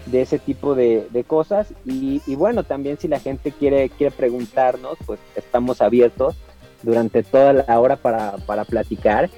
de 0.05 0.21
ese 0.21 0.39
tipo 0.39 0.73
de, 0.73 1.07
de 1.11 1.23
cosas. 1.23 1.73
Y, 1.85 2.21
y, 2.25 2.35
bueno, 2.35 2.63
también 2.63 2.97
si 2.97 3.07
la 3.07 3.19
gente 3.19 3.51
quiere, 3.51 3.89
quiere 3.89 4.15
preguntarnos, 4.15 4.97
pues 5.05 5.19
estamos 5.35 5.81
abiertos 5.81 6.35
durante 6.81 7.23
toda 7.23 7.53
la 7.53 7.79
hora 7.79 7.95
para, 7.95 8.37
para 8.45 8.65
platicar. 8.65 9.29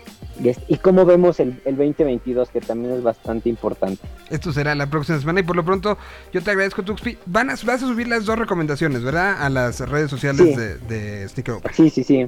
Y, 0.43 0.49
es, 0.49 0.57
y 0.67 0.77
cómo 0.77 1.05
vemos 1.05 1.39
el, 1.39 1.59
el, 1.65 1.77
2022, 1.77 2.49
que 2.49 2.61
también 2.61 2.93
es 2.93 3.03
bastante 3.03 3.49
importante. 3.49 4.01
Esto 4.29 4.51
será 4.51 4.75
la 4.75 4.89
próxima 4.89 5.19
semana 5.19 5.39
y 5.39 5.43
por 5.43 5.55
lo 5.55 5.63
pronto 5.63 5.97
yo 6.33 6.41
te 6.41 6.51
agradezco, 6.51 6.83
Tuxpi. 6.83 7.17
Van 7.25 7.49
a, 7.49 7.53
vas 7.65 7.83
a 7.83 7.87
subir 7.87 8.07
las 8.07 8.25
dos 8.25 8.37
recomendaciones, 8.37 9.03
¿verdad? 9.03 9.41
A 9.41 9.49
las 9.49 9.79
redes 9.79 10.09
sociales 10.09 10.47
sí. 10.47 10.55
de, 10.55 10.77
de 10.77 11.29
Sneaker 11.29 11.55
Open. 11.55 11.73
Sí, 11.73 11.89
sí, 11.89 12.03
sí. 12.03 12.27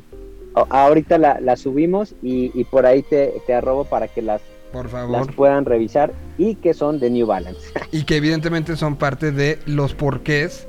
Ahorita 0.69 1.17
la, 1.17 1.39
la 1.39 1.55
subimos 1.55 2.15
y, 2.23 2.51
y, 2.59 2.63
por 2.63 2.85
ahí 2.85 3.03
te, 3.03 3.33
te 3.45 3.53
arrobo 3.53 3.85
para 3.85 4.07
que 4.07 4.21
las 4.21 4.41
por 4.71 4.89
favor. 4.89 5.17
las 5.17 5.27
puedan 5.35 5.65
revisar 5.65 6.13
y 6.37 6.55
que 6.55 6.73
son 6.73 6.99
de 6.99 7.09
New 7.09 7.27
Balance. 7.27 7.59
Y 7.91 8.03
que 8.03 8.17
evidentemente 8.17 8.75
son 8.75 8.95
parte 8.95 9.31
de 9.31 9.59
los 9.65 9.93
porqués 9.93 10.67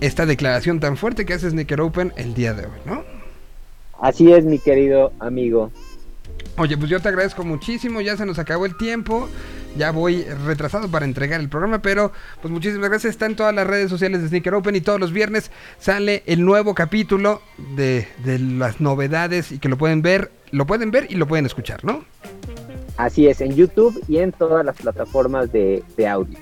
esta 0.00 0.26
declaración 0.26 0.80
tan 0.80 0.96
fuerte 0.96 1.24
que 1.24 1.34
hace 1.34 1.50
Sneaker 1.50 1.80
Open 1.80 2.12
el 2.16 2.34
día 2.34 2.54
de 2.54 2.66
hoy, 2.66 2.78
¿no? 2.84 3.04
Así 4.00 4.32
es, 4.32 4.44
mi 4.44 4.58
querido 4.58 5.12
amigo. 5.20 5.70
Oye, 6.58 6.76
pues 6.78 6.88
yo 6.88 7.00
te 7.00 7.08
agradezco 7.08 7.44
muchísimo, 7.44 8.00
ya 8.00 8.16
se 8.16 8.24
nos 8.24 8.38
acabó 8.38 8.64
el 8.64 8.76
tiempo, 8.76 9.28
ya 9.76 9.90
voy 9.90 10.24
retrasado 10.46 10.90
para 10.90 11.04
entregar 11.04 11.40
el 11.40 11.50
programa, 11.50 11.82
pero 11.82 12.12
pues 12.40 12.50
muchísimas 12.50 12.88
gracias, 12.88 13.10
está 13.10 13.26
en 13.26 13.36
todas 13.36 13.54
las 13.54 13.66
redes 13.66 13.90
sociales 13.90 14.22
de 14.22 14.28
Sneaker 14.28 14.54
Open 14.54 14.74
y 14.74 14.80
todos 14.80 14.98
los 14.98 15.12
viernes 15.12 15.50
sale 15.78 16.22
el 16.24 16.44
nuevo 16.44 16.74
capítulo 16.74 17.42
de, 17.76 18.08
de 18.24 18.38
las 18.38 18.80
novedades 18.80 19.52
y 19.52 19.58
que 19.58 19.68
lo 19.68 19.76
pueden 19.76 20.00
ver, 20.00 20.30
lo 20.50 20.66
pueden 20.66 20.90
ver 20.90 21.06
y 21.10 21.16
lo 21.16 21.26
pueden 21.28 21.44
escuchar, 21.44 21.84
¿no? 21.84 22.04
Así 22.96 23.26
es, 23.26 23.42
en 23.42 23.54
YouTube 23.54 24.02
y 24.08 24.18
en 24.18 24.32
todas 24.32 24.64
las 24.64 24.76
plataformas 24.76 25.52
de, 25.52 25.84
de 25.98 26.08
audio. 26.08 26.38